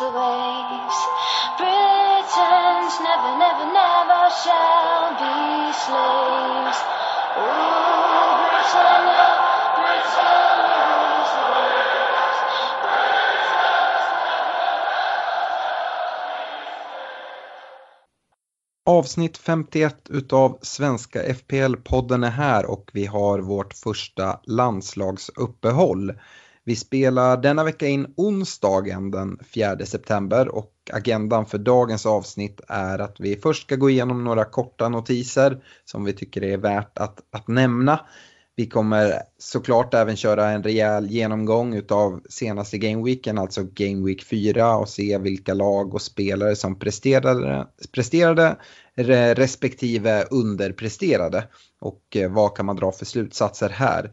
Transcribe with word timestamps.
Rules 0.00 0.12
the 0.12 0.18
waves. 0.18 1.08
Britons 1.56 3.00
never, 3.00 3.36
never, 3.38 3.66
never 3.72 4.30
shall 4.42 5.10
be 5.20 5.72
slaves. 5.72 6.78
Ooh, 7.36 8.36
Britannia, 8.50 9.28
Britannia 9.76 10.82
rules 10.88 11.30
the 11.36 11.46
waves. 11.52 12.38
Avsnitt 18.84 19.38
51 19.38 20.10
utav 20.10 20.58
Svenska 20.62 21.22
FPL-podden 21.22 22.24
är 22.26 22.30
här 22.30 22.66
och 22.66 22.90
vi 22.92 23.06
har 23.06 23.38
vårt 23.38 23.74
första 23.74 24.40
landslagsuppehåll. 24.44 26.12
Vi 26.64 26.76
spelar 26.76 27.36
denna 27.36 27.64
vecka 27.64 27.86
in 27.86 28.14
onsdagen 28.16 29.10
den 29.10 29.38
4 29.54 29.86
september 29.86 30.48
och 30.48 30.72
agendan 30.92 31.46
för 31.46 31.58
dagens 31.58 32.06
avsnitt 32.06 32.60
är 32.68 32.98
att 32.98 33.20
vi 33.20 33.36
först 33.36 33.62
ska 33.62 33.76
gå 33.76 33.90
igenom 33.90 34.24
några 34.24 34.44
korta 34.44 34.88
notiser 34.88 35.62
som 35.84 36.04
vi 36.04 36.12
tycker 36.12 36.44
är 36.44 36.56
värt 36.56 36.98
att, 36.98 37.18
att 37.32 37.48
nämna. 37.48 38.00
Vi 38.56 38.66
kommer 38.66 39.22
såklart 39.38 39.94
även 39.94 40.16
köra 40.16 40.50
en 40.50 40.62
rejäl 40.62 41.06
genomgång 41.06 41.74
utav 41.74 42.20
senaste 42.28 42.78
gameweeken, 42.78 43.38
alltså 43.38 43.62
Game 43.62 44.06
Week 44.06 44.24
4 44.24 44.76
och 44.76 44.88
se 44.88 45.18
vilka 45.18 45.54
lag 45.54 45.94
och 45.94 46.02
spelare 46.02 46.56
som 46.56 46.78
presterade, 46.78 47.66
presterade 47.92 48.56
respektive 49.34 50.24
underpresterade 50.30 51.48
och 51.80 52.16
eh, 52.16 52.32
vad 52.32 52.56
kan 52.56 52.66
man 52.66 52.76
dra 52.76 52.92
för 52.92 53.04
slutsatser 53.04 53.68
här. 53.68 54.12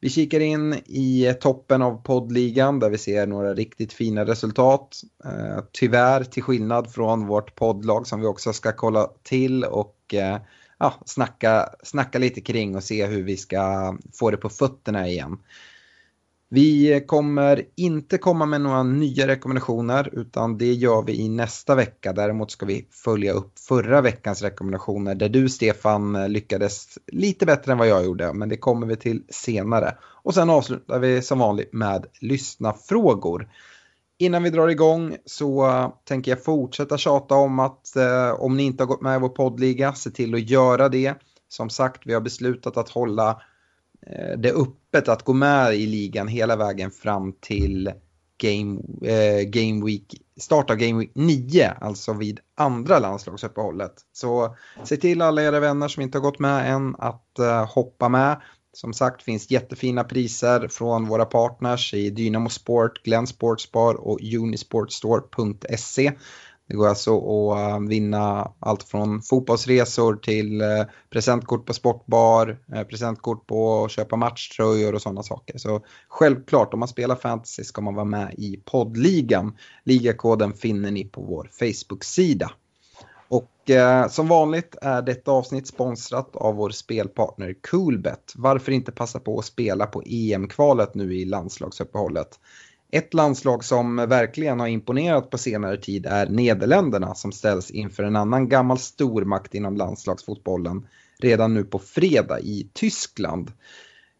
Vi 0.00 0.10
kikar 0.10 0.40
in 0.40 0.74
i 0.74 1.34
toppen 1.40 1.82
av 1.82 2.02
poddligan 2.02 2.78
där 2.78 2.90
vi 2.90 2.98
ser 2.98 3.26
några 3.26 3.54
riktigt 3.54 3.92
fina 3.92 4.24
resultat. 4.24 5.00
Eh, 5.24 5.64
tyvärr 5.72 6.24
till 6.24 6.42
skillnad 6.42 6.92
från 6.92 7.26
vårt 7.26 7.54
poddlag 7.54 8.06
som 8.06 8.20
vi 8.20 8.26
också 8.26 8.52
ska 8.52 8.72
kolla 8.72 9.10
till 9.22 9.64
och 9.64 10.14
eh, 10.14 10.38
ja, 10.78 10.94
snacka, 11.04 11.68
snacka 11.82 12.18
lite 12.18 12.40
kring 12.40 12.76
och 12.76 12.84
se 12.84 13.06
hur 13.06 13.22
vi 13.22 13.36
ska 13.36 13.96
få 14.14 14.30
det 14.30 14.36
på 14.36 14.48
fötterna 14.48 15.08
igen. 15.08 15.38
Vi 16.50 17.04
kommer 17.06 17.62
inte 17.76 18.18
komma 18.18 18.46
med 18.46 18.60
några 18.60 18.82
nya 18.82 19.26
rekommendationer 19.26 20.10
utan 20.12 20.58
det 20.58 20.72
gör 20.72 21.02
vi 21.02 21.20
i 21.20 21.28
nästa 21.28 21.74
vecka. 21.74 22.12
Däremot 22.12 22.50
ska 22.50 22.66
vi 22.66 22.88
följa 22.90 23.32
upp 23.32 23.58
förra 23.58 24.00
veckans 24.00 24.42
rekommendationer 24.42 25.14
där 25.14 25.28
du 25.28 25.48
Stefan 25.48 26.32
lyckades 26.32 26.98
lite 27.06 27.46
bättre 27.46 27.72
än 27.72 27.78
vad 27.78 27.88
jag 27.88 28.04
gjorde 28.04 28.32
men 28.32 28.48
det 28.48 28.56
kommer 28.56 28.86
vi 28.86 28.96
till 28.96 29.22
senare. 29.28 29.94
Och 30.02 30.34
sen 30.34 30.50
avslutar 30.50 30.98
vi 30.98 31.22
som 31.22 31.38
vanligt 31.38 31.72
med 31.72 32.06
lyssna 32.20 32.72
frågor. 32.72 33.48
Innan 34.18 34.42
vi 34.42 34.50
drar 34.50 34.68
igång 34.68 35.16
så 35.24 35.70
tänker 36.04 36.30
jag 36.30 36.44
fortsätta 36.44 36.98
tjata 36.98 37.34
om 37.34 37.58
att 37.58 37.96
eh, 37.96 38.30
om 38.30 38.56
ni 38.56 38.62
inte 38.62 38.82
har 38.82 38.88
gått 38.88 39.02
med 39.02 39.16
i 39.16 39.20
vår 39.20 39.28
poddliga, 39.28 39.94
se 39.94 40.10
till 40.10 40.34
att 40.34 40.50
göra 40.50 40.88
det. 40.88 41.14
Som 41.48 41.70
sagt, 41.70 42.02
vi 42.04 42.14
har 42.14 42.20
beslutat 42.20 42.76
att 42.76 42.88
hålla 42.88 43.42
Eh, 44.08 44.38
det 44.38 44.48
det 44.48 44.52
öppet 44.52 45.08
att 45.08 45.22
gå 45.22 45.32
med 45.32 45.74
i 45.74 45.86
ligan 45.86 46.28
hela 46.28 46.56
vägen 46.56 46.90
fram 46.90 47.32
till 47.40 47.92
Game, 48.42 48.80
eh, 49.02 49.42
game 49.42 49.84
Week, 49.84 50.14
start 50.36 50.70
av 50.70 50.76
Game 50.76 50.98
Week 50.98 51.10
9, 51.14 51.70
alltså 51.80 52.12
vid 52.12 52.40
andra 52.56 52.98
landslagsuppehållet. 52.98 53.94
Så 54.12 54.56
se 54.84 54.96
till 54.96 55.22
alla 55.22 55.42
era 55.42 55.60
vänner 55.60 55.88
som 55.88 56.02
inte 56.02 56.18
har 56.18 56.22
gått 56.22 56.38
med 56.38 56.72
än 56.72 56.96
att 56.98 57.38
eh, 57.38 57.66
hoppa 57.74 58.08
med. 58.08 58.40
Som 58.72 58.92
sagt 58.92 59.22
finns 59.22 59.50
jättefina 59.50 60.04
priser 60.04 60.68
från 60.68 61.06
våra 61.06 61.24
partners 61.24 61.94
i 61.94 62.10
Dynamo 62.10 62.48
Sport, 62.48 63.02
Glenn 63.02 63.26
Sportsbar 63.26 63.94
och 63.94 64.18
unisportstore.se. 64.22 66.12
Det 66.68 66.76
går 66.76 66.88
alltså 66.88 67.18
att 67.18 67.58
eh, 67.58 67.88
vinna 67.88 68.52
allt 68.58 68.82
från 68.82 69.22
fotbollsresor 69.22 70.16
till 70.16 70.60
eh, 70.60 70.84
presentkort 71.10 71.66
på 71.66 71.74
sportbar, 71.74 72.58
eh, 72.74 72.82
presentkort 72.82 73.46
på 73.46 73.84
att 73.84 73.90
köpa 73.90 74.16
matchtröjor 74.16 74.94
och 74.94 75.02
sådana 75.02 75.22
saker. 75.22 75.58
Så 75.58 75.80
självklart 76.08 76.74
om 76.74 76.80
man 76.80 76.88
spelar 76.88 77.16
fantasy 77.16 77.64
ska 77.64 77.80
man 77.80 77.94
vara 77.94 78.04
med 78.04 78.34
i 78.38 78.60
poddligan. 78.64 79.56
Ligakoden 79.84 80.52
finner 80.52 80.90
ni 80.90 81.04
på 81.04 81.22
vår 81.22 81.50
Facebook-sida. 81.52 82.50
Och 83.28 83.70
eh, 83.70 84.08
som 84.08 84.28
vanligt 84.28 84.76
är 84.82 85.02
detta 85.02 85.30
avsnitt 85.30 85.66
sponsrat 85.66 86.36
av 86.36 86.54
vår 86.54 86.70
spelpartner 86.70 87.54
Coolbet. 87.70 88.32
Varför 88.36 88.72
inte 88.72 88.92
passa 88.92 89.20
på 89.20 89.38
att 89.38 89.44
spela 89.44 89.86
på 89.86 90.02
EM-kvalet 90.06 90.94
nu 90.94 91.14
i 91.14 91.24
landslagsuppehållet? 91.24 92.38
Ett 92.92 93.14
landslag 93.14 93.64
som 93.64 93.96
verkligen 93.96 94.60
har 94.60 94.66
imponerat 94.66 95.30
på 95.30 95.38
senare 95.38 95.76
tid 95.76 96.06
är 96.06 96.26
Nederländerna 96.26 97.14
som 97.14 97.32
ställs 97.32 97.70
inför 97.70 98.02
en 98.02 98.16
annan 98.16 98.48
gammal 98.48 98.78
stormakt 98.78 99.54
inom 99.54 99.76
landslagsfotbollen 99.76 100.86
redan 101.18 101.54
nu 101.54 101.64
på 101.64 101.78
fredag 101.78 102.40
i 102.40 102.70
Tyskland. 102.72 103.52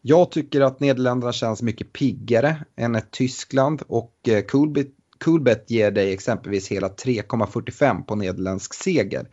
Jag 0.03 0.31
tycker 0.31 0.61
att 0.61 0.81
Nederländerna 0.81 1.33
känns 1.33 1.63
mycket 1.63 1.93
piggare 1.93 2.65
än 2.77 2.95
ett 2.95 3.11
Tyskland 3.11 3.83
och 3.87 4.13
Coolbit, 4.49 4.51
Coolbet 4.51 4.95
Coolbet 5.25 5.71
ger 5.71 5.91
dig 5.91 6.13
exempelvis 6.13 6.69
hela 6.69 6.89
3,45 6.89 8.03
på 8.03 8.15
nederländsk 8.15 8.75
seger. 8.75 9.29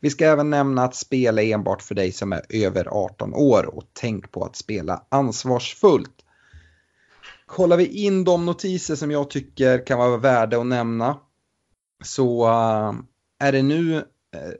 Vi 0.00 0.10
ska 0.10 0.24
även 0.24 0.50
nämna 0.50 0.84
att 0.84 0.94
spel 0.94 1.38
är 1.38 1.42
enbart 1.42 1.82
för 1.82 1.94
dig 1.94 2.12
som 2.12 2.32
är 2.32 2.42
över 2.48 2.88
18 2.88 3.34
år 3.34 3.74
och 3.74 3.84
tänk 3.92 4.30
på 4.32 4.44
att 4.44 4.56
spela 4.56 5.06
ansvarsfullt. 5.08 6.24
Kollar 7.50 7.76
vi 7.76 7.86
in 7.86 8.24
de 8.24 8.46
notiser 8.46 8.94
som 8.94 9.10
jag 9.10 9.30
tycker 9.30 9.86
kan 9.86 9.98
vara 9.98 10.16
värda 10.16 10.60
att 10.60 10.66
nämna 10.66 11.16
så 12.04 12.46
eh, 12.46 12.92
är 13.38 13.52
det 13.52 13.62
nu 13.62 13.96
eh, 13.96 14.02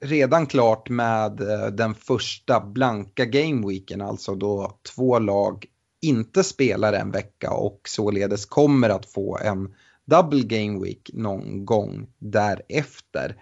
redan 0.03 0.47
klart 0.47 0.89
med 0.89 1.41
eh, 1.41 1.67
den 1.67 1.95
första 1.95 2.61
blanka 2.61 3.25
gameweeken, 3.25 4.01
alltså 4.01 4.35
då 4.35 4.79
två 4.95 5.19
lag 5.19 5.67
inte 6.03 6.45
spelar 6.45 6.93
en 6.93 7.11
vecka 7.11 7.51
och 7.51 7.81
således 7.85 8.47
kommer 8.47 8.89
att 8.89 9.07
få 9.07 9.39
en 9.39 9.75
double 10.05 10.43
gameweek 10.43 11.11
någon 11.13 11.65
gång 11.65 12.07
därefter. 12.19 13.37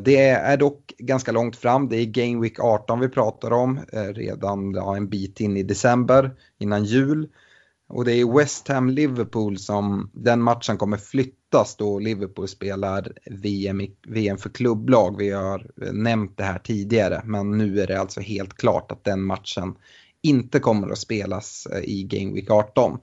Det 0.00 0.28
är 0.28 0.56
dock 0.56 0.92
ganska 0.98 1.32
långt 1.32 1.56
fram, 1.56 1.88
det 1.88 1.96
är 1.96 2.06
Game 2.06 2.40
Week 2.42 2.60
18 2.60 3.00
vi 3.00 3.08
pratar 3.08 3.52
om, 3.52 3.80
redan 3.92 4.74
en 4.74 5.08
bit 5.08 5.40
in 5.40 5.56
i 5.56 5.62
december 5.62 6.30
innan 6.58 6.84
jul. 6.84 7.28
Och 7.92 8.04
det 8.04 8.12
är 8.12 8.36
West 8.38 8.68
Ham-Liverpool 8.68 9.58
som 9.58 10.10
den 10.12 10.42
matchen 10.42 10.76
kommer 10.76 10.96
flyttas 10.96 11.76
då 11.76 11.98
Liverpool 11.98 12.48
spelar 12.48 13.12
VM, 13.26 13.80
VM 14.08 14.38
för 14.38 14.50
klubblag. 14.50 15.16
Vi 15.18 15.30
har 15.30 15.70
nämnt 15.92 16.36
det 16.36 16.44
här 16.44 16.58
tidigare 16.58 17.22
men 17.24 17.58
nu 17.58 17.80
är 17.80 17.86
det 17.86 18.00
alltså 18.00 18.20
helt 18.20 18.54
klart 18.54 18.92
att 18.92 19.04
den 19.04 19.22
matchen 19.22 19.74
inte 20.22 20.60
kommer 20.60 20.88
att 20.88 20.98
spelas 20.98 21.66
eh, 21.66 21.84
i 21.84 22.02
Game 22.02 22.32
Week 22.32 22.50
18. 22.50 22.98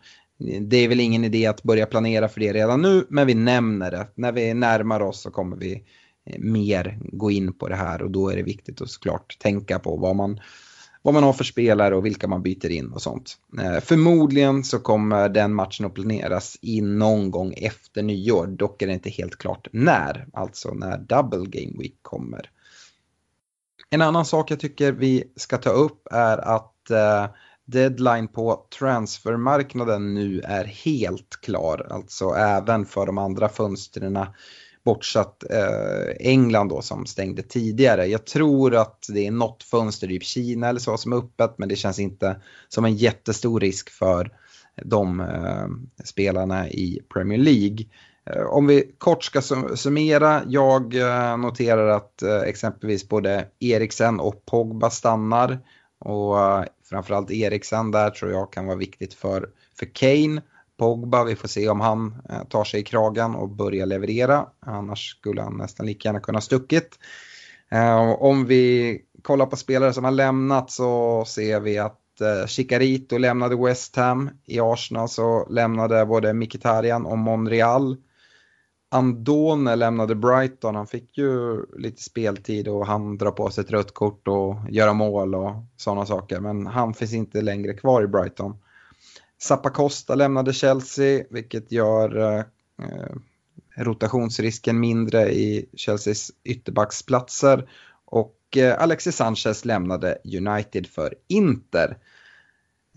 Det 0.61 0.77
är 0.77 0.87
väl 0.87 0.99
ingen 0.99 1.23
idé 1.23 1.45
att 1.45 1.63
börja 1.63 1.85
planera 1.85 2.29
för 2.29 2.39
det 2.39 2.53
redan 2.53 2.81
nu, 2.81 3.05
men 3.09 3.27
vi 3.27 3.33
nämner 3.33 3.91
det. 3.91 4.07
När 4.15 4.31
vi 4.31 4.53
närmar 4.53 4.99
oss 4.99 5.21
så 5.21 5.31
kommer 5.31 5.57
vi 5.57 5.83
eh, 6.25 6.39
mer 6.39 6.99
gå 7.01 7.31
in 7.31 7.53
på 7.53 7.67
det 7.67 7.75
här 7.75 8.01
och 8.01 8.11
då 8.11 8.29
är 8.29 8.35
det 8.35 8.43
viktigt 8.43 8.81
att 8.81 8.89
såklart 8.89 9.37
tänka 9.39 9.79
på 9.79 9.95
vad 9.95 10.15
man, 10.15 10.39
vad 11.01 11.13
man 11.13 11.23
har 11.23 11.33
för 11.33 11.43
spelare 11.43 11.95
och 11.95 12.05
vilka 12.05 12.27
man 12.27 12.43
byter 12.43 12.71
in 12.71 12.91
och 12.91 13.01
sånt. 13.01 13.37
Eh, 13.61 13.79
förmodligen 13.79 14.63
så 14.63 14.79
kommer 14.79 15.29
den 15.29 15.53
matchen 15.53 15.85
att 15.85 15.93
planeras 15.93 16.57
in 16.61 16.97
någon 16.99 17.31
gång 17.31 17.53
efter 17.57 18.03
nyår. 18.03 18.47
Dock 18.47 18.81
är 18.81 18.87
det 18.87 18.93
inte 18.93 19.09
helt 19.09 19.37
klart 19.37 19.67
när, 19.71 20.27
alltså 20.33 20.73
när 20.73 20.97
Double 20.97 21.59
Game 21.59 21.77
Week 21.79 21.99
kommer. 22.01 22.49
En 23.89 24.01
annan 24.01 24.25
sak 24.25 24.51
jag 24.51 24.59
tycker 24.59 24.91
vi 24.91 25.23
ska 25.35 25.57
ta 25.57 25.69
upp 25.69 26.07
är 26.11 26.37
att 26.37 26.89
eh, 26.89 27.25
deadline 27.65 28.27
på 28.27 28.67
transfermarknaden 28.79 30.13
nu 30.13 30.39
är 30.39 30.65
helt 30.65 31.41
klar. 31.41 31.87
Alltså 31.89 32.29
även 32.29 32.85
för 32.85 33.05
de 33.05 33.17
andra 33.17 33.49
fönstren 33.49 34.17
bortsatt 34.83 35.43
eh, 35.49 36.15
England 36.19 36.69
då 36.69 36.81
som 36.81 37.05
stängde 37.05 37.41
tidigare. 37.41 38.05
Jag 38.05 38.25
tror 38.25 38.75
att 38.75 39.05
det 39.09 39.27
är 39.27 39.31
något 39.31 39.63
fönster, 39.63 40.11
i 40.11 40.19
Kina 40.19 40.69
eller 40.69 40.79
så, 40.79 40.97
som 40.97 41.13
är 41.13 41.17
öppet 41.17 41.53
men 41.57 41.69
det 41.69 41.75
känns 41.75 41.99
inte 41.99 42.41
som 42.67 42.85
en 42.85 42.95
jättestor 42.95 43.59
risk 43.59 43.89
för 43.89 44.31
de 44.85 45.19
eh, 45.19 45.67
spelarna 46.03 46.69
i 46.69 47.01
Premier 47.13 47.39
League. 47.39 47.85
Eh, 48.25 48.43
om 48.43 48.67
vi 48.67 48.95
kort 48.97 49.23
ska 49.23 49.41
summera, 49.75 50.41
jag 50.47 50.95
eh, 50.95 51.37
noterar 51.37 51.87
att 51.87 52.21
eh, 52.21 52.41
exempelvis 52.41 53.09
både 53.09 53.47
Eriksen 53.59 54.19
och 54.19 54.45
Pogba 54.45 54.89
stannar. 54.89 55.59
Och 55.99 56.39
eh, 56.39 56.63
framförallt 56.89 57.31
Eriksen 57.31 57.91
där 57.91 58.09
tror 58.09 58.31
jag 58.31 58.53
kan 58.53 58.65
vara 58.65 58.77
viktigt 58.77 59.13
för, 59.13 59.49
för 59.79 59.85
Kane. 59.85 60.41
Pogba, 60.79 61.23
vi 61.23 61.35
får 61.35 61.47
se 61.47 61.69
om 61.69 61.79
han 61.79 62.21
eh, 62.29 62.43
tar 62.43 62.63
sig 62.63 62.79
i 62.79 62.83
kragen 62.83 63.35
och 63.35 63.49
börjar 63.49 63.85
leverera. 63.85 64.45
Annars 64.59 65.09
skulle 65.09 65.41
han 65.41 65.57
nästan 65.57 65.85
lika 65.85 66.07
gärna 66.07 66.19
kunna 66.19 66.41
stuckit. 66.41 66.99
Eh, 67.71 68.11
om 68.11 68.45
vi 68.45 69.01
kollar 69.21 69.45
på 69.45 69.55
spelare 69.55 69.93
som 69.93 70.03
har 70.03 70.11
lämnat 70.11 70.71
så 70.71 71.23
ser 71.27 71.59
vi 71.59 71.77
att 71.77 72.21
eh, 72.21 72.47
Chicarito 72.47 73.17
lämnade 73.17 73.55
West 73.55 73.95
Ham. 73.95 74.29
I 74.45 74.59
Arsenal 74.59 75.09
så 75.09 75.47
lämnade 75.49 76.05
både 76.05 76.33
Mkhitaryan 76.33 77.05
och 77.05 77.17
Monreal. 77.17 77.97
Andone 78.91 79.75
lämnade 79.75 80.15
Brighton, 80.15 80.75
han 80.75 80.87
fick 80.87 81.17
ju 81.17 81.65
lite 81.77 82.03
speltid 82.03 82.67
och 82.67 82.87
han 82.87 83.17
drar 83.17 83.31
på 83.31 83.49
sig 83.49 83.63
ett 83.63 83.71
rött 83.71 83.93
kort 83.93 84.27
och 84.27 84.55
göra 84.69 84.93
mål 84.93 85.35
och 85.35 85.51
sådana 85.77 86.05
saker. 86.05 86.39
Men 86.39 86.67
han 86.67 86.93
finns 86.93 87.13
inte 87.13 87.41
längre 87.41 87.73
kvar 87.73 88.03
i 88.03 88.07
Brighton. 88.07 88.55
Zappacosta 89.41 90.15
lämnade 90.15 90.53
Chelsea, 90.53 91.23
vilket 91.29 91.71
gör 91.71 92.17
eh, 92.17 92.39
eh, 92.85 93.15
rotationsrisken 93.77 94.79
mindre 94.79 95.31
i 95.31 95.69
Chelseas 95.73 96.31
ytterbacksplatser. 96.43 97.69
Och 98.05 98.57
eh, 98.57 98.81
Alexis 98.81 99.15
Sanchez 99.15 99.65
lämnade 99.65 100.17
United 100.37 100.87
för 100.87 101.15
Inter. 101.27 101.97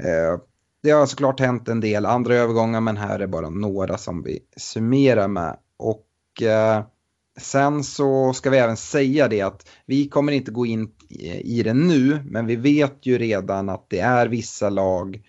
Eh, 0.03 0.41
det 0.83 0.91
har 0.91 1.07
såklart 1.07 1.41
hänt 1.41 1.69
en 1.69 1.81
del 1.81 2.07
andra 2.07 2.35
övergångar 2.35 2.81
men 2.81 2.97
här 2.97 3.19
är 3.19 3.27
bara 3.27 3.51
några 3.51 3.99
som 3.99 4.23
vi 4.23 4.41
summerar 4.57 5.29
med. 5.29 5.57
Och 5.77 6.43
eh, 6.43 6.85
sen 7.41 7.85
så 7.85 8.33
ska 8.33 8.51
vi 8.51 8.59
även 8.59 8.77
säga 8.77 9.29
det 9.29 9.41
att 9.41 9.69
vi 9.87 10.09
kommer 10.09 10.33
inte 10.33 10.51
gå 10.51 10.67
in 10.67 10.91
i 11.41 11.63
det 11.63 11.75
nu, 11.75 12.23
men 12.25 12.47
vi 12.47 12.57
vet 12.57 13.07
ju 13.07 13.19
redan 13.19 13.69
att 13.69 13.87
det 13.91 14.01
är 14.01 14.29
vissa 14.29 14.71
lag 14.71 15.23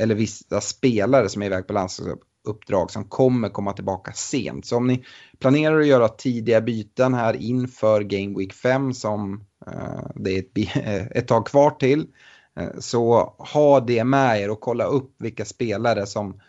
eller 0.00 0.14
vissa 0.14 0.60
spelare 0.60 1.28
som 1.28 1.42
är 1.42 1.46
iväg 1.46 1.66
på 1.66 1.72
landslagsuppdrag 1.72 2.90
som 2.90 3.04
kommer 3.04 3.48
komma 3.48 3.72
tillbaka 3.72 4.12
sent. 4.12 4.66
Så 4.66 4.76
om 4.76 4.86
ni 4.86 5.04
planerar 5.38 5.80
att 5.80 5.86
göra 5.86 6.08
tidiga 6.08 6.60
byten 6.60 7.14
här 7.14 7.36
inför 7.36 8.00
Game 8.00 8.38
Week 8.38 8.52
5 8.52 8.94
som 8.94 9.44
eh, 9.66 10.10
det 10.14 10.30
är 10.30 10.38
ett, 10.38 11.10
ett 11.16 11.28
tag 11.28 11.46
kvar 11.46 11.70
till, 11.70 12.06
eh, 12.60 12.78
så 12.78 13.34
ha 13.38 13.80
det 13.80 14.04
med 14.04 14.40
er 14.40 14.50
och 14.50 14.60
kolla 14.60 14.84
upp 14.84 15.14
vilka 15.18 15.44
spelare 15.44 16.06
som 16.06 16.40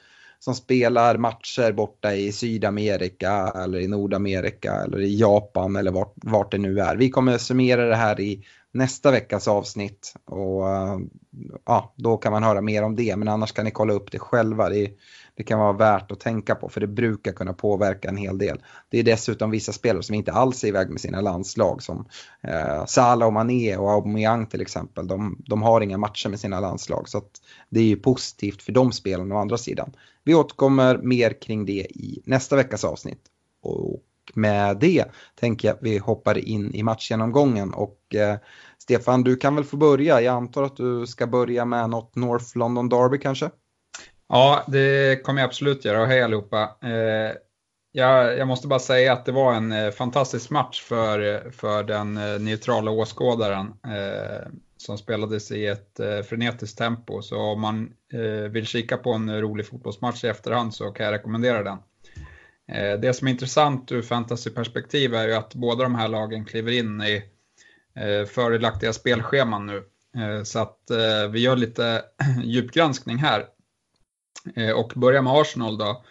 som 0.43 0.55
spelar 0.55 1.17
matcher 1.17 1.71
borta 1.71 2.13
i 2.13 2.31
Sydamerika 2.31 3.53
eller 3.55 3.79
i 3.79 3.87
Nordamerika 3.87 4.73
eller 4.73 5.01
i 5.01 5.19
Japan 5.19 5.75
eller 5.75 5.91
vart, 5.91 6.13
vart 6.15 6.51
det 6.51 6.57
nu 6.57 6.79
är. 6.79 6.95
Vi 6.95 7.09
kommer 7.09 7.37
summera 7.37 7.85
det 7.85 7.95
här 7.95 8.19
i 8.19 8.45
nästa 8.71 9.11
veckas 9.11 9.47
avsnitt 9.47 10.13
och 10.25 10.69
eh, 10.69 10.97
ja, 11.65 11.93
då 11.95 12.17
kan 12.17 12.31
man 12.31 12.43
höra 12.43 12.61
mer 12.61 12.83
om 12.83 12.95
det 12.95 13.15
men 13.15 13.27
annars 13.27 13.51
kan 13.51 13.65
ni 13.65 13.71
kolla 13.71 13.93
upp 13.93 14.11
det 14.11 14.19
själva. 14.19 14.69
Det, 14.69 14.91
det 15.35 15.43
kan 15.43 15.59
vara 15.59 15.73
värt 15.73 16.11
att 16.11 16.19
tänka 16.19 16.55
på 16.55 16.69
för 16.69 16.81
det 16.81 16.87
brukar 16.87 17.31
kunna 17.31 17.53
påverka 17.53 18.09
en 18.09 18.17
hel 18.17 18.37
del. 18.37 18.61
Det 18.89 18.99
är 18.99 19.03
dessutom 19.03 19.51
vissa 19.51 19.71
spelare 19.71 20.03
som 20.03 20.15
inte 20.15 20.31
alls 20.31 20.63
är 20.63 20.67
iväg 20.67 20.89
med 20.89 21.01
sina 21.01 21.21
landslag 21.21 21.83
som 21.83 22.05
eh, 22.41 22.85
Salah 22.85 23.27
och 23.27 23.33
Mané 23.33 23.77
och 23.77 23.91
Aubameyang 23.91 24.47
till 24.47 24.61
exempel. 24.61 25.07
De, 25.07 25.37
de 25.45 25.61
har 25.61 25.81
inga 25.81 25.97
matcher 25.97 26.29
med 26.29 26.39
sina 26.39 26.59
landslag 26.59 27.09
så 27.09 27.21
det 27.69 27.79
är 27.79 27.83
ju 27.83 27.95
positivt 27.95 28.61
för 28.61 28.71
de 28.71 28.91
spelarna 28.91 29.35
å 29.35 29.37
andra 29.37 29.57
sidan. 29.57 29.91
Vi 30.23 30.35
återkommer 30.35 30.97
mer 30.97 31.41
kring 31.41 31.65
det 31.65 31.87
i 31.89 32.21
nästa 32.25 32.55
veckas 32.55 32.83
avsnitt. 32.83 33.21
Och 33.61 34.01
med 34.33 34.77
det 34.79 35.05
tänker 35.35 35.67
jag 35.67 35.75
att 35.75 35.83
vi 35.83 35.97
hoppar 35.97 36.37
in 36.37 36.75
i 36.75 36.83
matchgenomgången 36.83 37.73
och 37.73 38.15
eh, 38.15 38.37
Stefan 38.77 39.23
du 39.23 39.35
kan 39.35 39.55
väl 39.55 39.63
få 39.63 39.77
börja. 39.77 40.21
Jag 40.21 40.35
antar 40.35 40.63
att 40.63 40.75
du 40.75 41.07
ska 41.07 41.27
börja 41.27 41.65
med 41.65 41.89
något 41.89 42.15
North 42.15 42.57
London 42.57 42.89
Derby 42.89 43.17
kanske? 43.19 43.49
Ja, 44.33 44.63
det 44.67 45.23
kommer 45.23 45.41
jag 45.41 45.47
absolut 45.47 45.85
göra 45.85 46.01
och 46.01 46.07
hej 46.07 46.21
allihopa. 46.21 46.75
Eh, 46.83 47.35
jag, 47.91 48.37
jag, 48.37 48.47
måste 48.47 48.67
bara 48.67 48.79
säga 48.79 49.13
att 49.13 49.25
det 49.25 49.31
var 49.31 49.53
en 49.53 49.71
eh, 49.71 49.91
fantastisk 49.91 50.49
match 50.49 50.81
för, 50.81 51.49
för 51.51 51.83
den 51.83 52.17
eh, 52.17 52.39
neutrala 52.39 52.91
åskådaren 52.91 53.67
eh, 53.67 54.47
som 54.77 54.97
spelades 54.97 55.51
i 55.51 55.65
ett 55.65 55.99
eh, 55.99 56.21
frenetiskt 56.21 56.77
tempo. 56.77 57.21
Så 57.21 57.37
om 57.37 57.61
man 57.61 57.93
eh, 58.13 58.51
vill 58.51 58.65
kika 58.65 58.97
på 58.97 59.13
en 59.13 59.41
rolig 59.41 59.67
fotbollsmatch 59.67 60.23
i 60.23 60.27
efterhand 60.27 60.73
så 60.73 60.91
kan 60.91 61.05
jag 61.05 61.13
rekommendera 61.13 61.63
den. 61.63 61.77
Eh, 62.67 62.99
det 62.99 63.13
som 63.13 63.27
är 63.27 63.31
intressant 63.31 63.91
ur 63.91 64.01
fantasyperspektiv 64.01 65.13
är 65.13 65.27
ju 65.27 65.33
att 65.33 65.55
båda 65.55 65.83
de 65.83 65.95
här 65.95 66.07
lagen 66.07 66.45
kliver 66.45 66.71
in 66.71 67.01
i 67.01 67.23
fördelaktiga 68.27 68.93
spelscheman 68.93 69.65
nu. 69.65 69.83
Så 70.43 70.59
att 70.59 70.77
vi 71.29 71.39
gör 71.39 71.55
lite 71.55 72.01
djupgranskning 72.43 73.17
här. 73.17 73.45
Eh, 74.55 74.71
och 74.71 74.93
börjar 74.95 75.21
med 75.21 75.33
Arsenal 75.33 75.77
då. 75.77 76.03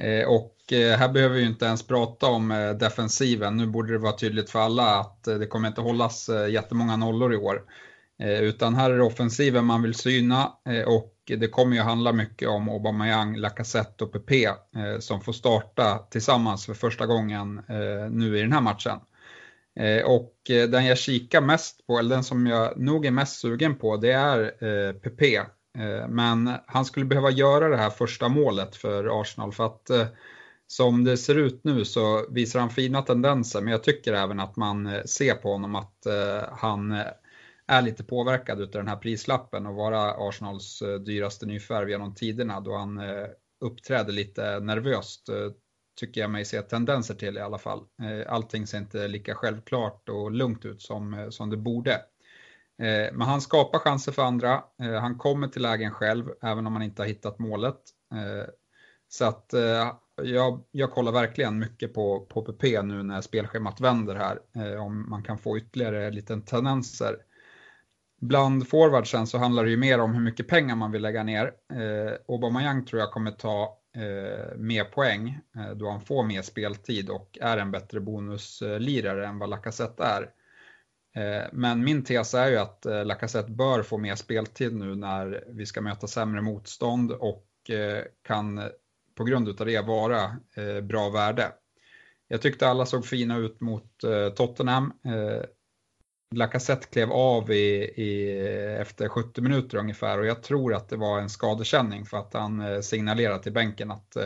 Eh, 0.00 0.28
och 0.28 0.72
eh, 0.72 0.98
här 0.98 1.08
behöver 1.08 1.34
vi 1.34 1.44
inte 1.44 1.64
ens 1.64 1.86
prata 1.86 2.26
om 2.26 2.76
defensiven. 2.80 3.56
Nu 3.56 3.66
borde 3.66 3.92
det 3.92 3.98
vara 3.98 4.12
tydligt 4.12 4.50
för 4.50 4.58
alla 4.58 5.00
att 5.00 5.24
det 5.24 5.46
kommer 5.46 5.68
inte 5.68 5.80
hållas 5.80 6.30
jättemånga 6.50 6.96
nollor 6.96 7.34
i 7.34 7.36
år. 7.36 7.62
Utan 8.40 8.74
här 8.74 8.90
är 8.90 8.96
det 8.96 9.04
offensiven 9.04 9.64
man 9.64 9.82
vill 9.82 9.94
syna 9.94 10.52
och 10.86 11.14
det 11.26 11.48
kommer 11.48 11.76
ju 11.76 11.82
handla 11.82 12.12
mycket 12.12 12.48
om 12.48 12.68
Aubameyang, 12.68 13.36
Lacazette 13.36 14.04
och 14.04 14.12
Pepe 14.12 14.54
som 14.98 15.20
får 15.20 15.32
starta 15.32 15.98
tillsammans 15.98 16.66
för 16.66 16.74
första 16.74 17.06
gången 17.06 17.62
nu 18.10 18.38
i 18.38 18.40
den 18.40 18.52
här 18.52 18.60
matchen. 18.60 18.98
Och 20.04 20.34
den 20.46 20.86
jag 20.86 20.98
kikar 20.98 21.40
mest 21.40 21.86
på, 21.86 21.98
eller 21.98 22.14
den 22.14 22.24
som 22.24 22.46
jag 22.46 22.80
nog 22.80 23.06
är 23.06 23.10
mest 23.10 23.40
sugen 23.40 23.74
på, 23.74 23.96
det 23.96 24.12
är 24.12 24.92
Pepe. 24.92 25.46
Eh, 25.78 26.08
men 26.08 26.50
han 26.66 26.84
skulle 26.84 27.06
behöva 27.06 27.30
göra 27.30 27.68
det 27.68 27.76
här 27.76 27.90
första 27.90 28.28
målet 28.28 28.76
för 28.76 29.20
Arsenal 29.20 29.52
för 29.52 29.66
att 29.66 29.90
eh, 29.90 30.06
som 30.66 31.04
det 31.04 31.16
ser 31.16 31.34
ut 31.34 31.64
nu 31.64 31.84
så 31.84 32.26
visar 32.30 32.60
han 32.60 32.70
fina 32.70 33.02
tendenser 33.02 33.60
men 33.60 33.72
jag 33.72 33.82
tycker 33.82 34.12
även 34.12 34.40
att 34.40 34.56
man 34.56 34.86
eh, 34.86 35.02
ser 35.02 35.34
på 35.34 35.52
honom 35.52 35.74
att 35.74 36.06
han 36.50 37.02
är 37.66 37.82
lite 37.82 38.04
påverkad 38.04 38.62
av 38.62 38.70
den 38.70 38.88
här 38.88 38.96
prislappen 38.96 39.66
och 39.66 39.74
vara 39.74 40.28
Arsenals 40.28 40.82
dyraste 41.06 41.46
nyförvärv 41.46 41.90
genom 41.90 42.14
tiderna 42.14 42.60
då 42.60 42.76
han 42.76 43.00
uppträder 43.60 44.12
lite 44.12 44.60
nervöst 44.60 45.28
tycker 46.00 46.20
jag 46.20 46.30
mig 46.30 46.44
se 46.44 46.62
tendenser 46.62 47.14
till 47.14 47.36
i 47.36 47.40
alla 47.40 47.58
fall. 47.58 47.84
Allting 48.26 48.66
ser 48.66 48.78
inte 48.78 49.08
lika 49.08 49.34
självklart 49.34 50.08
och 50.08 50.30
lugnt 50.30 50.64
ut 50.64 50.82
som, 50.82 51.26
som 51.30 51.50
det 51.50 51.56
borde. 51.56 52.00
Eh, 52.82 53.12
men 53.12 53.28
han 53.28 53.40
skapar 53.40 53.78
chanser 53.78 54.12
för 54.12 54.22
andra. 54.22 54.64
Eh, 54.82 54.92
han 54.92 55.18
kommer 55.18 55.48
till 55.48 55.62
lägen 55.62 55.90
själv, 55.90 56.30
även 56.42 56.66
om 56.66 56.72
han 56.72 56.82
inte 56.82 57.02
har 57.02 57.06
hittat 57.06 57.38
målet. 57.38 57.78
Eh, 58.14 58.48
så 59.08 59.24
att 59.24 59.54
jag, 60.22 60.64
jag 60.70 60.90
kollar 60.90 61.12
verkligen 61.12 61.58
mycket 61.58 61.94
på, 61.94 62.20
på 62.20 62.42
PP 62.42 62.82
nu 62.82 63.02
när 63.02 63.20
spelschemat 63.20 63.80
vänder 63.80 64.14
här, 64.14 64.78
om 64.78 65.10
man 65.10 65.22
kan 65.22 65.38
få 65.38 65.58
ytterligare 65.58 66.10
lite 66.10 66.40
tendenser. 66.40 67.16
Bland 68.20 68.68
forwardsen 68.68 69.26
så 69.26 69.38
handlar 69.38 69.64
det 69.64 69.70
ju 69.70 69.76
mer 69.76 70.00
om 70.00 70.14
hur 70.14 70.20
mycket 70.20 70.48
pengar 70.48 70.76
man 70.76 70.92
vill 70.92 71.02
lägga 71.02 71.22
ner. 71.22 71.52
Aubameyang 72.28 72.84
tror 72.84 73.00
jag 73.00 73.12
kommer 73.12 73.30
ta 73.30 73.78
mer 74.56 74.84
poäng 74.84 75.40
då 75.76 75.90
han 75.90 76.00
får 76.00 76.24
mer 76.24 76.42
speltid 76.42 77.10
och 77.10 77.38
är 77.40 77.56
en 77.56 77.70
bättre 77.70 78.00
bonuslirare 78.00 79.26
än 79.26 79.38
vad 79.38 79.50
Lacazette 79.50 80.04
är. 80.04 80.30
Eh, 81.16 81.46
men 81.52 81.84
min 81.84 82.04
tes 82.04 82.34
är 82.34 82.50
ju 82.50 82.56
att 82.56 82.86
eh, 82.86 83.04
Lacazette 83.04 83.50
bör 83.50 83.82
få 83.82 83.98
mer 83.98 84.14
speltid 84.14 84.76
nu 84.76 84.94
när 84.94 85.44
vi 85.48 85.66
ska 85.66 85.80
möta 85.80 86.06
sämre 86.06 86.42
motstånd 86.42 87.12
och 87.12 87.70
eh, 87.70 88.04
kan 88.22 88.62
på 89.14 89.24
grund 89.24 89.60
av 89.60 89.66
det 89.66 89.80
vara 89.80 90.36
bra 90.82 91.10
värde. 91.10 91.52
Jag 92.28 92.42
tyckte 92.42 92.68
alla 92.68 92.86
såg 92.86 93.06
fina 93.06 93.36
ut 93.38 93.60
mot 93.60 94.04
Tottenham. 94.36 94.92
Lacazette 96.34 96.86
klev 96.86 97.12
av 97.12 97.50
i, 97.50 97.84
i, 97.84 98.38
efter 98.80 99.08
70 99.08 99.40
minuter 99.40 99.78
ungefär 99.78 100.18
och 100.18 100.26
jag 100.26 100.42
tror 100.42 100.74
att 100.74 100.88
det 100.88 100.96
var 100.96 101.20
en 101.20 101.28
skadekänning 101.28 102.04
för 102.04 102.16
att 102.16 102.34
han 102.34 102.82
signalerade 102.82 103.42
till 103.42 103.52
bänken 103.52 103.90
att 103.90 104.16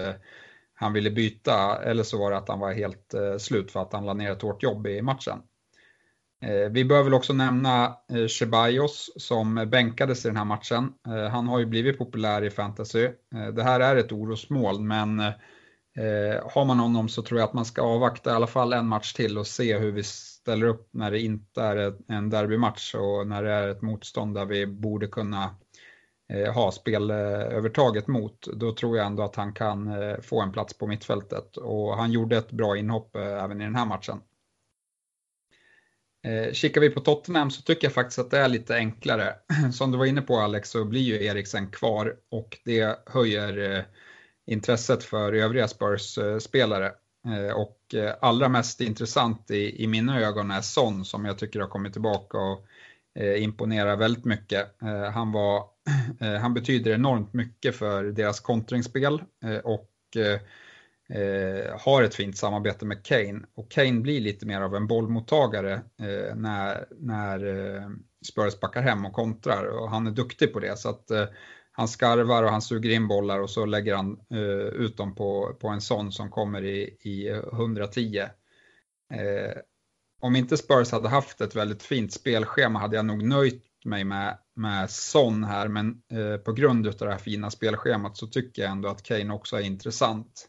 han 0.75 0.93
ville 0.93 1.11
byta 1.11 1.83
eller 1.83 2.03
så 2.03 2.19
var 2.19 2.31
det 2.31 2.37
att 2.37 2.49
han 2.49 2.61
var 2.61 2.73
helt 2.73 3.15
slut 3.39 3.71
för 3.73 3.83
att 3.83 3.93
han 3.93 4.07
lade 4.07 4.19
ner 4.19 4.33
ett 4.33 4.43
hårt 4.43 4.63
jobb 4.63 4.87
i 4.87 5.03
matchen. 5.03 5.39
Eh, 6.43 6.71
vi 6.71 6.85
bör 6.85 7.03
väl 7.03 7.15
också 7.15 7.33
nämna 7.33 7.97
eh, 8.13 8.27
Ceballos 8.27 9.11
som 9.17 9.69
bänkades 9.71 10.25
i 10.25 10.29
den 10.29 10.37
här 10.37 10.45
matchen. 10.45 10.93
Eh, 11.07 11.31
han 11.31 11.49
har 11.49 11.59
ju 11.59 11.67
blivit 11.67 11.99
populär 11.99 12.45
i 12.45 12.51
fantasy. 12.51 13.05
Eh, 13.05 13.47
det 13.55 13.63
här 13.63 13.81
är 13.81 13.97
ett 13.97 14.13
orosmål 14.13 14.81
men 14.81 15.23
har 16.55 16.65
man 16.65 16.79
honom 16.79 17.09
så 17.09 17.23
tror 17.23 17.41
jag 17.41 17.49
att 17.49 17.55
man 17.55 17.65
ska 17.65 17.83
avvakta 17.83 18.31
i 18.31 18.35
alla 18.35 18.47
fall 18.47 18.73
en 18.73 18.87
match 18.87 19.13
till 19.13 19.39
och 19.39 19.47
se 19.47 19.79
hur 19.79 19.93
vi 19.93 20.03
ställer 20.03 20.67
upp 20.67 20.89
när 20.91 21.11
det 21.11 21.21
inte 21.21 21.63
är 21.63 21.95
en 22.09 22.31
derbymatch 22.31 22.95
och 22.95 23.27
när 23.27 23.43
det 23.43 23.51
är 23.51 23.69
ett 23.69 23.83
motstånd 23.83 24.35
där 24.35 24.45
vi 24.45 24.67
borde 24.67 25.07
kunna 25.07 25.51
ha 26.55 26.73
spelövertaget 26.73 28.07
mot. 28.07 28.49
Då 28.55 28.75
tror 28.75 28.97
jag 28.97 29.07
ändå 29.07 29.23
att 29.23 29.37
han 29.37 29.53
kan 29.53 29.95
få 30.23 30.41
en 30.41 30.53
plats 30.53 30.79
på 30.79 30.87
mittfältet 30.87 31.57
och 31.57 31.97
han 31.97 32.13
gjorde 32.13 32.37
ett 32.37 32.51
bra 32.51 32.77
inhopp 32.77 33.17
även 33.17 33.61
i 33.61 33.65
den 33.65 33.77
här 33.77 33.87
matchen. 33.87 34.21
Eh, 36.25 36.53
kikar 36.53 36.81
vi 36.81 36.91
på 36.91 37.01
Tottenham 37.01 37.51
så 37.51 37.63
tycker 37.63 37.87
jag 37.87 37.95
faktiskt 37.95 38.19
att 38.19 38.31
det 38.31 38.39
är 38.39 38.49
lite 38.49 38.77
enklare. 38.77 39.35
Som 39.73 39.93
du 39.93 39.99
var 39.99 40.07
inne 40.07 40.23
på 40.23 40.37
Alex 40.37 40.71
så 40.71 40.85
blir 40.85 41.01
ju 41.01 41.25
Eriksen 41.25 41.71
kvar 41.71 42.17
och 42.31 42.59
det 42.65 42.99
höjer 43.07 43.77
eh, 43.77 43.85
intresset 44.47 45.05
för 45.05 45.33
övriga 45.33 45.69
Spurs-spelare. 45.69 46.93
Eh, 47.27 47.57
och 47.57 47.95
eh, 47.95 48.15
allra 48.21 48.49
mest 48.49 48.81
intressant 48.81 49.51
i, 49.51 49.85
i 49.85 49.87
mina 49.87 50.21
ögon 50.21 50.51
är 50.51 50.61
Son 50.61 51.05
som 51.05 51.25
jag 51.25 51.39
tycker 51.39 51.61
har 51.61 51.69
kommit 51.69 51.93
tillbaka 51.93 52.39
och 52.39 52.67
eh, 53.15 53.43
imponerar 53.43 53.97
väldigt 53.97 54.25
mycket. 54.25 54.83
Eh, 54.83 55.11
han, 55.11 55.33
var, 55.33 55.65
eh, 56.21 56.35
han 56.35 56.55
betyder 56.55 56.95
enormt 56.95 57.33
mycket 57.33 57.77
för 57.77 58.05
deras 58.05 58.41
kontringsspel 58.41 59.23
eh, 59.45 59.57
och 59.57 60.17
eh, 60.17 60.41
eh, 61.15 61.81
har 61.81 62.03
ett 62.03 62.15
fint 62.15 62.37
samarbete 62.37 62.85
med 62.87 63.05
Kane. 63.05 63.41
Och 63.55 63.71
Kane 63.71 64.01
blir 64.01 64.21
lite 64.21 64.47
mer 64.47 64.61
av 64.61 64.77
en 64.77 64.87
bollmottagare 64.87 65.73
eh, 65.75 66.37
när, 66.37 66.87
när 67.01 67.47
eh, 67.47 67.89
Spurs 68.31 68.61
backar 68.61 68.83
hem 68.83 69.05
och 69.07 69.13
kontrar 69.13 69.65
och 69.65 69.91
han 69.91 70.07
är 70.07 70.11
duktig 70.11 70.53
på 70.53 70.61
det. 70.61 70.79
Så 70.79 70.89
att 70.89 71.11
eh, 71.11 71.25
han 71.73 71.89
skarvar 71.89 72.43
och 72.43 72.51
han 72.51 72.63
suger 72.63 72.91
in 72.91 73.09
bollar 73.09 73.41
och 73.41 73.51
så 73.51 73.67
lägger 73.67 73.97
han 73.97 74.21
eh, 74.31 74.83
ut 74.85 74.97
dem 74.97 75.15
på, 75.15 75.57
på 75.61 75.69
en 75.69 75.81
sån 75.81 76.13
som 76.13 76.31
kommer 76.31 76.65
i, 76.65 76.97
i 77.01 77.29
110. 77.29 78.19
Eh, 79.15 79.59
om 80.21 80.37
inte 80.37 80.57
Spurs 80.57 80.93
hade 80.93 81.09
haft 81.09 81.41
ett 81.41 81.57
väldigt 81.57 81.83
fint 81.83 82.13
spelschema 82.13 82.79
hade 82.79 82.97
jag 82.97 83.07
nog 83.07 83.23
nöjt 83.23 83.65
mig 83.85 84.05
med, 84.05 84.39
med 84.55 84.91
Son 84.91 85.45
här, 85.45 85.69
men 85.69 86.03
eh, 86.13 86.37
på 86.37 86.53
grund 86.53 86.87
av 86.87 86.95
det 86.99 87.11
här 87.11 87.19
fina 87.19 87.51
spelschemat 87.51 88.17
så 88.17 88.27
tycker 88.27 88.63
jag 88.63 88.71
ändå 88.71 88.89
att 88.89 89.03
Kane 89.03 89.35
också 89.35 89.57
är 89.57 89.61
intressant. 89.61 90.49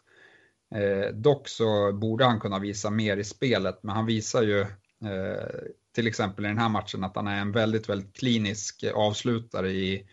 Eh, 0.75 1.13
dock 1.13 1.47
så 1.47 1.93
borde 1.93 2.25
han 2.25 2.39
kunna 2.39 2.59
visa 2.59 2.89
mer 2.89 3.17
i 3.17 3.23
spelet, 3.23 3.79
men 3.83 3.95
han 3.95 4.05
visar 4.05 4.43
ju 4.43 4.61
eh, 4.61 5.47
till 5.95 6.07
exempel 6.07 6.45
i 6.45 6.47
den 6.47 6.57
här 6.57 6.69
matchen 6.69 7.03
att 7.03 7.15
han 7.15 7.27
är 7.27 7.41
en 7.41 7.51
väldigt, 7.51 7.89
väldigt 7.89 8.15
klinisk 8.15 8.83
avslutare 8.95 9.71
i 9.71 10.07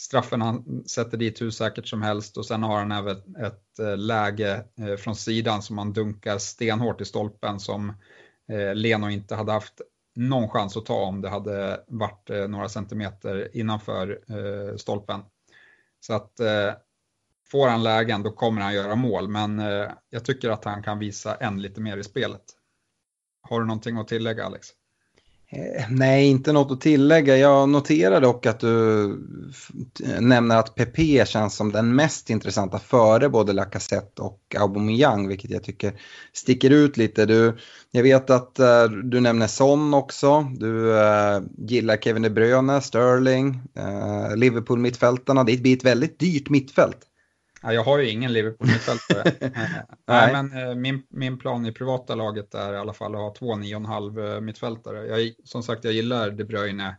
straffen 0.00 0.42
han 0.42 0.84
sätter 0.86 1.18
dit 1.18 1.42
hur 1.42 1.50
säkert 1.50 1.86
som 1.86 2.02
helst 2.02 2.36
och 2.36 2.46
sen 2.46 2.62
har 2.62 2.78
han 2.78 2.92
även 2.92 3.36
ett, 3.36 3.78
eh, 3.78 3.96
läge 3.96 4.64
eh, 4.78 4.96
från 4.96 5.16
sidan 5.16 5.62
som 5.62 5.78
han 5.78 5.92
dunkar 5.92 6.38
stenhårt 6.38 7.00
i 7.00 7.04
stolpen 7.04 7.60
som 7.60 7.92
eh, 8.52 8.74
Leno 8.74 9.10
inte 9.10 9.34
hade 9.34 9.52
haft 9.52 9.80
någon 10.14 10.48
chans 10.48 10.76
att 10.76 10.86
ta 10.86 11.02
om 11.02 11.20
det 11.20 11.28
hade 11.28 11.84
varit 11.86 12.30
eh, 12.30 12.48
några 12.48 12.68
centimeter 12.68 13.56
innanför 13.56 14.20
eh, 14.28 14.76
stolpen. 14.76 15.20
Så 16.00 16.14
att 16.14 16.40
eh, 16.40 16.72
får 17.52 17.68
han 17.68 17.82
lägen 17.82 18.22
då 18.22 18.30
kommer 18.30 18.62
han 18.62 18.74
göra 18.74 18.94
mål, 18.94 19.28
men 19.28 19.58
eh, 19.58 19.90
jag 20.10 20.24
tycker 20.24 20.50
att 20.50 20.64
han 20.64 20.82
kan 20.82 20.98
visa 20.98 21.34
än 21.34 21.62
lite 21.62 21.80
mer 21.80 21.96
i 21.96 22.04
spelet. 22.04 22.42
Har 23.48 23.60
du 23.60 23.66
någonting 23.66 23.96
att 23.96 24.08
tillägga 24.08 24.44
Alex? 24.44 24.68
Eh, 25.48 25.84
nej, 25.90 26.30
inte 26.30 26.52
något 26.52 26.72
att 26.72 26.80
tillägga. 26.80 27.36
Jag 27.36 27.68
noterar 27.68 28.20
dock 28.20 28.46
att 28.46 28.60
du 28.60 29.18
nämner 30.20 30.56
att 30.56 30.74
PP 30.74 31.26
känns 31.26 31.56
som 31.56 31.72
den 31.72 31.94
mest 31.94 32.30
intressanta 32.30 32.78
före 32.78 33.28
både 33.28 33.52
Lacazette 33.52 34.22
och 34.22 34.56
Aubameyang, 34.58 35.28
vilket 35.28 35.50
jag 35.50 35.64
tycker 35.64 36.00
sticker 36.32 36.70
ut 36.70 36.96
lite. 36.96 37.26
Du, 37.26 37.58
jag 37.90 38.02
vet 38.02 38.30
att 38.30 38.60
uh, 38.60 38.96
du 39.04 39.20
nämner 39.20 39.46
Son 39.46 39.94
också. 39.94 40.46
Du 40.56 40.90
uh, 40.90 41.42
gillar 41.58 41.96
Kevin 41.96 42.22
De 42.22 42.30
Bruyne, 42.30 42.80
Sterling, 42.80 43.62
uh, 43.78 44.36
Liverpool-mittfältarna. 44.36 45.44
Det 45.44 45.62
blir 45.62 45.76
ett 45.76 45.84
väldigt 45.84 46.18
dyrt 46.18 46.50
mittfält. 46.50 47.08
Ja, 47.62 47.72
jag 47.72 47.84
har 47.84 47.98
ju 47.98 48.10
ingen 48.10 48.32
Liverpool-mittfältare. 48.32 49.32
Nej, 50.06 50.32
men 50.32 50.68
eh, 50.68 50.74
min, 50.74 51.02
min 51.08 51.38
plan 51.38 51.66
i 51.66 51.72
privata 51.72 52.14
laget 52.14 52.54
är 52.54 52.72
i 52.72 52.76
alla 52.76 52.92
fall 52.92 53.14
att 53.14 53.20
ha 53.20 53.34
två 53.34 53.54
9,5 53.54 54.34
eh, 54.34 54.40
mittfältare. 54.40 55.06
Jag, 55.06 55.32
som 55.44 55.62
sagt, 55.62 55.84
jag 55.84 55.92
gillar 55.92 56.30
De 56.30 56.44
Bruyne, 56.44 56.96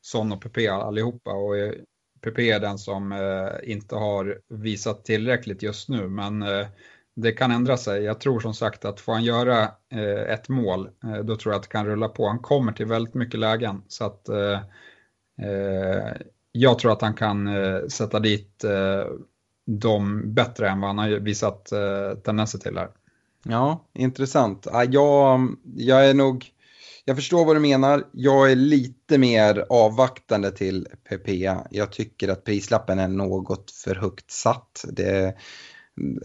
Son 0.00 0.32
och 0.32 0.42
PP 0.42 0.68
allihopa 0.68 1.32
och 1.32 1.54
PP 2.22 2.38
är 2.38 2.60
den 2.60 2.78
som 2.78 3.12
eh, 3.12 3.70
inte 3.72 3.94
har 3.94 4.40
visat 4.48 5.04
tillräckligt 5.04 5.62
just 5.62 5.88
nu, 5.88 6.08
men 6.08 6.42
eh, 6.42 6.66
det 7.14 7.32
kan 7.32 7.50
ändra 7.50 7.76
sig. 7.76 8.02
Jag 8.02 8.20
tror 8.20 8.40
som 8.40 8.54
sagt 8.54 8.84
att 8.84 9.00
får 9.00 9.12
han 9.12 9.24
göra 9.24 9.62
eh, 9.92 10.32
ett 10.32 10.48
mål, 10.48 10.90
eh, 11.04 11.18
då 11.18 11.36
tror 11.36 11.52
jag 11.52 11.58
att 11.58 11.62
det 11.62 11.72
kan 11.72 11.86
rulla 11.86 12.08
på. 12.08 12.28
Han 12.28 12.38
kommer 12.38 12.72
till 12.72 12.86
väldigt 12.86 13.14
mycket 13.14 13.40
lägen, 13.40 13.82
så 13.88 14.04
att 14.04 14.28
jag 16.52 16.78
tror 16.78 16.92
att 16.92 17.02
han 17.02 17.14
kan 17.14 17.48
sätta 17.90 18.20
dit 18.20 18.64
dem 19.80 20.34
bättre 20.34 20.68
än 20.68 20.80
vad 20.80 20.88
han 20.90 20.98
har 20.98 21.08
visat 21.08 21.72
eh, 21.72 22.18
tendenser 22.24 22.58
till 22.58 22.76
här. 22.76 22.88
Ja, 23.44 23.84
intressant. 23.94 24.66
Jag, 24.90 25.56
jag 25.76 26.08
är 26.08 26.14
nog, 26.14 26.46
jag 27.04 27.16
förstår 27.16 27.44
vad 27.44 27.56
du 27.56 27.60
menar. 27.60 28.04
Jag 28.12 28.52
är 28.52 28.56
lite 28.56 29.18
mer 29.18 29.66
avvaktande 29.68 30.50
till 30.50 30.88
PPA. 31.08 31.66
Jag 31.70 31.92
tycker 31.92 32.28
att 32.28 32.44
prislappen 32.44 32.98
är 32.98 33.08
något 33.08 33.70
för 33.70 33.94
högt 33.94 34.30
satt. 34.30 34.84
Det, 34.88 35.34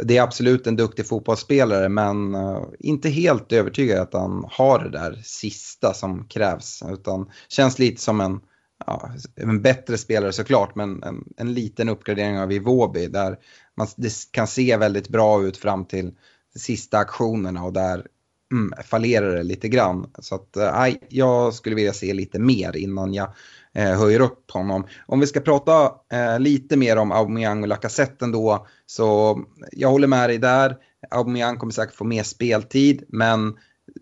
det 0.03 0.17
är 0.17 0.21
absolut 0.21 0.67
en 0.67 0.75
duktig 0.75 1.07
fotbollsspelare 1.07 1.89
men 1.89 2.35
eh, 2.35 2.63
inte 2.79 3.09
helt 3.09 3.53
övertygad 3.53 3.99
att 3.99 4.13
han 4.13 4.45
har 4.51 4.79
det 4.79 4.89
där 4.89 5.21
sista 5.23 5.93
som 5.93 6.27
krävs. 6.27 6.83
Utan 6.93 7.31
känns 7.49 7.79
lite 7.79 8.01
som 8.01 8.21
en 8.21 8.39
ja, 8.85 9.11
en 9.35 9.61
bättre 9.61 9.97
spelare 9.97 10.33
såklart, 10.33 10.75
men 10.75 11.03
en, 11.03 11.23
en 11.37 11.53
liten 11.53 11.89
uppgradering 11.89 12.39
av 12.39 12.51
Iwobi 12.51 13.07
där 13.07 13.37
man, 13.75 13.87
det 13.95 14.13
kan 14.31 14.47
se 14.47 14.77
väldigt 14.77 15.09
bra 15.09 15.43
ut 15.43 15.57
fram 15.57 15.85
till 15.85 16.11
sista 16.55 16.97
aktionerna 16.97 17.63
och 17.63 17.73
där 17.73 18.07
mm, 18.51 18.73
fallerar 18.83 19.35
det 19.35 19.43
lite 19.43 19.69
grann. 19.69 20.11
Så 20.19 20.35
att 20.35 20.57
eh, 20.57 20.95
jag 21.09 21.53
skulle 21.53 21.75
vilja 21.75 21.93
se 21.93 22.13
lite 22.13 22.39
mer 22.39 22.75
innan 22.75 23.13
jag 23.13 23.33
eh, 23.73 23.99
höjer 23.99 24.19
upp 24.19 24.51
honom. 24.51 24.87
Om 25.05 25.19
vi 25.19 25.27
ska 25.27 25.39
prata 25.39 25.91
eh, 26.11 26.39
lite 26.39 26.77
mer 26.77 26.97
om 26.97 27.11
Aubameyang 27.11 27.61
och 27.61 27.67
Lacazette 27.67 28.25
ändå, 28.25 28.67
så 28.85 29.39
jag 29.71 29.89
håller 29.89 30.07
med 30.07 30.29
dig 30.29 30.37
där. 30.37 30.77
Aubameyang 31.09 31.57
kommer 31.57 31.73
säkert 31.73 31.95
få 31.95 32.03
mer 32.03 32.23
speltid, 32.23 33.03
men 33.07 33.57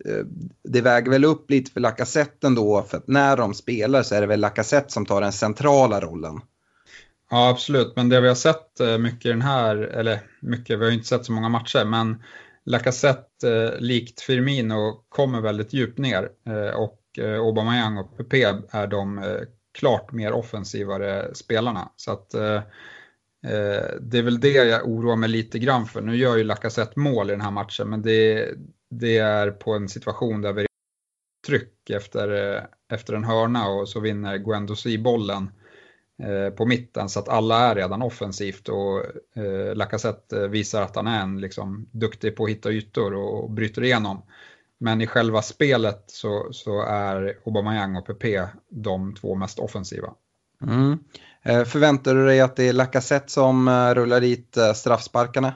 Eh, 0.06 0.26
det 0.64 0.82
väger 0.82 1.12
väl 1.12 1.26
upp 1.26 1.50
lite 1.50 1.72
för 1.72 1.80
Lacazette 1.80 2.48
ändå, 2.48 2.82
för 2.82 2.98
att 2.98 3.08
när 3.08 3.38
de 3.38 3.54
spelar 3.54 4.04
så 4.04 4.16
är 4.16 4.22
det 4.22 4.28
väl 4.28 4.40
Lacazette 4.40 4.94
som 4.94 5.06
tar 5.06 5.22
den 5.22 5.34
centrala 5.34 6.02
rollen. 6.02 6.42
Ja, 7.30 7.50
absolut, 7.50 7.96
men 7.96 8.10
det 8.10 8.22
vi 8.22 8.28
har 8.28 8.36
sett 8.36 8.80
eh, 8.80 8.98
mycket 8.98 9.26
i 9.26 9.30
den 9.30 9.42
här, 9.42 9.76
eller 9.76 10.20
mycket, 10.42 10.80
vi 10.80 10.84
har 10.84 10.92
ju 10.92 10.98
inte 10.98 11.08
sett 11.08 11.26
så 11.26 11.32
många 11.32 11.50
matcher, 11.50 11.86
men 11.86 12.24
Lacazette, 12.66 13.54
eh, 13.54 13.80
likt 13.80 14.22
Firmino, 14.22 15.06
kommer 15.10 15.42
väldigt 15.42 15.74
djupt 15.74 15.98
ner 15.98 16.30
eh, 16.48 16.76
och 16.76 17.02
Aubameyang 17.20 17.98
och 17.98 18.18
Pepe 18.18 18.62
är 18.70 18.88
de 18.88 19.26
klart 19.78 20.12
mer 20.12 20.32
offensivare 20.32 21.36
spelarna. 21.36 21.90
Så 21.96 22.12
att 22.12 22.30
det 24.00 24.18
är 24.18 24.22
väl 24.22 24.40
det 24.40 24.50
jag 24.50 24.88
oroar 24.88 25.16
mig 25.16 25.30
lite 25.30 25.60
grann 25.60 25.86
för. 25.86 26.02
Nu 26.02 26.16
gör 26.16 26.38
ju 26.38 26.44
Lacazette 26.44 27.00
mål 27.00 27.30
i 27.30 27.34
den 27.34 27.42
här 27.42 27.52
matchen, 27.52 27.90
men 27.90 28.02
det, 28.02 28.50
det 28.90 29.18
är 29.18 29.52
på 29.52 29.74
en 29.74 29.90
situation 29.90 30.42
där 30.42 30.54
vi 30.54 30.66
tryck 31.48 31.90
efter, 31.90 32.56
eh, 32.56 32.64
efter 32.94 33.14
en 33.14 33.24
hörna 33.24 33.68
och 33.68 33.90
så 33.90 34.00
vinner 34.00 34.38
Guendouzi 34.38 34.98
bollen 34.98 35.52
eh, 36.24 36.54
på 36.54 36.66
mitten 36.66 37.10
så 37.10 37.20
att 37.20 37.30
alla 37.30 37.60
är 37.60 37.76
redan 37.76 38.02
offensivt 38.02 38.70
och 38.70 39.06
eh, 39.36 39.76
Lacazette 39.76 40.42
eh, 40.42 40.48
visar 40.48 40.82
att 40.82 40.96
han 40.96 41.08
är 41.08 41.22
en 41.22 41.42
liksom, 41.42 41.90
duktig 41.92 42.36
på 42.36 42.44
att 42.44 42.50
hitta 42.50 42.72
ytor 42.72 43.14
och 43.14 43.52
bryter 43.52 43.84
igenom. 43.84 44.22
Men 44.78 45.02
i 45.02 45.08
själva 45.08 45.42
spelet 45.42 46.04
så, 46.08 46.50
så 46.52 46.82
är 46.82 47.38
Aubameyang 47.46 47.96
och 47.96 48.06
PP 48.06 48.48
de 48.70 49.16
två 49.16 49.36
mest 49.36 49.60
offensiva. 49.60 50.14
Mm. 50.62 50.98
Förväntar 51.66 52.16
du 52.16 52.26
dig 52.26 52.42
att 52.42 52.56
det 52.56 52.64
är 52.64 52.74
Lacazette 52.74 53.32
som 53.32 53.70
rullar 53.96 54.22
dit 54.22 54.58
straffsparkarna? 54.76 55.54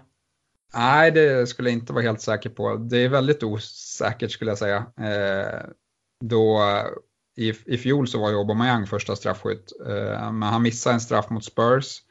Nej, 0.73 1.11
det 1.11 1.49
skulle 1.49 1.69
jag 1.69 1.79
inte 1.79 1.93
vara 1.93 2.03
helt 2.03 2.21
säker 2.21 2.49
på. 2.49 2.75
Det 2.75 2.97
är 2.97 3.09
väldigt 3.09 3.43
osäkert 3.43 4.31
skulle 4.31 4.51
jag 4.51 4.57
säga. 4.57 4.85
Eh, 4.99 5.69
då 6.25 6.61
i, 7.37 7.53
i 7.65 7.77
fjol 7.77 8.07
så 8.07 8.19
var 8.19 8.29
ju 8.29 8.35
Aubameyang 8.35 8.87
första 8.87 9.15
straffskytt, 9.15 9.71
eh, 9.87 10.31
men 10.31 10.43
han 10.43 10.61
missade 10.61 10.93
en 10.93 11.01
straff 11.01 11.29
mot 11.29 11.45
Spurs. 11.45 12.01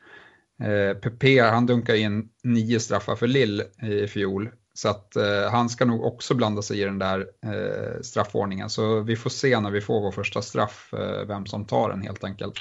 Eh, 0.63 0.99
Pepe, 0.99 1.43
han 1.43 1.67
dunkade 1.67 1.99
in 1.99 2.29
nio 2.45 2.81
straffar 2.81 3.17
för 3.17 3.27
Lill 3.27 3.63
i 3.83 4.07
fjol. 4.07 4.51
Så 4.75 4.89
att 4.89 5.17
eh, 5.17 5.51
han 5.51 5.69
ska 5.69 5.85
nog 5.85 6.05
också 6.05 6.35
blanda 6.35 6.63
sig 6.63 6.81
i 6.81 6.85
den 6.85 6.99
där 6.99 7.27
eh, 7.47 8.01
straffordningen. 8.03 8.71
Så 8.71 9.01
vi 9.01 9.17
får 9.17 9.31
se 9.31 9.61
när 9.61 9.71
vi 9.71 9.81
får 9.81 10.01
vår 10.01 10.13
första 10.13 10.43
straff 10.43 10.95
eh, 10.95 11.27
vem 11.27 11.47
som 11.47 11.65
tar 11.65 11.89
den 11.91 12.03
helt 12.03 12.25
enkelt. 12.25 12.55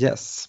Yes. 0.00 0.44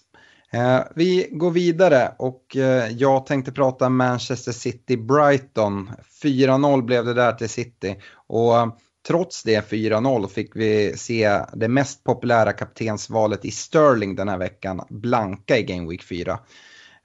Eh, 0.52 0.80
vi 0.94 1.28
går 1.32 1.50
vidare 1.50 2.12
och 2.18 2.56
eh, 2.56 2.92
jag 2.92 3.26
tänkte 3.26 3.52
prata 3.52 3.88
Manchester 3.88 4.52
City-Brighton. 4.52 5.90
4-0 6.22 6.82
blev 6.82 7.04
det 7.04 7.14
där 7.14 7.32
till 7.32 7.48
City. 7.48 7.96
Och 8.26 8.56
eh, 8.56 8.66
trots 9.08 9.42
det 9.42 9.70
4-0 9.70 10.28
fick 10.28 10.56
vi 10.56 10.96
se 10.96 11.40
det 11.52 11.68
mest 11.68 12.04
populära 12.04 12.52
kaptensvalet 12.52 13.44
i 13.44 13.50
Sterling 13.50 14.16
den 14.16 14.28
här 14.28 14.38
veckan 14.38 14.86
blanka 14.88 15.58
i 15.58 15.62
Game 15.62 15.90
Week 15.90 16.02
4. 16.02 16.38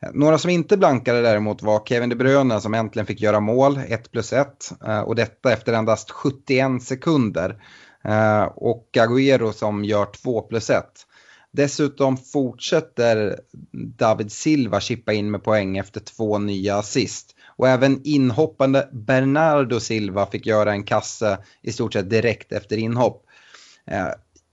Eh, 0.01 0.09
några 0.13 0.37
som 0.37 0.49
inte 0.49 0.77
blankade 0.77 1.21
däremot 1.21 1.61
var 1.61 1.85
Kevin 1.85 2.09
De 2.09 2.15
Bruyne 2.15 2.61
som 2.61 2.73
äntligen 2.73 3.05
fick 3.05 3.21
göra 3.21 3.39
mål, 3.39 3.79
1 3.87 4.11
plus 4.11 4.33
1. 4.33 4.47
Eh, 4.87 4.99
och 4.99 5.15
detta 5.15 5.53
efter 5.53 5.73
endast 5.73 6.11
71 6.11 6.83
sekunder. 6.83 7.63
Och 8.55 8.89
Agüero 8.93 9.51
som 9.51 9.85
gör 9.85 10.05
2 10.05 10.41
plus 10.41 10.69
1. 10.69 10.85
Dessutom 11.51 12.17
fortsätter 12.17 13.39
David 13.97 14.31
Silva 14.31 14.79
chippa 14.79 15.13
in 15.13 15.31
med 15.31 15.43
poäng 15.43 15.77
efter 15.77 15.99
två 15.99 16.37
nya 16.37 16.75
assist. 16.75 17.35
Och 17.57 17.67
även 17.67 18.01
inhoppande 18.03 18.89
Bernardo 18.91 19.79
Silva 19.79 20.25
fick 20.25 20.45
göra 20.45 20.71
en 20.71 20.83
kasse 20.83 21.37
i 21.61 21.71
stort 21.71 21.93
sett 21.93 22.09
direkt 22.09 22.51
efter 22.51 22.77
inhopp. 22.77 23.25
Eh, 23.87 24.07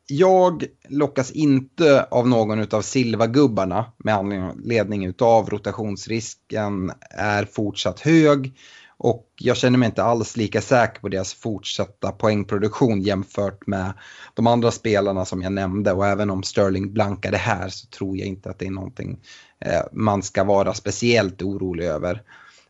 jag 0.07 0.65
lockas 0.89 1.31
inte 1.31 2.03
av 2.11 2.29
någon 2.29 2.75
av 2.75 2.83
Silva-gubbarna 2.83 3.85
med 3.99 4.15
anledning 4.15 5.15
av 5.19 5.51
rotationsrisken 5.51 6.93
är 7.11 7.45
fortsatt 7.45 8.01
hög 8.01 8.53
och 8.99 9.27
jag 9.39 9.57
känner 9.57 9.79
mig 9.79 9.87
inte 9.87 10.03
alls 10.03 10.37
lika 10.37 10.61
säker 10.61 11.01
på 11.01 11.09
deras 11.09 11.35
fortsatta 11.35 12.13
poängproduktion 12.13 13.01
jämfört 13.01 13.67
med 13.67 13.93
de 14.35 14.47
andra 14.47 14.71
spelarna 14.71 15.25
som 15.25 15.43
jag 15.43 15.53
nämnde 15.53 15.93
och 15.93 16.07
även 16.07 16.31
om 16.31 16.43
Sterling 16.43 16.93
blankade 16.93 17.37
här 17.37 17.69
så 17.69 17.87
tror 17.87 18.17
jag 18.17 18.27
inte 18.27 18.51
att 18.51 18.59
det 18.59 18.67
är 18.67 18.71
någonting 18.71 19.21
eh, 19.61 19.81
man 19.93 20.23
ska 20.23 20.45
vara 20.45 20.75
speciellt 20.75 21.43
orolig 21.43 21.85
över. 21.85 22.23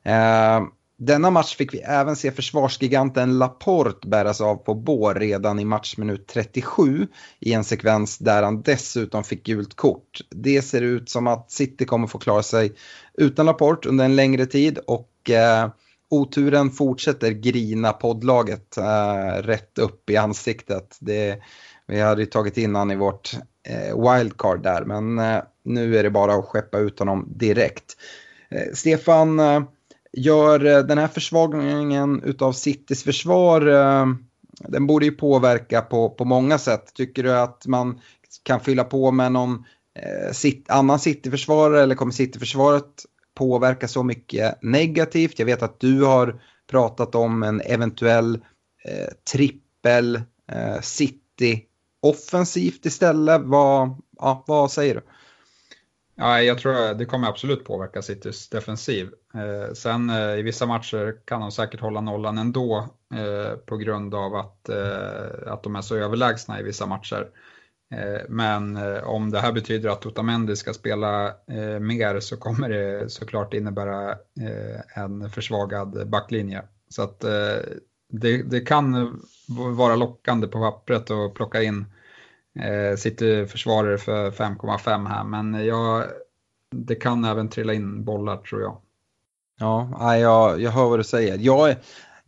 Eh, 0.02 0.60
denna 0.98 1.30
match 1.30 1.56
fick 1.56 1.74
vi 1.74 1.78
även 1.78 2.16
se 2.16 2.32
försvarsgiganten 2.32 3.38
Laporte 3.38 4.08
bäras 4.08 4.40
av 4.40 4.56
på 4.56 4.74
bår 4.74 5.14
redan 5.14 5.58
i 5.58 5.64
matchminut 5.64 6.26
37 6.26 7.06
i 7.40 7.52
en 7.52 7.64
sekvens 7.64 8.18
där 8.18 8.42
han 8.42 8.62
dessutom 8.62 9.24
fick 9.24 9.46
gult 9.46 9.74
kort. 9.76 10.20
Det 10.30 10.62
ser 10.62 10.82
ut 10.82 11.10
som 11.10 11.26
att 11.26 11.50
City 11.50 11.84
kommer 11.84 12.06
få 12.06 12.18
klara 12.18 12.42
sig 12.42 12.72
utan 13.14 13.46
Laporte 13.46 13.88
under 13.88 14.04
en 14.04 14.16
längre 14.16 14.46
tid 14.46 14.78
och 14.78 15.30
eh, 15.30 15.68
oturen 16.10 16.70
fortsätter 16.70 17.30
grina 17.30 17.92
poddlaget 17.92 18.76
eh, 18.76 19.42
rätt 19.42 19.78
upp 19.78 20.10
i 20.10 20.16
ansiktet. 20.16 20.96
Det, 21.00 21.38
vi 21.86 22.00
hade 22.00 22.20
ju 22.20 22.26
tagit 22.26 22.56
in 22.56 22.74
han 22.74 22.90
i 22.90 22.96
vårt 22.96 23.32
eh, 23.68 24.12
wildcard 24.12 24.62
där 24.62 24.84
men 24.84 25.18
eh, 25.18 25.42
nu 25.64 25.98
är 25.98 26.02
det 26.02 26.10
bara 26.10 26.34
att 26.34 26.44
skeppa 26.44 26.78
ut 26.78 26.98
honom 26.98 27.28
direkt. 27.36 27.96
Eh, 28.50 28.72
Stefan 28.74 29.40
eh, 29.40 29.62
gör 30.12 30.64
eh, 30.64 30.78
den 30.78 30.98
här 30.98 31.08
försvagningen 31.08 32.22
utav 32.22 32.52
Citys 32.52 33.04
försvar, 33.04 33.66
eh, 33.66 34.06
den 34.68 34.86
borde 34.86 35.06
ju 35.06 35.12
påverka 35.12 35.80
på, 35.80 36.10
på 36.10 36.24
många 36.24 36.58
sätt. 36.58 36.94
Tycker 36.94 37.22
du 37.22 37.38
att 37.38 37.66
man 37.66 38.00
kan 38.42 38.60
fylla 38.60 38.84
på 38.84 39.10
med 39.10 39.32
någon 39.32 39.64
eh, 39.98 40.32
sit, 40.32 40.70
annan 40.70 40.98
Cityförsvarare 40.98 41.82
eller 41.82 41.94
kommer 41.94 42.12
Cityförsvaret 42.12 43.04
påverka 43.38 43.88
så 43.88 44.02
mycket 44.02 44.62
negativt? 44.62 45.38
Jag 45.38 45.46
vet 45.46 45.62
att 45.62 45.80
du 45.80 46.02
har 46.02 46.40
pratat 46.70 47.14
om 47.14 47.42
en 47.42 47.60
eventuell 47.60 48.34
eh, 48.84 49.08
trippel 49.32 50.16
eh, 50.52 50.80
City 50.80 51.64
offensivt 52.00 52.86
istället. 52.86 53.40
Vad, 53.44 54.02
ja, 54.18 54.44
vad 54.46 54.70
säger 54.70 54.94
du? 54.94 55.02
Ja, 56.20 56.42
jag 56.42 56.58
tror 56.58 56.94
det 56.94 57.04
kommer 57.04 57.28
absolut 57.28 57.64
påverka 57.64 58.02
Citys 58.02 58.48
defensiv. 58.48 59.10
Eh, 59.34 59.74
sen 59.74 60.10
eh, 60.10 60.38
i 60.38 60.42
vissa 60.42 60.66
matcher 60.66 61.14
kan 61.24 61.40
de 61.40 61.52
säkert 61.52 61.80
hålla 61.80 62.00
nollan 62.00 62.38
ändå 62.38 62.88
eh, 63.14 63.56
på 63.56 63.76
grund 63.76 64.14
av 64.14 64.34
att, 64.34 64.68
eh, 64.68 65.52
att 65.52 65.62
de 65.62 65.76
är 65.76 65.82
så 65.82 65.96
överlägsna 65.96 66.60
i 66.60 66.62
vissa 66.62 66.86
matcher. 66.86 67.28
Eh, 67.90 68.20
men 68.28 68.76
eh, 68.76 69.04
om 69.04 69.30
det 69.30 69.40
här 69.40 69.52
betyder 69.52 69.90
att 69.90 70.06
Otamendi 70.06 70.56
ska 70.56 70.72
spela 70.72 71.26
eh, 71.26 71.80
mer 71.80 72.20
så 72.20 72.36
kommer 72.36 72.68
det 72.68 73.10
såklart 73.10 73.54
innebära 73.54 74.18
en 74.94 75.30
försvagad 75.30 76.08
backlinje. 76.08 76.62
Så 76.88 77.02
att 77.02 77.20
det, 78.12 78.42
det 78.42 78.60
kan 78.60 79.18
vara 79.76 79.96
lockande 79.96 80.46
på 80.46 80.58
pappret 80.58 81.10
att 81.10 81.34
plocka 81.34 81.62
in 81.62 81.84
sitt 82.96 83.18
försvarare 83.50 83.98
för 83.98 84.30
5,5 84.30 85.08
här, 85.08 85.24
men 85.24 85.66
jag, 85.66 86.04
det 86.70 86.94
kan 86.94 87.24
även 87.24 87.48
trilla 87.48 87.74
in 87.74 88.04
bollar 88.04 88.36
tror 88.36 88.60
jag. 88.60 88.80
Ja, 89.58 90.16
jag, 90.16 90.60
jag 90.60 90.70
hör 90.70 90.88
vad 90.88 90.98
du 90.98 91.04
säger. 91.04 91.38
Jag 91.38 91.70
är, 91.70 91.78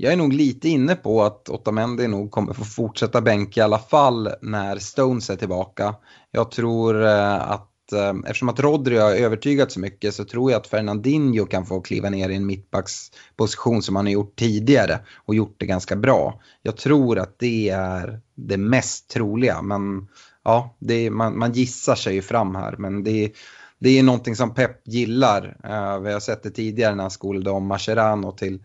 jag 0.02 0.12
är 0.12 0.16
nog 0.16 0.32
lite 0.32 0.68
inne 0.68 0.94
på 0.96 1.22
att 1.22 1.48
Otamendi 1.48 2.08
nog 2.08 2.30
kommer 2.30 2.52
få 2.52 2.64
fortsätta 2.64 3.20
bänka 3.20 3.60
i 3.60 3.62
alla 3.62 3.78
fall 3.78 4.28
när 4.42 4.78
Stones 4.78 5.30
är 5.30 5.36
tillbaka. 5.36 5.94
Jag 6.30 6.50
tror 6.50 7.04
eh, 7.04 7.50
att 7.50 7.92
eh, 7.92 8.14
eftersom 8.24 8.48
att 8.48 8.60
Rodri 8.60 8.98
har 8.98 9.10
övertygat 9.10 9.72
så 9.72 9.80
mycket 9.80 10.14
så 10.14 10.24
tror 10.24 10.50
jag 10.50 10.60
att 10.60 10.66
Fernandinho 10.66 11.46
kan 11.46 11.66
få 11.66 11.80
kliva 11.80 12.10
ner 12.10 12.28
i 12.28 12.36
en 12.36 12.46
mittbacksposition 12.46 13.82
som 13.82 13.96
han 13.96 14.06
har 14.06 14.12
gjort 14.12 14.36
tidigare 14.36 14.98
och 15.26 15.34
gjort 15.34 15.54
det 15.58 15.66
ganska 15.66 15.96
bra. 15.96 16.40
Jag 16.62 16.76
tror 16.76 17.18
att 17.18 17.38
det 17.38 17.68
är 17.68 18.20
det 18.34 18.56
mest 18.56 19.10
troliga 19.10 19.62
men 19.62 20.08
ja, 20.44 20.76
är, 20.88 21.10
man, 21.10 21.38
man, 21.38 21.52
gissar 21.52 21.94
sig 21.94 22.14
ju 22.14 22.22
fram 22.22 22.54
här 22.54 22.76
men 22.78 23.04
det, 23.04 23.32
det 23.78 23.98
är 23.98 24.02
någonting 24.02 24.36
som 24.36 24.54
Pep 24.54 24.88
gillar. 24.88 25.56
Uh, 25.64 26.02
vi 26.02 26.12
har 26.12 26.20
sett 26.20 26.42
det 26.42 26.50
tidigare 26.50 26.94
när 26.94 27.04
han 27.04 27.10
skolade 27.10 27.50
om 27.50 27.66
Mascherano 27.66 28.32
till 28.32 28.60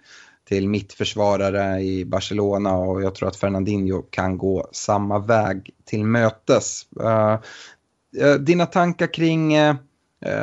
till 0.45 0.69
mittförsvarare 0.69 1.81
i 1.81 2.05
Barcelona 2.05 2.77
och 2.77 3.03
jag 3.03 3.15
tror 3.15 3.29
att 3.29 3.35
Fernandinho 3.35 4.01
kan 4.01 4.37
gå 4.37 4.69
samma 4.71 5.19
väg 5.19 5.69
till 5.85 6.03
mötes. 6.03 6.81
Eh, 7.01 7.39
eh, 8.21 8.33
dina 8.33 8.65
tankar 8.65 9.13
kring 9.13 9.53
eh, 9.53 9.75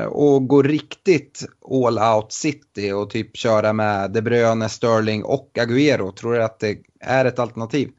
att 0.07 0.49
gå 0.49 0.63
riktigt 0.63 1.45
all 1.71 1.99
out 1.99 2.33
city 2.33 2.93
och 2.93 3.11
typ 3.11 3.37
köra 3.37 3.73
med 3.73 4.11
De 4.11 4.23
Bruyne, 4.23 4.69
Sterling 4.69 5.25
och 5.25 5.51
Agüero. 5.55 6.13
Tror 6.13 6.33
du 6.33 6.43
att 6.43 6.61
det 6.61 6.79
är 7.01 7.25
ett 7.25 7.39
alternativ? 7.39 7.91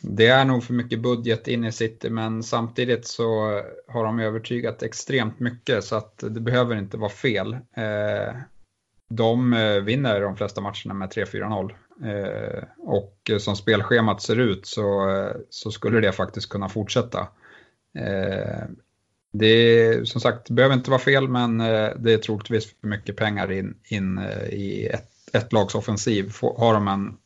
Det 0.00 0.26
är 0.26 0.44
nog 0.44 0.64
för 0.64 0.72
mycket 0.74 1.02
budget 1.02 1.48
in 1.48 1.64
i 1.64 1.72
city 1.72 2.10
men 2.10 2.42
samtidigt 2.42 3.06
så 3.06 3.62
har 3.88 4.04
de 4.04 4.20
övertygat 4.20 4.82
extremt 4.82 5.40
mycket 5.40 5.84
så 5.84 5.96
att 5.96 6.18
det 6.18 6.40
behöver 6.40 6.76
inte 6.76 6.96
vara 6.96 7.10
fel. 7.10 7.56
De 9.08 9.52
eh, 9.52 9.80
vinner 9.80 10.20
de 10.20 10.36
flesta 10.36 10.60
matcherna 10.60 10.94
med 10.94 11.08
3-4-0 11.08 11.74
eh, 12.04 12.64
och 12.78 13.30
som 13.40 13.56
spelschemat 13.56 14.22
ser 14.22 14.36
ut 14.36 14.66
så, 14.66 15.10
eh, 15.10 15.36
så 15.50 15.70
skulle 15.70 16.00
det 16.00 16.12
faktiskt 16.12 16.48
kunna 16.48 16.68
fortsätta. 16.68 17.28
Eh, 17.98 18.64
det 19.32 20.08
som 20.08 20.20
sagt, 20.20 20.46
det 20.46 20.54
behöver 20.54 20.74
inte 20.74 20.90
vara 20.90 21.00
fel, 21.00 21.28
men 21.28 21.58
det 21.58 22.12
är 22.12 22.18
troligtvis 22.18 22.80
för 22.80 22.88
mycket 22.88 23.16
pengar 23.16 23.52
in, 23.52 23.76
in 23.84 24.18
i 24.50 24.86
ett, 24.86 25.10
ett 25.32 25.52
lags 25.52 25.74
offensiv. 25.74 26.32
Har 26.40 26.74
de 26.74 26.88
en 26.88 27.16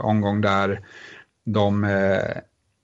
omgång 0.00 0.40
där 0.40 0.80
de 1.44 1.86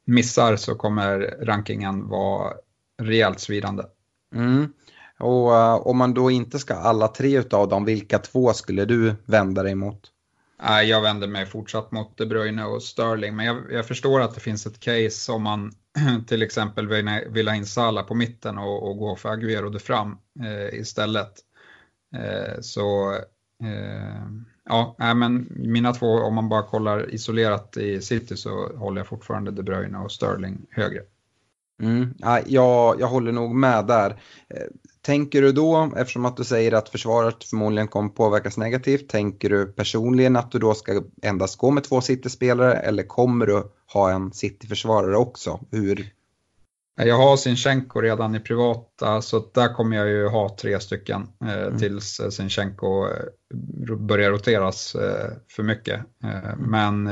missar 0.05 0.57
så 0.57 0.75
kommer 0.75 1.37
rankingen 1.40 2.09
vara 2.09 2.55
rejält 3.03 3.40
svidande. 3.40 3.83
Mm. 4.35 4.73
Och 5.18 5.50
uh, 5.50 5.74
om 5.74 5.96
man 5.96 6.14
då 6.14 6.31
inte 6.31 6.59
ska 6.59 6.74
alla 6.74 7.09
tre 7.09 7.42
av 7.50 7.68
dem, 7.68 7.85
vilka 7.85 8.18
två 8.18 8.52
skulle 8.52 8.85
du 8.85 9.14
vända 9.24 9.62
dig 9.62 9.74
mot? 9.74 10.12
Jag 10.85 11.02
vänder 11.02 11.26
mig 11.26 11.46
fortsatt 11.46 11.92
mot 11.92 12.16
De 12.16 12.26
Bruyne 12.26 12.64
och 12.64 12.83
Sterling, 12.83 13.37
men 13.37 13.46
jag, 13.46 13.57
jag 13.70 13.87
förstår 13.87 14.20
att 14.20 14.35
det 14.35 14.40
finns 14.40 14.66
ett 14.66 14.81
case 14.81 15.33
om 15.33 15.42
man 15.42 15.72
till 16.26 16.42
exempel 16.42 16.88
vill 17.29 17.48
ha 17.48 17.55
in 17.55 17.66
Salah 17.66 18.07
på 18.07 18.14
mitten 18.14 18.59
och, 18.59 18.88
och 18.88 18.98
gå 18.98 19.16
för 19.16 19.29
Agüero 19.29 19.70
de 19.70 19.79
fram 19.79 20.18
eh, 20.44 20.79
istället. 20.79 21.33
Eh, 22.16 22.61
så 22.61 23.12
eh, 23.62 24.26
ja, 24.64 24.96
men 24.98 25.46
mina 25.50 25.92
två, 25.92 26.07
om 26.07 26.35
man 26.35 26.48
bara 26.48 26.62
kollar 26.62 27.14
isolerat 27.14 27.76
i 27.76 28.00
City 28.00 28.37
så 28.37 28.76
håller 28.76 29.00
jag 29.00 29.09
fortfarande 29.09 29.50
De 29.50 29.62
Bruyne 29.62 29.98
och 29.98 30.12
Sterling 30.12 30.66
högre. 30.70 31.00
Mm, 31.83 32.15
ja, 32.19 32.41
jag, 32.47 33.01
jag 33.01 33.07
håller 33.07 33.33
nog 33.33 33.55
med 33.55 33.87
där. 33.87 34.11
Eh, 34.49 34.67
tänker 35.01 35.43
du 35.43 35.53
då, 35.53 35.93
eftersom 35.97 36.25
att 36.25 36.37
du 36.37 36.45
säger 36.45 36.73
att 36.73 36.89
försvaret 36.89 37.45
förmodligen 37.45 37.89
kommer 37.89 38.09
påverkas 38.09 38.57
negativt, 38.57 39.09
tänker 39.09 39.51
du 39.51 39.67
personligen 39.67 40.37
att 40.37 40.51
du 40.51 40.59
då 40.59 40.75
ska 40.75 41.03
endast 41.23 41.59
gå 41.59 41.71
med 41.71 41.85
två 41.85 42.01
City-spelare 42.01 42.75
eller 42.75 43.03
kommer 43.03 43.47
du 43.47 43.62
ha 43.93 44.11
en 44.11 44.33
City-försvarare 44.33 45.17
också? 45.17 45.61
Hur, 45.71 46.12
jag 46.97 47.17
har 47.17 47.37
Sinchenko 47.37 48.01
redan 48.01 48.35
i 48.35 48.41
privata 48.41 49.23
så 49.23 49.51
där 49.55 49.75
kommer 49.75 49.97
jag 49.97 50.09
ju 50.09 50.29
ha 50.29 50.57
tre 50.61 50.81
stycken 50.81 51.29
eh, 51.45 51.62
mm. 51.62 51.79
tills 51.79 52.21
eh, 52.21 52.29
Sinchenko 52.29 53.07
eh, 53.07 53.97
börjar 53.97 54.31
roteras 54.31 54.95
eh, 54.95 55.31
för 55.49 55.62
mycket. 55.62 56.01
Eh, 56.25 56.53
mm. 56.53 56.59
Men 56.59 57.09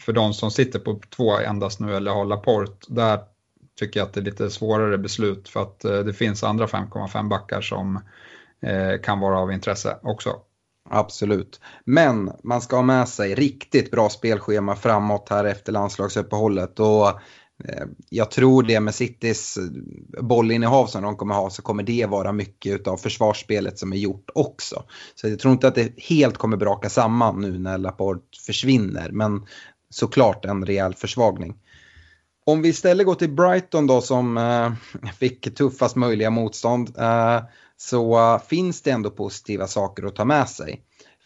för 0.00 0.12
de 0.12 0.34
som 0.34 0.50
sitter 0.50 0.78
på 0.78 1.00
två 1.16 1.38
endast 1.38 1.80
nu 1.80 1.96
eller 1.96 2.10
har 2.10 2.24
Laporte, 2.24 2.86
där 2.88 3.18
tycker 3.78 4.00
jag 4.00 4.06
att 4.06 4.14
det 4.14 4.20
är 4.20 4.24
lite 4.24 4.50
svårare 4.50 4.98
beslut 4.98 5.48
för 5.48 5.62
att 5.62 5.84
eh, 5.84 5.98
det 5.98 6.12
finns 6.12 6.44
andra 6.44 6.66
5,5 6.66 7.28
backar 7.28 7.60
som 7.60 8.00
eh, 8.62 9.00
kan 9.02 9.20
vara 9.20 9.38
av 9.38 9.52
intresse 9.52 9.98
också. 10.02 10.36
Absolut. 10.90 11.60
Men 11.84 12.32
man 12.42 12.60
ska 12.60 12.76
ha 12.76 12.82
med 12.82 13.08
sig 13.08 13.34
riktigt 13.34 13.90
bra 13.90 14.08
spelschema 14.08 14.76
framåt 14.76 15.28
här 15.30 15.44
efter 15.44 15.72
landslagsuppehållet. 15.72 16.80
Och 16.80 17.08
eh, 17.64 17.86
jag 18.08 18.30
tror 18.30 18.62
det 18.62 18.80
med 18.80 18.94
Citys 18.94 19.58
bollinnehav 20.22 20.86
som 20.86 21.02
de 21.02 21.16
kommer 21.16 21.34
ha 21.34 21.50
så 21.50 21.62
kommer 21.62 21.82
det 21.82 22.06
vara 22.06 22.32
mycket 22.32 22.86
av 22.86 22.96
försvarsspelet 22.96 23.78
som 23.78 23.92
är 23.92 23.96
gjort 23.96 24.30
också. 24.34 24.84
Så 25.14 25.28
jag 25.28 25.38
tror 25.38 25.52
inte 25.52 25.68
att 25.68 25.74
det 25.74 25.92
helt 25.96 26.38
kommer 26.38 26.56
braka 26.56 26.90
samman 26.90 27.40
nu 27.40 27.58
när 27.58 27.78
Laporte 27.78 28.38
försvinner 28.46 29.10
men 29.10 29.46
såklart 29.90 30.44
en 30.44 30.66
rejäl 30.66 30.94
försvagning. 30.94 31.54
Om 32.46 32.62
vi 32.62 32.68
istället 32.68 33.06
går 33.06 33.14
till 33.14 33.32
Brighton 33.32 33.86
då 33.86 34.00
som 34.00 34.36
eh, 34.38 34.72
fick 35.18 35.54
tuffast 35.54 35.96
möjliga 35.96 36.30
motstånd 36.30 36.98
eh, 36.98 37.42
så 37.76 38.40
finns 38.48 38.82
det 38.82 38.90
ändå 38.90 39.10
positiva 39.10 39.66
saker 39.66 40.04
att 40.04 40.16
ta 40.16 40.24
med 40.24 40.48
sig. 40.48 40.80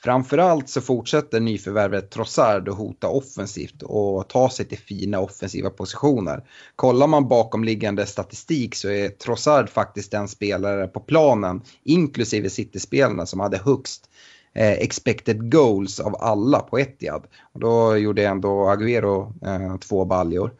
Framförallt 0.04 0.68
så 0.68 0.80
fortsätter 0.80 1.40
nyförvärvet 1.40 2.10
Trossard 2.10 2.68
att 2.68 2.76
hota 2.76 3.08
offensivt 3.08 3.82
och 3.82 4.28
ta 4.28 4.50
sig 4.50 4.66
till 4.66 4.78
fina 4.78 5.20
offensiva 5.20 5.70
positioner. 5.70 6.44
Kollar 6.76 7.06
man 7.06 7.28
bakomliggande 7.28 8.06
statistik 8.06 8.74
så 8.74 8.88
är 8.88 9.08
Trossard 9.08 9.68
faktiskt 9.68 10.10
den 10.10 10.28
spelare 10.28 10.86
på 10.86 11.00
planen, 11.00 11.62
inklusive 11.84 12.50
City-spelarna, 12.50 13.26
som 13.26 13.40
hade 13.40 13.58
högst 13.58 14.10
eh, 14.54 14.72
expected 14.72 15.52
goals 15.52 16.00
av 16.00 16.16
alla 16.20 16.60
på 16.60 16.78
Etihad. 16.78 17.26
Och 17.52 17.60
då 17.60 17.96
gjorde 17.96 18.26
ändå 18.26 18.48
Agüero 18.48 19.32
eh, 19.46 19.78
två 19.78 20.04
baljor. 20.04 20.52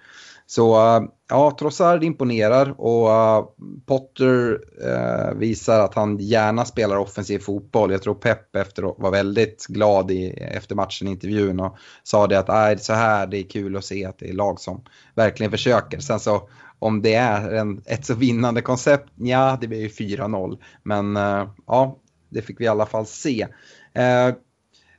Så 0.51 0.75
eh, 0.75 1.03
ja, 1.29 1.57
Trossard 1.59 2.05
imponerar 2.05 2.81
och 2.81 3.11
eh, 3.11 3.45
Potter 3.87 4.61
eh, 4.85 5.35
visar 5.35 5.81
att 5.81 5.95
han 5.95 6.19
gärna 6.19 6.65
spelar 6.65 6.97
offensiv 6.97 7.39
fotboll. 7.39 7.93
Jag 7.93 8.03
tror 8.03 8.15
Pep 8.15 8.57
efter, 8.57 8.83
var 8.83 9.11
väldigt 9.11 9.67
glad 9.67 10.11
i, 10.11 10.31
efter 10.31 10.75
matchen 10.75 11.09
i 11.09 11.11
intervjun 11.11 11.61
och 11.61 11.77
sa 12.03 12.27
det 12.27 12.39
att 12.39 12.49
äh, 12.49 12.79
så 12.81 12.93
här 12.93 13.27
det 13.27 13.39
är 13.39 13.51
kul 13.51 13.77
att 13.77 13.85
se 13.85 14.05
att 14.05 14.19
det 14.19 14.29
är 14.29 14.33
lag 14.33 14.61
som 14.61 14.85
verkligen 15.15 15.51
försöker. 15.53 15.99
Sen 15.99 16.21
så 16.21 16.49
om 16.79 17.03
det 17.03 17.15
är 17.15 17.55
en, 17.55 17.83
ett 17.87 18.07
så 18.07 18.15
vinnande 18.15 18.63
koncept, 18.63 19.13
ja 19.15 19.59
det 19.61 19.69
blir 19.69 19.81
ju 19.81 19.89
4-0. 19.89 20.59
Men 20.83 21.17
ja, 21.67 21.99
det 22.29 22.43
fick 22.43 22.61
vi 22.61 22.65
i 22.65 22.69
alla 22.69 22.87
fall 22.87 23.07
se. 23.07 23.47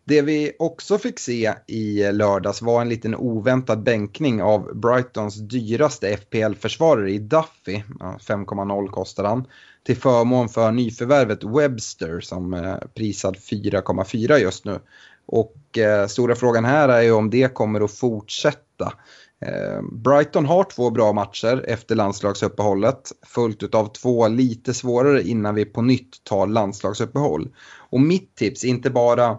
Det 0.09 0.21
vi 0.21 0.51
också 0.59 0.97
fick 0.97 1.19
se 1.19 1.53
i 1.67 2.11
lördags 2.11 2.61
var 2.61 2.81
en 2.81 2.89
liten 2.89 3.15
oväntad 3.15 3.83
bänkning 3.83 4.41
av 4.41 4.79
Brightons 4.79 5.35
dyraste 5.35 6.17
FPL-försvarare 6.17 7.11
i 7.11 7.19
Duffy. 7.19 7.83
5,0 7.99 8.87
kostar 8.87 9.23
han. 9.23 9.45
Till 9.83 9.97
förmån 9.97 10.49
för 10.49 10.71
nyförvärvet 10.71 11.43
Webster 11.43 12.19
som 12.19 12.53
är 12.53 12.87
prisad 12.95 13.35
4,4 13.35 14.37
just 14.37 14.65
nu. 14.65 14.79
Och 15.25 15.77
eh, 15.77 16.07
stora 16.07 16.35
frågan 16.35 16.65
här 16.65 16.89
är 16.89 17.01
ju 17.01 17.11
om 17.11 17.29
det 17.29 17.53
kommer 17.53 17.81
att 17.81 17.91
fortsätta. 17.91 18.93
Eh, 19.41 19.81
Brighton 19.91 20.45
har 20.45 20.63
två 20.63 20.89
bra 20.89 21.13
matcher 21.13 21.65
efter 21.67 21.95
landslagsuppehållet, 21.95 23.11
följt 23.25 23.75
av 23.75 23.93
två 23.93 24.27
lite 24.27 24.73
svårare 24.73 25.21
innan 25.21 25.55
vi 25.55 25.65
på 25.65 25.81
nytt 25.81 26.23
tar 26.23 26.47
landslagsuppehåll. 26.47 27.49
Och 27.89 28.01
mitt 28.01 28.35
tips, 28.35 28.63
inte 28.63 28.89
bara 28.89 29.37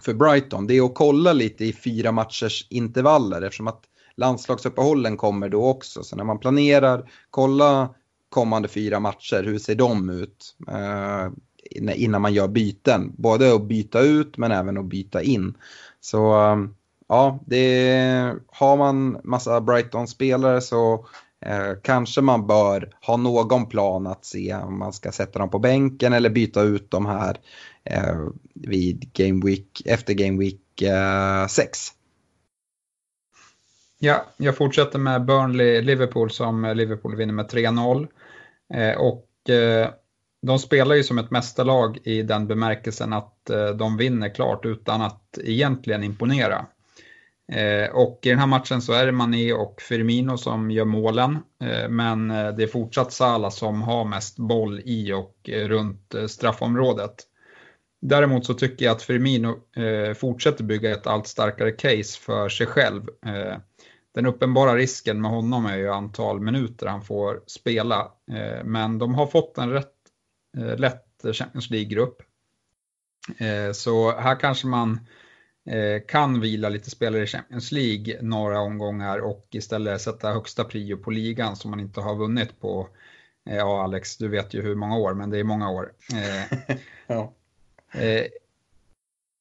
för 0.00 0.14
Brighton 0.14 0.66
det 0.66 0.76
är 0.76 0.84
att 0.84 0.94
kolla 0.94 1.32
lite 1.32 1.64
i 1.64 1.72
fyra 1.72 2.12
matchers 2.12 2.66
intervaller 2.70 3.42
eftersom 3.42 3.68
att 3.68 3.82
landslagsuppehållen 4.16 5.16
kommer 5.16 5.48
då 5.48 5.68
också. 5.68 6.02
Så 6.02 6.16
när 6.16 6.24
man 6.24 6.38
planerar, 6.38 7.10
kolla 7.30 7.94
kommande 8.28 8.68
fyra 8.68 9.00
matcher, 9.00 9.42
hur 9.42 9.58
ser 9.58 9.74
de 9.74 10.10
ut 10.10 10.56
eh, 10.68 11.28
innan 11.94 12.22
man 12.22 12.34
gör 12.34 12.48
byten. 12.48 13.12
Både 13.18 13.54
att 13.54 13.68
byta 13.68 14.00
ut 14.00 14.36
men 14.36 14.52
även 14.52 14.78
att 14.78 14.84
byta 14.84 15.22
in. 15.22 15.54
Så 16.00 16.34
eh, 16.34 16.56
ja, 17.08 17.38
det, 17.46 18.34
har 18.46 18.76
man 18.76 19.20
massa 19.24 19.60
Brighton-spelare 19.60 20.60
så 20.60 21.06
eh, 21.46 21.72
kanske 21.82 22.20
man 22.20 22.46
bör 22.46 22.90
ha 23.06 23.16
någon 23.16 23.66
plan 23.66 24.06
att 24.06 24.24
se 24.24 24.54
om 24.54 24.78
man 24.78 24.92
ska 24.92 25.12
sätta 25.12 25.38
dem 25.38 25.50
på 25.50 25.58
bänken 25.58 26.12
eller 26.12 26.30
byta 26.30 26.62
ut 26.62 26.90
de 26.90 27.06
här 27.06 27.30
eh, 27.30 27.36
Eh, 27.90 28.16
vid 28.54 29.12
Game 29.12 29.46
Week, 29.46 29.82
efter 29.84 30.14
Game 30.14 30.38
Week 30.38 30.60
6. 31.48 31.88
Eh, 31.88 31.94
ja, 33.98 34.26
jag 34.36 34.56
fortsätter 34.56 34.98
med 34.98 35.24
Burnley-Liverpool 35.24 36.28
som 36.28 36.72
Liverpool 36.76 37.16
vinner 37.16 37.34
med 37.34 37.46
3-0. 37.46 38.08
Eh, 38.74 38.96
och 38.96 39.50
eh, 39.50 39.90
de 40.42 40.58
spelar 40.58 40.94
ju 40.94 41.02
som 41.02 41.18
ett 41.18 41.30
mästarlag 41.30 41.98
i 42.04 42.22
den 42.22 42.46
bemärkelsen 42.46 43.12
att 43.12 43.50
eh, 43.50 43.68
de 43.68 43.96
vinner 43.96 44.34
klart 44.34 44.66
utan 44.66 45.02
att 45.02 45.38
egentligen 45.44 46.04
imponera. 46.04 46.66
Eh, 47.52 47.90
och 47.90 48.20
i 48.22 48.28
den 48.28 48.38
här 48.38 48.46
matchen 48.46 48.82
så 48.82 48.92
är 48.92 49.06
det 49.06 49.12
Mané 49.12 49.52
och 49.52 49.82
Firmino 49.82 50.38
som 50.38 50.70
gör 50.70 50.84
målen. 50.84 51.38
Eh, 51.62 51.88
men 51.88 52.30
eh, 52.30 52.48
det 52.48 52.62
är 52.62 52.66
fortsatt 52.66 53.12
Salah 53.12 53.50
som 53.50 53.82
har 53.82 54.04
mest 54.04 54.36
boll 54.36 54.80
i 54.84 55.12
och 55.12 55.48
eh, 55.48 55.68
runt 55.68 56.14
straffområdet. 56.28 57.14
Däremot 58.06 58.46
så 58.46 58.54
tycker 58.54 58.84
jag 58.84 58.92
att 58.92 59.02
Firmino 59.02 59.60
eh, 59.76 60.14
fortsätter 60.14 60.64
bygga 60.64 60.90
ett 60.90 61.06
allt 61.06 61.26
starkare 61.26 61.72
case 61.72 62.20
för 62.20 62.48
sig 62.48 62.66
själv. 62.66 63.08
Eh, 63.26 63.56
den 64.14 64.26
uppenbara 64.26 64.76
risken 64.76 65.20
med 65.20 65.30
honom 65.30 65.66
är 65.66 65.76
ju 65.76 65.90
antal 65.90 66.40
minuter 66.40 66.86
han 66.86 67.02
får 67.02 67.42
spela. 67.46 68.12
Eh, 68.32 68.64
men 68.64 68.98
de 68.98 69.14
har 69.14 69.26
fått 69.26 69.58
en 69.58 69.70
rätt 69.70 69.92
eh, 70.56 70.78
lätt 70.78 71.06
Champions 71.32 71.70
League-grupp. 71.70 72.22
Eh, 73.38 73.72
så 73.72 74.12
här 74.12 74.40
kanske 74.40 74.66
man 74.66 75.00
eh, 75.70 76.02
kan 76.08 76.40
vila 76.40 76.68
lite 76.68 76.90
spelare 76.90 77.22
i 77.22 77.26
Champions 77.26 77.72
League 77.72 78.18
några 78.22 78.60
omgångar 78.60 79.18
och 79.18 79.48
istället 79.50 80.00
sätta 80.00 80.32
högsta 80.32 80.64
prio 80.64 80.96
på 80.96 81.10
ligan 81.10 81.56
som 81.56 81.70
man 81.70 81.80
inte 81.80 82.00
har 82.00 82.16
vunnit 82.16 82.60
på, 82.60 82.88
eh, 83.50 83.56
ja 83.56 83.84
Alex, 83.84 84.16
du 84.16 84.28
vet 84.28 84.54
ju 84.54 84.62
hur 84.62 84.74
många 84.74 84.96
år, 84.96 85.14
men 85.14 85.30
det 85.30 85.38
är 85.38 85.44
många 85.44 85.70
år. 85.70 85.92
Eh, 86.12 86.76
ja. 87.06 87.34
Eh, 87.94 88.26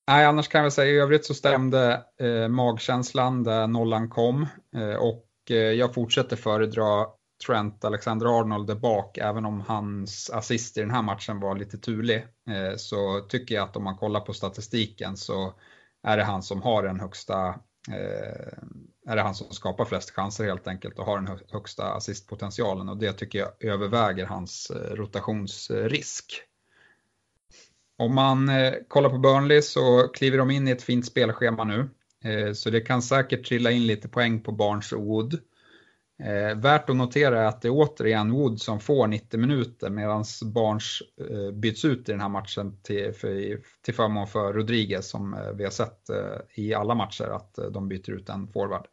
nej, 0.08 0.26
annars 0.26 0.48
kan 0.48 0.64
jag 0.64 0.74
säga 0.74 0.92
i 0.92 1.00
övrigt 1.00 1.26
så 1.26 1.34
stämde 1.34 2.06
eh, 2.20 2.48
magkänslan 2.48 3.44
där 3.44 3.68
nollan 3.68 4.10
kom 4.10 4.48
eh, 4.76 4.96
och 4.96 5.26
eh, 5.50 5.56
jag 5.56 5.94
fortsätter 5.94 6.36
föredra 6.36 7.06
Trent 7.48 7.86
Alexander-Arnold 7.86 8.68
där 8.68 8.76
bak, 8.76 9.18
även 9.18 9.46
om 9.46 9.62
hans 9.62 10.30
assist 10.30 10.78
i 10.78 10.82
den 10.82 10.92
här 10.92 11.02
matchen 11.02 11.40
var 11.40 11.56
lite 11.56 11.78
turlig, 11.78 12.28
eh, 12.50 12.76
så 12.78 13.20
tycker 13.20 13.56
jag 13.56 13.64
att 13.64 13.76
om 13.76 13.84
man 13.84 13.98
kollar 13.98 14.20
på 14.20 14.34
statistiken 14.34 15.18
så 15.18 15.54
är 16.04 16.18
det 16.18 16.24
han 16.24 16.44
som 16.44 16.62
har 16.62 16.84
den 16.84 17.00
högsta 17.00 17.48
eh, 17.90 18.54
är 19.08 19.16
det 19.16 19.22
han 19.22 19.36
som 19.36 19.52
skapar 19.52 19.86
flest 19.86 20.12
chanser 20.12 20.46
helt 20.46 20.68
enkelt 20.68 21.00
och 21.00 21.06
har 21.06 21.22
den 21.22 21.40
högsta 21.52 21.94
assistpotentialen 21.94 22.90
och 22.90 22.98
det 22.98 23.14
tycker 23.14 23.40
jag 23.40 23.50
överväger 23.60 24.26
hans 24.26 24.70
eh, 24.70 24.96
rotationsrisk. 24.96 26.44
Om 28.04 28.16
man 28.16 28.50
eh, 28.50 28.74
kollar 28.88 29.10
på 29.10 29.18
Burnley 29.18 29.62
så 29.62 30.08
kliver 30.08 30.38
de 30.38 30.52
in 30.52 30.68
i 30.68 30.72
ett 30.72 30.84
fint 30.84 31.06
spelschema 31.06 31.64
nu. 31.64 31.90
Eh, 32.24 32.54
så 32.54 32.70
det 32.70 32.82
kan 32.82 33.02
säkert 33.02 33.48
trilla 33.48 33.72
in 33.72 33.88
lite 33.88 34.10
poäng 34.10 34.42
på 34.42 34.52
Barnes 34.52 34.92
och 34.92 35.02
Wood. 35.02 35.34
Eh, 36.24 36.58
värt 36.58 36.90
att 36.90 36.96
notera 36.96 37.42
är 37.42 37.46
att 37.46 37.62
det 37.62 37.68
är 37.68 37.74
återigen 37.74 38.32
Wood 38.32 38.62
som 38.62 38.80
får 38.80 39.08
90 39.08 39.40
minuter 39.40 39.90
medan 39.90 40.24
Barnes 40.46 41.00
eh, 41.30 41.52
byts 41.52 41.86
ut 41.86 42.10
i 42.10 42.12
den 42.12 42.22
här 42.22 42.30
matchen 42.30 42.78
till, 42.84 43.14
för, 43.14 43.60
till 43.82 43.94
förmån 43.94 44.28
för 44.28 44.54
Rodriguez 44.54 45.10
som 45.10 45.34
eh, 45.34 45.52
vi 45.54 45.64
har 45.64 45.72
sett 45.72 46.10
eh, 46.10 46.40
i 46.56 46.74
alla 46.74 46.96
matcher 46.96 47.28
att 47.28 47.58
eh, 47.58 47.66
de 47.66 47.88
byter 47.88 48.12
ut 48.12 48.30
en 48.30 48.48
forward. 48.48 48.88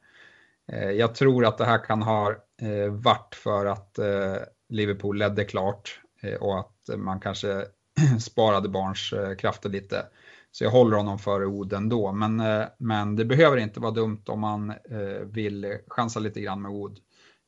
Eh, 0.73 0.90
jag 0.90 1.14
tror 1.14 1.44
att 1.44 1.59
det 1.59 1.64
här 1.64 1.85
kan 1.85 2.03
ha 2.03 2.31
eh, 2.62 2.92
varit 2.92 3.35
för 3.35 3.66
att 3.66 3.99
eh, 3.99 4.37
Liverpool 4.68 5.18
ledde 5.18 5.44
klart 5.44 6.01
eh, 6.23 6.35
och 6.35 6.61
att 6.61 6.90
man 6.96 7.20
kanske 7.20 7.64
sparade 8.20 8.68
barns 8.68 9.12
eh, 9.12 9.35
krafter 9.35 9.68
lite. 9.68 10.07
Så 10.53 10.64
jag 10.64 10.70
håller 10.70 10.96
honom 10.96 11.18
före 11.18 11.46
Oden 11.46 11.88
då, 11.88 12.12
men, 12.12 12.40
eh, 12.40 12.64
men 12.79 13.16
det 13.16 13.24
behöver 13.24 13.57
inte 13.57 13.81
vara 13.81 13.92
dumt 13.92 14.22
om 14.26 14.40
man 14.40 14.70
eh, 14.70 15.26
vill 15.33 15.79
chansa 15.88 16.20
lite 16.20 16.40
grann 16.40 16.62
med 16.62 16.70
Wood. 16.70 16.98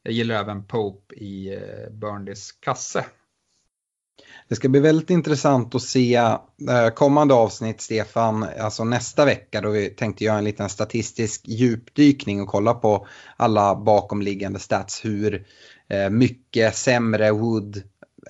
jag 0.03 0.15
gillar 0.15 0.35
även 0.35 0.65
Pope 0.65 1.15
i 1.15 1.59
Burnleys 1.91 2.53
kasse. 2.53 3.05
Det 4.49 4.55
ska 4.57 4.69
bli 4.69 4.81
väldigt 4.81 5.11
intressant 5.11 5.75
att 5.75 5.83
se 5.83 6.37
kommande 6.95 7.35
avsnitt, 7.35 7.81
Stefan, 7.81 8.47
alltså 8.61 8.85
nästa 8.85 9.25
vecka 9.25 9.61
då 9.61 9.71
vi 9.71 9.91
tänkte 9.91 10.25
göra 10.25 10.39
en 10.39 10.45
liten 10.45 10.69
statistisk 10.69 11.49
djupdykning 11.49 12.43
och 12.43 12.49
kolla 12.49 12.75
på 12.75 13.07
alla 13.37 13.75
bakomliggande 13.77 14.59
stats, 14.59 15.05
hur 15.05 15.47
mycket 16.11 16.77
sämre 16.77 17.31
Wood 17.31 17.83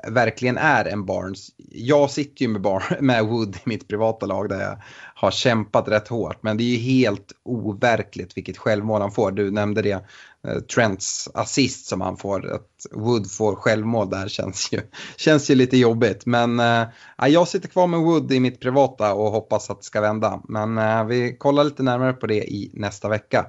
verkligen 0.08 0.58
är 0.58 0.84
en 0.84 1.06
Barnes. 1.06 1.48
Jag 1.70 2.10
sitter 2.10 2.42
ju 2.42 2.48
med, 2.48 2.60
Bar 2.60 2.84
med 3.00 3.24
Wood 3.24 3.56
i 3.56 3.60
mitt 3.64 3.88
privata 3.88 4.26
lag 4.26 4.48
där 4.48 4.60
jag 4.60 4.82
har 5.14 5.30
kämpat 5.30 5.88
rätt 5.88 6.08
hårt. 6.08 6.42
Men 6.42 6.56
det 6.56 6.62
är 6.62 6.76
ju 6.76 6.76
helt 6.76 7.32
overkligt 7.44 8.36
vilket 8.36 8.58
självmål 8.58 9.00
han 9.00 9.12
får. 9.12 9.32
Du 9.32 9.50
nämnde 9.50 9.82
det, 9.82 10.04
eh, 10.48 10.58
Trents 10.74 11.28
assist 11.34 11.86
som 11.86 12.00
han 12.00 12.16
får. 12.16 12.52
Att 12.52 12.86
Wood 12.92 13.30
får 13.30 13.54
självmål 13.54 14.10
där 14.10 14.28
känns 14.28 14.72
ju, 14.72 14.80
känns 15.16 15.50
ju 15.50 15.54
lite 15.54 15.76
jobbigt. 15.76 16.26
Men 16.26 16.60
äh, 16.60 16.86
jag 17.26 17.48
sitter 17.48 17.68
kvar 17.68 17.86
med 17.86 18.00
Wood 18.00 18.32
i 18.32 18.40
mitt 18.40 18.60
privata 18.60 19.14
och 19.14 19.30
hoppas 19.30 19.70
att 19.70 19.78
det 19.78 19.84
ska 19.86 20.00
vända. 20.00 20.40
Men 20.48 20.78
äh, 20.78 21.04
vi 21.04 21.36
kollar 21.36 21.64
lite 21.64 21.82
närmare 21.82 22.12
på 22.12 22.26
det 22.26 22.44
i 22.44 22.70
nästa 22.74 23.08
vecka. 23.08 23.46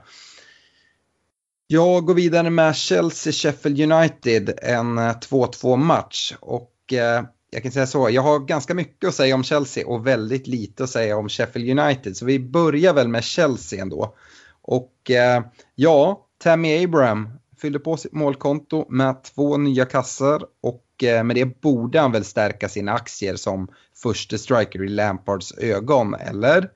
Jag 1.67 2.05
går 2.05 2.13
vidare 2.13 2.49
med 2.49 2.73
Chelsea-Sheffield 2.75 3.93
United, 3.93 4.59
en 4.61 4.97
eh, 4.97 5.03
2-2 5.03 5.75
match. 5.75 6.33
Och 6.39 6.93
eh, 6.93 7.23
jag 7.49 7.63
kan 7.63 7.71
säga 7.71 7.87
så, 7.87 8.09
jag 8.09 8.21
har 8.21 8.39
ganska 8.39 8.73
mycket 8.73 9.07
att 9.07 9.15
säga 9.15 9.35
om 9.35 9.43
Chelsea 9.43 9.87
och 9.87 10.07
väldigt 10.07 10.47
lite 10.47 10.83
att 10.83 10.89
säga 10.89 11.17
om 11.17 11.29
Sheffield 11.29 11.79
United. 11.79 12.17
Så 12.17 12.25
vi 12.25 12.39
börjar 12.39 12.93
väl 12.93 13.07
med 13.07 13.23
Chelsea 13.23 13.81
ändå. 13.81 14.15
Och 14.61 15.11
eh, 15.11 15.43
ja, 15.75 16.25
Tammy 16.43 16.83
Abraham 16.83 17.29
fyllde 17.61 17.79
på 17.79 17.97
sitt 17.97 18.13
målkonto 18.13 18.85
med 18.89 19.23
två 19.23 19.57
nya 19.57 19.85
kassar 19.85 20.41
och 20.61 21.03
eh, 21.03 21.23
med 21.23 21.35
det 21.35 21.61
borde 21.61 21.99
han 21.99 22.11
väl 22.11 22.23
stärka 22.23 22.69
sina 22.69 22.93
aktier 22.93 23.35
som 23.35 23.67
första 24.03 24.37
striker 24.37 24.83
i 24.83 24.87
Lampards 24.87 25.53
ögon, 25.57 26.13
eller? 26.13 26.69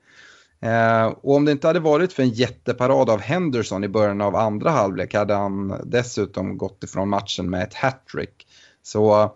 Eh, 0.60 1.06
och 1.06 1.34
om 1.34 1.44
det 1.44 1.52
inte 1.52 1.66
hade 1.66 1.80
varit 1.80 2.12
för 2.12 2.22
en 2.22 2.30
jätteparad 2.30 3.10
av 3.10 3.20
Henderson 3.20 3.84
i 3.84 3.88
början 3.88 4.20
av 4.20 4.36
andra 4.36 4.70
halvlek 4.70 5.14
hade 5.14 5.34
han 5.34 5.80
dessutom 5.84 6.58
gått 6.58 6.84
ifrån 6.84 7.08
matchen 7.08 7.50
med 7.50 7.62
ett 7.62 7.74
hattrick. 7.74 8.46
Så 8.82 9.32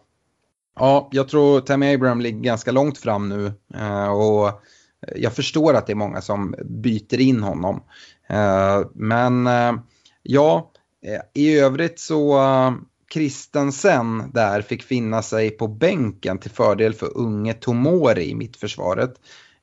ja, 0.77 1.09
jag 1.13 1.29
tror 1.29 1.61
Tammy 1.61 1.95
Abraham 1.95 2.21
ligger 2.21 2.41
ganska 2.41 2.73
långt 2.73 2.99
fram 2.99 3.29
nu 3.29 3.53
eh, 3.75 4.09
och 4.09 4.63
jag 5.17 5.33
förstår 5.33 5.75
att 5.75 5.87
det 5.87 5.93
är 5.93 5.97
många 5.97 6.21
som 6.21 6.55
byter 6.65 7.21
in 7.21 7.43
honom. 7.43 7.83
Eh, 8.29 8.81
men 8.95 9.47
eh, 9.47 9.73
ja, 10.23 10.71
eh, 11.07 11.43
i 11.43 11.59
övrigt 11.59 12.01
så 12.01 12.39
eh, 12.39 12.73
Kristensen 13.13 14.31
där 14.35 14.63
fick 14.63 14.83
finna 14.83 15.23
sig 15.23 15.51
på 15.51 15.69
bänken 15.69 16.39
till 16.39 16.51
fördel 16.51 16.95
för 16.95 17.19
unge 17.19 17.55
Tomori 17.55 18.31
i 18.31 18.35
mittförsvaret. 18.35 19.15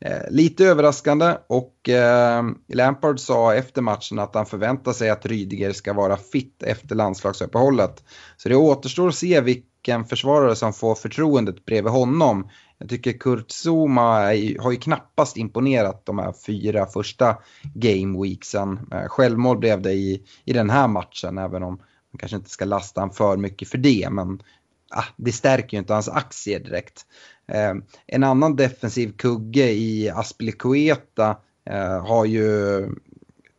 Eh, 0.05 0.21
lite 0.29 0.65
överraskande 0.65 1.37
och 1.47 1.89
eh, 1.89 2.43
Lampard 2.67 3.19
sa 3.19 3.55
efter 3.55 3.81
matchen 3.81 4.19
att 4.19 4.35
han 4.35 4.45
förväntar 4.45 4.93
sig 4.93 5.09
att 5.09 5.25
Rydiger 5.25 5.71
ska 5.71 5.93
vara 5.93 6.17
fit 6.17 6.63
efter 6.63 6.95
landslagsuppehållet. 6.95 8.03
Så 8.37 8.49
det 8.49 8.55
återstår 8.55 9.07
att 9.07 9.15
se 9.15 9.41
vilken 9.41 10.05
försvarare 10.05 10.55
som 10.55 10.73
får 10.73 10.95
förtroendet 10.95 11.65
bredvid 11.65 11.91
honom. 11.91 12.49
Jag 12.77 12.89
tycker 12.89 13.11
Kurt 13.11 13.51
Zuma 13.51 14.19
har 14.59 14.71
ju 14.71 14.77
knappast 14.77 15.37
imponerat 15.37 16.05
de 16.05 16.19
här 16.19 16.33
fyra 16.45 16.85
första 16.85 17.37
game 17.73 18.23
weeksen. 18.23 18.79
Eh, 18.91 19.07
Självmål 19.07 19.57
blev 19.57 19.81
det 19.81 19.93
i, 19.93 20.23
i 20.45 20.53
den 20.53 20.69
här 20.69 20.87
matchen 20.87 21.37
även 21.37 21.63
om 21.63 21.75
man 22.11 22.19
kanske 22.19 22.37
inte 22.37 22.49
ska 22.49 22.65
lasta 22.65 23.01
han 23.01 23.11
för 23.11 23.37
mycket 23.37 23.69
för 23.69 23.77
det. 23.77 24.07
Men 24.11 24.41
ah, 24.89 25.05
det 25.17 25.31
stärker 25.31 25.77
ju 25.77 25.79
inte 25.79 25.93
hans 25.93 26.09
aktier 26.09 26.59
direkt. 26.59 27.05
Eh, 27.47 27.73
en 28.07 28.23
annan 28.23 28.55
defensiv 28.55 29.11
kugge 29.17 29.71
i 29.71 30.09
Aspilicueta 30.09 31.37
eh, 31.69 32.05
har 32.05 32.25
ju 32.25 32.89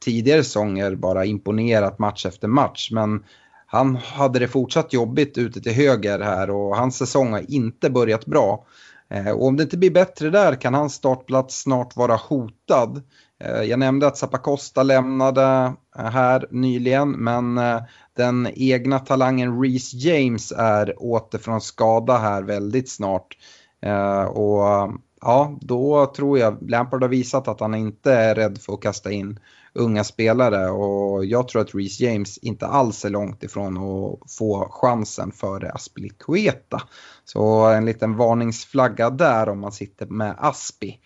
tidigare 0.04 0.44
säsonger 0.44 0.94
bara 0.94 1.24
imponerat 1.24 1.98
match 1.98 2.26
efter 2.26 2.48
match. 2.48 2.90
Men 2.92 3.24
han 3.66 3.96
hade 3.96 4.38
det 4.38 4.48
fortsatt 4.48 4.92
jobbigt 4.92 5.38
ute 5.38 5.60
till 5.60 5.72
höger 5.72 6.18
här 6.20 6.50
och 6.50 6.76
hans 6.76 6.98
säsong 6.98 7.32
har 7.32 7.50
inte 7.50 7.90
börjat 7.90 8.26
bra. 8.26 8.66
Eh, 9.10 9.30
och 9.30 9.46
om 9.46 9.56
det 9.56 9.62
inte 9.62 9.78
blir 9.78 9.90
bättre 9.90 10.30
där 10.30 10.54
kan 10.54 10.74
hans 10.74 10.94
startplats 10.94 11.62
snart 11.62 11.96
vara 11.96 12.16
hotad. 12.16 13.02
Eh, 13.44 13.62
jag 13.62 13.78
nämnde 13.78 14.06
att 14.06 14.16
Zappacosta 14.16 14.82
lämnade 14.82 15.72
här 15.96 16.46
nyligen 16.50 17.10
men 17.10 17.58
eh, 17.58 17.82
den 18.20 18.48
egna 18.54 18.98
talangen 18.98 19.62
Reece 19.62 19.94
James 19.94 20.52
är 20.56 21.02
åter 21.02 21.38
från 21.38 21.60
skada 21.60 22.18
här 22.18 22.42
väldigt 22.42 22.90
snart. 22.90 23.36
Eh, 23.82 24.22
och 24.22 24.92
ja, 25.20 25.58
då 25.60 26.12
tror 26.16 26.38
jag 26.38 26.70
Lampard 26.70 27.02
har 27.02 27.08
visat 27.08 27.48
att 27.48 27.60
han 27.60 27.74
inte 27.74 28.12
är 28.12 28.34
rädd 28.34 28.58
för 28.58 28.72
att 28.72 28.82
kasta 28.82 29.12
in 29.12 29.38
unga 29.72 30.04
spelare 30.04 30.70
och 30.70 31.24
jag 31.24 31.48
tror 31.48 31.62
att 31.62 31.74
Reece 31.74 32.00
James 32.00 32.38
inte 32.38 32.66
alls 32.66 33.04
är 33.04 33.10
långt 33.10 33.42
ifrån 33.42 33.76
att 33.76 34.32
få 34.32 34.68
chansen 34.70 35.32
före 35.32 35.72
Aspilicueta. 35.72 36.82
Så 37.24 37.66
en 37.66 37.84
liten 37.84 38.16
varningsflagga 38.16 39.10
där 39.10 39.48
om 39.48 39.60
man 39.60 39.72
sitter 39.72 40.06
med 40.06 40.34
Aspi. 40.38 40.98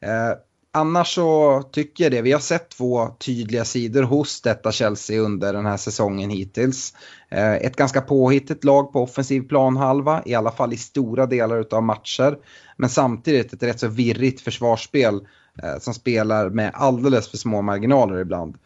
Eh, 0.00 0.32
Annars 0.74 1.14
så 1.14 1.62
tycker 1.72 2.04
jag 2.04 2.12
det. 2.12 2.22
Vi 2.22 2.32
har 2.32 2.40
sett 2.40 2.68
två 2.68 3.08
tydliga 3.08 3.64
sidor 3.64 4.02
hos 4.02 4.40
detta 4.42 4.72
Chelsea 4.72 5.20
under 5.20 5.52
den 5.52 5.66
här 5.66 5.76
säsongen 5.76 6.30
hittills. 6.30 6.94
Eh, 7.28 7.54
ett 7.54 7.76
ganska 7.76 8.00
påhittigt 8.00 8.64
lag 8.64 8.92
på 8.92 9.02
offensiv 9.02 9.48
planhalva, 9.48 10.22
i 10.26 10.34
alla 10.34 10.50
fall 10.50 10.72
i 10.72 10.76
stora 10.76 11.26
delar 11.26 11.66
av 11.70 11.82
matcher. 11.82 12.38
Men 12.76 12.90
samtidigt 12.90 13.52
ett 13.52 13.62
rätt 13.62 13.80
så 13.80 13.88
virrigt 13.88 14.40
försvarsspel 14.40 15.26
eh, 15.62 15.78
som 15.78 15.94
spelar 15.94 16.50
med 16.50 16.70
alldeles 16.74 17.28
för 17.28 17.36
små 17.36 17.62
marginaler 17.62 18.20
ibland. 18.20 18.56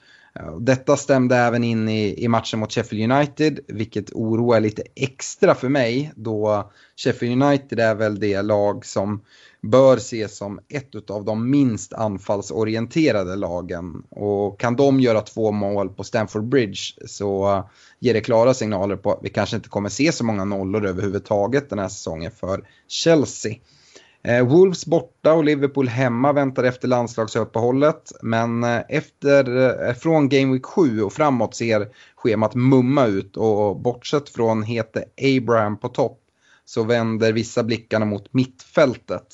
Eh, 0.40 0.56
detta 0.56 0.96
stämde 0.96 1.36
även 1.36 1.64
in 1.64 1.88
i, 1.88 2.24
i 2.24 2.28
matchen 2.28 2.60
mot 2.60 2.72
Sheffield 2.72 3.12
United, 3.12 3.60
vilket 3.68 4.12
oroar 4.12 4.60
lite 4.60 4.82
extra 4.94 5.54
för 5.54 5.68
mig 5.68 6.12
då 6.16 6.70
Sheffield 6.96 7.42
United 7.42 7.80
är 7.80 7.94
väl 7.94 8.20
det 8.20 8.42
lag 8.42 8.86
som 8.86 9.22
bör 9.70 9.96
ses 9.96 10.36
som 10.36 10.60
ett 10.68 11.10
av 11.10 11.24
de 11.24 11.50
minst 11.50 11.92
anfallsorienterade 11.92 13.36
lagen. 13.36 14.02
Och 14.10 14.60
kan 14.60 14.76
de 14.76 15.00
göra 15.00 15.20
två 15.20 15.52
mål 15.52 15.88
på 15.88 16.04
Stamford 16.04 16.44
Bridge 16.44 16.80
så 17.06 17.62
ger 17.98 18.14
det 18.14 18.20
klara 18.20 18.54
signaler 18.54 18.96
på 18.96 19.12
att 19.12 19.20
vi 19.22 19.28
kanske 19.28 19.56
inte 19.56 19.68
kommer 19.68 19.88
se 19.88 20.12
så 20.12 20.24
många 20.24 20.44
nollor 20.44 20.86
överhuvudtaget 20.86 21.70
den 21.70 21.78
här 21.78 21.88
säsongen 21.88 22.30
för 22.30 22.64
Chelsea. 22.88 23.54
Eh, 24.26 24.46
Wolves 24.46 24.86
borta 24.86 25.32
och 25.32 25.44
Liverpool 25.44 25.88
hemma 25.88 26.32
väntar 26.32 26.64
efter 26.64 26.88
landslagsuppehållet. 26.88 28.12
Men 28.22 28.64
eh, 28.64 28.80
efter, 28.88 29.72
eh, 29.88 29.94
från 29.94 30.28
Game 30.28 30.52
Week 30.52 30.66
7 30.66 31.02
och 31.02 31.12
framåt 31.12 31.54
ser 31.54 31.88
schemat 32.16 32.54
mumma 32.54 33.06
ut 33.06 33.36
och 33.36 33.80
bortsett 33.80 34.28
från 34.28 34.62
hete 34.62 35.04
Abraham 35.22 35.78
på 35.78 35.88
topp 35.88 36.20
så 36.64 36.84
vänder 36.84 37.32
vissa 37.32 37.62
blickarna 37.62 38.04
mot 38.04 38.34
mittfältet. 38.34 39.26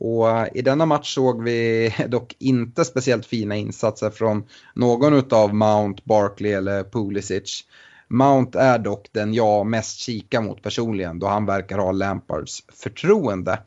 Och 0.00 0.30
eh, 0.30 0.46
i 0.54 0.62
denna 0.62 0.86
match 0.86 1.14
såg 1.14 1.42
vi 1.42 1.94
dock 2.08 2.36
inte 2.38 2.84
speciellt 2.84 3.26
fina 3.26 3.56
insatser 3.56 4.10
från 4.10 4.46
någon 4.74 5.32
av 5.32 5.54
Mount, 5.54 6.02
Barkley 6.04 6.52
eller 6.52 6.84
Pulisic. 6.84 7.64
Mount 8.08 8.58
är 8.58 8.78
dock 8.78 9.08
den 9.12 9.34
jag 9.34 9.66
mest 9.66 9.98
kikar 9.98 10.40
mot 10.40 10.62
personligen 10.62 11.18
då 11.18 11.26
han 11.26 11.46
verkar 11.46 11.78
ha 11.78 11.92
Lampards 11.92 12.62
förtroende. 12.72 13.62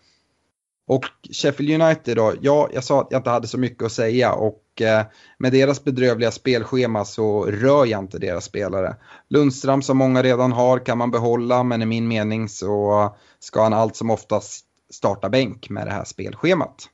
Och 0.88 1.06
Sheffield 1.32 1.82
United 1.82 2.18
då, 2.18 2.34
ja, 2.42 2.70
jag 2.74 2.84
sa 2.84 3.02
att 3.02 3.08
jag 3.10 3.20
inte 3.20 3.30
hade 3.30 3.48
så 3.48 3.58
mycket 3.58 3.86
att 3.86 3.92
säga 3.92 4.34
och 4.34 4.82
eh, 4.82 5.06
med 5.38 5.52
deras 5.52 5.84
bedrövliga 5.84 6.32
spelschema 6.32 7.06
så 7.06 7.46
rör 7.46 7.86
jag 7.86 8.00
inte 8.00 8.20
deras 8.20 8.46
spelare. 8.46 8.96
Lundström 9.30 9.82
som 9.82 9.98
många 9.98 10.24
redan 10.24 10.52
har 10.52 10.86
kan 10.86 10.98
man 10.98 11.12
behålla 11.12 11.64
men 11.64 11.82
i 11.82 11.86
min 11.86 12.08
mening 12.08 12.50
så 12.50 13.16
ska 13.40 13.64
han 13.64 13.74
allt 13.74 13.96
som 13.96 14.10
oftast 14.10 14.66
starta 14.92 15.30
bänk 15.30 15.70
med 15.70 15.88
det 15.88 15.92
här 15.92 16.04
spelschemat. 16.04 16.90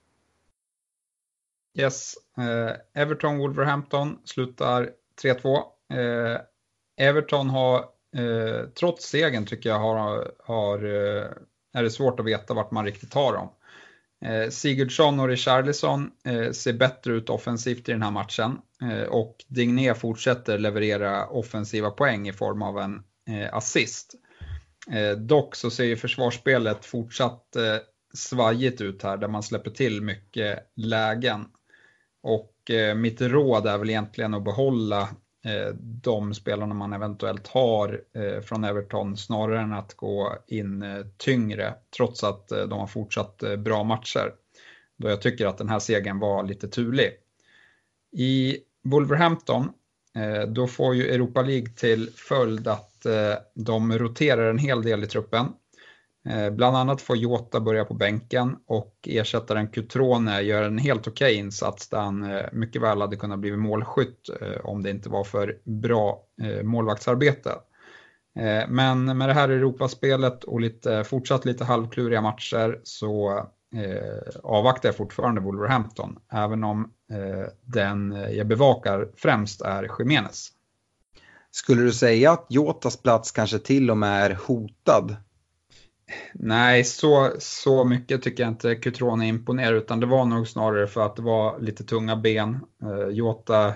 Yes, 1.77 2.13
eh, 2.37 3.01
Everton 3.01 3.37
Wolverhampton 3.37 4.19
slutar 4.23 4.89
3-2. 5.23 5.57
Eh, 5.93 6.41
Everton 6.97 7.49
har 7.49 7.77
eh, 8.15 8.69
trots 8.79 9.05
segern 9.05 9.45
tycker 9.45 9.69
jag 9.69 9.79
har, 9.79 10.31
har 10.43 10.77
eh, 10.77 11.29
är 11.73 11.83
det 11.83 11.89
svårt 11.89 12.19
att 12.19 12.25
veta 12.25 12.53
vart 12.53 12.71
man 12.71 12.85
riktigt 12.85 13.13
har 13.13 13.33
dem. 13.33 13.49
Eh, 14.25 14.49
Sigurdsson 14.49 15.19
och 15.19 15.27
Richarlison 15.27 16.11
eh, 16.25 16.51
ser 16.51 16.73
bättre 16.73 17.13
ut 17.13 17.29
offensivt 17.29 17.89
i 17.89 17.91
den 17.91 18.01
här 18.01 18.11
matchen 18.11 18.57
eh, 18.81 19.07
och 19.07 19.35
Digné 19.47 19.93
fortsätter 19.93 20.57
leverera 20.57 21.27
offensiva 21.27 21.89
poäng 21.89 22.27
i 22.27 22.33
form 22.33 22.61
av 22.61 22.79
en 22.79 23.03
eh, 23.27 23.53
assist. 23.53 24.15
Eh, 24.91 25.17
dock 25.17 25.55
så 25.55 25.69
ser 25.69 25.83
ju 25.83 25.95
försvarsspelet 25.95 26.85
fortsatt 26.85 27.55
eh, 27.55 27.77
svajigt 28.13 28.81
ut 28.81 29.03
här 29.03 29.17
där 29.17 29.27
man 29.27 29.43
släpper 29.43 29.71
till 29.71 30.01
mycket 30.01 30.71
lägen. 30.75 31.45
Och 32.23 32.71
eh, 32.71 32.95
mitt 32.95 33.21
råd 33.21 33.67
är 33.67 33.77
väl 33.77 33.89
egentligen 33.89 34.33
att 34.33 34.43
behålla 34.43 35.01
eh, 35.45 35.73
de 35.79 36.33
spelarna 36.33 36.73
man 36.73 36.93
eventuellt 36.93 37.47
har 37.47 38.01
eh, 38.15 38.41
från 38.41 38.63
Everton 38.63 39.17
snarare 39.17 39.61
än 39.61 39.73
att 39.73 39.93
gå 39.93 40.37
in 40.47 40.81
eh, 40.81 41.05
tyngre 41.17 41.73
trots 41.97 42.23
att 42.23 42.47
de 42.47 42.71
har 42.71 42.87
fortsatt 42.87 43.43
bra 43.57 43.83
matcher. 43.83 44.33
Då 44.97 45.09
jag 45.09 45.21
tycker 45.21 45.45
att 45.45 45.57
den 45.57 45.69
här 45.69 45.79
segern 45.79 46.19
var 46.19 46.43
lite 46.43 46.67
turlig. 46.67 47.11
I 48.11 48.57
Wolverhampton 48.83 49.69
Eh, 50.15 50.47
då 50.47 50.67
får 50.67 50.95
ju 50.95 51.07
Europa 51.07 51.41
League 51.41 51.69
till 51.69 52.09
följd 52.15 52.67
att 52.67 53.05
eh, 53.05 53.33
de 53.53 53.97
roterar 53.97 54.49
en 54.49 54.57
hel 54.57 54.83
del 54.83 55.03
i 55.03 55.07
truppen. 55.07 55.45
Eh, 56.29 56.49
bland 56.49 56.77
annat 56.77 57.01
får 57.01 57.17
Jota 57.17 57.59
börja 57.59 57.85
på 57.85 57.93
bänken 57.93 58.55
och 58.67 58.93
ersättaren 59.03 59.67
Cutrone 59.67 60.41
gör 60.41 60.63
en 60.63 60.77
helt 60.77 61.07
okej 61.07 61.31
okay 61.33 61.39
insats 61.39 61.89
där 61.89 61.97
han 61.97 62.41
mycket 62.51 62.81
väl 62.81 63.01
hade 63.01 63.15
kunnat 63.15 63.39
bli 63.39 63.57
målskytt 63.57 64.29
om 64.63 64.83
det 64.83 64.89
inte 64.89 65.09
var 65.09 65.23
för 65.23 65.57
bra 65.63 66.23
målvaktsarbete. 66.63 67.51
Men 68.67 69.17
med 69.17 69.29
det 69.29 69.33
här 69.33 69.49
Europaspelet 69.49 70.43
och 70.43 70.61
lite, 70.61 71.03
fortsatt 71.03 71.45
lite 71.45 71.63
halvkluriga 71.63 72.21
matcher 72.21 72.79
så 72.83 73.43
avvaktar 74.43 74.89
jag 74.89 74.95
fortfarande 74.95 75.41
Wolverhampton, 75.41 76.19
även 76.31 76.63
om 76.63 76.91
den 77.61 78.11
jag 78.31 78.47
bevakar 78.47 79.07
främst 79.15 79.61
är 79.61 79.91
Jiménez. 79.99 80.49
Skulle 81.51 81.81
du 81.81 81.91
säga 81.91 82.31
att 82.31 82.45
Jotas 82.49 82.97
plats 82.97 83.31
kanske 83.31 83.59
till 83.59 83.91
och 83.91 83.97
med 83.97 84.25
är 84.25 84.37
hotad 84.47 85.15
Nej, 86.33 86.83
så, 86.83 87.31
så 87.39 87.83
mycket 87.83 88.21
tycker 88.21 88.43
jag 88.43 88.51
inte 88.51 88.75
Cutrone 88.75 89.27
imponerar 89.27 89.73
utan 89.73 89.99
det 89.99 90.05
var 90.05 90.25
nog 90.25 90.47
snarare 90.47 90.87
för 90.87 91.05
att 91.05 91.15
det 91.15 91.21
var 91.21 91.59
lite 91.59 91.83
tunga 91.83 92.15
ben. 92.15 92.59
Eh, 92.83 93.07
Jota 93.09 93.73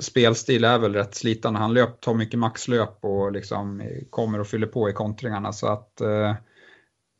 spelstil 0.00 0.64
är 0.64 0.78
väl 0.78 0.94
rätt 0.94 1.14
slitande. 1.14 1.60
Han 1.60 1.74
löp, 1.74 2.00
tar 2.00 2.14
mycket 2.14 2.38
maxlöp 2.38 2.98
och 3.04 3.32
liksom 3.32 3.90
kommer 4.10 4.40
och 4.40 4.46
fyller 4.46 4.66
på 4.66 4.90
i 4.90 4.92
kontringarna. 4.92 5.52
Så 5.52 5.66
att 5.66 6.00
eh, 6.00 6.34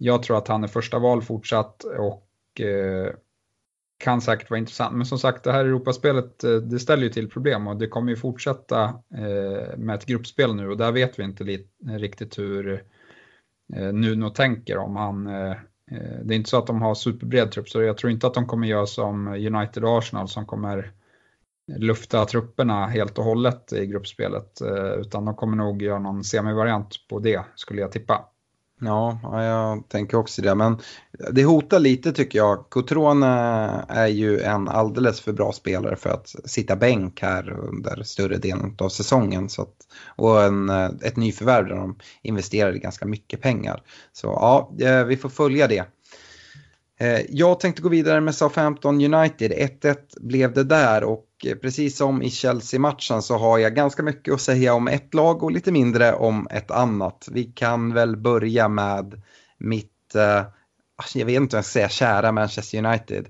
jag 0.03 0.23
tror 0.23 0.39
att 0.39 0.49
han 0.49 0.65
är 0.65 0.69
första 0.69 0.99
val 0.99 1.23
fortsatt 1.23 1.85
och 1.85 2.61
eh, 2.61 3.13
kan 3.99 4.21
säkert 4.21 4.51
vara 4.51 4.59
intressant. 4.59 4.97
Men 4.97 5.07
som 5.07 5.19
sagt, 5.19 5.45
det 5.45 5.53
här 5.53 5.65
Europaspelet 5.65 6.45
eh, 6.45 6.55
det 6.55 6.79
ställer 6.79 7.03
ju 7.03 7.09
till 7.09 7.31
problem 7.31 7.67
och 7.67 7.77
det 7.77 7.87
kommer 7.87 8.11
ju 8.11 8.17
fortsätta 8.17 8.85
eh, 9.15 9.77
med 9.77 9.95
ett 9.95 10.07
gruppspel 10.07 10.55
nu 10.55 10.69
och 10.69 10.77
där 10.77 10.93
vet 10.93 11.19
vi 11.19 11.23
inte 11.23 11.45
riktigt 11.85 12.39
hur 12.39 12.85
Eh, 13.77 13.93
Nuno 13.93 14.31
tänker 14.31 14.77
om 14.77 14.97
han 14.97 15.27
eh, 15.27 15.51
eh, 15.91 16.19
det 16.23 16.35
är 16.35 16.37
inte 16.37 16.51
så 16.51 16.59
att 16.59 16.67
de 16.67 16.83
har 16.83 16.95
superbred 16.95 17.53
trupp, 17.53 17.69
så 17.69 17.83
jag 17.83 17.97
tror 17.97 18.13
inte 18.13 18.27
att 18.27 18.35
de 18.35 18.47
kommer 18.47 18.67
göra 18.67 18.87
som 18.87 19.29
United 19.29 19.85
och 19.85 19.99
Arsenal 19.99 20.29
som 20.29 20.47
kommer 20.47 20.93
lufta 21.77 22.25
trupperna 22.25 22.87
helt 22.87 23.19
och 23.19 23.25
hållet 23.25 23.73
i 23.73 23.87
gruppspelet, 23.87 24.61
eh, 24.61 24.93
utan 25.01 25.25
de 25.25 25.35
kommer 25.35 25.57
nog 25.57 25.83
göra 25.83 25.99
någon 25.99 26.25
semivariant 26.25 26.95
på 27.09 27.19
det, 27.19 27.45
skulle 27.55 27.81
jag 27.81 27.93
tippa. 27.93 28.25
Ja, 28.81 29.21
jag 29.23 29.89
tänker 29.89 30.17
också 30.17 30.43
det. 30.43 30.55
Men 30.55 30.79
det 31.33 31.45
hotar 31.45 31.79
lite 31.79 32.13
tycker 32.13 32.39
jag. 32.39 32.71
Cotrone 32.71 33.27
är 33.89 34.07
ju 34.07 34.41
en 34.41 34.69
alldeles 34.69 35.21
för 35.21 35.33
bra 35.33 35.53
spelare 35.53 35.97
för 35.97 36.11
att 36.11 36.35
sitta 36.45 36.77
bänk 36.77 37.23
här 37.23 37.51
under 37.51 38.03
större 38.03 38.37
delen 38.37 38.77
av 38.79 38.89
säsongen. 38.89 39.49
Så 39.49 39.63
att, 39.63 39.75
och 40.17 40.43
en, 40.43 40.71
ett 41.03 41.17
nyförvärv 41.17 41.69
där 41.69 41.77
de 41.77 41.99
investerade 42.23 42.79
ganska 42.79 43.07
mycket 43.07 43.41
pengar. 43.41 43.83
Så 44.13 44.27
ja, 44.27 44.73
eh, 44.81 45.05
vi 45.05 45.17
får 45.17 45.29
följa 45.29 45.69
det. 45.69 45.85
Eh, 47.01 47.21
jag 47.29 47.61
tänkte 47.61 47.83
gå 47.83 47.89
vidare 47.89 48.21
med 48.21 48.35
Southampton 48.35 49.15
United. 49.15 49.53
1-1 49.53 49.97
blev 50.21 50.53
det 50.53 50.65
där 50.65 51.05
och 51.05 51.25
Eh, 51.45 51.57
precis 51.57 51.97
som 51.97 52.23
i 52.23 52.31
Chelsea-matchen 52.31 53.23
så 53.23 53.37
har 53.39 53.59
jag 53.59 53.75
ganska 53.75 54.03
mycket 54.03 54.35
att 54.35 54.41
säga 54.41 54.75
om 54.75 54.89
ett 54.89 55.15
lag 55.15 55.43
och 55.43 55.51
lite 55.51 55.73
mindre 55.73 56.15
om 56.15 56.49
ett 56.51 56.71
annat. 56.71 57.29
Vi 57.33 57.45
kan 57.45 57.95
väl 57.95 58.17
börja 58.17 58.69
med 58.69 59.23
mitt, 59.59 60.15
eh, 60.15 60.45
alltså 60.97 61.19
jag 61.19 61.27
vet 61.27 61.37
inte 61.37 61.57
vad 61.57 61.59
jag 61.59 61.65
ska 61.65 61.73
säga, 61.73 61.89
kära 61.89 62.33
Manchester 62.33 62.85
United. 62.85 63.29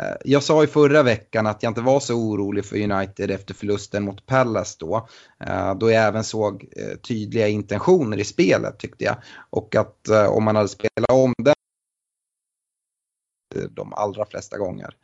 Eh, 0.00 0.16
jag 0.24 0.42
sa 0.42 0.64
i 0.64 0.66
förra 0.66 1.02
veckan 1.02 1.46
att 1.46 1.62
jag 1.62 1.70
inte 1.70 1.80
var 1.80 2.00
så 2.00 2.14
orolig 2.14 2.64
för 2.64 2.92
United 2.92 3.30
efter 3.30 3.54
förlusten 3.54 4.04
mot 4.04 4.26
Palace 4.26 4.76
då. 4.80 5.08
Eh, 5.46 5.74
då 5.74 5.90
jag 5.90 6.04
även 6.04 6.24
såg 6.24 6.72
tydliga 7.08 7.48
intentioner 7.48 8.18
i 8.18 8.24
spelet 8.24 8.78
tyckte 8.78 9.04
jag. 9.04 9.16
Och 9.50 9.74
att 9.74 10.08
om 10.30 10.44
man 10.44 10.56
hade 10.56 10.68
spelat 10.68 11.10
om 11.10 11.34
den 11.38 11.54
de 13.70 13.92
allra 13.92 14.26
flesta 14.26 14.58
gånger. 14.58 14.94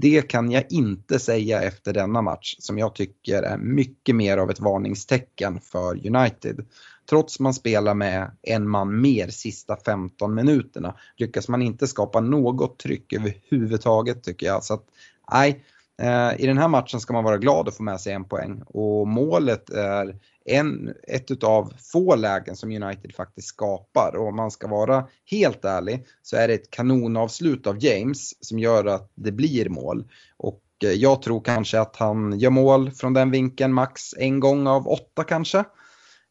Det 0.00 0.22
kan 0.22 0.50
jag 0.50 0.64
inte 0.70 1.18
säga 1.18 1.62
efter 1.62 1.92
denna 1.92 2.22
match 2.22 2.56
som 2.58 2.78
jag 2.78 2.94
tycker 2.94 3.42
är 3.42 3.58
mycket 3.58 4.16
mer 4.16 4.38
av 4.38 4.50
ett 4.50 4.60
varningstecken 4.60 5.60
för 5.60 6.06
United. 6.06 6.66
Trots 7.10 7.40
man 7.40 7.54
spelar 7.54 7.94
med 7.94 8.30
en 8.42 8.68
man 8.68 9.00
mer 9.00 9.28
sista 9.28 9.76
15 9.76 10.34
minuterna 10.34 10.94
lyckas 11.16 11.48
man 11.48 11.62
inte 11.62 11.86
skapa 11.86 12.20
något 12.20 12.78
tryck 12.78 13.12
överhuvudtaget 13.12 14.22
tycker 14.22 14.46
jag. 14.46 14.64
Så 14.64 14.74
att, 14.74 14.84
nej, 15.32 15.64
Eh, 16.00 16.40
i 16.40 16.46
den 16.46 16.58
här 16.58 16.68
matchen 16.68 17.00
ska 17.00 17.12
man 17.12 17.24
vara 17.24 17.38
glad 17.38 17.68
att 17.68 17.76
få 17.76 17.82
med 17.82 18.00
sig 18.00 18.12
en 18.12 18.24
poäng 18.24 18.62
och 18.66 19.08
målet 19.08 19.70
är 19.70 20.16
en, 20.44 20.94
ett 21.08 21.30
utav 21.30 21.72
få 21.92 22.16
lägen 22.16 22.56
som 22.56 22.70
United 22.70 23.14
faktiskt 23.14 23.48
skapar. 23.48 24.16
Och 24.16 24.28
om 24.28 24.36
man 24.36 24.50
ska 24.50 24.68
vara 24.68 25.06
helt 25.30 25.64
ärlig 25.64 26.06
så 26.22 26.36
är 26.36 26.48
det 26.48 26.54
ett 26.54 26.70
kanonavslut 26.70 27.66
av 27.66 27.84
James 27.84 28.44
som 28.44 28.58
gör 28.58 28.84
att 28.84 29.12
det 29.14 29.32
blir 29.32 29.68
mål. 29.68 30.04
Och 30.36 30.62
eh, 30.84 30.90
jag 30.90 31.22
tror 31.22 31.40
kanske 31.40 31.80
att 31.80 31.96
han 31.96 32.38
gör 32.38 32.50
mål 32.50 32.90
från 32.90 33.14
den 33.14 33.30
vinkeln 33.30 33.72
max 33.72 34.14
en 34.18 34.40
gång 34.40 34.66
av 34.66 34.88
åtta 34.88 35.24
kanske. 35.24 35.58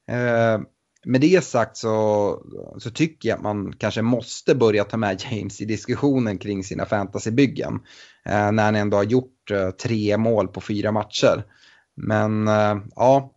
Eh, 0.07 0.59
med 1.05 1.21
det 1.21 1.43
sagt 1.43 1.77
så, 1.77 2.43
så 2.77 2.91
tycker 2.91 3.29
jag 3.29 3.35
att 3.35 3.43
man 3.43 3.73
kanske 3.73 4.01
måste 4.01 4.55
börja 4.55 4.83
ta 4.83 4.97
med 4.97 5.23
James 5.31 5.61
i 5.61 5.65
diskussionen 5.65 6.37
kring 6.37 6.63
sina 6.63 6.85
fantasybyggen. 6.85 7.79
Eh, 8.25 8.51
när 8.51 8.63
han 8.63 8.75
ändå 8.75 8.97
har 8.97 9.03
gjort 9.03 9.51
eh, 9.51 9.69
tre 9.69 10.17
mål 10.17 10.47
på 10.47 10.61
fyra 10.61 10.91
matcher. 10.91 11.45
Men 11.95 12.47
eh, 12.47 12.77
ja, 12.95 13.31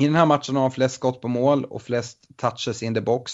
i 0.00 0.04
den 0.04 0.14
här 0.14 0.26
matchen 0.26 0.54
har 0.56 0.62
han 0.62 0.70
flest 0.70 0.94
skott 0.94 1.20
på 1.20 1.28
mål 1.28 1.64
och 1.64 1.82
flest 1.82 2.18
touches 2.36 2.82
in 2.82 2.94
the 2.94 3.00
box. 3.00 3.32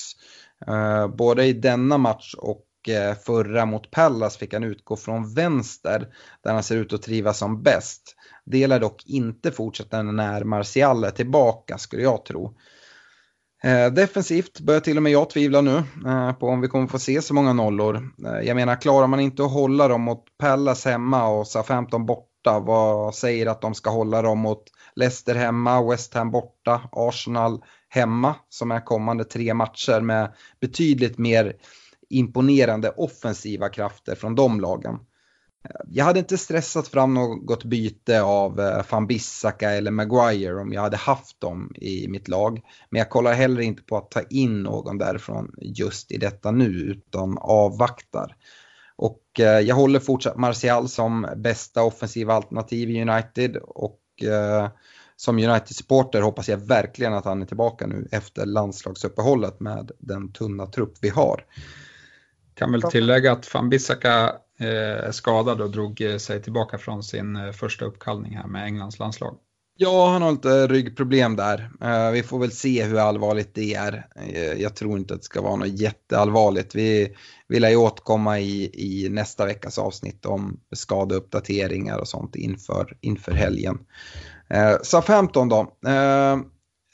Eh, 0.66 1.08
både 1.08 1.44
i 1.44 1.52
denna 1.52 1.98
match 1.98 2.34
och 2.38 2.88
eh, 2.88 3.14
förra 3.14 3.66
mot 3.66 3.90
Pallas 3.90 4.36
fick 4.36 4.54
han 4.54 4.64
utgå 4.64 4.96
från 4.96 5.34
vänster 5.34 6.08
där 6.42 6.52
han 6.52 6.62
ser 6.62 6.76
ut 6.76 6.92
att 6.92 7.02
trivas 7.02 7.38
som 7.38 7.62
bäst. 7.62 8.16
Det 8.44 8.66
lär 8.66 8.80
dock 8.80 9.06
inte 9.06 9.52
fortsätta 9.52 10.02
när 10.02 10.44
Martial 10.44 11.04
är 11.04 11.10
tillbaka 11.10 11.78
skulle 11.78 12.02
jag 12.02 12.24
tro. 12.24 12.54
Eh, 13.64 13.92
defensivt 13.92 14.60
börjar 14.60 14.80
till 14.80 14.96
och 14.96 15.02
med 15.02 15.12
jag 15.12 15.30
tvivla 15.30 15.60
nu 15.60 15.82
eh, 16.06 16.32
på 16.32 16.48
om 16.48 16.60
vi 16.60 16.68
kommer 16.68 16.86
få 16.86 16.98
se 16.98 17.22
så 17.22 17.34
många 17.34 17.52
nollor. 17.52 18.10
Eh, 18.26 18.46
jag 18.46 18.54
menar, 18.54 18.80
klarar 18.80 19.06
man 19.06 19.20
inte 19.20 19.44
att 19.44 19.52
hålla 19.52 19.88
dem 19.88 20.02
mot 20.02 20.24
Pallas 20.38 20.84
hemma 20.84 21.28
och 21.28 21.46
SA-15 21.46 22.06
borta, 22.06 22.58
vad 22.60 23.14
säger 23.14 23.46
att 23.46 23.60
de 23.60 23.74
ska 23.74 23.90
hålla 23.90 24.22
dem 24.22 24.38
mot 24.38 24.62
Leicester 24.94 25.34
hemma, 25.34 25.90
West 25.90 26.14
Ham 26.14 26.30
borta, 26.30 26.88
Arsenal 26.92 27.64
hemma 27.88 28.34
som 28.48 28.70
är 28.70 28.80
kommande 28.80 29.24
tre 29.24 29.54
matcher 29.54 30.00
med 30.00 30.34
betydligt 30.60 31.18
mer 31.18 31.56
imponerande 32.10 32.90
offensiva 32.90 33.68
krafter 33.68 34.14
från 34.14 34.34
de 34.34 34.60
lagen. 34.60 34.98
Jag 35.86 36.04
hade 36.04 36.18
inte 36.18 36.38
stressat 36.38 36.88
fram 36.88 37.14
något 37.14 37.64
byte 37.64 38.22
av 38.22 38.60
eh, 38.60 38.84
van 38.90 39.06
Bissaka 39.06 39.70
eller 39.70 39.90
Maguire 39.90 40.60
om 40.60 40.72
jag 40.72 40.80
hade 40.80 40.96
haft 40.96 41.40
dem 41.40 41.72
i 41.74 42.08
mitt 42.08 42.28
lag. 42.28 42.60
Men 42.90 42.98
jag 42.98 43.10
kollar 43.10 43.32
heller 43.32 43.60
inte 43.60 43.82
på 43.82 43.96
att 43.96 44.10
ta 44.10 44.22
in 44.22 44.62
någon 44.62 44.98
därifrån 44.98 45.54
just 45.58 46.12
i 46.12 46.16
detta 46.16 46.50
nu 46.50 46.66
utan 46.66 47.38
avvaktar. 47.38 48.36
Och 48.96 49.22
eh, 49.38 49.60
jag 49.60 49.76
håller 49.76 50.00
fortsatt 50.00 50.36
Martial 50.36 50.88
som 50.88 51.26
bästa 51.36 51.82
offensiva 51.82 52.34
alternativ 52.34 52.90
i 52.90 53.02
United 53.02 53.56
och 53.56 54.00
eh, 54.22 54.68
som 55.16 55.38
United-supporter 55.38 56.20
hoppas 56.20 56.48
jag 56.48 56.58
verkligen 56.58 57.14
att 57.14 57.24
han 57.24 57.42
är 57.42 57.46
tillbaka 57.46 57.86
nu 57.86 58.08
efter 58.12 58.46
landslagsuppehållet 58.46 59.60
med 59.60 59.90
den 59.98 60.32
tunna 60.32 60.66
trupp 60.66 60.94
vi 61.00 61.08
har. 61.08 61.44
Kan 62.54 62.72
väl 62.72 62.82
tillägga 62.82 63.32
att 63.32 63.54
van 63.54 63.68
Bissaka 63.68 64.32
Eh, 64.58 65.10
skadad 65.10 65.60
och 65.60 65.70
drog 65.70 66.00
eh, 66.00 66.16
sig 66.16 66.42
tillbaka 66.42 66.78
från 66.78 67.02
sin 67.02 67.36
eh, 67.36 67.52
första 67.52 67.84
uppkallning 67.84 68.36
här 68.36 68.46
med 68.46 68.64
Englands 68.64 68.98
landslag. 68.98 69.36
Ja, 69.78 70.08
han 70.08 70.22
har 70.22 70.32
lite 70.32 70.66
ryggproblem 70.66 71.36
där. 71.36 71.70
Vi 72.12 72.22
får 72.22 72.38
väl 72.38 72.52
se 72.52 72.84
hur 72.84 72.98
allvarligt 72.98 73.54
det 73.54 73.74
är. 73.74 74.06
Jag 74.58 74.76
tror 74.76 74.98
inte 74.98 75.14
att 75.14 75.20
det 75.20 75.24
ska 75.24 75.42
vara 75.42 75.56
något 75.56 75.80
jätteallvarligt. 75.80 76.74
Vi 76.74 77.16
vill 77.48 77.64
ju 77.64 77.76
återkomma 77.76 78.40
i, 78.40 78.70
i 78.74 79.08
nästa 79.08 79.46
veckas 79.46 79.78
avsnitt 79.78 80.26
om 80.26 80.60
skadeuppdateringar 80.72 81.98
och 81.98 82.08
sånt 82.08 82.36
inför, 82.36 82.96
inför 83.00 83.32
helgen. 83.32 83.78
Eh, 84.48 84.76
SA-15 84.82 85.48
då. 85.48 85.90
Eh, 85.90 86.36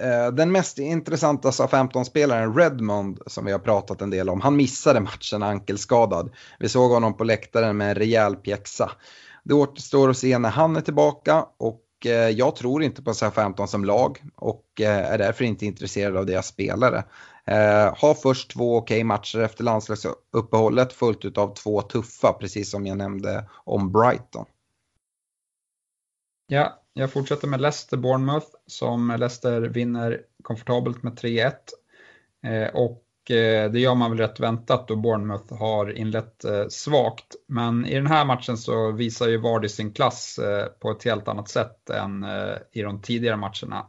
Eh, 0.03 0.32
den 0.32 0.53
mest 0.53 0.78
intressanta 0.78 1.53
SA-15-spelaren 1.53 2.55
Redmond 2.55 3.20
som 3.26 3.44
vi 3.44 3.53
har 3.53 3.59
pratat 3.59 4.03
en 4.03 4.11
del 4.11 4.28
om, 4.28 4.40
han 4.40 4.57
missade 4.57 5.00
matchen 5.00 5.42
ankelskadad. 5.42 6.30
Vi 6.59 6.68
såg 6.68 6.90
honom 6.90 7.16
på 7.16 7.24
läktaren 7.24 7.76
med 7.76 7.88
en 7.88 7.94
rejäl 7.94 8.36
pjäxa. 8.36 8.90
Det 9.44 9.55
återstår 9.55 10.11
att 10.11 10.18
se 10.18 10.38
när 10.38 10.50
han 10.50 10.76
är 10.76 10.80
tillbaka 10.80 11.46
och 11.57 11.82
eh, 12.05 12.28
jag 12.28 12.57
tror 12.57 12.82
inte 12.82 13.03
på 13.03 13.14
Southampton 13.14 13.68
som 13.68 13.84
lag 13.84 14.22
och 14.36 14.80
eh, 14.80 15.12
är 15.12 15.18
därför 15.18 15.44
inte 15.44 15.66
intresserad 15.66 16.16
av 16.16 16.26
deras 16.26 16.46
spelare. 16.46 17.05
Ha 18.00 18.14
först 18.22 18.50
två 18.50 18.76
okej 18.76 19.05
matcher 19.05 19.38
efter 19.38 19.64
landslagsuppehållet 19.64 20.92
följt 20.92 21.38
av 21.38 21.55
två 21.55 21.82
tuffa, 21.82 22.32
precis 22.32 22.70
som 22.70 22.86
jag 22.86 22.98
nämnde 22.98 23.48
om 23.64 23.92
Brighton. 23.92 24.46
Ja, 26.46 26.82
jag 26.95 27.12
fortsätter 27.12 27.49
med 27.49 27.61
Leicester 27.61 27.97
Bournemouth 27.97 28.47
som 28.66 29.16
Leicester 29.18 29.61
vinner 29.61 30.20
komfortabelt 30.43 31.03
med 31.03 31.12
3-1. 31.12 31.53
Eh, 32.47 32.74
och 32.74 33.03
Eh, 33.30 33.70
det 33.70 33.80
gör 33.80 33.95
man 33.95 34.11
väl 34.11 34.18
rätt 34.18 34.40
väntat 34.40 34.88
då 34.88 34.97
Bournemouth 34.97 35.55
har 35.55 35.99
inlett 35.99 36.45
eh, 36.45 36.68
svagt. 36.68 37.36
Men 37.49 37.86
i 37.86 37.95
den 37.95 38.07
här 38.07 38.24
matchen 38.24 38.57
så 38.57 38.93
visar 38.93 39.28
ju 39.28 39.36
Vardy 39.36 39.68
sin 39.68 39.93
klass 39.93 40.38
eh, 40.38 40.66
på 40.66 40.90
ett 40.90 41.05
helt 41.05 41.28
annat 41.28 41.49
sätt 41.49 41.90
än 41.90 42.24
eh, 42.24 42.57
i 42.72 42.82
de 42.82 43.03
tidigare 43.03 43.36
matcherna. 43.36 43.86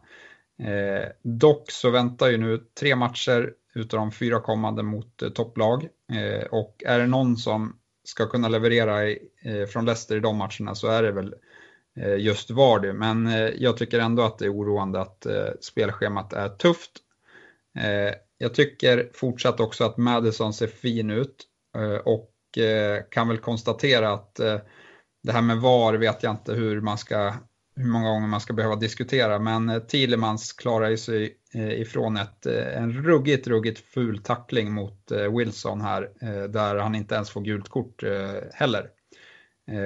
Eh, 0.60 1.10
dock 1.24 1.72
så 1.72 1.90
väntar 1.90 2.30
ju 2.30 2.38
nu 2.38 2.58
tre 2.80 2.96
matcher 2.96 3.54
utav 3.76 4.00
de 4.00 4.12
fyra 4.12 4.40
kommande 4.40 4.84
mot 4.84 5.36
topplag. 5.36 5.88
Och 6.52 6.84
är 6.86 7.00
det 7.00 7.08
någon 7.08 7.38
som 7.38 7.78
ska 8.04 8.26
kunna 8.26 8.48
leverera 8.48 9.16
från 9.70 9.86
Leicester 9.86 10.16
i 10.16 10.20
de 10.20 10.38
matcherna 10.38 10.76
så 10.76 10.88
är 10.88 11.04
det 11.04 11.12
väl 11.12 11.36
Eh, 11.96 12.16
just 12.16 12.52
Vardy. 12.52 12.94
Men 12.94 13.28
eh, 13.28 13.50
jag 13.58 13.78
tycker 13.78 14.00
ändå 14.00 14.24
att 14.24 14.38
det 14.38 14.46
är 14.46 14.54
oroande 14.54 15.02
att 15.02 15.26
eh, 15.26 15.48
spelschemat 15.62 16.34
är 16.34 16.50
tufft. 16.50 16.92
Jag 18.38 18.54
tycker 18.54 19.10
fortsatt 19.14 19.60
också 19.60 19.84
att 19.84 19.98
Madison 19.98 20.54
ser 20.54 20.68
fin 20.68 21.10
ut 21.10 21.48
och 22.04 22.30
kan 23.10 23.28
väl 23.28 23.38
konstatera 23.38 24.14
att 24.14 24.36
det 25.24 25.32
här 25.32 25.42
med 25.42 25.58
VAR 25.58 25.94
vet 25.94 26.24
jag 26.24 26.32
inte 26.32 26.54
hur, 26.54 26.82
man 26.82 26.98
ska, 26.98 27.34
hur 27.76 27.86
många 27.86 28.10
gånger 28.10 28.28
man 28.28 28.42
ska 28.42 28.54
behöva 28.54 28.76
diskutera, 28.76 29.40
men 29.40 29.88
Thielemans 29.88 30.54
klarar 30.54 30.90
ju 30.90 30.98
sig 30.98 31.38
ifrån 31.54 32.18
ett, 32.18 32.46
en 32.46 32.92
ruggigt, 32.92 33.48
ruggigt 33.48 33.80
ful 33.80 34.18
tackling 34.24 34.72
mot 34.72 35.12
Wilson 35.38 35.82
här, 35.82 36.10
där 36.48 36.76
han 36.76 36.96
inte 36.96 37.16
ens 37.16 37.30
får 37.30 37.42
gult 37.42 37.70
kort 37.70 38.04
heller. 38.54 38.90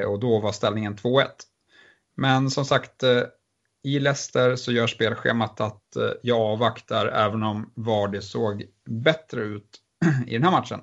Och 0.08 0.20
då 0.20 0.40
var 0.40 0.52
ställningen 0.52 0.96
2-1. 0.96 1.26
Men 2.18 2.50
som 2.50 2.66
sagt, 2.66 3.04
eh, 3.04 3.24
i 3.84 4.00
Leicester 4.00 4.56
så 4.56 4.72
gör 4.72 4.88
spelschemat 4.88 5.62
att 5.62 5.96
eh, 5.96 6.12
jag 6.24 6.42
avvaktar 6.42 7.08
även 7.08 7.44
om 7.44 7.74
Vardy 7.76 8.22
såg 8.22 8.66
bättre 8.86 9.42
ut 9.42 9.80
i 10.28 10.34
den 10.34 10.44
här 10.44 10.52
matchen. 10.52 10.80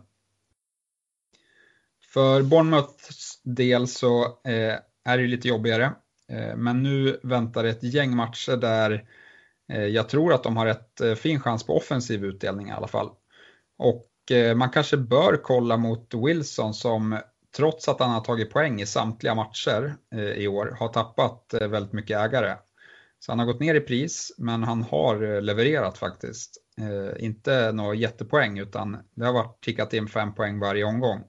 För 2.12 2.42
Bournemouths 2.42 3.40
del 3.42 3.88
så 3.88 4.24
eh, 4.24 4.74
är 5.04 5.18
det 5.18 5.26
lite 5.26 5.48
jobbigare. 5.48 5.92
Men 6.56 6.82
nu 6.82 7.20
väntar 7.22 7.64
ett 7.64 7.82
gäng 7.82 8.16
matcher 8.16 8.56
där 8.56 9.08
jag 9.66 10.08
tror 10.08 10.34
att 10.34 10.42
de 10.42 10.56
har 10.56 10.66
ett 10.66 11.18
fin 11.18 11.40
chans 11.40 11.66
på 11.66 11.76
offensiv 11.76 12.24
utdelning 12.24 12.68
i 12.68 12.72
alla 12.72 12.88
fall. 12.88 13.10
Och 13.78 14.06
man 14.56 14.70
kanske 14.70 14.96
bör 14.96 15.40
kolla 15.42 15.76
mot 15.76 16.14
Wilson 16.14 16.74
som 16.74 17.18
trots 17.56 17.88
att 17.88 18.00
han 18.00 18.10
har 18.10 18.20
tagit 18.20 18.50
poäng 18.50 18.80
i 18.80 18.86
samtliga 18.86 19.34
matcher 19.34 19.96
eh, 20.14 20.20
i 20.20 20.48
år 20.48 20.76
har 20.78 20.88
tappat 20.88 21.54
eh, 21.54 21.68
väldigt 21.68 21.92
mycket 21.92 22.18
ägare. 22.18 22.56
Så 23.18 23.32
han 23.32 23.38
har 23.38 23.46
gått 23.46 23.60
ner 23.60 23.74
i 23.74 23.80
pris, 23.80 24.34
men 24.38 24.62
han 24.62 24.82
har 24.82 25.22
eh, 25.22 25.42
levererat 25.42 25.98
faktiskt. 25.98 26.60
Inte 27.18 27.72
några 27.72 27.94
jättepoäng, 27.94 28.58
utan 28.58 28.98
det 29.14 29.24
har 29.24 29.32
varit 29.32 29.64
tickat 29.64 29.92
in 29.92 30.08
fem 30.08 30.34
poäng 30.34 30.60
varje 30.60 30.84
omgång. 30.84 31.24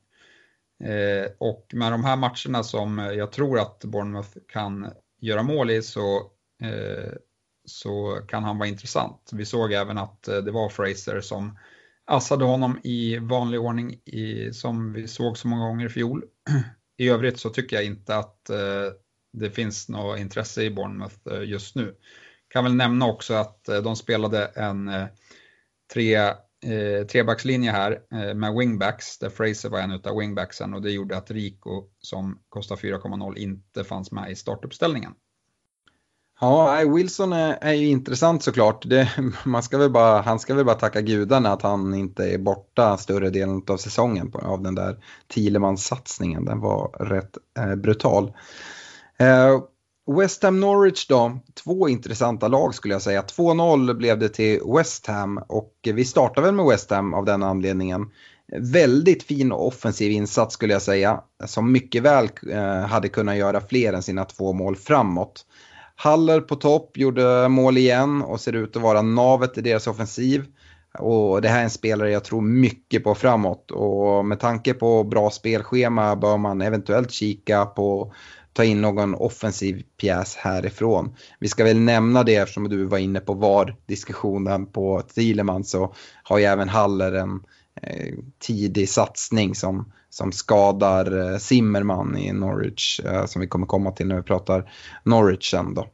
Och 1.38 1.68
med 1.74 1.92
de 1.92 2.04
här 2.04 2.16
matcherna 2.16 2.64
som 2.64 2.98
jag 2.98 3.32
tror 3.32 3.60
att 3.60 3.80
Bournemouth 3.80 4.38
kan 4.48 4.92
göra 5.22 5.44
mål 5.44 5.72
i 5.72 5.82
så, 5.82 6.32
så 7.66 8.20
kan 8.28 8.44
han 8.44 8.58
vara 8.58 8.70
intressant. 8.70 9.30
Vi 9.34 9.46
såg 9.46 9.74
även 9.74 9.98
att 9.98 10.24
det 10.24 10.52
var 10.52 10.70
Fraser 10.70 11.22
som 11.22 11.58
assade 12.06 12.45
honom 12.45 12.80
i 12.84 13.18
vanlig 13.18 13.60
ordning 13.60 13.93
i, 13.93 14.53
som 14.53 14.93
vi 14.93 15.08
såg 15.08 15.38
så 15.38 15.47
många 15.47 15.68
gånger 15.68 15.86
i 15.86 15.89
fjol. 15.89 16.24
I 16.97 17.10
övrigt 17.10 17.39
så 17.39 17.49
tycker 17.49 17.76
jag 17.76 17.86
inte 17.86 18.16
att 18.16 18.49
eh, 18.49 18.91
det 19.34 19.51
finns 19.51 19.89
något 19.89 20.20
intresse 20.20 20.64
i 20.64 20.72
Bournemouth 20.72 21.16
eh, 21.32 21.43
just 21.43 21.76
nu. 21.76 21.95
Kan 22.47 22.64
väl 22.64 22.76
nämna 22.76 23.08
också 23.08 23.34
att 23.34 23.70
eh, 23.70 23.78
de 23.78 23.95
spelade 23.95 24.45
en 24.45 24.88
eh, 24.88 25.06
tre, 25.93 26.16
eh, 26.16 27.08
trebackslinje 27.12 27.72
här 27.72 28.01
eh, 28.14 28.34
med 28.34 28.53
wingbacks 28.53 29.20
där 29.20 29.30
Fraser 29.30 29.70
var 29.70 29.80
en 29.80 29.91
av 29.91 30.18
wingbacksen 30.18 30.74
och 30.74 30.82
det 30.82 30.91
gjorde 30.91 31.18
att 31.18 31.32
Rico 31.32 31.84
som 31.99 32.39
kostar 32.49 32.76
4,0 32.76 33.38
inte 33.38 33.84
fanns 33.84 34.12
med 34.12 34.32
i 34.32 34.36
startuppställningen. 34.36 35.12
Ja, 36.40 36.84
Wilson 36.96 37.34
är, 37.34 37.58
är 37.62 37.74
ju 37.74 37.88
intressant 37.88 38.44
såklart. 38.44 38.90
Det, 38.90 39.10
man 39.46 39.64
ska 39.64 39.78
väl 39.78 39.92
bara, 39.92 40.22
han 40.22 40.40
ska 40.40 40.56
väl 40.56 40.66
bara 40.66 40.76
tacka 40.76 41.02
gudarna 41.02 41.52
att 41.52 41.62
han 41.62 41.94
inte 41.94 42.24
är 42.24 42.38
borta 42.38 42.98
större 42.98 43.30
delen 43.30 43.64
av 43.68 43.78
säsongen 43.78 44.32
på, 44.32 44.40
av 44.40 44.62
den 44.62 44.76
där 44.76 44.98
Thielemans-satsningen. 45.34 46.46
Den 46.46 46.60
var 46.60 46.88
rätt 46.88 47.38
eh, 47.60 47.76
brutal. 47.76 48.34
Eh, 49.18 49.62
West 50.18 50.44
Ham 50.44 50.60
Norwich 50.60 51.08
då, 51.08 51.40
två 51.64 51.90
intressanta 51.90 52.48
lag 52.48 52.76
skulle 52.76 52.94
jag 52.94 53.02
säga. 53.02 53.22
2-0 53.22 53.94
blev 53.94 54.20
det 54.20 54.30
till 54.30 54.60
West 54.78 55.08
Ham 55.08 55.38
och 55.48 55.74
vi 55.84 56.06
startar 56.06 56.42
väl 56.42 56.54
med 56.54 56.66
West 56.66 56.92
Ham 56.92 57.14
av 57.14 57.26
den 57.26 57.44
anledningen. 57.44 58.12
Väldigt 58.58 59.24
fin 59.24 59.52
offensiv 59.52 60.12
insats 60.12 60.54
skulle 60.54 60.74
jag 60.74 60.82
säga, 60.82 61.22
som 61.46 61.72
mycket 61.72 62.04
väl 62.04 62.30
eh, 62.52 62.80
hade 62.80 63.10
kunnat 63.10 63.36
göra 63.36 63.62
fler 63.62 63.94
än 63.94 64.04
sina 64.04 64.26
två 64.26 64.54
mål 64.54 64.76
framåt. 64.76 65.46
Haller 65.96 66.41
på 66.41 66.56
topp 66.56 66.98
gjorde 66.98 67.48
mål 67.48 67.78
igen 67.78 68.22
och 68.22 68.41
ser 68.41 68.54
ut 68.54 68.76
att 68.76 68.82
vara 68.82 69.02
navet 69.02 69.58
i 69.58 69.62
deras 69.62 69.88
offensiv. 69.88 70.46
Och 71.00 71.41
det 71.41 71.50
här 71.50 71.60
är 71.60 71.64
en 71.64 71.70
spelare 71.70 72.12
jag 72.12 72.24
tror 72.24 72.41
mycket 72.41 73.04
på 73.04 73.16
framåt 73.16 73.72
och 73.72 74.26
med 74.26 74.39
tanke 74.39 74.74
på 74.74 75.04
bra 75.04 75.30
spelschema 75.30 76.16
bör 76.16 76.38
man 76.38 76.62
eventuellt 76.62 77.12
kika 77.12 77.66
på 77.66 78.14
ta 78.56 78.64
in 78.64 78.82
någon 78.82 79.16
offensiv 79.16 79.84
pjäs 80.02 80.36
härifrån. 80.36 81.16
Vi 81.39 81.48
ska 81.48 81.64
väl 81.64 81.80
nämna 81.80 82.24
det 82.24 82.36
eftersom 82.36 82.70
du 82.70 82.86
var 82.86 82.98
inne 82.98 83.20
på 83.20 83.34
VAR-diskussionen 83.34 84.66
på 84.66 85.02
Thielemann 85.02 85.64
så 85.64 85.93
har 86.24 86.38
ju 86.38 86.46
även 86.46 86.70
Haller 86.70 87.12
en 87.12 87.30
eh, 87.30 87.36
Eh, 87.82 88.14
tidig 88.40 88.90
satsning 88.90 89.56
som, 89.56 89.92
som 90.10 90.32
skadar 90.32 91.32
eh, 91.32 91.38
Zimmerman 91.38 92.18
i 92.18 92.34
Norwich 92.34 93.00
eh, 93.06 93.26
som 93.26 93.42
vi 93.42 93.48
kommer 93.48 93.68
komma 93.68 93.92
till 93.92 94.08
när 94.08 94.16
vi 94.16 94.22
pratar 94.22 94.72
Norwich 95.04 95.52
sen 95.52 95.74
då. 95.74 95.88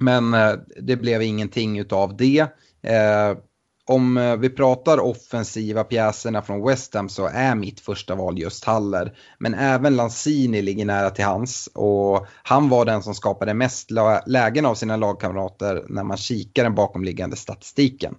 Men 0.00 0.30
det 0.82 0.96
blev 0.96 1.22
ingenting 1.22 1.78
utav 1.78 2.16
det. 2.16 2.46
Om 3.86 4.16
eh, 4.16 4.36
vi 4.36 4.50
pratar 4.50 4.98
offensiva 4.98 5.84
pjäserna 5.84 6.42
från 6.42 6.66
West 6.66 6.94
Ham 6.94 7.08
så 7.08 7.26
är 7.26 7.54
mitt 7.54 7.80
första 7.80 8.14
val 8.14 8.38
just 8.38 8.64
Haller. 8.64 9.16
Men 9.38 9.54
även 9.54 9.96
Lanzini 9.96 10.62
ligger 10.62 10.84
nära 10.84 11.10
till 11.10 11.24
hans 11.24 11.68
och 11.74 12.26
han 12.42 12.68
var 12.68 12.84
den 12.84 13.02
som 13.02 13.14
skapade 13.14 13.54
mest 13.54 13.90
lägen 14.26 14.66
av 14.66 14.74
sina 14.74 14.96
lagkamrater 14.96 15.84
när 15.88 16.04
man 16.04 16.16
kikar 16.16 16.62
den 16.64 16.74
bakomliggande 16.74 17.36
statistiken. 17.36 18.14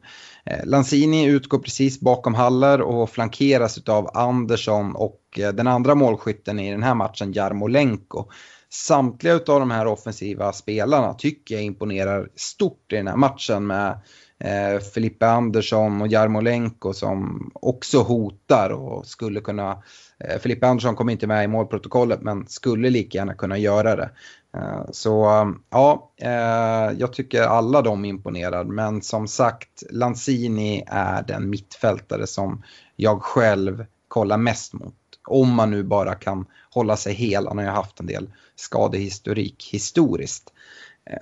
Eh, 0.46 0.66
Lanzini 0.66 1.26
utgår 1.26 1.60
precis 1.60 2.00
bakom 2.00 2.34
Haller 2.34 2.82
och 2.82 3.10
flankeras 3.10 3.90
av 3.90 4.10
Andersson 4.14 4.96
och 4.96 5.22
eh, 5.38 5.50
den 5.50 5.68
andra 5.68 5.96
målskytten 5.96 6.60
i 6.60 6.72
den 6.72 6.84
här 6.84 6.96
matchen, 6.96 7.34
Jarmolenko. 7.34 8.26
Samtliga 8.70 9.34
av 9.34 9.60
de 9.60 9.72
här 9.72 9.88
offensiva 9.88 10.54
spelarna 10.54 11.14
tycker 11.14 11.56
jag 11.56 11.64
imponerar 11.64 12.30
stort 12.36 12.94
i 12.94 12.96
den 12.96 13.08
här 13.08 13.16
matchen 13.16 13.68
med 13.68 14.00
eh, 14.40 14.80
Filippe 14.80 15.28
Andersson 15.28 16.02
och 16.02 16.08
Jarmolenko 16.08 16.94
som 16.94 17.50
också 17.54 18.02
hotar 18.02 18.70
och 18.70 19.06
skulle 19.06 19.42
kunna 19.42 19.84
eh, 20.20 20.40
Filippe 20.40 20.68
Andersson 20.68 20.96
kom 20.96 21.10
inte 21.10 21.28
med 21.28 21.44
i 21.44 21.48
målprotokollet 21.48 22.22
men 22.22 22.48
skulle 22.48 22.90
lika 22.90 23.18
gärna 23.18 23.34
kunna 23.34 23.58
göra 23.58 23.96
det. 23.96 24.10
Eh, 24.58 24.86
så 24.92 25.42
um, 25.42 25.64
ja, 25.70 26.12
eh, 26.18 26.98
jag 26.98 27.14
tycker 27.14 27.42
alla 27.42 27.82
de 27.82 28.06
imponerar 28.06 28.64
men 28.64 29.02
som 29.02 29.28
sagt 29.28 29.84
Lanzini 29.90 30.84
är 30.88 31.24
den 31.24 31.50
mittfältare 31.50 32.28
som 32.28 32.64
jag 32.96 33.22
själv 33.22 33.86
kollar 34.08 34.38
mest 34.38 34.74
mot. 34.74 34.96
Om 35.28 35.54
man 35.54 35.72
nu 35.72 35.84
bara 35.84 36.16
kan 36.16 36.46
hålla 36.70 36.98
sig 36.98 37.14
hel, 37.14 37.48
han 37.48 37.58
har 37.58 37.66
ju 37.66 37.72
haft 37.72 38.00
en 38.00 38.06
del 38.06 38.30
skadehistorik 38.56 39.70
historiskt. 39.72 40.54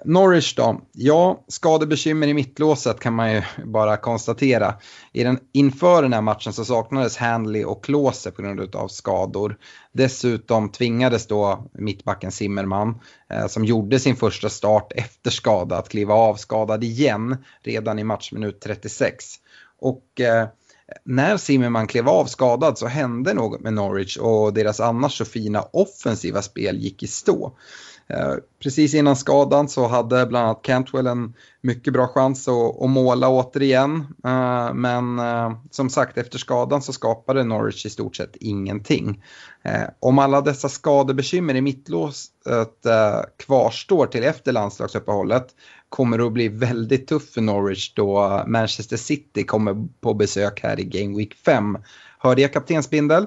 Norwich 0.06 0.56
då? 0.56 0.82
Ja, 0.92 1.44
skadebekymmer 1.48 2.28
i 2.28 2.34
mittlåset 2.34 3.00
kan 3.00 3.14
man 3.14 3.34
ju 3.34 3.42
bara 3.66 3.98
konstatera. 3.98 4.76
I 5.12 5.24
den, 5.24 5.40
inför 5.52 6.02
den 6.02 6.14
här 6.14 6.22
matchen 6.22 6.54
så 6.54 6.66
saknades 6.66 7.18
Handley 7.18 7.64
och 7.64 7.84
Klose 7.84 8.32
på 8.32 8.42
grund 8.42 8.76
av 8.76 8.88
skador. 8.88 9.58
Dessutom 9.92 10.70
tvingades 10.70 11.28
då 11.28 11.70
mittbacken 11.74 12.32
Zimmerman, 12.32 13.00
eh, 13.30 13.48
som 13.48 13.66
gjorde 13.66 14.00
sin 14.00 14.16
första 14.16 14.50
start 14.50 14.92
efter 14.96 15.32
skada, 15.32 15.78
att 15.78 15.90
kliva 15.90 16.14
av 16.14 16.36
skadad 16.36 16.84
igen 16.84 17.38
redan 17.64 18.00
i 18.00 18.04
matchminut 18.04 18.62
36. 18.62 19.26
Och 19.80 20.22
eh, 20.22 20.48
när 21.04 21.38
Zimmerman 21.38 21.88
klev 21.88 22.10
av 22.10 22.26
skadad 22.26 22.78
så 22.78 22.88
hände 22.88 23.34
något 23.34 23.62
med 23.62 23.74
Norwich 23.74 24.18
och 24.18 24.54
deras 24.54 24.80
annars 24.80 25.18
så 25.18 25.26
fina 25.26 25.62
offensiva 25.62 26.42
spel 26.42 26.78
gick 26.78 27.04
i 27.04 27.08
stå. 27.08 27.58
Eh, 28.08 28.34
precis 28.64 28.94
innan 28.94 29.16
skadan 29.16 29.70
så 29.70 29.88
hade 29.88 30.26
bland 30.26 30.46
annat 30.46 30.62
Cantwell 30.62 31.08
en 31.08 31.34
mycket 31.62 31.94
bra 31.94 32.08
chans 32.08 32.48
att, 32.48 32.82
att 32.82 32.90
måla 32.90 33.30
återigen. 33.30 33.96
Eh, 34.26 34.74
men 34.74 35.20
eh, 35.20 35.52
som 35.72 35.90
sagt 35.90 36.18
efter 36.18 36.38
skadan 36.38 36.82
så 36.82 36.94
skapade 36.94 37.44
Norwich 37.44 37.86
i 37.86 37.90
stort 37.90 38.16
sett 38.16 38.36
ingenting. 38.36 39.24
Om 40.00 40.20
alla 40.20 40.42
dessa 40.42 40.70
skadebekymmer 40.70 41.56
i 41.56 41.62
mittlåset 41.62 42.86
kvarstår 43.38 44.06
till 44.06 44.24
efter 44.24 44.52
landslagsuppehållet 44.52 45.48
kommer 45.90 46.18
det 46.18 46.26
att 46.26 46.34
bli 46.34 46.48
väldigt 46.48 47.08
tufft 47.08 47.34
för 47.34 47.42
Norwich 47.42 47.94
då 47.94 48.44
Manchester 48.48 48.98
City 48.98 49.44
kommer 49.44 49.88
på 50.02 50.14
besök 50.14 50.60
här 50.64 50.80
i 50.80 50.84
Game 50.84 51.18
Week 51.18 51.34
5. 51.34 51.78
Hörde 52.20 52.42
jag 52.42 52.54
kaptensbindel? 52.54 53.26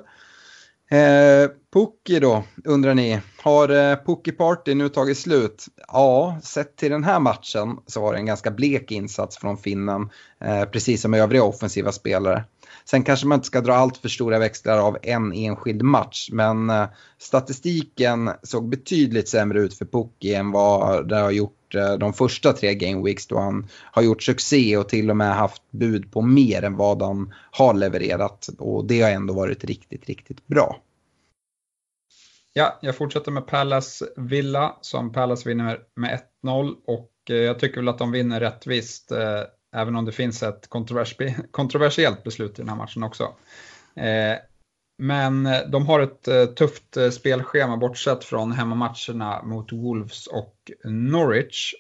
Pookie 1.77 2.20
då, 2.20 2.45
undrar 2.64 2.95
ni. 2.95 3.20
Har 3.43 3.68
eh, 3.68 3.97
Pookie 3.97 4.33
Party 4.33 4.74
nu 4.74 4.89
tagit 4.89 5.18
slut? 5.18 5.64
Ja, 5.89 6.39
sett 6.43 6.77
till 6.77 6.91
den 6.91 7.05
här 7.05 7.20
matchen 7.20 7.79
så 7.87 8.01
var 8.01 8.12
det 8.12 8.18
en 8.18 8.27
ganska 8.27 8.51
blek 8.51 8.91
insats 8.91 9.39
från 9.39 9.59
finnen. 9.59 10.11
Eh, 10.41 10.64
precis 10.64 11.03
som 11.03 11.14
övriga 11.14 11.45
offensiva 11.45 11.93
spelare. 11.93 12.45
Sen 12.85 13.03
kanske 13.03 13.27
man 13.27 13.37
inte 13.37 13.47
ska 13.47 13.61
dra 13.61 13.74
allt 13.74 13.97
för 13.97 14.09
stora 14.09 14.39
växlar 14.39 14.79
av 14.79 14.99
en 15.03 15.33
enskild 15.33 15.83
match. 15.83 16.29
Men 16.33 16.70
eh, 16.70 16.87
statistiken 17.18 18.31
såg 18.43 18.68
betydligt 18.68 19.29
sämre 19.29 19.61
ut 19.61 19.74
för 19.74 19.85
Pookie 19.85 20.39
än 20.39 20.53
vad 20.53 21.09
det 21.09 21.16
har 21.16 21.31
gjort 21.31 21.53
de 21.99 22.12
första 22.12 22.53
tre 22.53 22.74
gameweeks 22.74 23.27
då 23.27 23.39
han 23.39 23.66
har 23.93 24.03
gjort 24.03 24.22
succé 24.22 24.77
och 24.77 24.89
till 24.89 25.11
och 25.11 25.16
med 25.16 25.35
haft 25.35 25.62
bud 25.70 26.12
på 26.12 26.22
mer 26.22 26.62
än 26.62 26.77
vad 26.77 27.03
han 27.03 27.35
har 27.51 27.74
levererat. 27.74 28.49
Och 28.59 28.85
det 28.85 29.03
har 29.03 29.11
ändå 29.11 29.35
varit 29.35 29.64
riktigt, 29.64 30.07
riktigt 30.07 30.47
bra. 30.47 30.81
Ja, 32.59 32.78
jag 32.82 32.96
fortsätter 32.96 33.32
med 33.32 33.46
Palace 33.46 34.07
Villa 34.16 34.76
som 34.80 35.12
Palace 35.12 35.48
vinner 35.48 35.80
med 35.96 36.20
1-0 36.44 36.74
och 36.86 37.12
eh, 37.30 37.36
jag 37.36 37.59
tycker 37.59 37.76
väl 37.76 37.88
att 37.88 37.98
de 37.98 38.12
vinner 38.12 38.40
rättvist 38.40 39.12
eh, 39.12 39.42
även 39.76 39.96
om 39.96 40.04
det 40.04 40.12
finns 40.12 40.42
ett 40.42 40.68
kontroversiellt 41.50 42.24
beslut 42.24 42.59
i 42.59 42.62
den 42.62 42.68
här 42.68 42.76
matchen 42.76 43.02
också. 43.02 43.22
Eh, 43.96 44.38
men 44.98 45.48
de 45.68 45.86
har 45.86 46.00
ett 46.00 46.57
tufft 46.57 46.96
spelschema 47.12 47.76
bortsett 47.76 48.24
från 48.24 48.52
hemmamatcherna 48.52 49.42
mot 49.42 49.72
Wolves 49.72 50.26
och 50.26 50.57
Norwich. 50.84 51.74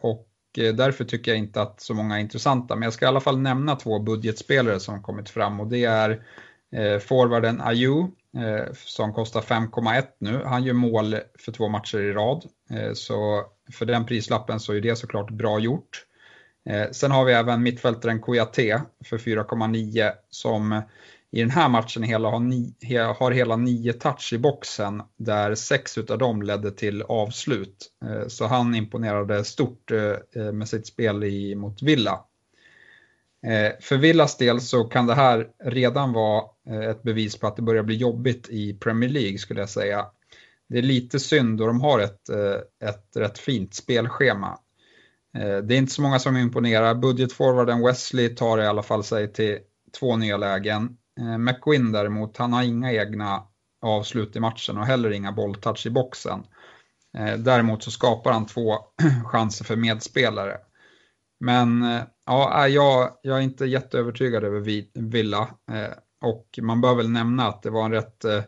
Och 0.00 0.28
därför 0.54 1.04
tycker 1.04 1.30
jag 1.30 1.38
inte 1.38 1.62
att 1.62 1.80
så 1.80 1.94
många 1.94 2.16
är 2.16 2.20
intressanta. 2.20 2.76
Men 2.76 2.82
jag 2.82 2.92
ska 2.92 3.04
i 3.04 3.08
alla 3.08 3.20
fall 3.20 3.38
nämna 3.38 3.76
två 3.76 3.98
budgetspelare 3.98 4.80
som 4.80 5.02
kommit 5.02 5.30
fram 5.30 5.60
och 5.60 5.66
det 5.66 5.84
är 5.84 6.22
forwarden 6.98 7.60
Ayou 7.60 8.10
Eh, 8.36 8.72
som 8.74 9.12
kostar 9.12 9.40
5,1 9.40 10.04
nu. 10.18 10.42
Han 10.44 10.64
gör 10.64 10.74
mål 10.74 11.16
för 11.38 11.52
två 11.52 11.68
matcher 11.68 11.98
i 11.98 12.12
rad. 12.12 12.44
Eh, 12.70 12.92
så 12.92 13.44
för 13.72 13.86
den 13.86 14.06
prislappen 14.06 14.60
så 14.60 14.72
är 14.72 14.80
det 14.80 14.96
såklart 14.96 15.30
bra 15.30 15.58
gjort. 15.58 16.04
Eh, 16.68 16.90
sen 16.90 17.10
har 17.10 17.24
vi 17.24 17.32
även 17.32 17.62
mittfältaren 17.62 18.20
Kouyaté 18.20 18.80
för 19.04 19.18
4,9 19.18 20.12
som 20.30 20.82
i 21.30 21.40
den 21.40 21.50
här 21.50 21.68
matchen 21.68 22.02
hela 22.02 22.28
har, 22.30 22.40
ni, 22.40 22.74
har 23.18 23.30
hela 23.30 23.56
nio 23.56 23.92
touch 23.92 24.32
i 24.32 24.38
boxen 24.38 25.02
där 25.16 25.54
sex 25.54 25.98
av 25.98 26.18
dem 26.18 26.42
ledde 26.42 26.70
till 26.70 27.02
avslut. 27.02 27.90
Så 28.28 28.46
han 28.46 28.74
imponerade 28.74 29.44
stort 29.44 29.90
med 30.52 30.68
sitt 30.68 30.86
spel 30.86 31.24
i, 31.24 31.54
mot 31.54 31.82
Villa. 31.82 32.24
Eh, 33.46 33.72
för 33.80 33.96
Villas 33.96 34.36
del 34.36 34.60
så 34.60 34.84
kan 34.84 35.06
det 35.06 35.14
här 35.14 35.48
redan 35.64 36.12
vara 36.12 36.44
eh, 36.70 36.90
ett 36.90 37.02
bevis 37.02 37.38
på 37.38 37.46
att 37.46 37.56
det 37.56 37.62
börjar 37.62 37.82
bli 37.82 37.96
jobbigt 37.96 38.48
i 38.48 38.74
Premier 38.74 39.10
League 39.10 39.38
skulle 39.38 39.60
jag 39.60 39.68
säga. 39.68 40.06
Det 40.68 40.78
är 40.78 40.82
lite 40.82 41.20
synd 41.20 41.58
då 41.58 41.66
de 41.66 41.80
har 41.80 42.00
ett, 42.00 42.28
eh, 42.28 42.88
ett 42.88 43.16
rätt 43.16 43.38
fint 43.38 43.74
spelschema. 43.74 44.58
Det 45.32 45.74
är 45.74 45.78
inte 45.78 45.92
så 45.92 46.02
många 46.02 46.18
som 46.18 46.36
imponerar. 46.36 46.94
Budgetforwarden 46.94 47.82
Wesley 47.82 48.28
tar 48.28 48.58
i 48.58 48.66
alla 48.66 48.82
fall 48.82 49.04
sig 49.04 49.32
till 49.32 49.58
två 50.00 50.16
nya 50.16 50.36
lägen. 50.36 50.96
Eh, 51.20 51.38
McQuinn 51.38 51.92
däremot, 51.92 52.36
han 52.36 52.52
har 52.52 52.62
inga 52.62 52.92
egna 52.92 53.42
avslut 53.82 54.36
i 54.36 54.40
matchen 54.40 54.78
och 54.78 54.86
heller 54.86 55.10
inga 55.10 55.32
bolltouch 55.32 55.86
i 55.86 55.90
boxen. 55.90 56.44
Däremot 57.38 57.82
så 57.82 57.90
skapar 57.90 58.32
han 58.32 58.46
två 58.46 58.78
chanser 59.24 59.64
för 59.64 59.76
medspelare. 59.76 60.56
Men 61.40 61.82
eh, 61.82 62.02
ja, 62.26 62.68
jag, 62.68 63.10
jag 63.22 63.38
är 63.38 63.42
inte 63.42 63.66
jätteövertygad 63.66 64.44
över 64.44 64.60
Villa 65.00 65.48
eh, 65.72 65.92
och 66.20 66.58
man 66.62 66.80
bör 66.80 66.94
väl 66.94 67.10
nämna 67.10 67.48
att 67.48 67.62
det 67.62 67.70
var 67.70 67.84
en 67.84 67.92
rätt 67.92 68.24
eh, 68.24 68.44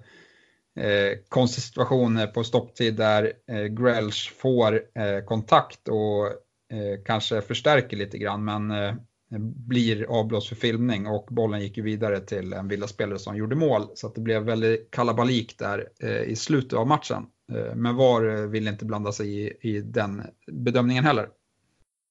eh 0.85 1.19
konstig 1.29 1.63
situation 1.63 2.21
på 2.35 2.45
stopptid 2.45 2.97
där 2.97 3.33
eh, 3.51 3.65
Grelch 3.65 4.33
får 4.37 4.75
eh, 4.75 5.25
kontakt 5.27 5.89
och 5.89 6.27
eh, 6.73 7.05
kanske 7.05 7.43
förstärker 7.43 7.97
lite 7.97 8.19
grann 8.19 8.45
men 8.45 8.71
eh, 8.71 8.95
blir 9.69 10.05
avblåst 10.05 10.49
för 10.49 10.57
filmning 10.57 11.07
och 11.07 11.27
bollen 11.31 11.61
gick 11.61 11.77
ju 11.77 11.83
vidare 11.83 12.21
till 12.21 12.53
en 12.53 12.69
villaspelare 12.69 13.19
som 13.19 13.37
gjorde 13.37 13.57
mål 13.57 13.83
så 13.95 14.07
att 14.07 14.15
det 14.15 14.21
blev 14.21 14.43
väldigt 14.43 14.91
kalabalik 14.91 15.59
där 15.59 15.89
i 16.27 16.37
slutet 16.37 16.73
av 16.73 16.87
matchen. 16.87 17.27
Men 17.75 17.97
VAR 17.97 18.47
vill 18.47 18.69
inte 18.69 18.85
blanda 18.85 19.13
sig 19.13 19.41
i, 19.41 19.53
i 19.61 19.81
den 19.81 20.23
bedömningen 20.53 21.05
heller. 21.05 21.29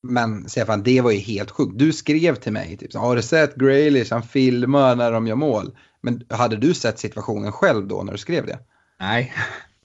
Men 0.03 0.49
Stefan, 0.49 0.83
det 0.83 1.01
var 1.01 1.11
ju 1.11 1.17
helt 1.17 1.51
sjukt. 1.51 1.79
Du 1.79 1.93
skrev 1.93 2.35
till 2.35 2.53
mig, 2.53 2.77
typ, 2.77 2.95
har 2.95 3.15
du 3.15 3.21
sett 3.21 3.55
Graylish, 3.55 4.11
han 4.11 4.23
filmar 4.23 4.95
när 4.95 5.11
de 5.11 5.27
gör 5.27 5.35
mål. 5.35 5.77
Men 6.01 6.23
hade 6.29 6.55
du 6.55 6.73
sett 6.73 6.99
situationen 6.99 7.51
själv 7.51 7.87
då 7.87 8.03
när 8.03 8.11
du 8.11 8.17
skrev 8.17 8.45
det? 8.45 8.59
Nej, 8.99 9.33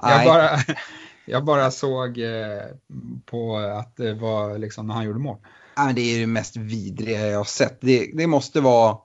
jag 0.03 0.25
bara, 0.25 0.51
jag 1.27 1.45
bara 1.45 1.71
såg 1.71 2.19
eh, 2.19 2.63
på 3.27 3.57
att 3.57 3.97
det 3.97 4.15
var 4.15 4.59
liksom 4.59 4.87
när 4.87 4.95
han 4.95 5.05
gjorde 5.05 5.19
mål. 5.19 5.39
Ja, 5.77 5.93
det 5.95 6.01
är 6.01 6.21
det 6.21 6.27
mest 6.27 6.57
vidriga 6.57 7.27
jag 7.27 7.39
har 7.39 7.45
sett. 7.45 7.79
Det, 7.81 8.11
det 8.15 8.27
måste 8.27 8.61
vara, 8.61 8.97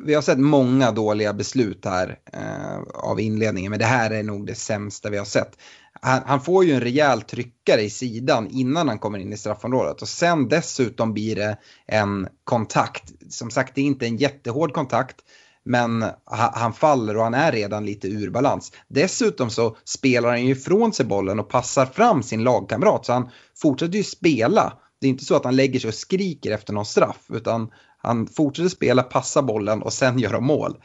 vi 0.00 0.14
har 0.14 0.22
sett 0.22 0.38
många 0.38 0.90
dåliga 0.90 1.32
beslut 1.32 1.84
här 1.84 2.18
eh, 2.32 2.78
av 2.94 3.20
inledningen, 3.20 3.70
men 3.70 3.78
det 3.78 3.84
här 3.84 4.10
är 4.10 4.22
nog 4.22 4.46
det 4.46 4.54
sämsta 4.54 5.10
vi 5.10 5.18
har 5.18 5.24
sett. 5.24 5.58
Han, 6.02 6.22
han, 6.26 6.40
får 6.40 6.64
ju 6.64 6.72
en 6.72 6.80
rejäl 6.80 7.22
tryckare 7.22 7.82
i 7.82 7.90
sidan 7.90 8.48
innan 8.50 8.88
han 8.88 8.98
kommer 8.98 9.18
in 9.18 9.32
i 9.32 9.36
straffområdet 9.36 10.02
och 10.02 10.08
sen 10.08 10.48
dessutom 10.48 11.12
blir 11.12 11.36
det 11.36 11.58
en 11.86 12.28
kontakt. 12.44 13.12
Som 13.28 13.50
sagt, 13.50 13.74
det 13.74 13.80
är 13.80 13.84
inte 13.84 14.06
en 14.06 14.16
jättehård 14.16 14.72
kontakt, 14.72 15.16
men 15.64 16.04
han 16.52 16.72
faller 16.72 17.16
och 17.16 17.22
han 17.22 17.34
är 17.34 17.52
redan 17.52 17.86
lite 17.86 18.08
ur 18.08 18.30
balans. 18.30 18.72
Dessutom 18.88 19.50
så 19.50 19.76
spelar 19.84 20.28
han 20.28 20.46
ju 20.46 20.52
ifrån 20.52 20.92
sig 20.92 21.06
bollen 21.06 21.40
och 21.40 21.48
passar 21.48 21.86
fram 21.86 22.22
sin 22.22 22.44
lagkamrat 22.44 23.06
så 23.06 23.12
han 23.12 23.30
fortsätter 23.56 23.96
ju 23.96 24.04
spela. 24.04 24.72
Det 25.00 25.06
är 25.06 25.10
inte 25.10 25.24
så 25.24 25.36
att 25.36 25.44
han 25.44 25.56
lägger 25.56 25.80
sig 25.80 25.88
och 25.88 25.94
skriker 25.94 26.52
efter 26.52 26.72
någon 26.72 26.86
straff 26.86 27.26
utan 27.28 27.70
han 28.02 28.26
fortsätter 28.26 28.68
spela, 28.68 29.02
passa 29.02 29.42
bollen 29.42 29.82
och 29.82 29.92
sen 29.92 30.18
göra 30.18 30.40
mål. 30.40 30.76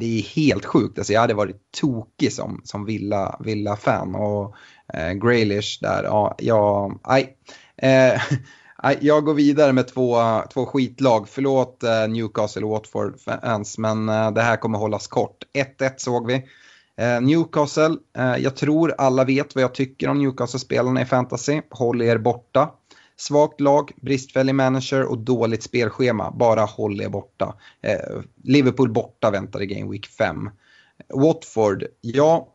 Det 0.00 0.18
är 0.18 0.22
helt 0.22 0.64
sjukt. 0.64 0.98
Alltså 0.98 1.12
jag 1.12 1.20
hade 1.20 1.34
varit 1.34 1.56
tokig 1.80 2.32
som, 2.32 2.60
som 2.64 2.84
Villa, 2.84 3.36
Villa-fan. 3.40 4.14
Och 4.14 4.54
eh, 4.94 5.12
Graylish 5.12 5.78
där, 5.80 6.04
ja, 6.04 6.34
ja, 6.38 6.92
nej. 7.08 7.36
Eh, 7.76 8.22
Jag 9.00 9.24
går 9.24 9.34
vidare 9.34 9.72
med 9.72 9.88
två, 9.88 10.16
två 10.52 10.66
skitlag. 10.66 11.28
Förlåt 11.28 11.82
eh, 11.82 12.08
Newcastle 12.08 12.64
och 12.64 12.70
Watford 12.70 13.20
fans, 13.20 13.78
men 13.78 14.08
eh, 14.08 14.30
det 14.30 14.42
här 14.42 14.56
kommer 14.56 14.78
hållas 14.78 15.06
kort. 15.06 15.44
1-1 15.78 15.92
såg 15.96 16.26
vi. 16.26 16.34
Eh, 16.96 17.20
Newcastle, 17.20 17.96
eh, 18.18 18.36
jag 18.36 18.56
tror 18.56 18.94
alla 18.98 19.24
vet 19.24 19.54
vad 19.54 19.64
jag 19.64 19.74
tycker 19.74 20.08
om 20.08 20.18
Newcastle-spelarna 20.18 21.02
i 21.02 21.04
fantasy. 21.04 21.60
Håll 21.70 22.02
er 22.02 22.18
borta. 22.18 22.70
Svagt 23.16 23.60
lag, 23.60 23.92
bristfällig 24.02 24.54
manager 24.54 25.02
och 25.02 25.18
dåligt 25.18 25.62
spelschema. 25.62 26.30
Bara 26.30 26.60
håll 26.60 27.00
er 27.00 27.08
borta. 27.08 27.54
Eh, 27.82 28.20
Liverpool 28.44 28.92
borta 28.92 29.30
väntar 29.30 29.62
i 29.62 29.66
Game 29.66 29.90
Week 29.90 30.06
5. 30.06 30.50
Watford, 31.14 31.84
ja, 32.00 32.48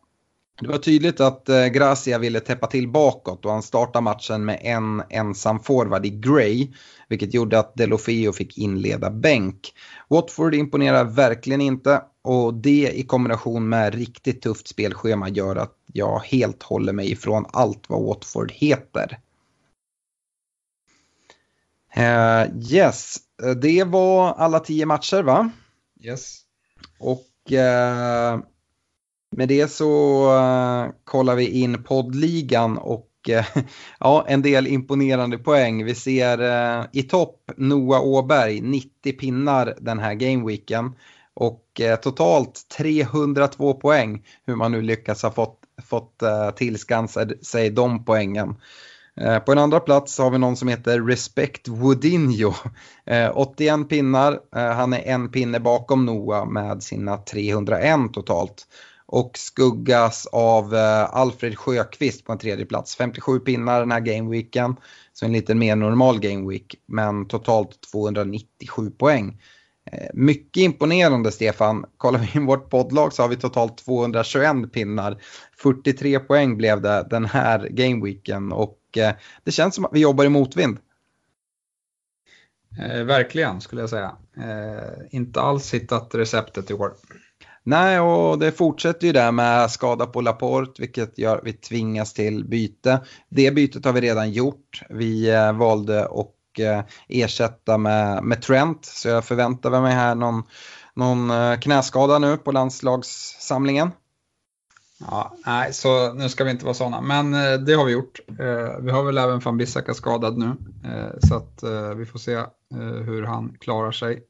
det 0.62 0.68
var 0.68 0.78
tydligt 0.78 1.20
att 1.20 1.50
eh, 1.50 1.66
Gracia 1.66 2.18
ville 2.18 2.40
täppa 2.40 2.68
till 2.68 2.88
bakåt 2.88 3.46
och 3.46 3.52
han 3.52 3.64
startade 3.64 4.04
matchen 4.04 4.46
med 4.46 4.60
en 4.64 5.04
ensam 5.10 5.60
forward 5.60 6.06
i 6.06 6.10
Gray. 6.10 6.68
Vilket 7.10 7.34
gjorde 7.34 7.60
att 7.60 7.76
Delofeo 7.76 8.34
fick 8.34 8.58
inleda 8.58 9.10
bänk. 9.10 9.74
Watford 10.08 10.56
imponerar 10.56 11.04
verkligen 11.04 11.62
inte 11.62 12.02
och 12.22 12.54
det 12.54 12.92
i 12.94 13.04
kombination 13.04 13.70
med 13.70 13.96
riktigt 13.96 14.42
tufft 14.42 14.68
spelschema 14.68 15.30
gör 15.30 15.56
att 15.56 15.76
jag 15.94 16.20
helt 16.20 16.64
håller 16.64 16.94
mig 16.94 17.12
ifrån 17.12 17.46
allt 17.54 17.90
vad 17.90 18.04
Watford 18.04 18.52
heter. 18.52 19.20
Uh, 21.98 22.72
yes, 22.72 23.18
det 23.62 23.84
var 23.84 24.34
alla 24.34 24.60
tio 24.60 24.86
matcher 24.86 25.24
va? 25.24 25.50
Yes. 26.02 26.40
Och 27.00 27.52
uh, 27.52 28.40
med 29.36 29.48
det 29.48 29.72
så 29.72 30.24
uh, 30.36 30.92
kollar 31.04 31.36
vi 31.36 31.62
in 31.62 31.84
poddligan 31.84 32.78
och 32.78 33.04
ja, 34.00 34.26
en 34.28 34.42
del 34.42 34.68
imponerande 34.68 35.38
poäng. 35.38 35.86
Vi 35.86 35.96
ser 35.96 36.40
i 36.94 37.04
topp 37.04 37.52
Noah 37.58 38.02
Åberg, 38.02 38.62
90 38.62 39.14
pinnar 39.14 39.78
den 39.80 40.00
här 40.00 40.14
gameweeken. 40.14 40.94
och 41.40 41.82
eh, 41.82 41.96
totalt 41.96 42.66
302 42.78 43.74
poäng. 43.74 44.24
Hur 44.46 44.56
man 44.56 44.72
nu 44.72 44.82
lyckas 44.82 45.24
ha 45.24 45.32
fått, 45.32 45.60
fått 45.84 46.22
eh, 46.22 46.50
tillskansa 46.50 47.28
sig 47.42 47.70
de 47.70 48.06
poängen. 48.06 48.56
Eh, 49.22 49.40
på 49.40 49.52
en 49.52 49.58
andra 49.58 49.80
plats 49.80 50.18
har 50.18 50.32
vi 50.32 50.38
någon 50.38 50.58
som 50.58 50.68
heter 50.68 51.02
Respect 51.02 51.68
Woodinho. 51.68 52.54
Eh, 53.06 53.32
81 53.38 53.90
pinnar, 53.90 54.40
eh, 54.56 54.72
han 54.72 54.94
är 54.94 55.02
en 55.02 55.32
pinne 55.32 55.60
bakom 55.60 56.06
Noah 56.06 56.50
med 56.50 56.84
sina 56.84 57.18
301 57.18 58.14
totalt. 58.14 58.68
Och 59.06 59.38
skuggas 59.38 60.26
av 60.26 60.74
Alfred 61.12 61.58
Sjöqvist 61.58 62.26
på 62.26 62.32
en 62.32 62.38
tredje 62.38 62.66
plats. 62.66 62.96
57 62.96 63.40
pinnar 63.40 63.80
den 63.80 63.92
här 63.92 64.00
gameweeken. 64.00 64.76
Så 65.14 65.26
en 65.26 65.32
lite 65.32 65.56
mer 65.56 65.76
normal 65.76 66.20
gameweek, 66.20 66.76
men 66.88 67.28
totalt 67.28 67.70
297 67.92 68.90
poäng. 68.90 69.42
Mycket 70.14 70.62
imponerande 70.62 71.32
Stefan. 71.32 71.86
Kollar 71.98 72.20
vi 72.20 72.40
in 72.40 72.46
vårt 72.46 72.70
poddlag 72.70 73.14
så 73.14 73.22
har 73.22 73.30
vi 73.30 73.36
totalt 73.36 73.78
221 73.78 74.74
pinnar. 74.74 75.18
43 75.64 76.20
poäng 76.20 76.58
blev 76.58 76.82
det 76.82 77.08
den 77.10 77.26
här 77.26 77.68
gameweeken 77.70 78.52
och 78.52 78.78
det 79.44 79.52
känns 79.52 79.76
som 79.76 79.86
att 79.86 79.94
vi 79.94 80.00
jobbar 80.00 80.26
i 80.26 80.30
motvind. 80.30 80.80
Eh, 82.80 83.04
verkligen 83.04 83.62
skulle 83.62 83.82
jag 83.82 83.90
säga. 83.90 84.16
Eh, 84.38 85.06
inte 85.10 85.42
alls 85.42 85.74
hittat 85.74 86.16
receptet 86.16 86.72
i 86.72 86.74
år. 86.74 86.94
Nej, 87.64 88.00
och 88.00 88.40
det 88.40 88.52
fortsätter 88.52 89.08
ju 89.08 89.14
där 89.14 89.32
med 89.32 89.72
skada 89.72 90.06
på 90.06 90.22
Laporte, 90.22 90.82
vilket 90.82 91.18
gör 91.18 91.38
att 91.38 91.44
vi 91.44 91.54
tvingas 91.54 92.14
till 92.14 92.46
byte. 92.46 93.00
Det 93.30 93.52
bytet 93.52 93.86
har 93.86 93.94
vi 93.94 94.02
redan 94.02 94.32
gjort. 94.32 94.82
Vi 94.90 95.30
eh, 95.30 95.54
valde 95.54 96.06
att 96.06 96.60
eh, 96.60 96.82
ersätta 97.08 97.78
med, 97.78 98.24
med 98.24 98.42
Trent, 98.42 98.86
så 98.86 99.10
jag 99.10 99.26
förväntar 99.26 99.82
mig 99.82 99.94
här 99.94 100.16
någon, 100.16 100.44
någon 100.94 101.32
eh, 101.32 101.60
knäskada 101.60 102.20
nu 102.20 102.38
på 102.38 102.52
landslagssamlingen. 102.52 103.92
Ja, 105.00 105.36
nej, 105.46 105.74
så 105.74 106.14
nu 106.14 106.30
ska 106.30 106.44
vi 106.44 106.52
inte 106.52 106.66
vara 106.66 106.74
sådana, 106.74 107.02
men 107.02 107.34
eh, 107.34 107.60
det 107.60 107.74
har 107.74 107.86
vi 107.86 107.92
gjort. 107.92 108.20
Eh, 108.40 108.78
vi 108.80 108.92
har 108.92 109.04
väl 109.04 109.18
även 109.18 109.40
van 109.40 109.58
Bissaka 109.58 109.94
skadad 109.94 110.38
nu, 110.38 110.56
eh, 110.84 111.20
så 111.28 111.36
att 111.36 111.64
vi 111.98 112.06
får 112.06 112.20
se 112.20 112.44
hur 113.06 113.24
han 113.24 113.58
klarar 113.60 113.92
sig. 113.92 114.24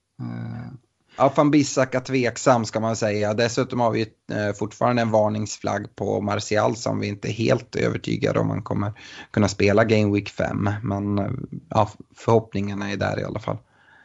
Ja, 1.18 1.34
van 1.36 1.52
Bissaka 1.52 2.02
tveksam 2.02 2.66
ska 2.66 2.80
man 2.80 2.96
säga. 2.96 3.34
Dessutom 3.34 3.80
har 3.80 3.92
vi 3.92 4.08
fortfarande 4.56 5.02
en 5.02 5.12
varningsflagg 5.12 5.96
på 5.96 6.22
Martial 6.22 6.76
som 6.76 7.00
vi 7.00 7.08
inte 7.08 7.30
är 7.30 7.34
helt 7.34 7.76
övertygade 7.76 8.40
om 8.40 8.50
han 8.50 8.62
kommer 8.62 8.94
kunna 9.32 9.48
spela 9.48 9.84
Game 9.84 10.14
Week 10.14 10.30
5. 10.30 10.70
Men 10.84 11.18
ja, 11.70 11.90
förhoppningarna 12.16 12.92
är 12.92 12.98
där 12.98 13.20
i 13.20 13.24
alla 13.24 13.40
fall. 13.40 13.58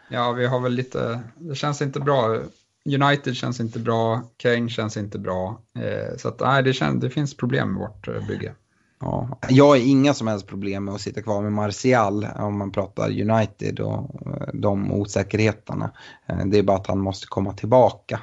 Ja, 0.08 0.32
vi 0.32 0.46
har 0.46 0.60
väl 0.60 0.72
lite, 0.72 1.20
det 1.34 1.54
känns 1.54 1.82
inte 1.82 2.00
bra 2.00 2.38
United 2.84 3.36
känns 3.36 3.60
inte 3.60 3.78
bra, 3.78 4.22
Kane 4.36 4.68
känns 4.68 4.96
inte 4.96 5.18
bra. 5.18 5.60
Eh, 5.78 6.16
så 6.16 6.28
att, 6.28 6.40
nej, 6.40 6.62
det, 6.62 6.72
känns, 6.72 7.00
det 7.00 7.10
finns 7.10 7.36
problem 7.36 7.72
med 7.72 7.80
vårt 7.80 8.08
eh, 8.08 8.26
bygge. 8.26 8.54
Ja, 9.00 9.38
jag 9.48 9.68
har 9.68 9.76
inga 9.76 10.14
som 10.14 10.26
helst 10.26 10.46
problem 10.46 10.84
med 10.84 10.94
att 10.94 11.00
sitta 11.00 11.22
kvar 11.22 11.42
med 11.42 11.52
Martial 11.52 12.26
om 12.36 12.58
man 12.58 12.72
pratar 12.72 13.20
United 13.20 13.80
och 13.80 14.26
eh, 14.26 14.48
de 14.54 14.92
osäkerheterna. 14.92 15.90
Eh, 16.26 16.46
det 16.46 16.58
är 16.58 16.62
bara 16.62 16.76
att 16.76 16.86
han 16.86 16.98
måste 16.98 17.26
komma 17.26 17.52
tillbaka. 17.52 18.20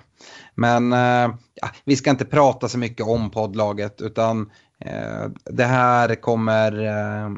Men 0.56 0.92
ja, 1.54 1.70
vi 1.86 1.96
ska 1.96 2.10
inte 2.10 2.26
prata 2.26 2.68
så 2.68 2.78
mycket 2.78 3.06
om 3.06 3.32
poddlaget 3.32 4.02
utan 4.02 4.52
det 5.46 5.64
här 5.64 6.16
kommer 6.16 6.72
Eh, 6.84 7.30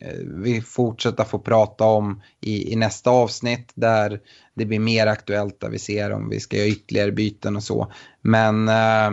Eh, 0.00 0.18
vi 0.24 0.60
fortsätta 0.60 1.24
få 1.24 1.38
prata 1.38 1.84
om 1.84 2.22
i, 2.40 2.72
i, 2.72 2.76
nästa 2.76 3.10
avsnitt 3.10 3.72
där 3.74 4.20
det 4.54 4.64
blir 4.64 4.78
mer 4.78 5.06
aktuellt 5.06 5.60
där 5.60 5.70
vi 5.70 5.78
ser 5.78 6.12
om 6.12 6.28
vi 6.28 6.40
ska 6.40 6.56
göra 6.56 6.68
ytterligare 6.68 7.12
byten 7.12 7.56
och 7.56 7.62
så. 7.62 7.92
Men 8.20 8.68
eh, 8.68 9.06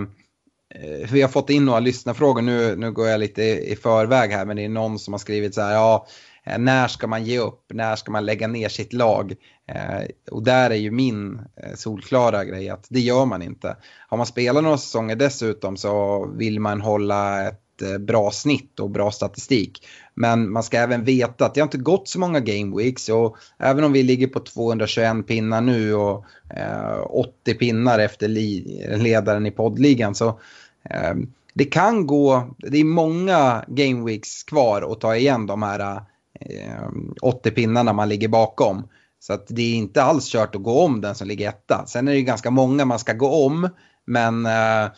eh, 0.76 1.12
vi 1.12 1.22
har 1.22 1.30
fått 1.30 1.50
in 1.50 1.66
några 1.66 1.80
lyssnarfrågor, 1.80 2.42
nu, 2.42 2.76
nu 2.76 2.92
går 2.92 3.08
jag 3.08 3.20
lite 3.20 3.44
i, 3.44 3.72
i 3.72 3.76
förväg 3.76 4.32
här 4.32 4.46
men 4.46 4.56
det 4.56 4.66
är 4.66 4.70
någon 4.70 5.00
som 5.00 5.14
har 5.14 5.20
skrivit 5.20 5.56
så 5.56 5.62
här, 5.62 5.74
ja 5.74 6.08
eh, 6.44 6.58
när 6.58 6.88
ska 6.88 7.08
man 7.08 7.24
ge 7.24 7.40
upp, 7.40 7.66
när 7.74 7.96
ska 7.96 8.12
man 8.12 8.26
lägga 8.26 8.48
ner 8.48 8.70
sitt 8.70 8.94
lag? 8.94 9.36
Eh, 9.68 10.08
och 10.32 10.44
där 10.44 10.70
är 10.70 10.76
ju 10.76 10.92
min 10.92 11.42
eh, 11.64 11.76
solklara 11.76 12.46
grej 12.46 12.70
att 12.70 12.86
det 12.90 13.00
gör 13.00 13.26
man 13.26 13.42
inte. 13.42 13.78
Har 14.08 14.18
man 14.18 14.26
spelat 14.26 14.64
några 14.64 14.78
säsonger 14.78 15.16
dessutom 15.16 15.78
så 15.78 16.26
vill 16.38 16.60
man 16.60 16.82
hålla 16.82 17.48
ett 17.48 17.62
bra 18.00 18.32
snitt 18.32 18.80
och 18.80 18.90
bra 18.90 19.12
statistik. 19.12 19.86
Men 20.20 20.52
man 20.52 20.64
ska 20.64 20.78
även 20.78 21.04
veta 21.04 21.46
att 21.46 21.54
det 21.54 21.60
har 21.62 21.66
inte 21.66 21.78
gått 21.78 22.08
så 22.08 22.20
många 22.20 22.40
game 22.40 22.78
weeks 22.78 23.10
och 23.10 23.38
även 23.58 23.84
om 23.84 23.94
vi 23.94 24.04
ligger 24.04 24.28
på 24.28 24.40
221 24.40 25.28
pinnar 25.28 25.62
nu 25.62 25.94
och 25.94 26.26
eh, 26.50 27.00
80 27.06 27.54
pinnar 27.54 28.00
efter 28.00 28.28
ledaren 28.98 29.46
i 29.46 29.52
poddligan 29.52 30.16
så 30.16 30.28
eh, 30.90 31.14
det 31.54 31.66
kan 31.66 32.08
gå, 32.08 32.56
det 32.58 32.78
är 32.78 32.84
många 32.84 33.66
game 33.68 34.06
weeks 34.06 34.44
kvar 34.44 34.92
att 34.92 35.02
ta 35.02 35.16
igen 35.16 35.46
de 35.46 35.64
här 35.64 36.02
eh, 36.40 36.90
80 37.22 37.52
pinnarna 37.52 37.94
man 37.94 38.10
ligger 38.10 38.28
bakom. 38.28 38.88
Så 39.20 39.34
att 39.34 39.48
det 39.48 39.62
är 39.62 39.76
inte 39.76 40.04
alls 40.04 40.32
kört 40.32 40.56
att 40.56 40.64
gå 40.64 40.82
om 40.82 41.02
den 41.02 41.16
som 41.16 41.28
ligger 41.28 41.50
etta. 41.50 41.86
Sen 41.88 42.08
är 42.08 42.12
det 42.12 42.18
ju 42.18 42.24
ganska 42.24 42.52
många 42.52 42.86
man 42.86 43.00
ska 43.00 43.14
gå 43.14 43.46
om 43.46 43.70
men 44.06 44.46
eh, 44.46 44.84
eh 44.84 44.90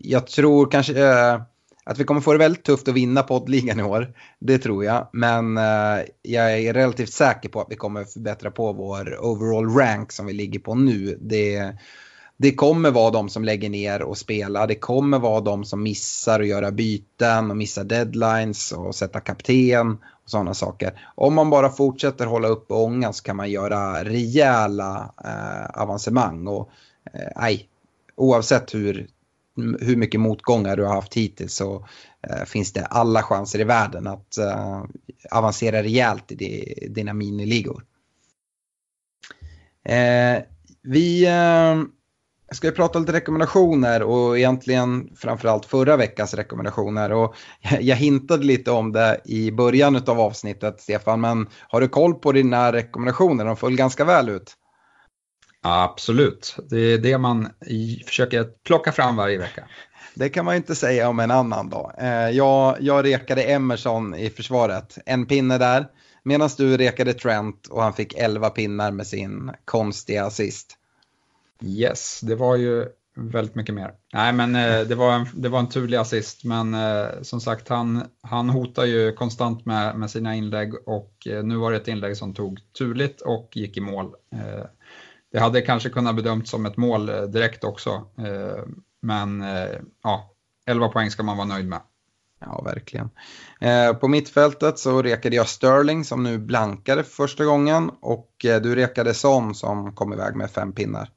jag 0.00 0.26
tror 0.26 0.70
kanske 0.70 1.08
eh, 1.08 1.40
att 1.84 1.98
vi 1.98 2.04
kommer 2.04 2.20
få 2.20 2.32
det 2.32 2.38
väldigt 2.38 2.64
tufft 2.64 2.88
att 2.88 2.94
vinna 2.94 3.22
poddligan 3.22 3.80
i 3.80 3.82
år. 3.82 4.14
Det 4.38 4.58
tror 4.58 4.84
jag. 4.84 5.08
Men 5.12 5.56
eh, 5.58 6.04
jag 6.22 6.58
är 6.60 6.74
relativt 6.74 7.12
säker 7.12 7.48
på 7.48 7.60
att 7.60 7.66
vi 7.70 7.76
kommer 7.76 8.04
förbättra 8.04 8.50
på 8.50 8.72
vår 8.72 9.24
overall 9.24 9.76
rank 9.76 10.12
som 10.12 10.26
vi 10.26 10.32
ligger 10.32 10.58
på 10.58 10.74
nu. 10.74 11.18
Det, 11.20 11.72
det 12.36 12.54
kommer 12.54 12.90
vara 12.90 13.10
de 13.10 13.28
som 13.28 13.44
lägger 13.44 13.70
ner 13.70 14.02
och 14.02 14.18
spelar. 14.18 14.66
Det 14.66 14.74
kommer 14.74 15.18
vara 15.18 15.40
de 15.40 15.64
som 15.64 15.82
missar 15.82 16.40
att 16.40 16.46
göra 16.46 16.70
byten 16.70 17.50
och 17.50 17.56
missar 17.56 17.84
deadlines 17.84 18.72
och 18.72 18.94
sätta 18.94 19.20
kapten 19.20 19.90
och 20.24 20.30
sådana 20.30 20.54
saker. 20.54 21.00
Om 21.14 21.34
man 21.34 21.50
bara 21.50 21.70
fortsätter 21.70 22.26
hålla 22.26 22.48
uppe 22.48 22.74
ångan 22.74 23.14
så 23.14 23.22
kan 23.22 23.36
man 23.36 23.50
göra 23.50 24.04
rejäla 24.04 25.14
eh, 25.24 25.82
avancemang. 25.82 26.46
Och, 26.46 26.70
eh, 27.12 27.58
oavsett 28.16 28.74
hur 28.74 29.08
hur 29.56 29.96
mycket 29.96 30.20
motgångar 30.20 30.76
du 30.76 30.84
har 30.84 30.94
haft 30.94 31.14
hittills 31.14 31.54
så 31.54 31.86
eh, 32.30 32.44
finns 32.44 32.72
det 32.72 32.84
alla 32.84 33.22
chanser 33.22 33.60
i 33.60 33.64
världen 33.64 34.06
att 34.06 34.38
eh, 34.38 34.82
avancera 35.30 35.82
rejält 35.82 36.32
i 36.32 36.88
dina 36.90 37.12
miniligor. 37.12 37.84
Eh, 39.84 40.42
vi 40.82 41.28
ska 42.52 42.66
ju 42.66 42.72
prata 42.72 42.98
lite 42.98 43.12
rekommendationer 43.12 44.02
och 44.02 44.38
egentligen 44.38 45.16
framförallt 45.16 45.66
förra 45.66 45.96
veckans 45.96 46.34
rekommendationer. 46.34 47.12
Och 47.12 47.34
jag 47.80 47.96
hintade 47.96 48.44
lite 48.44 48.70
om 48.70 48.92
det 48.92 49.20
i 49.24 49.50
början 49.50 49.96
av 49.96 50.20
avsnittet 50.20 50.80
Stefan, 50.80 51.20
men 51.20 51.48
har 51.68 51.80
du 51.80 51.88
koll 51.88 52.14
på 52.14 52.32
dina 52.32 52.72
rekommendationer? 52.72 53.44
De 53.44 53.56
föll 53.56 53.76
ganska 53.76 54.04
väl 54.04 54.28
ut. 54.28 54.56
Absolut, 55.66 56.56
det 56.70 56.78
är 56.78 56.98
det 56.98 57.18
man 57.18 57.48
försöker 58.06 58.44
plocka 58.64 58.92
fram 58.92 59.16
varje 59.16 59.38
vecka. 59.38 59.64
Det 60.14 60.28
kan 60.28 60.44
man 60.44 60.54
ju 60.54 60.56
inte 60.56 60.74
säga 60.74 61.08
om 61.08 61.20
en 61.20 61.30
annan 61.30 61.70
dag. 61.70 61.92
Eh, 61.98 62.30
jag, 62.30 62.76
jag 62.80 63.04
rekade 63.04 63.42
Emerson 63.42 64.14
i 64.14 64.30
försvaret, 64.30 64.98
en 65.06 65.26
pinne 65.26 65.58
där. 65.58 65.86
Medan 66.22 66.50
du 66.56 66.76
rekade 66.76 67.14
Trent 67.14 67.66
och 67.66 67.82
han 67.82 67.92
fick 67.92 68.14
11 68.14 68.50
pinnar 68.50 68.90
med 68.90 69.06
sin 69.06 69.50
konstiga 69.64 70.24
assist. 70.24 70.76
Yes, 71.62 72.20
det 72.20 72.34
var 72.34 72.56
ju 72.56 72.86
väldigt 73.16 73.54
mycket 73.54 73.74
mer. 73.74 73.92
Nej, 74.12 74.32
men 74.32 74.56
eh, 74.56 74.80
det 74.80 74.94
var 74.94 75.12
en, 75.12 75.26
det 75.34 75.48
var 75.48 75.58
en 75.58 75.68
turlig 75.68 75.96
assist, 75.96 76.44
men 76.44 76.74
eh, 76.74 77.06
som 77.22 77.40
sagt, 77.40 77.68
han, 77.68 78.02
han 78.22 78.50
hotar 78.50 78.84
ju 78.84 79.12
konstant 79.12 79.66
med, 79.66 79.98
med 79.98 80.10
sina 80.10 80.34
inlägg 80.34 80.88
och 80.88 81.12
nu 81.44 81.56
var 81.56 81.70
det 81.70 81.76
ett 81.76 81.88
inlägg 81.88 82.16
som 82.16 82.34
tog 82.34 82.60
turligt 82.78 83.20
och 83.20 83.50
gick 83.54 83.76
i 83.76 83.80
mål. 83.80 84.14
Det 85.34 85.40
hade 85.40 85.62
kanske 85.62 85.90
kunnat 85.90 86.16
bedömts 86.16 86.50
som 86.50 86.66
ett 86.66 86.76
mål 86.76 87.08
eh, 87.08 87.22
direkt 87.22 87.64
också. 87.64 87.90
Eh, 88.18 88.64
men 89.02 89.42
eh, 89.42 89.78
ja, 90.02 90.30
11 90.66 90.88
poäng 90.88 91.10
ska 91.10 91.22
man 91.22 91.36
vara 91.36 91.46
nöjd 91.46 91.68
med. 91.68 91.80
Ja, 92.40 92.62
verkligen. 92.64 93.10
På 94.00 94.08
mittfältet 94.08 94.78
så 94.78 95.02
rekade 95.02 95.36
jag 95.36 95.48
Sterling 95.48 96.04
som 96.04 96.22
nu 96.22 96.38
blankade 96.38 97.04
för 97.04 97.10
första 97.10 97.44
gången 97.44 97.90
och 98.00 98.30
du 98.38 98.74
rekade 98.74 99.14
Son 99.14 99.54
som 99.54 99.92
kom 99.94 100.12
iväg 100.12 100.36
med 100.36 100.50
fem 100.50 100.72
pinnar. 100.72 101.10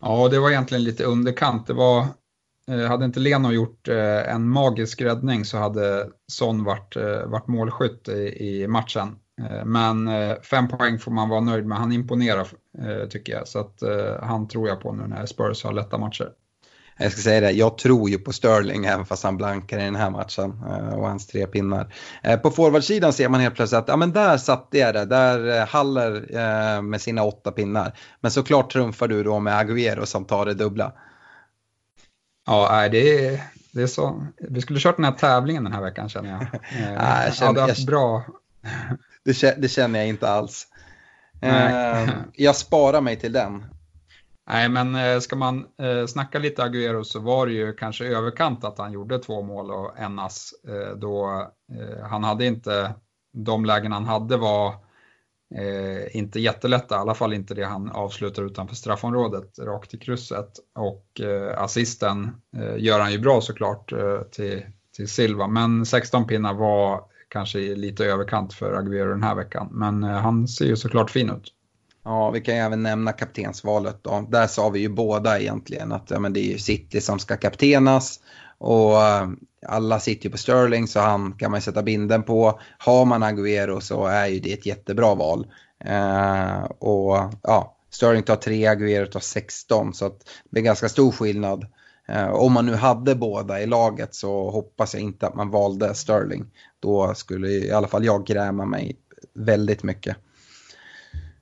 Ja, 0.00 0.28
det 0.28 0.38
var 0.38 0.50
egentligen 0.50 0.84
lite 0.84 1.04
underkant. 1.04 1.66
Det 1.66 1.72
var, 1.72 2.06
hade 2.88 3.04
inte 3.04 3.20
Leno 3.20 3.52
gjort 3.52 3.88
en 4.26 4.48
magisk 4.48 5.00
räddning 5.00 5.44
så 5.44 5.58
hade 5.58 6.08
Son 6.32 6.64
varit, 6.64 6.96
varit 7.26 7.48
målskytt 7.48 8.08
i, 8.08 8.36
i 8.40 8.66
matchen. 8.68 9.16
Eh, 9.40 9.64
men 9.64 10.08
eh, 10.08 10.36
fem 10.42 10.68
poäng 10.68 10.98
får 10.98 11.10
man 11.10 11.28
vara 11.28 11.40
nöjd 11.40 11.66
med. 11.66 11.78
Han 11.78 11.92
imponerar 11.92 12.46
eh, 12.78 13.08
tycker 13.08 13.32
jag. 13.32 13.48
Så 13.48 13.58
att 13.58 13.82
han 14.22 14.48
tror 14.48 14.68
jag 14.68 14.80
på 14.80 14.92
nu 14.92 15.06
när 15.06 15.26
Spurs 15.26 15.64
har 15.64 15.72
lätta 15.72 15.98
matcher. 15.98 16.28
Jag 16.98 17.12
ska 17.12 17.20
säga 17.20 17.40
det, 17.40 17.50
jag 17.50 17.78
tror 17.78 18.10
ju 18.10 18.18
på 18.18 18.32
Sterling 18.32 18.84
även 18.84 19.06
fast 19.06 19.24
han 19.24 19.36
blankar 19.36 19.78
i 19.78 19.84
den 19.84 19.96
här 19.96 20.10
matchen 20.10 20.62
och 20.96 21.08
hans 21.08 21.26
tre 21.26 21.46
pinnar. 21.46 21.94
På 22.42 22.50
forwardsidan 22.50 23.12
ser 23.12 23.28
man 23.28 23.40
helt 23.40 23.54
plötsligt 23.54 23.78
att 23.78 23.88
ja, 23.88 23.96
men 23.96 24.12
där 24.12 24.36
satte 24.36 24.78
jag 24.78 24.94
det, 24.94 25.04
där 25.04 25.66
Haller 25.66 26.82
med 26.82 27.00
sina 27.00 27.22
åtta 27.24 27.50
pinnar. 27.50 27.98
Men 28.20 28.30
såklart 28.30 28.72
trumfar 28.72 29.08
du 29.08 29.22
då 29.22 29.38
med 29.38 29.54
Agüero 29.54 30.04
som 30.04 30.24
tar 30.24 30.46
det 30.46 30.54
dubbla. 30.54 30.92
Ja, 32.46 32.88
det 32.88 33.26
är, 33.26 33.40
det 33.72 33.82
är 33.82 33.86
så. 33.86 34.26
Vi 34.36 34.60
skulle 34.60 34.80
kört 34.80 34.96
den 34.96 35.04
här 35.04 35.12
tävlingen 35.12 35.64
den 35.64 35.72
här 35.72 35.82
veckan 35.82 36.08
känner 36.08 36.30
jag. 36.30 36.40
Ja, 36.94 37.24
jag 37.40 37.54
hade 37.54 37.86
bra. 37.86 38.24
Det, 39.24 39.62
det, 39.62 39.68
känner 39.68 39.98
jag 39.98 40.08
inte 40.08 40.28
alls. 40.28 40.66
Nej. 41.40 42.08
Jag 42.32 42.56
sparar 42.56 43.00
mig 43.00 43.16
till 43.16 43.32
den. 43.32 43.64
Nej, 44.50 44.68
men 44.68 44.94
eh, 44.94 45.20
ska 45.20 45.36
man 45.36 45.66
eh, 45.78 46.06
snacka 46.06 46.38
lite 46.38 46.62
Agüero 46.62 47.02
så 47.02 47.20
var 47.20 47.46
det 47.46 47.52
ju 47.52 47.72
kanske 47.72 48.04
överkant 48.04 48.64
att 48.64 48.78
han 48.78 48.92
gjorde 48.92 49.18
två 49.18 49.42
mål 49.42 49.70
och 49.70 49.98
en 49.98 50.18
ass. 50.18 50.54
Eh, 50.68 50.96
då 50.96 51.46
han 52.10 52.24
hade 52.24 52.46
inte, 52.46 52.94
de 53.32 53.64
lägen 53.64 53.92
han 53.92 54.04
hade 54.04 54.36
var 54.36 54.74
inte 56.10 56.40
jättelätta, 56.40 56.94
i 56.94 56.98
alla 56.98 57.14
fall 57.14 57.32
inte 57.32 57.54
det 57.54 57.64
han 57.64 57.90
avslutar 57.90 58.42
utanför 58.42 58.74
straffområdet 58.74 59.58
rakt 59.58 59.94
i 59.94 59.98
krysset. 59.98 60.52
Och 60.74 61.20
assisten 61.56 62.40
gör 62.76 63.00
han 63.00 63.12
ju 63.12 63.18
bra 63.18 63.40
såklart 63.40 63.92
till, 64.30 64.62
till 64.96 65.08
Silva, 65.08 65.46
men 65.46 65.86
16 65.86 66.26
pinnar 66.26 66.54
var 66.54 67.04
kanske 67.30 67.58
lite 67.58 68.04
överkant 68.04 68.54
för 68.54 68.72
Agüero 68.72 69.10
den 69.10 69.22
här 69.22 69.34
veckan. 69.34 69.68
Men 69.70 70.04
eh, 70.04 70.10
han 70.10 70.48
ser 70.48 70.64
ju 70.64 70.76
såklart 70.76 71.10
fin 71.10 71.30
ut. 71.30 71.52
Ja, 72.04 72.30
vi 72.30 72.40
kan 72.40 72.54
ju 72.54 72.60
även 72.60 72.82
nämna 72.82 73.12
kaptensvalet 73.12 73.98
då. 74.02 74.26
Där 74.30 74.46
sa 74.46 74.68
vi 74.68 74.80
ju 74.80 74.88
båda 74.88 75.40
egentligen 75.40 75.92
att 75.92 76.10
ja, 76.10 76.18
men 76.18 76.32
det 76.32 76.40
är 76.40 76.52
ju 76.52 76.58
City 76.58 77.00
som 77.00 77.18
ska 77.18 77.36
kaptenas. 77.36 78.20
Och 78.58 79.02
eh, 79.02 79.28
alla 79.66 80.00
sitter 80.00 80.24
ju 80.24 80.30
på 80.30 80.38
Sterling 80.38 80.88
så 80.88 81.00
han 81.00 81.32
kan 81.32 81.50
man 81.50 81.58
ju 81.58 81.62
sätta 81.62 81.82
binden 81.82 82.22
på. 82.22 82.60
Har 82.78 83.04
man 83.04 83.22
Agüero 83.22 83.80
så 83.80 84.06
är 84.06 84.26
ju 84.26 84.40
det 84.40 84.52
ett 84.52 84.66
jättebra 84.66 85.14
val. 85.14 85.46
Eh, 85.84 86.62
och 86.64 87.34
ja, 87.42 87.76
Sterling 87.90 88.22
tar 88.22 88.36
3, 88.36 88.66
Agüero 88.66 89.06
tar 89.06 89.20
16 89.20 89.94
så 89.94 90.06
att 90.06 90.18
det 90.18 90.50
blir 90.50 90.62
ganska 90.62 90.88
stor 90.88 91.12
skillnad. 91.12 91.66
Eh, 92.10 92.30
om 92.30 92.52
man 92.52 92.66
nu 92.66 92.74
hade 92.74 93.14
båda 93.14 93.60
i 93.60 93.66
laget 93.66 94.14
så 94.14 94.50
hoppas 94.50 94.94
jag 94.94 95.02
inte 95.02 95.26
att 95.26 95.34
man 95.34 95.50
valde 95.50 95.94
Sterling. 95.94 96.46
Då 96.80 97.14
skulle 97.14 97.48
i 97.48 97.72
alla 97.72 97.88
fall 97.88 98.04
jag 98.04 98.26
gräma 98.26 98.64
mig 98.64 98.96
väldigt 99.34 99.82
mycket. 99.82 100.16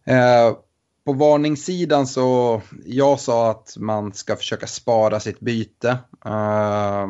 Eh, 0.05 0.57
på 1.05 1.13
varningssidan 1.13 2.07
så, 2.07 2.61
jag 2.85 3.21
sa 3.21 3.51
att 3.51 3.75
man 3.79 4.13
ska 4.13 4.37
försöka 4.37 4.67
spara 4.67 5.21
sitt 5.21 5.41
byte. 5.41 5.99
Eh, 6.25 7.07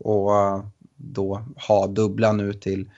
och 0.00 0.30
då 0.96 1.42
ha 1.68 1.86
dubbla 1.86 2.32
nu 2.32 2.52
till, 2.52 2.90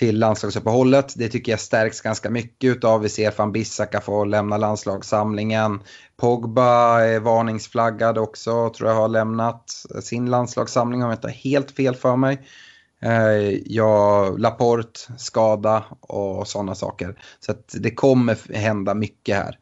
till 0.00 0.18
landslagsuppehållet. 0.18 1.14
Det 1.16 1.28
tycker 1.28 1.52
jag 1.52 1.60
stärks 1.60 2.00
ganska 2.00 2.30
mycket 2.30 2.84
av. 2.84 3.00
Vi 3.00 3.08
ser 3.08 3.34
van 3.36 3.52
Bissaka 3.52 4.00
få 4.00 4.24
lämna 4.24 4.56
landslagssamlingen. 4.56 5.82
Pogba 6.16 7.00
är 7.00 7.20
varningsflaggad 7.20 8.18
också, 8.18 8.70
tror 8.70 8.90
jag 8.90 8.96
har 8.96 9.08
lämnat 9.08 9.70
sin 10.02 10.30
landslagssamling 10.30 11.02
om 11.02 11.10
jag 11.10 11.16
inte 11.16 11.26
har 11.26 11.32
helt 11.32 11.70
fel 11.70 11.94
för 11.94 12.16
mig. 12.16 12.48
Eh, 13.02 13.58
ja, 13.66 14.28
Laporte, 14.38 15.00
skada 15.18 15.84
och 16.00 16.48
sådana 16.48 16.74
saker. 16.74 17.22
Så 17.40 17.54
det 17.72 17.90
kommer 17.90 18.54
hända 18.54 18.94
mycket 18.94 19.36
här. 19.36 19.58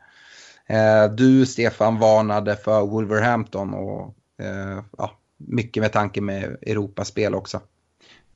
Eh, 0.67 1.13
du, 1.13 1.47
Stefan, 1.47 1.99
varnade 1.99 2.57
för 2.57 2.87
Wolverhampton 2.87 3.75
och 3.75 4.15
eh, 4.43 4.83
ja, 4.99 5.11
mycket 5.37 5.81
med 5.81 5.93
tanke 5.93 6.21
med 6.21 6.45
Europaspel 6.45 7.35
också. 7.35 7.61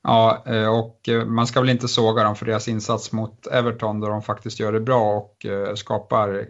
Ja, 0.03 0.43
eh, 0.45 0.79
och 0.79 1.09
eh, 1.09 1.25
man 1.25 1.47
ska 1.47 1.59
väl 1.59 1.69
inte 1.69 1.87
såga 1.87 2.23
dem 2.23 2.35
för 2.35 2.45
deras 2.45 2.67
insats 2.67 3.11
mot 3.11 3.47
Everton 3.47 3.99
där 3.99 4.09
de 4.09 4.21
faktiskt 4.21 4.59
gör 4.59 4.71
det 4.71 4.79
bra 4.79 5.17
och 5.17 5.45
eh, 5.45 5.75
skapar 5.75 6.47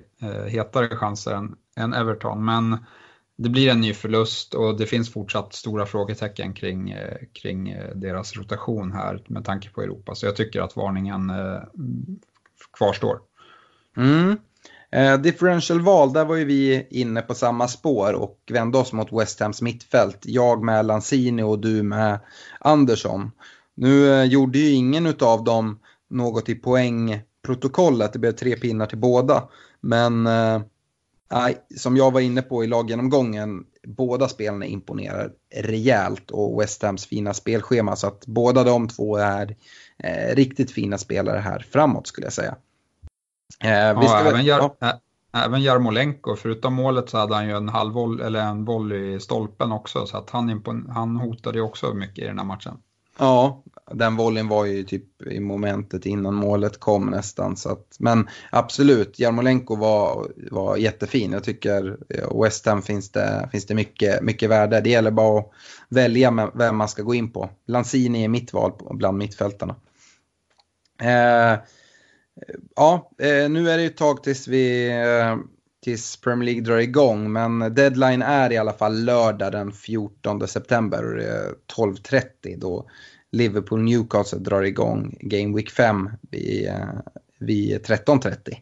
hetare 0.47 0.87
chanser 0.87 1.49
än 1.75 1.93
Everton. 1.93 2.45
Men 2.45 2.77
det 3.37 3.49
blir 3.49 3.71
en 3.71 3.81
ny 3.81 3.93
förlust 3.93 4.53
och 4.53 4.77
det 4.77 4.85
finns 4.85 5.13
fortsatt 5.13 5.53
stora 5.53 5.85
frågetecken 5.85 6.53
kring, 6.53 6.95
kring 7.33 7.75
deras 7.95 8.37
rotation 8.37 8.91
här 8.91 9.23
med 9.27 9.45
tanke 9.45 9.69
på 9.69 9.81
Europa. 9.81 10.15
Så 10.15 10.25
jag 10.25 10.35
tycker 10.35 10.61
att 10.61 10.75
varningen 10.75 11.31
kvarstår. 12.77 13.19
Mm. 13.97 14.37
Eh, 14.93 15.17
differential-val, 15.17 16.13
där 16.13 16.25
var 16.25 16.35
ju 16.35 16.45
vi 16.45 16.87
inne 16.89 17.21
på 17.21 17.33
samma 17.33 17.67
spår 17.67 18.13
och 18.13 18.39
vände 18.51 18.77
oss 18.77 18.93
mot 18.93 19.13
West 19.13 19.39
Hams 19.39 19.61
mittfält. 19.61 20.17
Jag 20.23 20.63
med 20.63 20.85
Lanzini 20.85 21.43
och 21.43 21.59
du 21.59 21.83
med 21.83 22.19
Andersson. 22.59 23.31
Nu 23.75 24.13
eh, 24.13 24.23
gjorde 24.23 24.59
ju 24.59 24.71
ingen 24.71 25.13
av 25.19 25.43
dem 25.43 25.79
något 26.09 26.49
i 26.49 26.55
poängprotokollet, 26.55 28.13
det 28.13 28.19
blev 28.19 28.31
tre 28.31 28.55
pinnar 28.55 28.85
till 28.85 28.97
båda. 28.97 29.49
Men 29.81 30.27
eh, 30.27 30.61
som 31.77 31.97
jag 31.97 32.11
var 32.11 32.21
inne 32.21 32.41
på 32.41 32.63
i 32.63 32.67
laggenomgången, 32.67 33.63
båda 33.87 34.27
spelarna 34.27 34.65
imponerar 34.65 35.31
rejält 35.55 36.31
och 36.31 36.61
West 36.61 36.83
Hams 36.83 37.05
fina 37.05 37.33
spelschema. 37.33 37.95
Så 37.95 38.07
att 38.07 38.25
båda 38.25 38.63
de 38.63 38.87
två 38.87 39.17
är 39.17 39.55
eh, 39.97 40.35
riktigt 40.35 40.71
fina 40.71 40.97
spelare 40.97 41.39
här 41.39 41.65
framåt 41.71 42.07
skulle 42.07 42.25
jag 42.25 42.33
säga. 42.33 42.55
Eh, 43.63 43.71
ja, 43.71 44.19
även, 44.19 44.45
Jar 44.45 44.71
ja. 44.79 44.99
även 45.33 45.61
Jarmolenko, 45.61 46.35
förutom 46.35 46.73
målet 46.73 47.09
så 47.09 47.17
hade 47.17 47.35
han 47.35 47.47
ju 47.47 47.57
en 47.57 47.69
halvvoll 47.69 48.21
eller 48.21 48.39
en 48.39 48.65
volley 48.65 49.15
i 49.15 49.19
stolpen 49.19 49.71
också. 49.71 50.05
Så 50.05 50.17
att 50.17 50.29
han, 50.29 50.61
han 50.89 51.15
hotade 51.15 51.57
ju 51.57 51.63
också 51.63 51.93
mycket 51.93 52.23
i 52.23 52.27
den 52.27 52.39
här 52.39 52.45
matchen. 52.45 52.77
Ja, 53.19 53.63
den 53.91 54.15
volleyn 54.15 54.47
var 54.47 54.65
ju 54.65 54.83
typ 54.83 55.27
i 55.27 55.39
momentet 55.39 56.05
innan 56.05 56.33
målet 56.33 56.79
kom 56.79 57.05
nästan. 57.05 57.57
Så 57.57 57.69
att, 57.69 57.95
men 57.99 58.29
absolut, 58.51 59.19
Jarmolenko 59.19 59.75
var, 59.75 60.27
var 60.51 60.77
jättefin. 60.77 61.31
Jag 61.31 61.43
tycker 61.43 61.97
West 62.43 62.65
Ham 62.65 62.81
finns 62.81 63.11
det, 63.11 63.49
finns 63.51 63.65
det 63.65 63.75
mycket, 63.75 64.21
mycket 64.21 64.49
värde. 64.49 64.81
Det 64.81 64.89
gäller 64.89 65.11
bara 65.11 65.39
att 65.39 65.51
välja 65.89 66.51
vem 66.53 66.77
man 66.77 66.89
ska 66.89 67.01
gå 67.03 67.15
in 67.15 67.31
på. 67.31 67.49
Lanzini 67.67 68.23
är 68.23 68.27
mitt 68.27 68.53
val 68.53 68.71
bland 68.89 69.17
mittfältarna. 69.17 69.75
Eh, 71.01 71.59
ja, 72.75 73.11
eh, 73.19 73.49
nu 73.49 73.69
är 73.69 73.77
det 73.77 73.83
ju 73.83 73.89
ett 73.89 73.97
tag 73.97 74.23
tills 74.23 74.47
vi 74.47 74.89
eh, 74.89 75.37
tills 75.83 76.17
Premier 76.17 76.45
League 76.45 76.63
drar 76.63 76.77
igång. 76.77 77.31
Men 77.31 77.59
deadline 77.59 78.21
är 78.21 78.51
i 78.51 78.57
alla 78.57 78.73
fall 78.73 79.03
lördag 79.03 79.51
den 79.51 79.71
14 79.71 80.47
september 80.47 81.03
12.30 81.77 82.59
då 82.59 82.89
Liverpool-Newcastle 83.31 84.39
drar 84.39 84.61
igång 84.61 85.17
Game 85.19 85.55
Week 85.55 85.71
5 85.71 86.09
vid, 86.31 86.67
eh, 86.67 86.89
vid 87.39 87.85
13.30. 87.85 88.61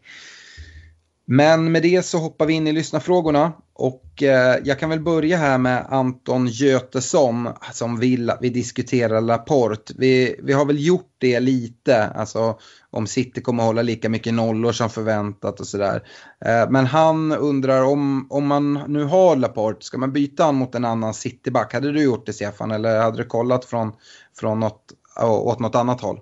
Men 1.25 1.71
med 1.71 1.81
det 1.81 2.05
så 2.05 2.17
hoppar 2.17 2.45
vi 2.45 2.53
in 2.53 2.67
i 2.67 2.71
lyssnarfrågorna 2.71 3.53
och 3.81 4.23
eh, 4.23 4.57
jag 4.63 4.79
kan 4.79 4.89
väl 4.89 4.99
börja 4.99 5.37
här 5.37 5.57
med 5.57 5.85
Anton 5.89 6.47
Götesson 6.47 7.49
som 7.71 7.99
vill 7.99 8.29
att 8.29 8.37
vi 8.41 8.49
diskuterar 8.49 9.21
Laporte. 9.21 9.93
Vi, 9.97 10.39
vi 10.43 10.53
har 10.53 10.65
väl 10.65 10.85
gjort 10.85 11.15
det 11.17 11.39
lite, 11.39 12.07
alltså 12.07 12.59
om 12.89 13.07
City 13.07 13.41
kommer 13.41 13.63
hålla 13.63 13.81
lika 13.81 14.09
mycket 14.09 14.33
nollor 14.33 14.71
som 14.71 14.89
förväntat 14.89 15.59
och 15.59 15.67
sådär. 15.67 16.03
Eh, 16.45 16.69
men 16.69 16.85
han 16.85 17.31
undrar 17.31 17.83
om, 17.83 18.27
om 18.29 18.47
man 18.47 18.73
nu 18.73 19.03
har 19.03 19.35
Laporte, 19.35 19.85
ska 19.85 19.97
man 19.97 20.13
byta 20.13 20.43
han 20.43 20.55
mot 20.55 20.75
en 20.75 20.85
annan 20.85 21.13
Cityback? 21.13 21.73
Hade 21.73 21.91
du 21.91 22.03
gjort 22.03 22.25
det 22.25 22.33
Stefan 22.33 22.71
eller 22.71 23.01
hade 23.01 23.17
du 23.17 23.25
kollat 23.25 23.65
från, 23.65 23.91
från 24.39 24.59
något, 24.59 24.91
åt 25.21 25.59
något 25.59 25.75
annat 25.75 26.01
håll? 26.01 26.19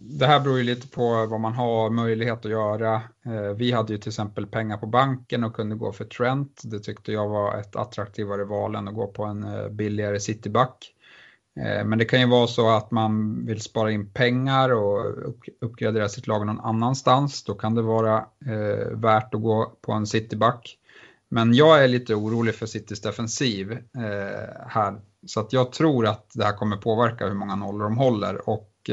Det 0.00 0.26
här 0.26 0.40
beror 0.40 0.58
ju 0.58 0.64
lite 0.64 0.88
på 0.88 1.26
vad 1.26 1.40
man 1.40 1.52
har 1.52 1.90
möjlighet 1.90 2.44
att 2.44 2.50
göra. 2.50 2.94
Eh, 3.26 3.56
vi 3.56 3.72
hade 3.72 3.92
ju 3.92 3.98
till 3.98 4.10
exempel 4.10 4.46
pengar 4.46 4.76
på 4.76 4.86
banken 4.86 5.44
och 5.44 5.54
kunde 5.54 5.76
gå 5.76 5.92
för 5.92 6.04
Trent. 6.04 6.62
Det 6.64 6.78
tyckte 6.78 7.12
jag 7.12 7.28
var 7.28 7.58
ett 7.58 7.76
attraktivare 7.76 8.44
val 8.44 8.74
än 8.74 8.88
att 8.88 8.94
gå 8.94 9.06
på 9.06 9.24
en 9.24 9.44
eh, 9.44 9.68
billigare 9.68 10.20
Cityback. 10.20 10.92
Eh, 11.60 11.84
men 11.84 11.98
det 11.98 12.04
kan 12.04 12.20
ju 12.20 12.26
vara 12.26 12.46
så 12.46 12.68
att 12.68 12.90
man 12.90 13.46
vill 13.46 13.60
spara 13.60 13.90
in 13.90 14.10
pengar 14.10 14.72
och 14.72 15.14
uppgradera 15.60 16.08
sitt 16.08 16.26
lag 16.26 16.46
någon 16.46 16.60
annanstans. 16.60 17.44
Då 17.44 17.54
kan 17.54 17.74
det 17.74 17.82
vara 17.82 18.26
värt 18.92 19.34
att 19.34 19.42
gå 19.42 19.72
på 19.80 19.92
en 19.92 20.06
Cityback. 20.06 20.78
Men 21.28 21.54
jag 21.54 21.84
är 21.84 21.88
lite 21.88 22.14
orolig 22.14 22.54
för 22.54 22.66
Citys 22.66 23.00
defensiv 23.00 23.78
här. 24.66 25.00
Så 25.26 25.40
att 25.40 25.52
jag 25.52 25.72
tror 25.72 26.06
att 26.06 26.30
det 26.34 26.44
här 26.44 26.56
kommer 26.56 26.76
påverka 26.76 27.26
hur 27.26 27.34
många 27.34 27.56
nollor 27.56 27.84
de 27.84 27.98
håller. 27.98 28.48
Och 28.48 28.90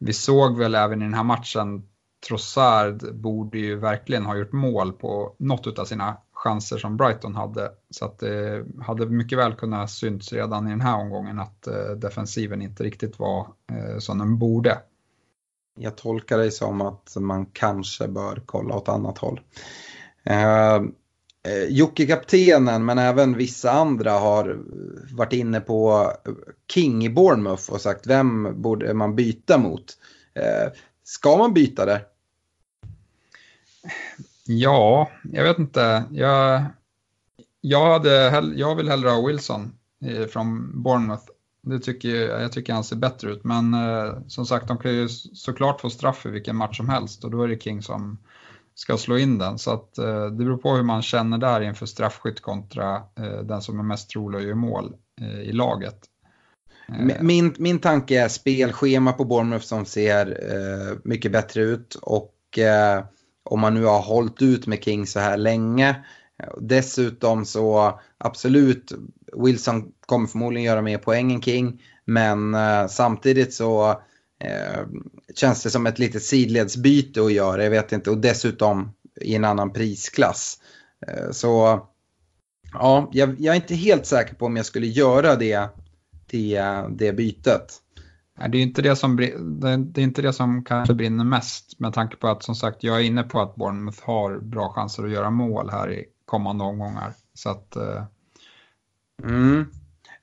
vi 0.00 0.12
såg 0.12 0.58
väl 0.58 0.74
även 0.74 1.02
i 1.02 1.04
den 1.04 1.14
här 1.14 1.24
matchen, 1.24 1.82
Trossard 2.28 3.14
borde 3.14 3.58
ju 3.58 3.76
verkligen 3.76 4.26
ha 4.26 4.36
gjort 4.36 4.52
mål 4.52 4.92
på 4.92 5.34
något 5.38 5.78
av 5.78 5.84
sina 5.84 6.16
chanser 6.32 6.78
som 6.78 6.96
Brighton 6.96 7.34
hade. 7.34 7.70
Så 7.90 8.04
att 8.04 8.18
det 8.18 8.64
hade 8.82 9.06
mycket 9.06 9.38
väl 9.38 9.54
kunnat 9.54 9.90
synts 9.90 10.32
redan 10.32 10.66
i 10.66 10.70
den 10.70 10.80
här 10.80 11.00
omgången 11.00 11.38
att 11.38 11.66
eh, 11.66 11.90
defensiven 11.96 12.62
inte 12.62 12.82
riktigt 12.82 13.18
var 13.18 13.46
eh, 13.72 13.98
som 13.98 14.18
den 14.18 14.38
borde. 14.38 14.78
Jag 15.78 15.96
tolkar 15.96 16.38
det 16.38 16.50
som 16.50 16.80
att 16.80 17.16
man 17.16 17.46
kanske 17.46 18.08
bör 18.08 18.42
kolla 18.46 18.74
åt 18.74 18.88
annat 18.88 19.18
håll. 19.18 19.40
Eh, 21.42 21.64
Jocke 21.64 22.06
kaptenen 22.06 22.84
men 22.84 22.98
även 22.98 23.36
vissa 23.36 23.70
andra 23.70 24.10
har 24.10 24.58
varit 25.12 25.32
inne 25.32 25.60
på 25.60 26.12
King 26.72 27.04
i 27.04 27.10
Bournemouth 27.10 27.70
och 27.70 27.80
sagt 27.80 28.06
vem 28.06 28.62
borde 28.62 28.94
man 28.94 29.16
byta 29.16 29.58
mot. 29.58 29.98
Eh, 30.34 30.72
ska 31.04 31.36
man 31.36 31.54
byta 31.54 31.86
där? 31.86 32.04
Ja, 34.46 35.10
jag 35.32 35.44
vet 35.44 35.58
inte. 35.58 36.04
Jag, 36.10 36.64
jag, 37.60 37.92
hade, 37.92 38.42
jag 38.56 38.76
vill 38.76 38.88
hellre 38.88 39.08
ha 39.08 39.26
Wilson 39.26 39.72
eh, 40.04 40.26
från 40.26 40.82
Bournemouth. 40.82 41.24
Det 41.62 41.78
tycker 41.80 42.08
jag, 42.08 42.42
jag 42.42 42.52
tycker 42.52 42.72
han 42.72 42.84
ser 42.84 42.96
bättre 42.96 43.30
ut, 43.30 43.44
men 43.44 43.74
eh, 43.74 44.14
som 44.26 44.46
sagt 44.46 44.68
de 44.68 44.78
kan 44.78 44.94
ju 44.94 45.08
såklart 45.08 45.80
få 45.80 45.90
straff 45.90 46.26
i 46.26 46.28
vilken 46.28 46.56
match 46.56 46.76
som 46.76 46.88
helst 46.88 47.24
och 47.24 47.30
då 47.30 47.42
är 47.42 47.48
det 47.48 47.62
King 47.62 47.82
som 47.82 48.18
ska 48.74 48.96
slå 48.96 49.18
in 49.18 49.38
den. 49.38 49.58
Så 49.58 49.70
att, 49.70 49.98
eh, 49.98 50.24
det 50.24 50.44
beror 50.44 50.56
på 50.56 50.74
hur 50.76 50.82
man 50.82 51.02
känner 51.02 51.38
där 51.38 51.60
inför 51.60 51.86
straffskytt 51.86 52.40
kontra 52.40 52.96
eh, 52.96 53.40
den 53.42 53.62
som 53.62 53.78
är 53.78 53.82
mest 53.82 54.10
trolig 54.10 54.38
att 54.38 54.44
göra 54.44 54.54
mål 54.54 54.94
eh, 55.20 55.40
i 55.40 55.52
laget. 55.52 55.98
Eh. 56.88 57.22
Min, 57.22 57.54
min 57.58 57.78
tanke 57.78 58.20
är 58.20 58.28
spelschema 58.28 59.12
på 59.12 59.24
Bournemouth 59.24 59.64
som 59.64 59.84
ser 59.84 60.38
mycket 61.08 61.32
bättre 61.32 61.62
ut 61.62 61.94
och 61.94 62.36
om 63.44 63.60
man 63.60 63.74
nu 63.74 63.84
har 63.84 64.00
hållit 64.00 64.42
ut 64.42 64.66
med 64.66 64.84
King 64.84 65.06
så 65.06 65.20
här 65.20 65.36
länge. 65.36 66.04
Dessutom 66.60 67.44
så 67.44 68.00
absolut, 68.18 68.92
Wilson 69.32 69.92
kommer 70.06 70.26
förmodligen 70.26 70.66
göra 70.66 70.82
mer 70.82 70.98
poäng 70.98 71.32
än 71.32 71.42
King. 71.42 71.80
Men 72.10 72.54
eh, 72.54 72.86
samtidigt 72.86 73.54
så 73.54 73.90
eh, 74.44 74.80
känns 75.34 75.62
det 75.62 75.70
som 75.70 75.86
ett 75.86 75.98
litet 75.98 76.22
sidledsbyte 76.22 77.22
att 77.22 77.32
göra. 77.32 77.62
Jag 77.62 77.70
vet 77.70 77.92
inte 77.92 78.10
och 78.10 78.18
dessutom 78.18 78.92
i 79.20 79.34
en 79.34 79.44
annan 79.44 79.72
prisklass. 79.72 80.58
Eh, 81.06 81.30
så 81.30 81.80
ja, 82.72 83.08
jag, 83.12 83.40
jag, 83.40 83.52
är 83.52 83.56
inte 83.56 83.74
helt 83.74 84.06
säker 84.06 84.34
på 84.34 84.46
om 84.46 84.56
jag 84.56 84.66
skulle 84.66 84.86
göra 84.86 85.36
det, 85.36 85.68
det, 86.26 86.62
det 86.90 87.12
bytet. 87.12 87.82
Det 88.48 88.58
är, 88.58 88.62
inte 88.62 88.82
det, 88.82 88.96
som, 88.96 89.16
det 89.16 90.00
är 90.00 90.04
inte 90.04 90.22
det 90.22 90.32
som 90.32 90.64
kanske 90.64 90.94
brinner 90.94 91.24
mest 91.24 91.78
med 91.78 91.92
tanke 91.92 92.16
på 92.16 92.28
att 92.28 92.42
som 92.42 92.54
sagt 92.54 92.82
jag 92.82 92.96
är 92.96 93.04
inne 93.04 93.22
på 93.22 93.40
att 93.40 93.56
Bournemouth 93.56 94.04
har 94.04 94.38
bra 94.38 94.72
chanser 94.72 95.04
att 95.04 95.10
göra 95.10 95.30
mål 95.30 95.70
här 95.70 95.92
i 95.92 96.04
kommande 96.24 96.64
omgångar. 96.64 97.12
Så 97.34 97.50
att, 97.50 97.76
eh... 97.76 98.04
mm. 99.22 99.66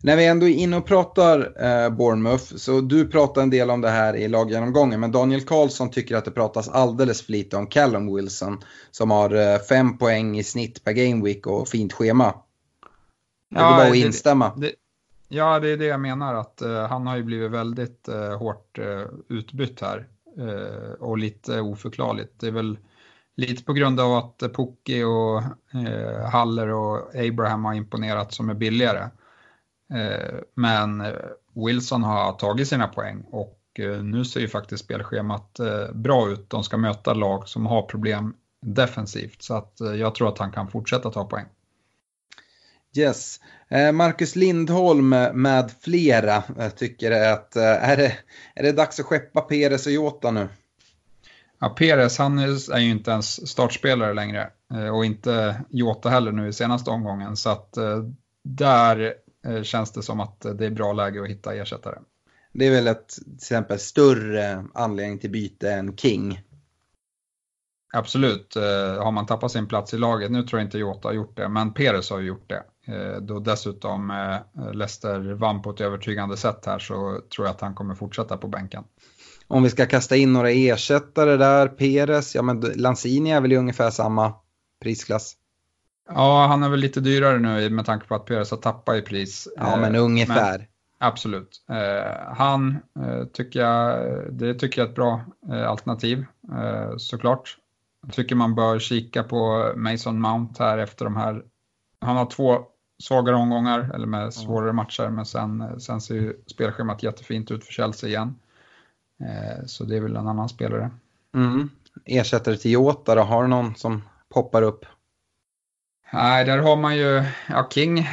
När 0.03 0.17
vi 0.17 0.25
ändå 0.25 0.47
är 0.47 0.53
inne 0.53 0.77
och 0.77 0.85
pratar 0.85 1.39
eh, 1.39 1.89
Bournemouth, 1.89 2.55
så 2.55 2.81
du 2.81 3.07
pratar 3.07 3.41
en 3.41 3.49
del 3.49 3.69
om 3.69 3.81
det 3.81 3.89
här 3.89 4.15
i 4.15 4.27
laggenomgången, 4.27 4.99
men 4.99 5.11
Daniel 5.11 5.41
Karlsson 5.41 5.91
tycker 5.91 6.15
att 6.15 6.25
det 6.25 6.31
pratas 6.31 6.69
alldeles 6.69 7.21
för 7.21 7.31
lite 7.31 7.57
om 7.57 7.67
Callum 7.67 8.15
Wilson 8.15 8.57
som 8.91 9.11
har 9.11 9.35
eh, 9.35 9.59
fem 9.59 9.97
poäng 9.97 10.37
i 10.37 10.43
snitt 10.43 10.83
per 10.83 10.91
game 10.91 11.25
week 11.25 11.47
och 11.47 11.67
fint 11.67 11.93
schema. 11.93 12.25
Det 13.49 13.59
ja, 13.59 13.77
bara 13.77 13.87
att 13.87 13.95
instämma. 13.95 14.55
Det, 14.57 14.71
Ja, 15.29 15.59
det 15.59 15.69
är 15.69 15.77
det 15.77 15.85
jag 15.85 15.99
menar 15.99 16.33
att 16.33 16.61
uh, 16.65 16.77
han 16.77 17.07
har 17.07 17.17
ju 17.17 17.23
blivit 17.23 17.51
väldigt 17.51 18.09
uh, 18.09 18.37
hårt 18.37 18.79
uh, 18.79 19.05
utbytt 19.29 19.81
här 19.81 20.07
och 20.99 21.17
lite 21.17 21.61
oförklarligt. 21.61 22.39
Det 22.39 22.47
är 22.47 22.51
väl 22.51 22.77
lite 23.35 23.63
på 23.63 23.73
grund 23.73 23.99
av 23.99 24.13
att 24.13 24.39
Pukki 24.39 25.03
och 25.03 25.43
Haller 26.31 26.67
och 26.67 27.15
Abraham 27.15 27.65
har 27.65 27.73
imponerat 27.73 28.33
som 28.33 28.49
är 28.49 28.53
billigare. 28.53 29.09
Men 30.55 31.03
Wilson 31.53 32.03
har 32.03 32.33
tagit 32.33 32.67
sina 32.67 32.87
poäng 32.87 33.25
och 33.31 33.59
nu 34.03 34.25
ser 34.25 34.39
ju 34.39 34.47
faktiskt 34.47 34.83
spelschemat 34.83 35.59
bra 35.93 36.29
ut. 36.29 36.49
De 36.49 36.63
ska 36.63 36.77
möta 36.77 37.13
lag 37.13 37.47
som 37.47 37.65
har 37.65 37.81
problem 37.81 38.35
defensivt 38.61 39.41
så 39.41 39.53
att 39.53 39.73
jag 39.79 40.15
tror 40.15 40.27
att 40.29 40.37
han 40.37 40.51
kan 40.51 40.67
fortsätta 40.67 41.11
ta 41.11 41.25
poäng. 41.25 41.45
Yes. 42.97 43.39
Eh, 43.69 43.91
Marcus 43.91 44.35
Lindholm 44.35 45.09
med 45.33 45.71
flera 45.81 46.43
eh, 46.59 46.69
tycker 46.69 47.11
att 47.11 47.55
eh, 47.55 47.89
är 47.89 47.97
det, 47.97 48.17
är 48.55 48.63
det 48.63 48.71
dags 48.71 48.99
att 48.99 49.05
skeppa 49.05 49.41
Peres 49.41 49.85
och 49.85 49.91
Jota 49.91 50.31
nu? 50.31 50.47
Ja, 51.59 51.69
Peres 51.69 52.17
han 52.17 52.39
är 52.39 52.79
ju 52.79 52.89
inte 52.89 53.11
ens 53.11 53.49
startspelare 53.49 54.13
längre 54.13 54.49
och 54.93 55.05
inte 55.05 55.61
Jota 55.69 56.09
heller 56.09 56.31
nu 56.31 56.47
i 56.47 56.53
senaste 56.53 56.89
omgången 56.89 57.37
så 57.37 57.49
att 57.49 57.77
där 58.43 59.13
känns 59.63 59.91
det 59.91 60.03
som 60.03 60.19
att 60.19 60.41
det 60.41 60.65
är 60.65 60.71
bra 60.71 60.93
läge 60.93 61.21
att 61.21 61.29
hitta 61.29 61.55
ersättare. 61.55 61.99
Det 62.53 62.67
är 62.67 62.71
väl 62.71 62.87
ett 62.87 63.09
till 63.09 63.33
exempel 63.35 63.79
större 63.79 64.65
anledning 64.73 65.19
till 65.19 65.31
byte 65.31 65.71
än 65.71 65.97
King? 65.97 66.41
Absolut, 67.93 68.55
har 68.99 69.11
man 69.11 69.25
tappat 69.25 69.51
sin 69.51 69.67
plats 69.67 69.93
i 69.93 69.97
laget, 69.97 70.31
nu 70.31 70.43
tror 70.43 70.59
jag 70.59 70.67
inte 70.67 70.77
Jota 70.77 71.07
har 71.07 71.13
gjort 71.13 71.37
det, 71.37 71.49
men 71.49 71.73
Peres 71.73 72.09
har 72.09 72.19
ju 72.19 72.27
gjort 72.27 72.49
det. 72.49 72.63
Eh, 72.87 73.21
då 73.21 73.39
dessutom 73.39 74.11
eh, 74.11 74.73
Leicester 74.73 75.33
vann 75.33 75.61
på 75.61 75.69
ett 75.69 75.81
övertygande 75.81 76.37
sätt 76.37 76.65
här 76.65 76.79
så 76.79 77.21
tror 77.35 77.47
jag 77.47 77.53
att 77.53 77.61
han 77.61 77.75
kommer 77.75 77.95
fortsätta 77.95 78.37
på 78.37 78.47
bänken. 78.47 78.83
Om 79.47 79.63
vi 79.63 79.69
ska 79.69 79.85
kasta 79.85 80.15
in 80.15 80.33
några 80.33 80.49
ersättare 80.49 81.37
där, 81.37 81.67
Peres, 81.67 82.35
ja 82.35 82.41
men 82.41 82.59
Lanzini 82.59 83.31
är 83.31 83.41
väl 83.41 83.53
i 83.53 83.57
ungefär 83.57 83.89
samma 83.89 84.33
prisklass? 84.81 85.35
Ja, 86.07 86.47
han 86.47 86.63
är 86.63 86.69
väl 86.69 86.79
lite 86.79 86.99
dyrare 86.99 87.39
nu 87.39 87.69
med 87.69 87.85
tanke 87.85 88.07
på 88.07 88.15
att 88.15 88.25
Peres 88.25 88.51
har 88.51 88.57
tappat 88.57 88.95
i 88.95 89.01
pris. 89.01 89.47
Ja, 89.55 89.77
men 89.77 89.95
eh, 89.95 90.03
ungefär. 90.03 90.57
Men, 90.57 90.67
absolut. 90.99 91.61
Han 92.27 92.77
tycker 93.33 93.59
jag, 93.59 94.03
det 94.31 94.53
tycker 94.53 94.81
jag 94.81 94.85
är 94.85 94.89
ett 94.89 94.95
bra 94.95 95.21
alternativ, 95.67 96.25
såklart. 96.97 97.57
Jag 98.05 98.13
tycker 98.13 98.35
man 98.35 98.55
bör 98.55 98.79
kika 98.79 99.23
på 99.23 99.73
Mason 99.75 100.21
Mount 100.21 100.63
här 100.63 100.77
efter 100.77 101.05
de 101.05 101.15
här. 101.15 101.43
Han 102.01 102.17
har 102.17 102.25
två 102.25 102.59
svagare 103.03 103.35
omgångar 103.35 103.91
eller 103.93 104.07
med 104.07 104.33
svårare 104.33 104.73
matcher. 104.73 105.09
Men 105.09 105.25
sen, 105.25 105.79
sen 105.79 106.01
ser 106.01 106.15
ju 106.15 106.41
spelschemat 106.47 107.03
jättefint 107.03 107.51
ut 107.51 107.65
för 107.65 107.73
Chelsea 107.73 108.09
igen. 108.09 108.35
Eh, 109.19 109.65
så 109.65 109.83
det 109.83 109.97
är 109.97 110.01
väl 110.01 110.15
en 110.15 110.27
annan 110.27 110.49
spelare. 110.49 110.91
Mm. 111.35 111.69
Ersättare 112.05 112.57
till 112.57 112.71
Jota 112.71 113.15
då, 113.15 113.21
har 113.21 113.41
du 113.41 113.49
någon 113.49 113.75
som 113.75 114.03
poppar 114.29 114.61
upp? 114.61 114.85
Nej, 116.13 116.45
där 116.45 116.57
har 116.57 116.75
man 116.75 116.97
ju, 116.97 117.23
ja 117.49 117.69
King 117.69 118.07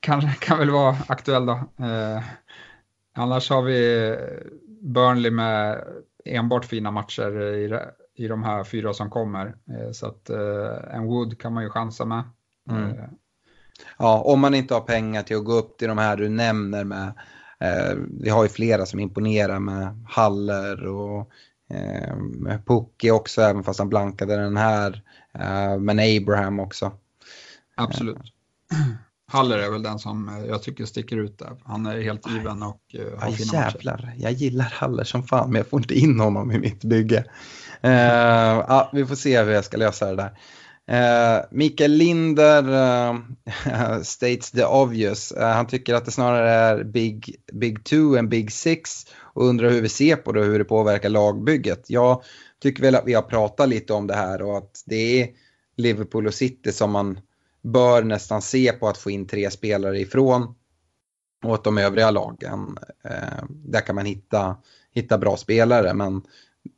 kan, 0.00 0.32
kan 0.40 0.58
väl 0.58 0.70
vara 0.70 0.96
aktuell 1.08 1.46
då. 1.46 1.52
Eh, 1.78 2.22
annars 3.14 3.50
har 3.50 3.62
vi 3.62 4.16
Burnley 4.82 5.30
med 5.30 5.84
enbart 6.24 6.64
fina 6.64 6.90
matcher 6.90 7.40
i, 7.40 7.78
i 8.24 8.28
de 8.28 8.42
här 8.42 8.64
fyra 8.64 8.92
som 8.92 9.10
kommer. 9.10 9.46
Eh, 9.46 9.90
så 9.92 10.06
att 10.06 10.30
eh, 10.30 10.94
en 10.96 11.06
Wood 11.06 11.40
kan 11.40 11.52
man 11.52 11.62
ju 11.62 11.70
chansa 11.70 12.04
med. 12.04 12.22
Mm. 12.70 12.90
Eh, 12.90 13.04
Ja, 13.98 14.20
om 14.20 14.40
man 14.40 14.54
inte 14.54 14.74
har 14.74 14.80
pengar 14.80 15.22
till 15.22 15.36
att 15.36 15.44
gå 15.44 15.52
upp 15.52 15.78
till 15.78 15.88
de 15.88 15.98
här 15.98 16.16
du 16.16 16.28
nämner 16.28 16.84
med. 16.84 17.12
Eh, 17.60 17.96
vi 18.20 18.30
har 18.30 18.42
ju 18.42 18.48
flera 18.48 18.86
som 18.86 19.00
imponerar 19.00 19.58
med 19.58 20.04
Haller 20.08 20.86
och 20.86 21.30
eh, 21.70 22.16
Pucki 22.66 23.10
också, 23.10 23.42
även 23.42 23.64
fast 23.64 23.78
han 23.78 23.88
blankade 23.88 24.36
den 24.36 24.56
här. 24.56 25.02
Eh, 25.34 25.78
men 25.78 25.98
Abraham 25.98 26.60
också. 26.60 26.92
Absolut. 27.76 28.18
Haller 29.28 29.58
är 29.58 29.70
väl 29.70 29.82
den 29.82 29.98
som 29.98 30.44
jag 30.48 30.62
tycker 30.62 30.84
sticker 30.84 31.16
ut 31.16 31.38
där. 31.38 31.56
Han 31.64 31.86
är 31.86 32.00
helt 32.00 32.30
given 32.30 32.62
och 32.62 32.80
uh, 32.98 33.18
har 33.18 33.26
Aj, 33.26 33.34
fina 33.34 33.52
jävlar. 33.52 33.92
matcher. 33.92 34.14
Jag 34.18 34.32
gillar 34.32 34.64
Haller 34.64 35.04
som 35.04 35.22
fan, 35.22 35.50
men 35.50 35.56
jag 35.56 35.66
får 35.66 35.80
inte 35.80 35.94
in 35.94 36.20
honom 36.20 36.52
i 36.52 36.58
mitt 36.58 36.84
bygge. 36.84 37.24
Uh, 37.84 37.90
ja, 37.90 38.90
vi 38.92 39.06
får 39.06 39.14
se 39.14 39.42
hur 39.42 39.52
jag 39.52 39.64
ska 39.64 39.76
lösa 39.76 40.06
det 40.06 40.16
där. 40.16 40.38
Uh, 40.90 41.44
Mikael 41.50 41.90
Linder 41.92 42.68
uh, 42.68 44.02
states 44.02 44.50
the 44.50 44.64
obvious. 44.64 45.32
Uh, 45.32 45.42
han 45.42 45.66
tycker 45.66 45.94
att 45.94 46.04
det 46.04 46.10
snarare 46.10 46.50
är 46.50 46.84
Big, 46.84 47.36
big 47.52 47.84
Two 47.84 48.16
än 48.18 48.28
Big 48.28 48.52
Six 48.52 49.06
och 49.18 49.44
undrar 49.44 49.70
hur 49.70 49.82
vi 49.82 49.88
ser 49.88 50.16
på 50.16 50.32
det 50.32 50.40
och 50.40 50.46
hur 50.46 50.58
det 50.58 50.64
påverkar 50.64 51.08
lagbygget. 51.08 51.84
Jag 51.88 52.22
tycker 52.62 52.82
väl 52.82 52.94
att 52.94 53.06
vi 53.06 53.14
har 53.14 53.22
pratat 53.22 53.68
lite 53.68 53.92
om 53.92 54.06
det 54.06 54.14
här 54.14 54.42
och 54.42 54.58
att 54.58 54.82
det 54.86 55.22
är 55.22 55.28
Liverpool 55.76 56.26
och 56.26 56.34
City 56.34 56.72
som 56.72 56.90
man 56.90 57.20
bör 57.66 58.02
nästan 58.02 58.42
se 58.42 58.72
på 58.72 58.88
att 58.88 58.98
få 58.98 59.10
in 59.10 59.26
tre 59.26 59.50
spelare 59.50 60.00
ifrån. 60.00 60.54
Att 61.46 61.64
de 61.64 61.78
övriga 61.78 62.10
lagen, 62.10 62.78
där 63.48 63.80
kan 63.80 63.94
man 63.94 64.06
hitta, 64.06 64.56
hitta 64.94 65.18
bra 65.18 65.36
spelare. 65.36 65.94
Men 65.94 66.22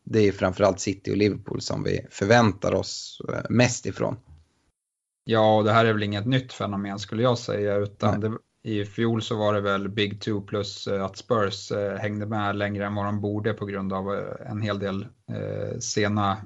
det 0.05 0.29
är 0.29 0.33
framförallt 0.33 0.81
City 0.81 1.13
och 1.13 1.17
Liverpool 1.17 1.61
som 1.61 1.83
vi 1.83 2.07
förväntar 2.11 2.75
oss 2.75 3.21
eh, 3.29 3.51
mest 3.51 3.87
ifrån. 3.87 4.17
Ja, 5.25 5.57
och 5.57 5.65
det 5.65 5.73
här 5.73 5.85
är 5.85 5.93
väl 5.93 6.03
inget 6.03 6.27
nytt 6.27 6.53
fenomen 6.53 6.99
skulle 6.99 7.23
jag 7.23 7.39
säga, 7.39 7.77
utan 7.77 8.21
det, 8.21 8.33
i 8.63 8.85
fjol 8.85 9.23
så 9.23 9.37
var 9.37 9.55
det 9.55 9.61
väl 9.61 9.89
Big 9.89 10.21
Two 10.21 10.41
plus 10.41 10.87
eh, 10.87 11.05
att 11.05 11.17
Spurs 11.17 11.73
eh, 11.73 11.97
hängde 11.97 12.27
med 12.27 12.57
längre 12.57 12.87
än 12.87 12.95
vad 12.95 13.05
de 13.05 13.21
borde 13.21 13.55
på 13.55 13.67
grund 13.67 13.93
av 13.93 14.35
en 14.47 14.61
hel 14.61 14.79
del 14.79 15.07
sena 15.81 16.37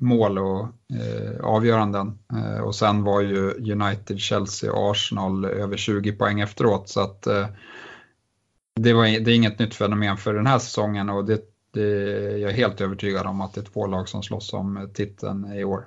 mål 0.00 0.38
och 0.38 0.68
avgöranden. 1.42 2.18
och 2.64 2.74
sen 2.74 3.04
var 3.04 3.20
ju 3.20 3.72
United, 3.72 4.18
Chelsea 4.18 4.72
och 4.72 4.90
Arsenal 4.90 5.44
över 5.44 5.76
20 5.76 6.12
poäng 6.12 6.40
efteråt. 6.40 6.88
Så 6.88 7.00
att 7.00 7.22
det, 8.80 8.92
var, 8.92 9.04
det 9.04 9.30
är 9.30 9.34
inget 9.34 9.58
nytt 9.58 9.74
fenomen 9.74 10.16
för 10.16 10.34
den 10.34 10.46
här 10.46 10.58
säsongen 10.58 11.10
och 11.10 11.24
det 11.24 11.54
det, 11.74 12.38
jag 12.38 12.50
är 12.50 12.54
helt 12.54 12.80
övertygad 12.80 13.26
om 13.26 13.40
att 13.40 13.54
det 13.54 13.60
är 13.60 13.64
två 13.64 13.86
lag 13.86 14.08
som 14.08 14.22
slåss 14.22 14.52
om 14.52 14.90
titeln 14.94 15.52
i 15.52 15.64
år. 15.64 15.86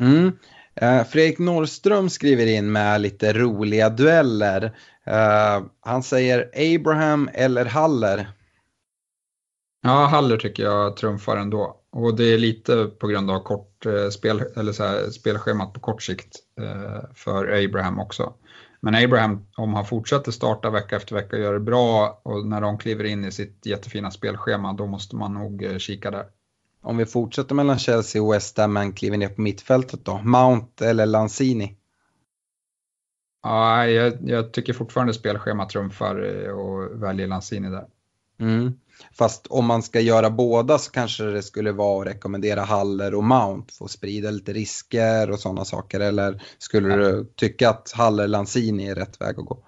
Mm. 0.00 0.32
Eh, 0.74 1.04
Fredrik 1.04 1.38
Norrström 1.38 2.10
skriver 2.10 2.46
in 2.46 2.72
med 2.72 3.00
lite 3.00 3.32
roliga 3.32 3.88
dueller. 3.90 4.76
Eh, 5.04 5.62
han 5.80 6.02
säger 6.02 6.50
Abraham 6.74 7.30
eller 7.32 7.64
Haller. 7.64 8.28
Ja, 9.82 10.06
Haller 10.06 10.36
tycker 10.36 10.62
jag 10.62 10.96
trumfar 10.96 11.36
ändå. 11.36 11.81
Och 11.92 12.16
det 12.16 12.24
är 12.24 12.38
lite 12.38 12.86
på 12.98 13.06
grund 13.06 13.30
av 13.30 13.40
kort 13.40 13.86
eh, 13.86 14.08
spel, 14.08 14.42
eller 14.56 14.72
så 14.72 14.84
här, 14.84 15.10
spelschemat 15.10 15.72
på 15.72 15.80
kort 15.80 16.02
sikt 16.02 16.36
eh, 16.60 17.00
för 17.14 17.64
Abraham 17.64 18.00
också. 18.00 18.34
Men 18.80 18.94
Abraham, 18.94 19.46
om 19.56 19.74
han 19.74 19.86
fortsätter 19.86 20.32
starta 20.32 20.70
vecka 20.70 20.96
efter 20.96 21.14
vecka 21.14 21.36
och 21.36 21.42
gör 21.42 21.52
det 21.52 21.60
bra 21.60 22.20
och 22.22 22.46
när 22.46 22.60
de 22.60 22.78
kliver 22.78 23.04
in 23.04 23.24
i 23.24 23.32
sitt 23.32 23.66
jättefina 23.66 24.10
spelschema, 24.10 24.72
då 24.72 24.86
måste 24.86 25.16
man 25.16 25.34
nog 25.34 25.64
eh, 25.64 25.78
kika 25.78 26.10
där. 26.10 26.26
Om 26.82 26.96
vi 26.96 27.06
fortsätter 27.06 27.54
mellan 27.54 27.78
Chelsea 27.78 28.22
och 28.22 28.32
West 28.32 28.58
Ham 28.58 28.72
men 28.72 28.92
kliver 28.92 29.16
ner 29.16 29.28
på 29.28 29.40
mittfältet 29.40 30.04
då, 30.04 30.18
Mount 30.22 30.86
eller 30.86 31.06
Lanzini? 31.06 31.76
Ja, 33.42 33.86
jag, 33.86 34.14
jag 34.20 34.52
tycker 34.52 34.72
fortfarande 34.72 35.14
spelschema 35.14 35.66
trumfar 35.66 36.14
och 36.52 37.02
väljer 37.02 37.26
Lanzini 37.26 37.68
där. 37.68 37.86
Mm. 38.40 38.72
Fast 39.12 39.46
om 39.46 39.66
man 39.66 39.82
ska 39.82 40.00
göra 40.00 40.30
båda 40.30 40.78
så 40.78 40.90
kanske 40.90 41.24
det 41.24 41.42
skulle 41.42 41.72
vara 41.72 42.00
att 42.08 42.14
rekommendera 42.14 42.60
Haller 42.60 43.14
och 43.14 43.24
Mount 43.24 43.74
för 43.74 43.84
att 43.84 43.90
sprida 43.90 44.30
lite 44.30 44.52
risker 44.52 45.30
och 45.30 45.40
sådana 45.40 45.64
saker. 45.64 46.00
Eller 46.00 46.42
skulle 46.58 46.96
du 46.96 47.32
tycka 47.36 47.70
att 47.70 47.92
Haller 47.92 48.28
Lanzini 48.28 48.88
är 48.88 48.94
rätt 48.94 49.20
väg 49.20 49.38
att 49.38 49.46
gå? 49.46 49.58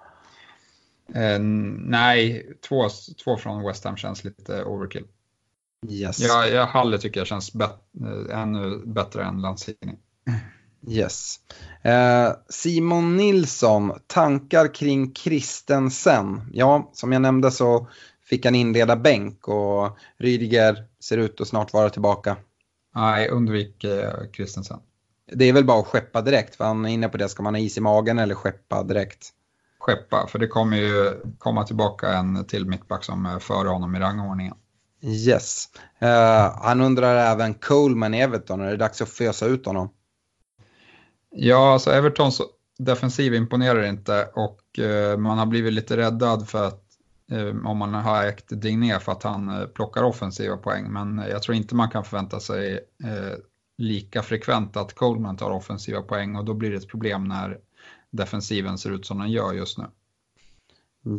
Eh, 1.14 1.38
nej, 1.38 2.46
två, 2.68 2.88
två 3.24 3.36
från 3.36 3.66
West 3.66 3.84
Ham 3.84 3.96
känns 3.96 4.24
lite 4.24 4.64
overkill. 4.64 5.04
Yes. 5.88 6.20
Ja, 6.20 6.46
ja, 6.46 6.64
Haller 6.64 6.98
tycker 6.98 7.20
jag 7.20 7.26
känns 7.26 7.52
bet, 7.52 7.70
äh, 8.30 8.40
ännu 8.40 8.82
bättre 8.86 9.24
än 9.24 9.40
Lanzini. 9.40 9.98
Yes. 10.88 11.36
Eh, 11.82 12.32
Simon 12.48 13.16
Nilsson, 13.16 13.92
tankar 14.06 14.74
kring 14.74 15.12
Kristensen? 15.12 16.50
Ja, 16.52 16.90
som 16.92 17.12
jag 17.12 17.22
nämnde 17.22 17.50
så 17.50 17.88
fick 18.24 18.44
han 18.44 18.54
inleda 18.54 18.96
bänk 18.96 19.48
och 19.48 19.98
Rydiger 20.18 20.84
ser 21.00 21.18
ut 21.18 21.40
att 21.40 21.48
snart 21.48 21.72
vara 21.72 21.90
tillbaka. 21.90 22.36
Nej, 22.94 23.28
undvik 23.28 23.84
eh, 23.84 24.12
Kristensen. 24.32 24.80
Det 25.32 25.44
är 25.44 25.52
väl 25.52 25.64
bara 25.64 25.80
att 25.80 25.86
skeppa 25.86 26.22
direkt, 26.22 26.56
för 26.56 26.64
han 26.64 26.84
är 26.84 26.88
inne 26.88 27.08
på 27.08 27.16
det. 27.16 27.28
Ska 27.28 27.42
man 27.42 27.54
ha 27.54 27.60
is 27.60 27.78
i 27.78 27.80
magen 27.80 28.18
eller 28.18 28.34
skeppa 28.34 28.82
direkt? 28.82 29.28
Skeppa, 29.78 30.26
för 30.26 30.38
det 30.38 30.46
kommer 30.46 30.76
ju 30.76 31.20
komma 31.38 31.64
tillbaka 31.64 32.12
en 32.12 32.44
till 32.44 32.66
mittback 32.66 33.04
som 33.04 33.26
är 33.26 33.38
före 33.38 33.68
honom 33.68 33.96
i 33.96 33.98
rangordningen. 33.98 34.54
Yes. 35.02 35.68
Uh, 36.02 36.08
han 36.62 36.80
undrar 36.80 37.32
även 37.32 37.54
Coleman 37.54 38.14
i 38.14 38.20
Everton, 38.20 38.60
är 38.60 38.70
det 38.70 38.76
dags 38.76 39.02
att 39.02 39.08
fösa 39.08 39.46
ut 39.46 39.66
honom? 39.66 39.90
Ja, 41.30 41.72
alltså 41.72 41.90
Evertons 41.90 42.40
defensiv 42.78 43.34
imponerar 43.34 43.82
inte 43.82 44.28
och 44.34 44.60
uh, 44.78 45.16
man 45.16 45.38
har 45.38 45.46
blivit 45.46 45.72
lite 45.72 45.96
räddad 45.96 46.48
för 46.48 46.66
att 46.66 46.83
Eh, 47.34 47.66
om 47.66 47.78
man 47.78 47.94
har 47.94 48.24
ägt 48.24 48.44
Digné 48.48 48.98
för 49.00 49.12
att 49.12 49.22
han 49.22 49.48
eh, 49.48 49.66
plockar 49.66 50.02
offensiva 50.02 50.56
poäng. 50.56 50.92
Men 50.92 51.24
jag 51.30 51.42
tror 51.42 51.56
inte 51.56 51.74
man 51.74 51.90
kan 51.90 52.04
förvänta 52.04 52.40
sig 52.40 52.74
eh, 53.04 53.38
lika 53.78 54.22
frekvent 54.22 54.76
att 54.76 54.94
Coleman 54.94 55.36
tar 55.36 55.50
offensiva 55.50 56.02
poäng 56.02 56.36
och 56.36 56.44
då 56.44 56.54
blir 56.54 56.70
det 56.70 56.76
ett 56.76 56.88
problem 56.88 57.24
när 57.24 57.58
defensiven 58.10 58.78
ser 58.78 58.90
ut 58.90 59.06
som 59.06 59.18
den 59.18 59.30
gör 59.30 59.52
just 59.52 59.78
nu. 59.78 59.84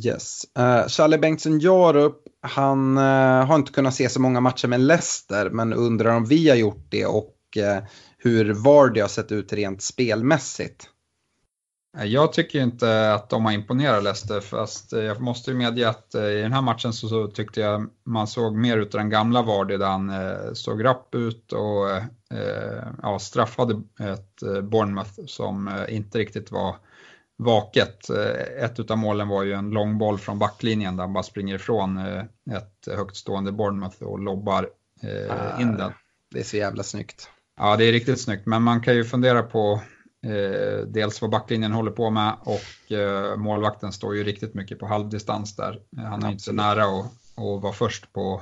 Yes. 0.05 0.45
Uh, 0.59 0.87
Charlie 0.87 1.17
Bengtsson 1.17 1.59
Jarup, 1.59 2.17
han 2.41 2.97
uh, 2.97 3.45
har 3.45 3.55
inte 3.55 3.71
kunnat 3.71 3.95
se 3.95 4.09
så 4.09 4.21
många 4.21 4.39
matcher 4.39 4.67
med 4.67 4.79
Leicester 4.79 5.49
men 5.49 5.73
undrar 5.73 6.15
om 6.15 6.25
vi 6.25 6.49
har 6.49 6.55
gjort 6.55 6.85
det 6.89 7.05
och 7.05 7.37
uh, 7.57 7.87
hur 8.17 8.53
Vardy 8.53 9.01
har 9.01 9.07
sett 9.07 9.31
ut 9.31 9.53
rent 9.53 9.81
spelmässigt. 9.81 10.89
Jag 12.03 12.33
tycker 12.33 12.61
inte 12.61 13.13
att 13.13 13.29
de 13.29 13.45
har 13.45 13.51
imponerat 13.51 14.03
Leicester, 14.03 14.39
fast 14.39 14.91
jag 14.91 15.21
måste 15.21 15.51
ju 15.51 15.57
medge 15.57 15.89
att 15.89 16.15
i 16.15 16.41
den 16.41 16.53
här 16.53 16.61
matchen 16.61 16.93
så, 16.93 17.07
så 17.07 17.27
tyckte 17.27 17.61
jag 17.61 17.89
man 18.05 18.27
såg 18.27 18.55
mer 18.55 18.77
ut 18.77 18.91
den 18.91 19.09
gamla 19.09 19.41
Vardy 19.41 19.77
där 19.77 19.87
han 19.87 20.09
eh, 20.09 20.53
såg 20.53 20.83
rapp 20.83 21.15
ut 21.15 21.51
och 21.51 21.89
eh, 22.37 22.83
ja, 23.01 23.19
straffade 23.19 23.81
ett 23.99 24.63
Bournemouth 24.63 25.25
som 25.25 25.67
eh, 25.67 25.95
inte 25.95 26.17
riktigt 26.17 26.51
var 26.51 26.75
vaket. 27.37 28.09
Eh, 28.09 28.63
ett 28.63 28.91
av 28.91 28.97
målen 28.97 29.27
var 29.27 29.43
ju 29.43 29.53
en 29.53 29.69
lång 29.69 29.97
boll 29.97 30.17
från 30.19 30.39
backlinjen 30.39 30.95
där 30.95 31.03
han 31.03 31.13
bara 31.13 31.23
springer 31.23 31.55
ifrån 31.55 31.97
eh, 31.97 32.23
ett 32.57 32.95
högt 32.95 33.15
stående 33.15 33.51
Bournemouth 33.51 34.03
och 34.03 34.19
lobbar 34.19 34.69
eh, 35.01 35.61
in 35.61 35.77
den. 35.77 35.91
Det 36.31 36.39
är 36.39 36.43
så 36.43 36.57
jävla 36.57 36.83
snyggt. 36.83 37.29
Ja, 37.59 37.77
det 37.77 37.85
är 37.85 37.91
riktigt 37.91 38.21
snyggt, 38.21 38.45
men 38.45 38.61
man 38.61 38.81
kan 38.81 38.95
ju 38.95 39.03
fundera 39.03 39.43
på 39.43 39.81
eh, 40.25 40.87
dels 40.87 41.21
vad 41.21 41.31
backlinjen 41.31 41.71
håller 41.71 41.91
på 41.91 42.09
med 42.09 42.33
och 42.43 42.91
eh, 42.91 43.37
målvakten 43.37 43.91
står 43.91 44.15
ju 44.15 44.23
riktigt 44.23 44.53
mycket 44.53 44.79
på 44.79 44.85
halvdistans 44.85 45.55
där. 45.55 45.79
Han 45.97 46.23
är 46.23 46.31
inte 46.31 46.51
nära 46.51 46.83
att, 46.83 47.05
att 47.35 47.61
vara 47.61 47.73
först 47.73 48.13
på 48.13 48.41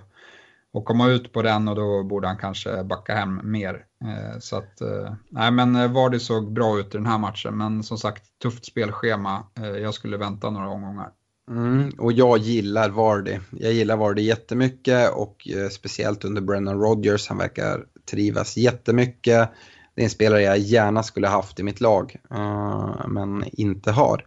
och 0.74 0.86
komma 0.86 1.10
ut 1.10 1.32
på 1.32 1.42
den 1.42 1.68
och 1.68 1.76
då 1.76 2.04
borde 2.04 2.28
han 2.28 2.38
kanske 2.38 2.84
backa 2.84 3.16
hem 3.16 3.40
mer. 3.44 3.86
Eh, 4.04 4.40
så 4.40 4.58
att, 4.58 4.82
eh, 4.82 5.14
nej 5.30 5.52
men 5.52 5.76
eh, 5.76 5.92
Vardy 5.92 6.20
såg 6.20 6.54
bra 6.54 6.80
ut 6.80 6.96
i 6.96 6.98
den 6.98 7.06
här 7.06 7.18
matchen, 7.18 7.58
men 7.58 7.84
som 7.84 7.98
sagt 7.98 8.24
tufft 8.42 8.66
spelschema. 8.66 9.44
Jag 9.82 9.94
skulle 9.94 10.18
vänta 10.18 10.50
några 10.50 10.70
omgångar. 10.70 11.10
Mm, 11.50 11.90
och 11.98 12.12
jag 12.12 12.38
gillar 12.38 12.90
Vardy. 12.90 13.40
Jag 13.52 13.74
gillar 13.74 13.98
Vardy 13.98 14.22
jättemycket 14.22 15.14
och 15.14 15.48
speciellt 15.72 16.26
under 16.26 16.42
Brennan 16.42 16.82
Rodgers. 16.82 17.30
Han 17.30 17.38
verkar 17.38 17.86
trivas 18.12 18.58
jättemycket. 18.58 19.50
Det 19.96 20.02
är 20.02 20.04
en 20.04 20.10
spelare 20.10 20.42
jag 20.42 20.58
gärna 20.58 21.04
skulle 21.04 21.28
haft 21.28 21.60
i 21.60 21.64
mitt 21.64 21.82
lag, 21.82 22.16
eh, 22.32 23.08
men 23.08 23.46
inte 23.52 23.92
har. 23.92 24.26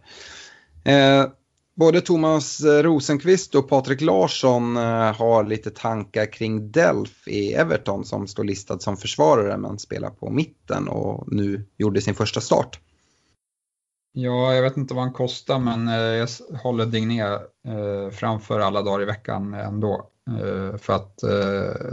Eh, 0.83 1.25
både 1.75 2.01
Thomas 2.01 2.61
Rosenqvist 2.63 3.55
och 3.55 3.69
Patrik 3.69 4.01
Larsson 4.01 4.77
eh, 4.77 5.15
har 5.15 5.43
lite 5.43 5.69
tankar 5.69 6.31
kring 6.31 6.71
Delf 6.71 7.27
i 7.27 7.53
Everton 7.53 8.05
som 8.05 8.27
står 8.27 8.43
listad 8.43 8.79
som 8.79 8.97
försvarare 8.97 9.57
men 9.57 9.79
spelar 9.79 10.09
på 10.09 10.29
mitten 10.29 10.87
och 10.87 11.33
nu 11.33 11.65
gjorde 11.77 12.01
sin 12.01 12.15
första 12.15 12.41
start. 12.41 12.79
Ja, 14.11 14.53
jag 14.53 14.61
vet 14.61 14.77
inte 14.77 14.93
vad 14.93 15.03
han 15.03 15.13
kostar 15.13 15.59
men 15.59 15.87
jag 15.87 16.27
håller 16.63 16.85
Digné 16.85 17.23
framför 18.11 18.59
alla 18.59 18.81
dagar 18.81 19.01
i 19.01 19.05
veckan 19.05 19.53
ändå. 19.53 20.09
För 20.77 20.93
att 20.93 21.17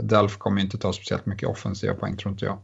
Delf 0.01 0.37
kommer 0.37 0.61
inte 0.61 0.77
ta 0.77 0.93
speciellt 0.93 1.25
mycket 1.25 1.49
offensiva 1.49 1.93
poäng 1.93 2.17
tror 2.17 2.31
inte 2.31 2.45
jag. 2.45 2.57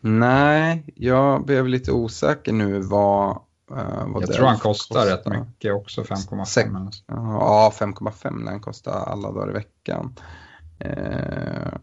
Nej, 0.00 0.84
jag 0.94 1.44
blev 1.44 1.68
lite 1.68 1.92
osäker 1.92 2.52
nu 2.52 2.80
vad 2.80 3.40
Uh, 3.70 4.18
jag 4.20 4.32
tror 4.32 4.46
han 4.46 4.58
kostar, 4.58 4.94
kostar 4.94 5.32
rätt 5.32 5.46
mycket 5.46 5.74
också, 5.74 6.02
5,5. 6.02 6.92
Ja, 7.06 7.72
5,5 7.78 8.44
när 8.44 8.50
han 8.50 8.60
kostar 8.60 8.92
alla 8.92 9.32
dagar 9.32 9.50
i 9.50 9.52
veckan. 9.52 10.14
Uh, 10.84 11.78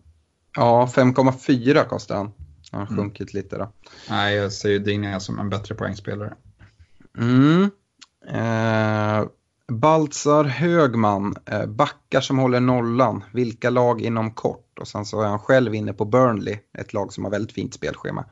ja, 0.55 0.85
5,4 0.85 1.87
kostar 1.87 2.15
han. 2.15 2.31
Han 2.71 2.79
har 2.79 2.87
mm. 2.87 2.97
sjunkit 2.97 3.33
lite 3.33 3.57
då. 3.57 3.71
Nej, 4.09 4.35
jag 4.35 4.53
ser 4.53 4.69
ju 4.69 4.79
Digna 4.79 5.19
som 5.19 5.39
en 5.39 5.49
bättre 5.49 5.75
poängspelare. 5.75 6.33
Mm. 7.17 7.69
Uh, 8.33 9.27
Baltzar 9.67 10.43
Högman, 10.43 11.35
backar 11.67 12.21
som 12.21 12.39
håller 12.39 12.59
nollan, 12.59 13.23
vilka 13.33 13.69
lag 13.69 14.01
inom 14.01 14.31
kort? 14.31 14.64
Och 14.79 14.87
sen 14.87 15.05
så 15.05 15.21
är 15.21 15.27
han 15.27 15.39
själv 15.39 15.75
inne 15.75 15.93
på 15.93 16.05
Burnley, 16.05 16.57
ett 16.77 16.93
lag 16.93 17.13
som 17.13 17.23
har 17.23 17.31
väldigt 17.31 17.51
fint 17.51 17.73
spelschema. 17.73 18.25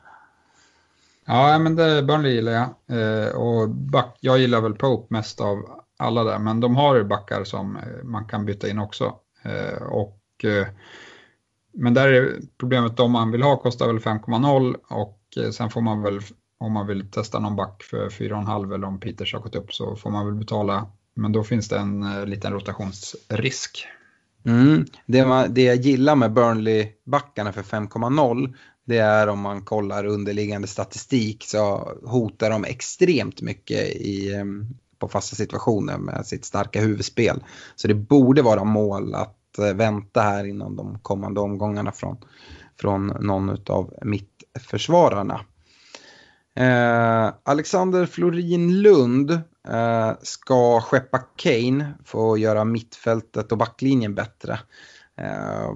Ja, 1.25 1.59
men 1.59 1.75
det, 1.75 2.03
Burnley 2.03 2.31
gillar 2.31 2.51
jag. 2.51 2.69
Eh, 2.99 3.35
och 3.35 3.69
back, 3.69 4.17
jag 4.19 4.39
gillar 4.39 4.61
väl 4.61 4.73
Pope 4.73 5.13
mest 5.13 5.41
av 5.41 5.83
alla 5.97 6.23
där, 6.23 6.39
men 6.39 6.59
de 6.59 6.75
har 6.75 7.03
backar 7.03 7.43
som 7.43 7.77
eh, 7.77 8.03
man 8.03 8.25
kan 8.25 8.45
byta 8.45 8.69
in 8.69 8.79
också. 8.79 9.15
Eh, 9.41 9.83
och, 9.83 10.19
eh, 10.43 10.67
men 11.73 11.93
där 11.93 12.07
är 12.07 12.39
problemet, 12.57 12.97
de 12.97 13.11
man 13.11 13.31
vill 13.31 13.43
ha 13.43 13.57
kostar 13.57 13.87
väl 13.87 13.99
5,0 13.99 14.75
och 14.89 15.19
eh, 15.37 15.49
sen 15.49 15.69
får 15.69 15.81
man 15.81 16.01
väl, 16.01 16.19
om 16.57 16.71
man 16.71 16.87
vill 16.87 17.11
testa 17.11 17.39
någon 17.39 17.55
back 17.55 17.83
för 17.83 18.09
4,5 18.09 18.73
eller 18.73 18.87
om 18.87 18.99
Peters 18.99 19.33
har 19.33 19.39
gått 19.39 19.55
upp 19.55 19.73
så 19.73 19.95
får 19.95 20.11
man 20.11 20.25
väl 20.25 20.35
betala. 20.35 20.87
Men 21.15 21.31
då 21.31 21.43
finns 21.43 21.69
det 21.69 21.77
en 21.77 22.03
eh, 22.03 22.25
liten 22.25 22.53
rotationsrisk. 22.53 23.87
Mm. 24.45 24.85
Det, 25.05 25.25
man, 25.25 25.53
det 25.53 25.63
jag 25.63 25.75
gillar 25.75 26.15
med 26.15 26.31
Burnley-backarna 26.31 27.51
för 27.51 27.63
5,0 27.63 28.53
det 28.85 28.97
är 28.97 29.27
om 29.27 29.39
man 29.39 29.61
kollar 29.61 30.05
underliggande 30.05 30.67
statistik 30.67 31.43
så 31.47 31.91
hotar 32.03 32.49
de 32.49 32.65
extremt 32.65 33.41
mycket 33.41 33.87
i, 33.89 34.33
ehm, 34.33 34.67
på 34.99 35.07
fasta 35.07 35.35
situationer 35.35 35.97
med 35.97 36.25
sitt 36.25 36.45
starka 36.45 36.81
huvudspel. 36.81 37.43
Så 37.75 37.87
det 37.87 37.93
borde 37.93 38.41
vara 38.41 38.63
mål 38.63 39.15
att 39.15 39.59
eh, 39.59 39.73
vänta 39.73 40.21
här 40.21 40.45
inom 40.45 40.75
de 40.75 40.99
kommande 40.99 41.39
omgångarna 41.39 41.91
från, 41.91 42.17
från 42.79 43.07
någon 43.07 43.57
av 43.69 43.93
mittförsvararna. 44.01 45.41
Eh, 46.55 47.33
Alexander 47.43 48.05
Florin 48.05 48.81
Lund 48.81 49.41
Eh, 49.67 50.11
ska 50.21 50.81
skeppa 50.81 51.19
Kane 51.35 51.93
för 52.05 52.33
att 52.33 52.39
göra 52.39 52.63
mittfältet 52.63 53.51
och 53.51 53.57
backlinjen 53.57 54.15
bättre. 54.15 54.59
Eh, 55.17 55.71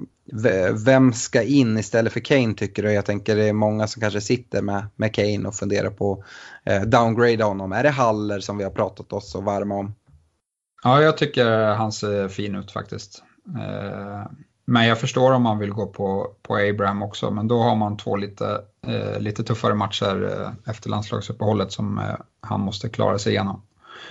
vem 0.86 1.14
ska 1.14 1.42
in 1.42 1.78
istället 1.78 2.14
för 2.14 2.20
Kane 2.20 2.54
tycker 2.54 2.84
du? 2.84 2.92
Jag 2.92 3.06
tänker 3.06 3.36
det 3.36 3.50
är 3.50 3.54
många 3.54 3.88
som 3.88 4.02
kanske 4.02 4.22
sitter 4.22 4.62
med, 4.62 4.88
med 4.96 5.14
Kane 5.14 5.48
och 5.48 5.56
funderar 5.56 5.90
på 5.90 6.24
eh, 6.66 6.82
downgrade 6.82 7.44
honom. 7.44 7.72
Är 7.72 7.84
det 7.84 7.90
Haller 7.90 8.40
som 8.40 8.58
vi 8.58 8.64
har 8.64 8.72
pratat 8.72 9.14
oss 9.14 9.32
så 9.32 9.42
varma 9.42 9.76
om? 9.76 9.96
Ja, 10.84 11.02
jag 11.02 11.18
tycker 11.18 11.52
han 11.74 11.92
ser 11.92 12.28
fin 12.28 12.56
ut 12.56 12.72
faktiskt. 12.72 13.24
Eh, 13.60 14.32
men 14.70 14.86
jag 14.86 15.00
förstår 15.00 15.32
om 15.32 15.44
man 15.44 15.60
vill 15.60 15.72
gå 15.72 15.88
på, 15.88 16.36
på 16.42 16.56
Abraham 16.56 17.04
också, 17.04 17.32
men 17.32 17.48
då 17.48 17.62
har 17.62 17.76
man 17.76 17.98
två 17.98 18.16
lite, 18.16 18.62
eh, 18.88 19.20
lite 19.20 19.44
tuffare 19.44 19.76
matcher 19.76 20.42
eh, 20.42 20.72
efter 20.72 20.90
landslagsuppehållet 20.90 21.72
som 21.72 21.98
eh, 22.00 22.16
han 22.42 22.62
måste 22.62 22.90
klara 22.90 23.20
sig 23.20 23.32
igenom. 23.34 23.62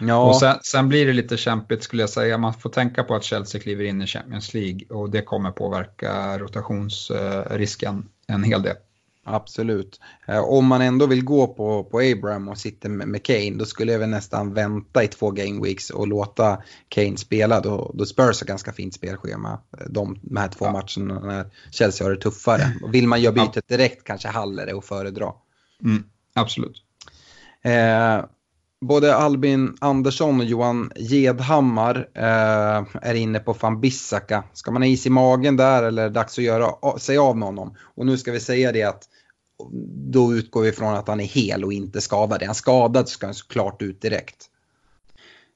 Ja. 0.01 0.28
Och 0.28 0.36
sen, 0.36 0.59
sen, 0.62 0.88
blir 0.88 1.07
det 1.07 1.12
lite 1.12 1.36
kämpigt 1.36 1.82
skulle 1.82 2.03
jag 2.03 2.11
säga. 2.11 2.38
Man 2.38 2.55
får 2.55 2.70
tänka 2.70 3.05
på 3.05 3.14
att 3.14 3.24
Chelsea 3.24 3.61
kliver 3.61 3.84
in 3.84 4.03
i 4.03 4.07
Champions 4.07 4.55
League 4.55 4.80
och 4.88 5.11
det 5.11 5.22
kommer 5.22 5.51
påverka 5.51 6.38
rotationsrisken 6.38 8.09
en 8.26 8.44
hel 8.44 8.62
del. 8.62 8.76
Absolut. 9.28 10.01
Eh, 10.26 10.44
om 10.44 10.66
man 10.66 10.82
ändå 10.82 11.07
vill 11.07 11.24
gå 11.24 11.47
på, 11.47 11.84
på 11.84 12.01
Abraham 12.01 12.49
och 12.49 12.59
sitter 12.59 12.88
med, 12.88 13.09
med 13.09 13.22
Kane 13.22 13.51
då 13.51 13.64
skulle 13.64 13.92
jag 13.92 13.99
väl 13.99 14.09
nästan 14.09 14.55
vänta 14.55 15.05
i 15.05 15.09
två 15.09 15.30
game 15.30 15.62
weeks 15.62 15.90
och 15.90 16.07
låta 16.09 16.62
Kane 16.88 17.16
spela. 17.16 17.61
Då, 17.61 17.90
då 17.94 18.07
Spurs 18.07 18.40
har 18.40 18.47
ganska 18.47 18.72
fint 18.72 18.94
spelschema 18.94 19.61
de, 19.86 20.18
de 20.22 20.36
här 20.36 20.49
två 20.49 20.64
ja. 20.64 20.72
matcherna 20.72 21.20
när 21.20 21.51
Chelsea 21.70 22.07
har 22.07 22.14
det 22.14 22.20
tuffare. 22.20 22.72
Och 22.82 22.94
vill 22.94 23.09
man 23.09 23.20
göra 23.20 23.34
bytet 23.34 23.68
direkt 23.68 24.05
kanske 24.05 24.28
Haller 24.28 24.66
är 24.66 24.78
att 24.78 24.84
föredra. 24.84 25.32
Mm, 25.84 26.05
absolut. 26.34 26.82
Eh, 27.62 28.24
både 28.80 29.16
Albin 29.16 29.76
Andersson 29.80 30.40
och 30.40 30.46
Johan 30.46 30.92
Gedhammar 30.96 32.08
eh, 32.14 32.84
är 33.02 33.14
inne 33.14 33.38
på 33.38 33.52
van 33.52 33.80
Bissaka. 33.80 34.44
Ska 34.52 34.70
man 34.70 34.82
ha 34.82 34.86
is 34.86 35.06
i 35.06 35.10
magen 35.10 35.56
där 35.56 35.82
eller 35.82 36.02
är 36.02 36.08
det 36.08 36.14
dags 36.14 36.38
att 36.38 36.44
göra 36.44 36.98
sig 36.98 37.18
av 37.18 37.36
med 37.36 37.46
honom? 37.46 37.74
Och 37.94 38.06
nu 38.06 38.18
ska 38.18 38.32
vi 38.32 38.40
säga 38.40 38.72
det 38.72 38.82
att 38.82 39.02
då 40.12 40.34
utgår 40.34 40.62
vi 40.62 40.72
från 40.72 40.94
att 40.94 41.08
han 41.08 41.20
är 41.20 41.24
hel 41.24 41.64
och 41.64 41.72
inte 41.72 42.00
skadad. 42.00 42.42
Är 42.42 42.46
han 42.46 42.54
skadad 42.54 43.08
ska 43.08 43.26
han 43.26 43.34
såklart 43.34 43.82
ut 43.82 44.00
direkt. 44.00 44.50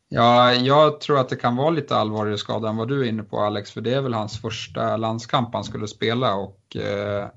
Ja, 0.08 0.52
jag 0.52 1.00
tror 1.00 1.18
att 1.18 1.28
det 1.28 1.36
kan 1.36 1.56
vara 1.56 1.70
lite 1.70 1.96
allvarligare 1.96 2.38
skada 2.38 2.68
än 2.68 2.76
vad 2.76 2.88
du 2.88 3.00
är 3.00 3.08
inne 3.08 3.22
på 3.22 3.40
Alex, 3.40 3.70
för 3.70 3.80
det 3.80 3.94
är 3.94 4.00
väl 4.00 4.14
hans 4.14 4.40
första 4.40 4.96
landskamp 4.96 5.54
han 5.54 5.64
skulle 5.64 5.88
spela 5.88 6.34
och 6.34 6.76
eh, 6.76 7.28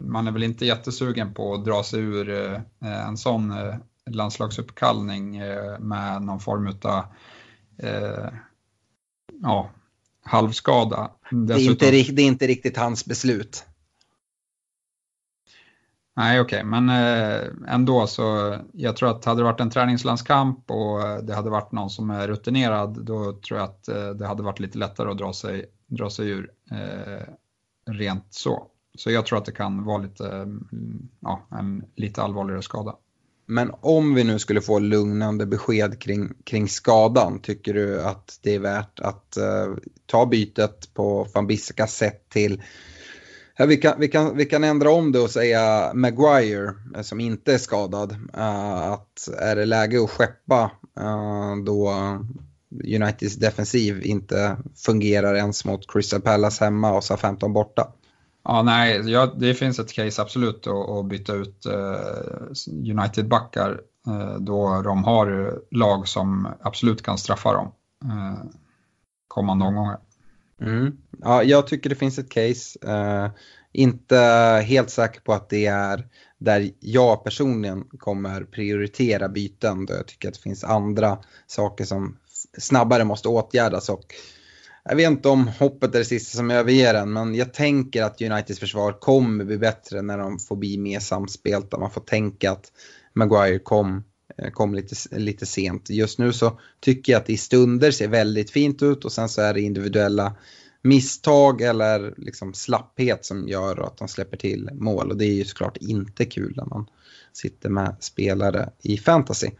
man 0.00 0.26
är 0.26 0.32
väl 0.32 0.42
inte 0.42 0.66
jättesugen 0.66 1.34
på 1.34 1.54
att 1.54 1.64
dra 1.64 1.82
sig 1.82 2.00
ur 2.00 2.30
eh, 2.30 2.60
en 3.08 3.16
sån 3.16 3.50
eh, 3.50 3.74
landslagsuppkallning 4.10 5.36
eh, 5.36 5.78
med 5.78 6.22
någon 6.22 6.40
form 6.40 6.66
av 6.82 7.04
eh, 7.78 8.28
ja, 9.42 9.70
halvskada. 10.22 11.10
Det 11.30 11.54
är, 11.54 11.70
inte, 11.70 11.90
det 11.90 12.22
är 12.22 12.26
inte 12.26 12.46
riktigt 12.46 12.76
hans 12.76 13.04
beslut. 13.04 13.64
Nej, 16.16 16.40
okej, 16.40 16.56
okay. 16.56 16.80
men 16.80 16.88
eh, 16.88 17.74
ändå 17.74 18.06
så 18.06 18.56
jag 18.72 18.96
tror 18.96 19.10
att 19.10 19.24
hade 19.24 19.40
det 19.40 19.44
varit 19.44 19.60
en 19.60 19.70
träningslandskamp 19.70 20.70
och 20.70 21.24
det 21.24 21.34
hade 21.34 21.50
varit 21.50 21.72
någon 21.72 21.90
som 21.90 22.10
är 22.10 22.28
rutinerad, 22.28 23.04
då 23.04 23.32
tror 23.32 23.60
jag 23.60 23.68
att 23.68 23.84
det 24.18 24.26
hade 24.26 24.42
varit 24.42 24.60
lite 24.60 24.78
lättare 24.78 25.10
att 25.10 25.18
dra 25.18 25.32
sig, 25.32 25.66
dra 25.86 26.10
sig 26.10 26.28
ur 26.28 26.50
eh, 26.70 27.26
rent 27.86 28.34
så. 28.34 28.66
Så 28.98 29.10
jag 29.10 29.26
tror 29.26 29.38
att 29.38 29.44
det 29.44 29.52
kan 29.52 29.84
vara 29.84 29.98
lite, 29.98 30.32
mm, 30.32 31.08
ja, 31.20 31.46
en 31.50 31.84
lite 31.94 32.22
allvarligare 32.22 32.62
skada. 32.62 32.96
Men 33.46 33.70
om 33.80 34.14
vi 34.14 34.24
nu 34.24 34.38
skulle 34.38 34.60
få 34.60 34.78
lugnande 34.78 35.46
besked 35.46 36.00
kring, 36.00 36.32
kring 36.44 36.68
skadan, 36.68 37.40
tycker 37.42 37.74
du 37.74 38.02
att 38.02 38.38
det 38.42 38.54
är 38.54 38.58
värt 38.58 39.00
att 39.00 39.36
uh, 39.40 39.76
ta 40.06 40.26
bytet 40.26 40.94
på 40.94 41.26
van 41.34 41.46
Bissaka 41.46 41.86
sätt 41.86 42.28
till 42.28 42.62
Ja, 43.56 43.66
vi, 43.66 43.76
kan, 43.76 44.00
vi, 44.00 44.08
kan, 44.08 44.36
vi 44.36 44.44
kan 44.44 44.64
ändra 44.64 44.90
om 44.90 45.12
det 45.12 45.18
och 45.18 45.30
säga 45.30 45.92
Maguire 45.94 46.74
eh, 46.96 47.02
som 47.02 47.20
inte 47.20 47.54
är 47.54 47.58
skadad. 47.58 48.12
Uh, 48.12 48.92
att 48.92 49.28
är 49.38 49.56
det 49.56 49.66
läge 49.66 50.04
att 50.04 50.10
skeppa 50.10 50.70
uh, 51.00 51.64
då 51.64 51.92
Uniteds 52.84 53.36
defensiv 53.36 54.02
inte 54.02 54.56
fungerar 54.76 55.34
ens 55.34 55.64
mot 55.64 55.92
Crystal 55.92 56.20
Palace 56.20 56.64
hemma 56.64 56.92
och 56.92 57.04
sa 57.04 57.16
15 57.16 57.52
borta. 57.52 57.92
Ja, 58.44 58.62
nej, 58.62 59.10
ja, 59.10 59.26
det 59.36 59.54
finns 59.54 59.78
ett 59.78 59.92
case 59.92 60.22
absolut 60.22 60.66
att, 60.66 61.06
byta 61.06 61.34
ut 61.34 61.66
eh, 61.66 62.90
United-backar 62.90 63.80
eh, 64.06 64.36
då 64.40 64.82
de 64.82 65.04
har 65.04 65.58
lag 65.70 66.08
som 66.08 66.48
absolut 66.60 67.02
kan 67.02 67.18
straffa 67.18 67.52
dem 67.52 67.72
eh, 68.04 68.44
kommande 69.28 69.64
omgångar. 69.64 69.98
Mm. 70.60 70.96
Ja, 71.22 71.42
jag 71.42 71.66
tycker 71.66 71.90
det 71.90 71.96
finns 71.96 72.18
ett 72.18 72.30
case. 72.30 72.78
Eh, 72.88 73.30
inte 73.72 74.16
helt 74.66 74.90
säker 74.90 75.20
på 75.20 75.32
att 75.32 75.48
det 75.48 75.66
är 75.66 76.08
där 76.38 76.70
jag 76.80 77.24
personligen 77.24 77.84
kommer 77.98 78.44
prioritera 78.44 79.28
byten. 79.28 79.86
Då 79.86 79.94
jag 79.94 80.06
tycker 80.06 80.28
att 80.28 80.34
det 80.34 80.40
finns 80.40 80.64
andra 80.64 81.18
saker 81.46 81.84
som 81.84 82.16
snabbare 82.58 83.04
måste 83.04 83.28
åtgärdas. 83.28 83.88
Och 83.88 84.14
jag 84.88 84.96
vet 84.96 85.10
inte 85.10 85.28
om 85.28 85.48
hoppet 85.48 85.94
är 85.94 85.98
det 85.98 86.04
sista 86.04 86.36
som 86.36 86.50
överger 86.50 86.94
en, 86.94 87.12
men 87.12 87.34
jag 87.34 87.54
tänker 87.54 88.02
att 88.02 88.22
Uniteds 88.22 88.60
försvar 88.60 88.92
kommer 88.92 89.44
bli 89.44 89.58
bättre 89.58 90.02
när 90.02 90.18
de 90.18 90.38
får 90.38 90.56
bli 90.56 90.78
mer 90.78 91.00
samspelta. 91.00 91.78
Man 91.78 91.90
får 91.90 92.00
tänka 92.00 92.52
att 92.52 92.72
Maguire 93.12 93.58
kom, 93.58 94.04
eh, 94.38 94.50
kom 94.50 94.74
lite, 94.74 95.18
lite 95.18 95.46
sent. 95.46 95.90
Just 95.90 96.18
nu 96.18 96.32
så 96.32 96.60
tycker 96.80 97.12
jag 97.12 97.20
att 97.20 97.26
det 97.26 97.32
i 97.32 97.36
stunder 97.36 97.90
ser 97.90 98.08
väldigt 98.08 98.50
fint 98.50 98.82
ut 98.82 99.04
och 99.04 99.12
sen 99.12 99.28
så 99.28 99.42
är 99.42 99.54
det 99.54 99.60
individuella 99.60 100.36
misstag 100.82 101.62
eller 101.62 102.14
liksom 102.16 102.54
slapphet 102.54 103.24
som 103.24 103.48
gör 103.48 103.86
att 103.86 103.96
de 103.96 104.08
släpper 104.08 104.36
till 104.36 104.70
mål. 104.72 105.10
Och 105.10 105.16
det 105.16 105.24
är 105.24 105.34
ju 105.34 105.44
såklart 105.44 105.76
inte 105.76 106.24
kul 106.24 106.54
när 106.56 106.64
man 106.64 106.86
sitter 107.32 107.68
med 107.68 107.96
spelare 108.00 108.70
i 108.82 108.98
fantasy. 108.98 109.50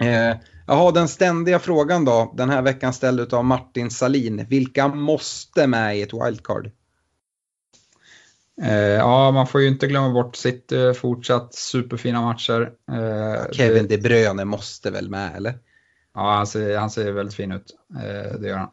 Eh, 0.00 0.36
Jaha, 0.66 0.92
den 0.92 1.08
ständiga 1.08 1.58
frågan 1.58 2.04
då. 2.04 2.34
Den 2.36 2.50
här 2.50 2.62
veckan 2.62 2.92
ställd 2.92 3.34
av 3.34 3.44
Martin 3.44 3.90
Salin. 3.90 4.46
Vilka 4.48 4.88
måste 4.88 5.66
med 5.66 5.98
i 5.98 6.02
ett 6.02 6.12
wildcard? 6.12 6.70
Eh, 8.62 8.76
ja, 8.78 9.30
man 9.30 9.46
får 9.46 9.60
ju 9.60 9.68
inte 9.68 9.86
glömma 9.86 10.10
bort 10.10 10.36
City, 10.36 10.94
fortsatt 10.94 11.54
superfina 11.54 12.20
matcher. 12.20 12.72
Eh, 12.92 13.52
Kevin 13.52 13.86
det... 13.86 13.96
De 13.96 14.02
Bruyne 14.02 14.44
måste 14.44 14.90
väl 14.90 15.10
med, 15.10 15.36
eller? 15.36 15.58
Ja, 16.14 16.36
han 16.36 16.46
ser, 16.46 16.78
han 16.78 16.90
ser 16.90 17.12
väldigt 17.12 17.34
fin 17.34 17.52
ut. 17.52 17.76
Eh, 17.94 18.38
det 18.40 18.48
gör 18.48 18.56
han. 18.56 18.70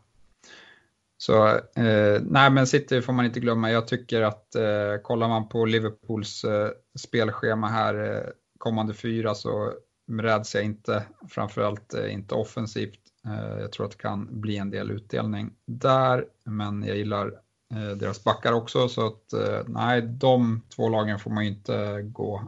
Så 1.17 1.47
eh, 1.75 2.21
nej, 2.21 2.49
men 2.49 2.67
City 2.67 3.01
får 3.01 3.13
man 3.13 3.25
inte 3.25 3.39
glömma. 3.39 3.71
Jag 3.71 3.87
tycker 3.87 4.21
att 4.21 4.55
eh, 4.55 5.01
kollar 5.03 5.27
man 5.27 5.49
på 5.49 5.65
Liverpools 5.65 6.43
eh, 6.43 6.69
spelschema 6.99 7.67
här 7.67 8.15
eh, 8.15 8.29
kommande 8.57 8.93
fyra 8.93 9.35
så 9.35 9.73
räds 10.11 10.55
jag 10.55 10.63
inte, 10.63 11.03
framförallt 11.29 11.93
eh, 11.93 12.13
inte 12.13 12.35
offensivt. 12.35 12.99
Eh, 13.25 13.59
jag 13.59 13.71
tror 13.71 13.85
att 13.85 13.91
det 13.91 13.97
kan 13.97 14.41
bli 14.41 14.57
en 14.57 14.69
del 14.69 14.91
utdelning 14.91 15.51
där, 15.65 16.25
men 16.43 16.83
jag 16.83 16.97
gillar 16.97 17.27
eh, 17.73 17.97
deras 17.97 18.23
backar 18.23 18.53
också 18.53 18.89
så 18.89 19.07
att 19.07 19.33
nej, 19.67 20.01
de 20.01 20.61
två 20.75 20.89
lagen 20.89 21.19
får 21.19 21.31
man 21.31 21.45
ju 21.45 21.49
inte 21.49 22.01
gå, 22.01 22.41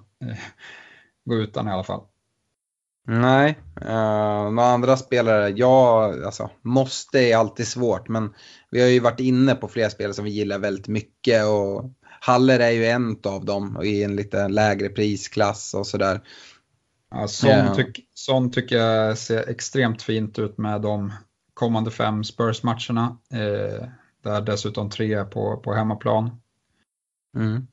gå 1.26 1.36
utan 1.36 1.68
i 1.68 1.72
alla 1.72 1.84
fall. 1.84 2.02
Nej, 3.08 3.60
uh, 3.82 4.52
några 4.52 4.70
andra 4.70 4.98
spelare, 4.98 5.50
ja, 5.50 6.14
alltså 6.26 6.50
måste 6.62 7.20
är 7.20 7.38
alltid 7.38 7.68
svårt 7.68 8.08
men 8.08 8.34
vi 8.72 8.82
har 8.82 8.88
ju 8.88 9.00
varit 9.00 9.20
inne 9.20 9.56
på 9.56 9.68
flera 9.68 9.90
spelare 9.90 10.14
som 10.14 10.26
vi 10.26 10.32
gillar 10.32 10.60
väldigt 10.60 10.88
mycket 10.88 11.46
och 11.46 11.92
Haller 12.26 12.60
är 12.60 12.72
ju 12.72 12.86
en 12.86 13.20
av 13.24 13.46
dem 13.46 13.82
i 13.84 14.04
en 14.04 14.16
lite 14.16 14.48
lägre 14.48 14.90
prisklass 14.90 15.74
och 15.74 15.88
sådär. 15.88 16.22
Ja, 17.12 17.28
sån, 17.28 17.50
yeah. 17.50 17.76
tyck, 17.76 18.00
sån 18.14 18.52
tycker 18.52 18.76
jag 18.76 19.18
ser 19.18 19.50
extremt 19.50 20.02
fint 20.02 20.40
ut 20.40 20.58
med 20.58 20.82
de 20.82 21.14
kommande 21.54 21.92
fem 21.92 22.24
Spurs-matcherna. 22.24 23.18
Eh, 23.34 23.88
där 24.24 24.42
dessutom 24.42 24.90
tre 24.90 25.26
på, 25.26 25.58
på 25.58 25.74
hemmaplan. 25.74 26.42
Mm. 27.36 27.68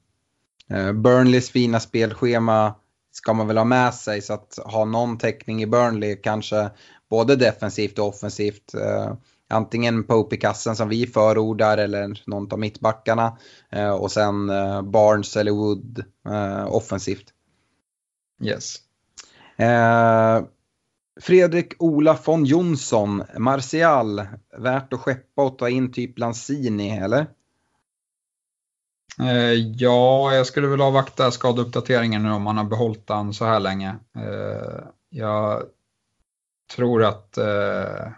Eh, 0.71 0.93
Burnleys 0.93 1.51
fina 1.51 1.81
spelschema 1.81 2.75
ska 3.13 3.33
man 3.33 3.47
väl 3.47 3.57
ha 3.57 3.65
med 3.65 3.95
sig 3.95 4.23
så 4.23 4.33
att 4.33 4.59
ha 4.65 4.85
någon 4.85 5.19
täckning 5.19 5.63
i 5.63 5.67
Burnley 5.67 6.17
kanske 6.17 6.71
både 7.11 7.37
defensivt 7.37 7.99
och 7.99 8.09
offensivt. 8.09 8.75
Eh, 8.75 9.15
antingen 9.49 10.05
Pope 10.05 10.35
i 10.35 10.39
kassen 10.39 10.77
som 10.77 10.89
vi 10.89 11.07
förordar 11.07 11.79
eller 11.79 12.23
någon 12.27 12.53
av 12.53 12.59
mittbackarna 12.59 13.39
eh, 13.71 13.91
och 13.91 14.13
sen 14.13 14.51
eh, 14.51 14.83
Barnes 14.83 15.37
eller 15.37 15.53
Wood 15.53 16.05
eh, 16.29 16.75
offensivt. 16.75 17.27
Yes. 18.43 18.77
Eh, 19.63 20.45
Fredrik 21.21 21.75
Ola 21.79 22.19
von 22.25 22.45
Jonsson, 22.45 23.23
Martial, 23.39 24.23
värt 24.59 24.93
att 24.93 25.01
skeppa 25.01 25.43
och 25.43 25.59
ta 25.59 25.69
in 25.69 25.93
typ 25.93 26.19
Lanzini 26.19 26.99
eller? 26.99 27.27
Eh, 29.21 29.53
ja, 29.77 30.35
jag 30.35 30.47
skulle 30.47 30.67
väl 30.67 30.81
avvakta 30.81 31.31
skadeuppdateringen 31.31 32.23
nu 32.23 32.33
om 32.33 32.43
man 32.43 32.57
har 32.57 32.65
behållit 32.65 33.07
den 33.07 33.35
så 33.35 33.45
här 33.45 33.61
länge. 33.61 33.97
Eh, 34.17 34.85
jag 35.11 35.63
tror 36.77 37.05
att 37.05 37.39
eh, 37.39 38.09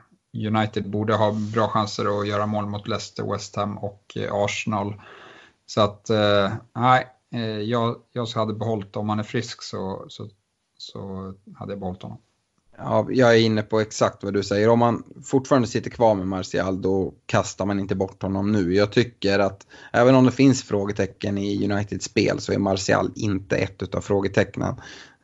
United 0.47 0.91
borde 0.91 1.15
ha 1.15 1.33
bra 1.33 1.69
chanser 1.69 2.21
att 2.21 2.29
göra 2.29 2.47
mål 2.47 2.67
mot 2.67 2.89
Leicester, 2.89 3.33
West 3.33 3.57
Ham 3.57 3.79
och 3.79 4.17
eh, 4.17 4.35
Arsenal. 4.35 5.03
Så 5.67 5.81
att, 5.81 6.11
eh, 6.11 6.53
nej, 6.75 7.07
jag, 7.65 7.97
jag 8.13 8.27
hade 8.27 8.55
behållit, 8.55 8.97
om 8.97 9.09
han 9.09 9.19
är 9.19 9.23
frisk 9.23 9.63
så, 9.63 10.05
så, 10.09 10.29
så 10.93 11.35
hade 11.55 11.73
jag 11.73 11.81
behållit 11.81 12.03
honom. 12.03 12.19
Ja, 12.79 13.07
jag 13.11 13.35
är 13.35 13.41
inne 13.41 13.63
på 13.63 13.81
exakt 13.81 14.25
vad 14.25 14.35
du 14.35 14.43
säger. 14.43 14.69
Om 14.69 14.79
man 14.79 15.03
fortfarande 15.25 15.69
sitter 15.69 15.91
kvar 15.91 16.15
med 16.15 16.27
Martial 16.27 16.83
då 16.83 17.15
kastar 17.27 17.67
man 17.67 17.81
inte 17.81 17.95
bort 17.95 18.23
honom 18.23 18.53
nu. 18.53 18.75
Jag 18.75 18.93
tycker 18.93 19.39
att 19.39 19.67
även 19.93 20.15
om 20.15 20.25
det 20.25 20.33
finns 20.33 20.63
frågetecken 20.63 21.39
i 21.39 21.71
Uniteds 21.71 22.05
spel 22.05 22.41
så 22.41 22.53
är 22.53 22.59
Martial 22.59 23.13
inte 23.15 23.57
ett 23.57 23.95
av 23.95 24.01
frågetecknen. 24.01 24.75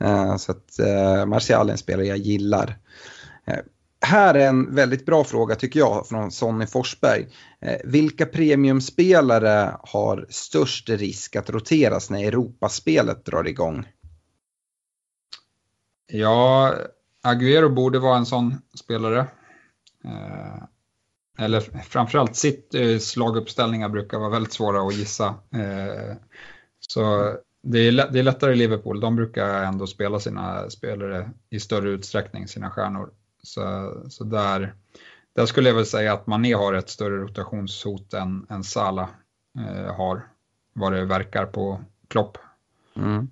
Eh, 0.00 0.36
så 0.36 0.52
att 0.52 0.78
eh, 0.78 1.26
Martial 1.26 1.68
är 1.68 1.72
en 1.72 1.78
spelare 1.78 2.06
jag 2.06 2.18
gillar. 2.18 2.78
Eh, 3.46 3.58
här 4.00 4.34
är 4.34 4.48
en 4.48 4.74
väldigt 4.74 5.06
bra 5.06 5.24
fråga 5.24 5.54
tycker 5.54 5.80
jag 5.80 6.06
från 6.06 6.30
Sonny 6.30 6.66
Forsberg. 6.66 7.26
vilka 7.84 8.26
premiumspelare 8.26 9.76
har 9.80 10.26
störst 10.28 10.88
risk 10.88 11.36
att 11.36 11.50
roteras 11.50 12.10
när 12.10 12.24
Europaspelet 12.24 13.24
drar 13.24 13.48
igång? 13.48 13.86
Ja, 16.12 16.74
Aguero 17.22 17.68
borde 17.68 17.98
vara 17.98 18.16
en 18.16 18.26
sån 18.26 18.54
spelare. 18.74 19.18
Eh, 20.04 20.62
eller 21.38 21.60
framförallt 21.60 22.36
sitt 22.36 22.74
eh, 22.74 22.98
slaguppställningar 22.98 23.88
brukar 23.88 24.18
vara 24.18 24.30
väldigt 24.30 24.52
svåra 24.52 24.88
att 24.88 24.94
gissa. 24.94 25.34
Eh, 25.50 26.16
så 26.80 27.34
det 27.62 27.78
är, 27.78 28.12
det 28.12 28.18
är 28.18 28.22
lättare 28.22 28.52
i 28.52 28.56
Liverpool, 28.56 29.00
de 29.00 29.16
brukar 29.16 29.64
ändå 29.64 29.86
spela 29.86 30.20
sina 30.20 30.70
spelare 30.70 31.30
i 31.50 31.60
större 31.60 31.90
utsträckning, 31.90 32.48
sina 32.48 32.70
stjärnor. 32.70 33.10
Så, 33.42 33.94
så 34.08 34.24
där, 34.24 34.74
där 35.32 35.46
skulle 35.46 35.68
jag 35.68 35.76
väl 35.76 35.86
säga 35.86 36.12
att 36.12 36.26
Mané 36.26 36.54
har 36.54 36.74
ett 36.74 36.90
större 36.90 37.16
rotationshot 37.16 38.14
än, 38.14 38.46
än 38.50 38.64
Salah 38.64 39.08
eh, 39.58 39.94
har, 39.94 40.28
vad 40.72 40.92
det 40.92 41.04
verkar 41.04 41.46
på 41.46 41.80
Klopp. 42.08 42.38
Mm. 42.96 43.30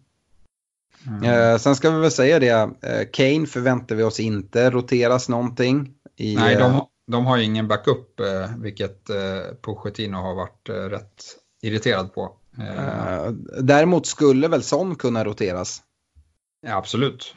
Mm. 1.07 1.25
Eh, 1.25 1.59
sen 1.59 1.77
ska 1.77 1.91
vi 1.91 2.01
väl 2.01 2.11
säga 2.11 2.39
det, 2.39 2.71
eh, 2.83 3.09
Kane 3.13 3.47
förväntar 3.47 3.97
vi 3.97 4.03
oss 4.03 4.21
inte 4.21 4.71
roteras 4.71 5.29
någonting. 5.29 5.95
I, 6.17 6.35
Nej, 6.37 6.57
de, 6.57 6.75
eh, 6.75 6.83
de 7.07 7.27
har 7.27 7.37
ju 7.37 7.45
ingen 7.45 7.69
backup, 7.69 8.21
eh, 8.21 8.57
vilket 8.59 9.11
eh, 9.11 9.17
Pochettino 9.63 10.17
har 10.17 10.35
varit 10.35 10.69
eh, 10.69 10.75
rätt 10.75 11.25
irriterad 11.63 12.15
på. 12.15 12.33
Eh, 12.59 13.31
däremot 13.61 14.07
skulle 14.07 14.49
väl 14.49 14.63
Son 14.63 14.97
kunna 14.97 15.25
roteras? 15.25 15.83
Ja, 16.67 16.77
absolut. 16.77 17.35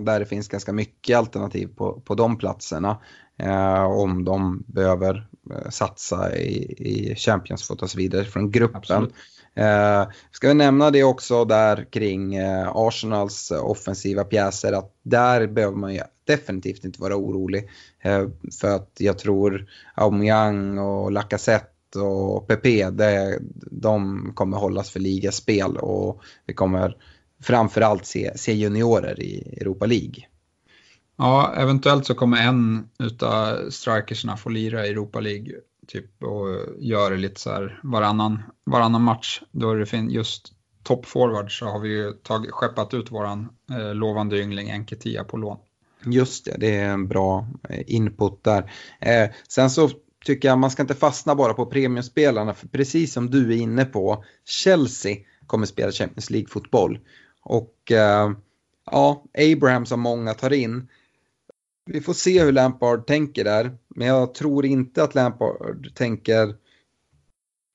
där 0.00 0.20
det 0.20 0.26
finns 0.26 0.48
ganska 0.48 0.72
mycket 0.72 1.18
alternativ 1.18 1.66
på, 1.76 2.00
på 2.00 2.14
de 2.14 2.38
platserna. 2.38 2.98
om 3.88 4.24
de 4.24 4.64
behöver 4.66 5.28
satsa 5.70 6.36
i, 6.36 6.74
i 6.78 7.14
Champions 7.16 7.66
för 7.66 7.74
att 7.74 7.80
ta 7.80 7.88
sig 7.88 7.98
vidare 7.98 8.24
från 8.24 8.50
gruppen. 8.50 8.76
Absolut. 8.76 9.14
Eh, 9.54 10.08
ska 10.30 10.48
vi 10.48 10.54
nämna 10.54 10.90
det 10.90 11.04
också 11.04 11.44
där 11.44 11.86
kring 11.90 12.34
eh, 12.34 12.68
Arsenals 12.74 13.50
eh, 13.50 13.64
offensiva 13.66 14.24
pjäser 14.24 14.72
att 14.72 14.94
där 15.02 15.46
behöver 15.46 15.76
man 15.76 15.94
ju 15.94 16.00
definitivt 16.26 16.84
inte 16.84 17.00
vara 17.00 17.16
orolig. 17.16 17.68
Eh, 18.00 18.28
för 18.60 18.76
att 18.76 18.96
jag 18.98 19.18
tror 19.18 19.66
Aubameyang 19.94 20.78
och 20.78 21.12
Lacazette 21.12 21.98
och 21.98 22.48
Pepe, 22.48 22.90
det, 22.90 23.38
de 23.70 24.32
kommer 24.34 24.56
hållas 24.56 24.90
för 24.90 25.00
ligaspel 25.00 25.76
och 25.76 26.22
vi 26.46 26.54
kommer 26.54 26.96
framförallt 27.42 28.06
se, 28.06 28.38
se 28.38 28.52
juniorer 28.52 29.20
i 29.22 29.58
Europa 29.60 29.86
League. 29.86 30.24
Ja, 31.16 31.54
eventuellt 31.56 32.06
så 32.06 32.14
kommer 32.14 32.48
en 32.48 32.88
utav 32.98 33.70
strikersna 33.70 34.36
få 34.36 34.48
lira 34.48 34.86
i 34.86 34.90
Europa 34.90 35.20
League 35.20 35.52
typ 35.88 36.22
och 36.22 36.48
gör 36.78 37.10
det 37.10 37.16
lite 37.16 37.40
så 37.40 37.50
här 37.50 37.80
varannan, 37.82 38.42
varannan 38.64 39.02
match. 39.02 39.42
Då 39.52 39.70
är 39.70 39.76
det 39.76 39.86
fin 39.86 40.10
just 40.10 40.52
toppforward 40.82 41.58
så 41.58 41.66
har 41.66 41.80
vi 41.80 41.88
ju 41.88 42.12
tagit, 42.12 42.50
skeppat 42.50 42.94
ut 42.94 43.10
våran 43.10 43.48
eh, 43.70 43.94
lovande 43.94 44.40
yngling 44.40 44.70
Enketia 44.70 45.24
på 45.24 45.36
lån. 45.36 45.58
Just 46.04 46.44
det, 46.44 46.56
det 46.58 46.76
är 46.76 46.90
en 46.90 47.08
bra 47.08 47.46
eh, 47.68 47.82
input 47.86 48.44
där. 48.44 48.72
Eh, 49.00 49.30
sen 49.48 49.70
så 49.70 49.90
tycker 50.24 50.48
jag 50.48 50.58
man 50.58 50.70
ska 50.70 50.82
inte 50.82 50.94
fastna 50.94 51.34
bara 51.34 51.54
på 51.54 51.66
premiumspelarna 51.66 52.54
för 52.54 52.68
precis 52.68 53.12
som 53.12 53.30
du 53.30 53.52
är 53.52 53.56
inne 53.56 53.84
på, 53.84 54.24
Chelsea 54.44 55.16
kommer 55.46 55.66
spela 55.66 55.92
Champions 55.92 56.30
League-fotboll. 56.30 56.98
Och 57.42 57.92
eh, 57.92 58.32
ja, 58.90 59.24
Abraham 59.52 59.86
som 59.86 60.00
många 60.00 60.34
tar 60.34 60.52
in, 60.52 60.88
vi 61.92 62.00
får 62.00 62.12
se 62.12 62.44
hur 62.44 62.52
Lampard 62.52 63.06
tänker 63.06 63.44
där. 63.44 63.76
Men 63.88 64.08
jag 64.08 64.34
tror 64.34 64.66
inte 64.66 65.02
att 65.02 65.14
Lampard 65.14 65.94
tänker 65.94 66.54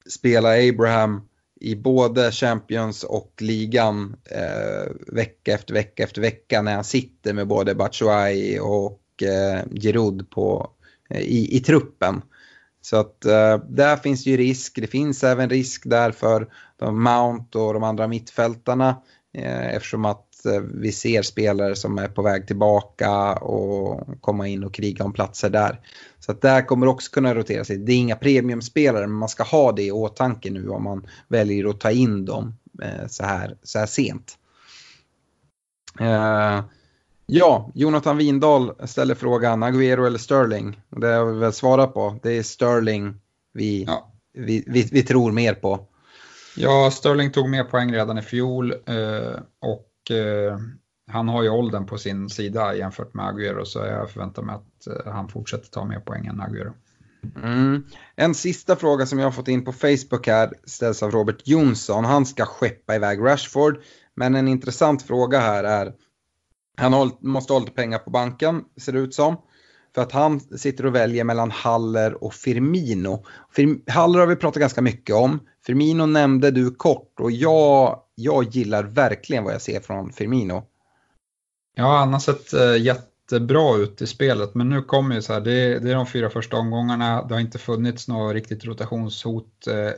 spela 0.10 0.70
Abraham 0.70 1.22
i 1.62 1.76
både 1.76 2.32
Champions 2.32 3.04
och 3.04 3.34
ligan 3.40 4.16
eh, 4.32 4.92
vecka 5.08 5.54
efter 5.54 5.74
vecka 5.74 6.04
efter 6.04 6.22
vecka 6.22 6.62
när 6.62 6.76
han 6.76 6.84
sitter 6.84 7.34
med 7.34 7.48
både 7.48 7.76
Batshuayi 7.76 8.60
och 8.60 9.24
eh, 9.24 9.62
Giroud 9.82 10.30
på, 10.30 10.70
eh, 11.10 11.22
i, 11.22 11.58
i 11.58 11.60
truppen. 11.60 12.22
Så 12.82 12.98
att 12.98 13.26
eh, 13.26 13.58
där 13.58 13.98
finns 13.98 14.26
ju 14.26 14.38
risk. 14.38 14.76
Det 14.82 14.88
finns 14.88 15.24
även 15.24 15.50
risk 15.50 15.84
där 15.86 16.12
för 16.12 16.48
de 16.78 17.04
Mount 17.04 17.60
och 17.60 17.74
de 17.74 17.84
andra 17.84 18.08
mittfältarna 18.08 19.02
eh, 19.34 19.76
eftersom 19.76 20.06
att 20.06 20.33
vi 20.74 20.92
ser 20.92 21.22
spelare 21.22 21.76
som 21.76 21.98
är 21.98 22.08
på 22.08 22.22
väg 22.22 22.48
tillbaka 22.48 23.34
och 23.34 24.08
komma 24.22 24.48
in 24.48 24.64
och 24.64 24.74
kriga 24.74 25.06
om 25.06 25.14
platser 25.14 25.50
där. 25.50 25.80
Så 26.20 26.32
att 26.32 26.42
där 26.42 26.62
kommer 26.62 26.88
också 26.88 27.12
kunna 27.12 27.36
rotera 27.36 27.64
sig. 27.64 27.78
Det 27.78 27.92
är 27.92 27.98
inga 27.98 28.16
premiumspelare 28.16 29.08
men 29.08 29.18
man 29.18 29.30
ska 29.30 29.44
ha 29.44 29.72
det 29.72 29.84
i 29.84 29.92
åtanke 29.92 30.52
nu 30.52 30.70
om 30.70 30.84
man 30.84 31.08
väljer 31.28 31.70
att 31.70 31.80
ta 31.80 31.92
in 31.92 32.26
dem 32.26 32.56
eh, 32.82 33.08
så 33.08 33.24
här, 33.24 33.58
så 33.64 33.80
här 33.80 33.86
sent. 33.86 34.38
Uh, 36.02 36.66
ja, 37.26 37.72
Jonathan 37.74 38.18
Windahl 38.18 38.88
ställer 38.88 39.16
frågan 39.16 39.64
Aguero 39.64 40.06
eller 40.06 40.20
Sterling. 40.20 40.82
Det 40.90 41.08
har 41.08 41.26
vi 41.26 41.40
väl 41.40 41.54
svarat 41.54 41.94
på. 41.94 42.20
Det 42.24 42.38
är 42.38 42.44
Sterling 42.44 43.16
vi, 43.54 43.84
ja. 43.88 44.12
vi, 44.34 44.64
vi, 44.68 44.90
vi, 44.92 45.04
tror 45.04 45.32
mer 45.32 45.54
på. 45.54 45.88
Ja, 46.56 46.92
Sterling 46.92 47.32
tog 47.32 47.50
mer 47.50 47.64
poäng 47.64 47.94
redan 47.94 48.18
i 48.18 48.22
fjol 48.22 48.74
och 49.62 49.93
eh, 50.12 50.58
han 51.12 51.28
har 51.28 51.44
ju 51.44 51.50
åldern 51.50 51.86
på 51.86 51.98
sin 51.98 52.30
sida 52.30 52.76
jämfört 52.76 53.14
med 53.14 53.26
Agüero 53.26 53.64
så 53.64 53.80
jag 53.80 54.10
förväntar 54.10 54.44
mig 54.44 54.56
att 54.56 54.88
eh, 54.88 55.14
han 55.14 55.28
fortsätter 55.28 55.70
ta 55.70 55.86
mer 55.86 56.00
poäng 56.00 56.26
än 56.26 56.42
Agüero. 56.42 56.74
Mm. 57.44 57.84
En 58.16 58.34
sista 58.34 58.76
fråga 58.76 59.06
som 59.06 59.20
jag 59.20 59.26
har 59.26 59.32
fått 59.32 59.48
in 59.48 59.66
på 59.66 59.72
Facebook 59.72 60.28
här 60.28 60.54
ställs 60.64 61.04
av 61.04 61.12
Robert 61.12 61.42
Jonsson. 61.48 62.06
Han 62.06 62.26
ska 62.26 62.46
skeppa 62.46 62.96
iväg 62.96 63.20
Rashford. 63.20 63.82
Men 64.16 64.36
en 64.36 64.48
intressant 64.48 65.04
fråga 65.04 65.40
här 65.40 65.64
är, 65.64 65.94
han 66.78 67.12
måste 67.20 67.54
ha 67.54 67.60
lite 67.60 67.72
pengar 67.72 68.00
på 68.00 68.10
banken 68.10 68.64
ser 68.78 68.92
det 68.92 69.00
ut 69.00 69.14
som. 69.14 69.38
För 69.96 70.02
att 70.02 70.12
han 70.12 70.40
sitter 70.40 70.86
och 70.86 70.96
väljer 70.96 71.24
mellan 71.24 71.52
Haller 71.52 72.24
och 72.24 72.34
Firmino. 72.34 73.26
Haller 73.88 74.20
har 74.20 74.28
vi 74.28 74.36
pratat 74.36 74.60
ganska 74.60 74.82
mycket 74.82 75.16
om. 75.16 75.40
Firmino 75.66 76.06
nämnde 76.06 76.52
du 76.52 76.72
kort 76.72 77.20
och 77.20 77.32
jag, 77.32 78.03
jag 78.16 78.44
gillar 78.44 78.84
verkligen 78.84 79.44
vad 79.44 79.54
jag 79.54 79.62
ser 79.62 79.80
från 79.80 80.14
Firmino. 80.14 80.64
Ja, 81.76 81.98
han 81.98 82.14
har 82.14 82.20
sett 82.20 82.54
eh, 82.54 82.78
jättebra 82.78 83.78
ut 83.78 84.02
i 84.02 84.08
spelet, 84.08 84.56
men 84.56 84.70
nu 84.70 84.82
kommer 84.82 85.16
ju 85.16 85.22
så 85.22 85.34
här, 85.34 85.42
det, 85.42 85.80
det, 85.80 85.92
är 85.92 85.96
de 85.96 86.08
fyra 86.08 86.30
första 86.30 86.58
omgångarna, 86.58 87.24
det 87.24 87.34
har 87.34 87.42
inte 87.42 87.60
funnits 87.60 88.08
något 88.08 88.34
riktigt 88.34 88.66
rotationshot. 88.66 89.68
Eh, 89.68 89.92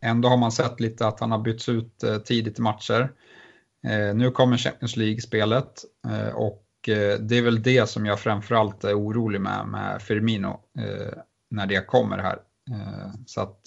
ändå 0.00 0.28
har 0.28 0.36
man 0.36 0.52
sett 0.52 0.80
lite 0.80 1.06
att 1.06 1.20
han 1.20 1.30
har 1.30 1.38
bytts 1.38 1.68
ut 1.68 2.02
eh, 2.02 2.18
tidigt 2.18 2.58
i 2.58 2.62
matcher. 2.62 3.12
nu 4.14 4.30
kommer 4.30 4.56
Champions 4.56 4.96
League-spelet 4.96 5.84
och 6.34 6.64
det 7.20 7.38
är 7.38 7.42
väl 7.42 7.62
det 7.62 7.88
som 7.88 8.06
jag 8.06 8.20
framförallt 8.20 8.84
är 8.84 8.98
orolig 8.98 9.40
med, 9.40 9.68
med 9.68 10.02
Firmino 10.02 10.60
när 11.50 11.66
det 11.66 11.86
kommer 11.86 12.18
här. 12.18 12.38
så 13.26 13.40
att 13.40 13.60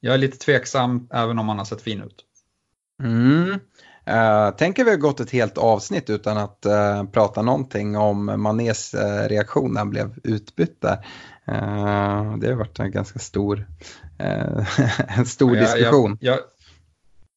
jag 0.00 0.14
är 0.14 0.18
lite 0.18 0.38
tveksam 0.38 1.08
även 1.12 1.38
om 1.38 1.48
han 1.48 1.58
har 1.58 1.64
sett 1.64 1.82
fin 1.82 2.02
ut. 2.02 2.24
Mm. 3.02 3.60
Uh, 4.10 4.56
tänker 4.56 4.84
vi 4.84 4.90
har 4.90 4.98
gått 4.98 5.20
ett 5.20 5.30
helt 5.30 5.58
avsnitt 5.58 6.10
utan 6.10 6.38
att 6.38 6.66
uh, 6.66 7.04
prata 7.04 7.42
någonting 7.42 7.96
om 7.96 8.42
Manés 8.42 8.94
uh, 8.94 9.28
reaktion 9.28 9.72
när 9.72 9.80
han 9.80 9.90
blev 9.90 10.14
utbytt 10.24 10.80
där. 10.80 11.06
Uh, 11.48 12.38
det 12.38 12.48
har 12.48 12.52
varit 12.52 12.78
en 12.78 12.90
ganska 12.90 13.18
stor, 13.18 13.66
en 15.16 15.26
stor 15.26 15.56
jag, 15.56 15.64
diskussion. 15.64 16.18
Jag, 16.20 16.34
jag, 16.34 16.40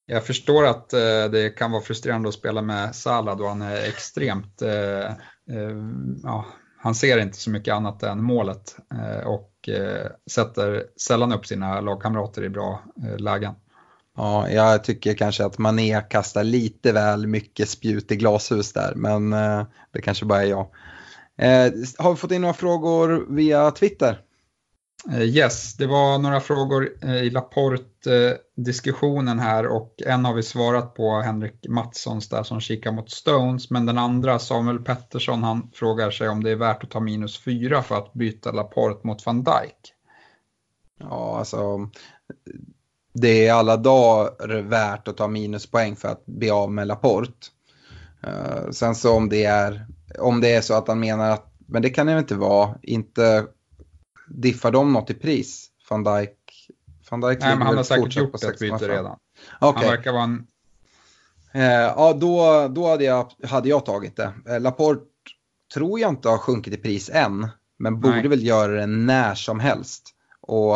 jag, 0.05 0.23
förstår 0.23 0.65
att 0.65 0.89
det 1.31 1.57
kan 1.57 1.71
vara 1.71 1.81
frustrerande 1.81 2.29
att 2.29 2.35
spela 2.35 2.61
med 2.61 2.95
Salah 2.95 3.37
då 3.37 3.47
han 3.47 3.61
är 3.61 3.87
extremt, 3.87 4.61
ja, 6.23 6.45
han 6.77 6.95
ser 6.95 7.17
inte 7.17 7.37
så 7.37 7.49
mycket 7.49 7.73
annat 7.73 8.03
än 8.03 8.23
målet 8.23 8.75
och 9.25 9.69
sätter 10.31 10.83
sällan 11.01 11.33
upp 11.33 11.45
sina 11.45 11.81
lagkamrater 11.81 12.43
i 12.43 12.49
bra 12.49 12.83
lägen. 13.17 13.53
Ja, 14.17 14.49
jag 14.49 14.83
tycker 14.83 15.13
kanske 15.13 15.45
att 15.45 15.57
Mané 15.57 16.01
kastar 16.01 16.43
lite 16.43 16.91
väl 16.91 17.27
mycket 17.27 17.69
spjut 17.69 18.11
i 18.11 18.15
glashus 18.15 18.73
där, 18.73 18.93
men 18.95 19.33
eh, 19.33 19.65
det 19.91 20.01
kanske 20.01 20.25
bara 20.25 20.43
är 20.43 20.47
jag. 20.47 20.67
Eh, 21.37 21.71
har 21.97 22.09
vi 22.09 22.15
fått 22.15 22.31
in 22.31 22.41
några 22.41 22.53
frågor 22.53 23.25
via 23.29 23.71
Twitter? 23.71 24.21
Eh, 25.11 25.21
yes, 25.21 25.77
det 25.77 25.87
var 25.87 26.17
några 26.17 26.39
frågor 26.39 27.05
i 27.05 27.29
Laporte-diskussionen 27.29 29.39
här 29.39 29.67
och 29.67 30.01
en 30.05 30.25
har 30.25 30.33
vi 30.33 30.43
svarat 30.43 30.95
på, 30.95 31.21
Henrik 31.21 31.65
Mattssons 31.69 32.29
där 32.29 32.43
som 32.43 32.61
kikar 32.61 32.91
mot 32.91 33.11
Stones, 33.11 33.69
men 33.69 33.85
den 33.85 33.97
andra, 33.97 34.39
Samuel 34.39 34.79
Pettersson, 34.79 35.43
han 35.43 35.71
frågar 35.73 36.11
sig 36.11 36.29
om 36.29 36.43
det 36.43 36.51
är 36.51 36.55
värt 36.55 36.83
att 36.83 36.91
ta 36.91 36.99
minus 36.99 37.39
fyra 37.39 37.83
för 37.83 37.97
att 37.97 38.13
byta 38.13 38.51
Laporte 38.51 39.07
mot 39.07 39.25
van 39.25 39.43
Dijk. 39.43 39.93
Ja, 40.99 41.37
alltså 41.39 41.89
det 43.21 43.47
är 43.47 43.53
alla 43.53 43.77
dagar 43.77 44.61
värt 44.61 45.07
att 45.07 45.17
ta 45.17 45.27
minuspoäng 45.27 45.95
för 45.95 46.07
att 46.07 46.25
bli 46.25 46.49
av 46.49 46.71
med 46.71 46.87
Laporte. 46.87 47.47
Uh, 48.27 48.71
sen 48.71 48.95
så 48.95 49.13
om 49.13 49.29
det, 49.29 49.45
är, 49.45 49.87
om 50.19 50.41
det 50.41 50.55
är 50.55 50.61
så 50.61 50.73
att 50.73 50.87
han 50.87 50.99
menar 50.99 51.29
att, 51.29 51.53
men 51.67 51.81
det 51.81 51.89
kan 51.89 52.07
det 52.07 52.19
inte 52.19 52.35
vara, 52.35 52.75
inte 52.81 53.45
diffar 54.27 54.71
de 54.71 54.93
något 54.93 55.09
i 55.09 55.13
pris? 55.13 55.67
Van 55.89 56.03
Dijk, 56.03 56.37
Van 57.09 57.21
Dijk 57.21 57.39
Nej, 57.39 57.57
men 57.57 57.67
han 57.67 57.77
har 57.77 57.83
säkert 57.83 58.15
gjort 58.15 58.43
ett 58.43 58.59
byte 58.59 58.87
redan. 58.87 59.17
Okay. 59.61 59.83
Han 59.83 59.95
verkar 59.95 60.11
vara 60.11 60.23
en... 60.23 60.47
Uh, 61.55 61.61
ja, 61.63 62.13
då, 62.13 62.67
då 62.67 62.87
hade, 62.87 63.03
jag, 63.03 63.31
hade 63.43 63.69
jag 63.69 63.85
tagit 63.85 64.15
det. 64.15 64.33
Uh, 64.49 64.59
Laporte 64.59 65.05
tror 65.73 65.99
jag 65.99 66.09
inte 66.09 66.29
har 66.29 66.37
sjunkit 66.37 66.73
i 66.73 66.77
pris 66.77 67.09
än, 67.13 67.47
men 67.79 67.99
borde 67.99 68.15
Nej. 68.15 68.27
väl 68.27 68.45
göra 68.45 68.71
det 68.71 68.85
när 68.85 69.35
som 69.35 69.59
helst. 69.59 70.13
Och 70.41 70.75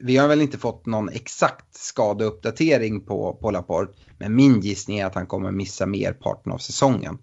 vi 0.00 0.16
har 0.16 0.28
väl 0.28 0.40
inte 0.40 0.58
fått 0.58 0.86
någon 0.86 1.08
exakt 1.08 1.74
skadeuppdatering 1.74 3.00
på, 3.00 3.38
på 3.40 3.50
Laporte. 3.50 3.92
Men 4.18 4.34
min 4.34 4.60
gissning 4.60 4.98
är 4.98 5.06
att 5.06 5.14
han 5.14 5.26
kommer 5.26 5.50
missa 5.50 5.86
merparten 5.86 6.52
av 6.52 6.58
säsongen. 6.58 7.18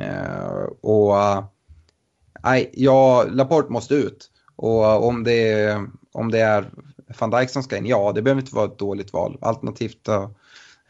Uh, 0.00 0.68
och 0.80 1.18
eh, 1.18 1.44
nej, 2.42 2.70
ja, 2.72 3.24
Laporte 3.30 3.72
måste 3.72 3.94
ut. 3.94 4.30
Och 4.56 4.84
eh, 4.84 4.96
om 4.96 5.24
det, 5.24 5.78
om 6.12 6.30
det 6.30 6.40
är 6.40 6.70
van 7.18 7.30
Dijk 7.30 7.50
som 7.50 7.62
ska 7.62 7.76
in, 7.76 7.86
ja 7.86 8.12
det 8.12 8.22
behöver 8.22 8.40
inte 8.40 8.54
vara 8.54 8.66
ett 8.66 8.78
dåligt 8.78 9.12
val. 9.12 9.38
Alternativt 9.40 10.08
uh, 10.08 10.28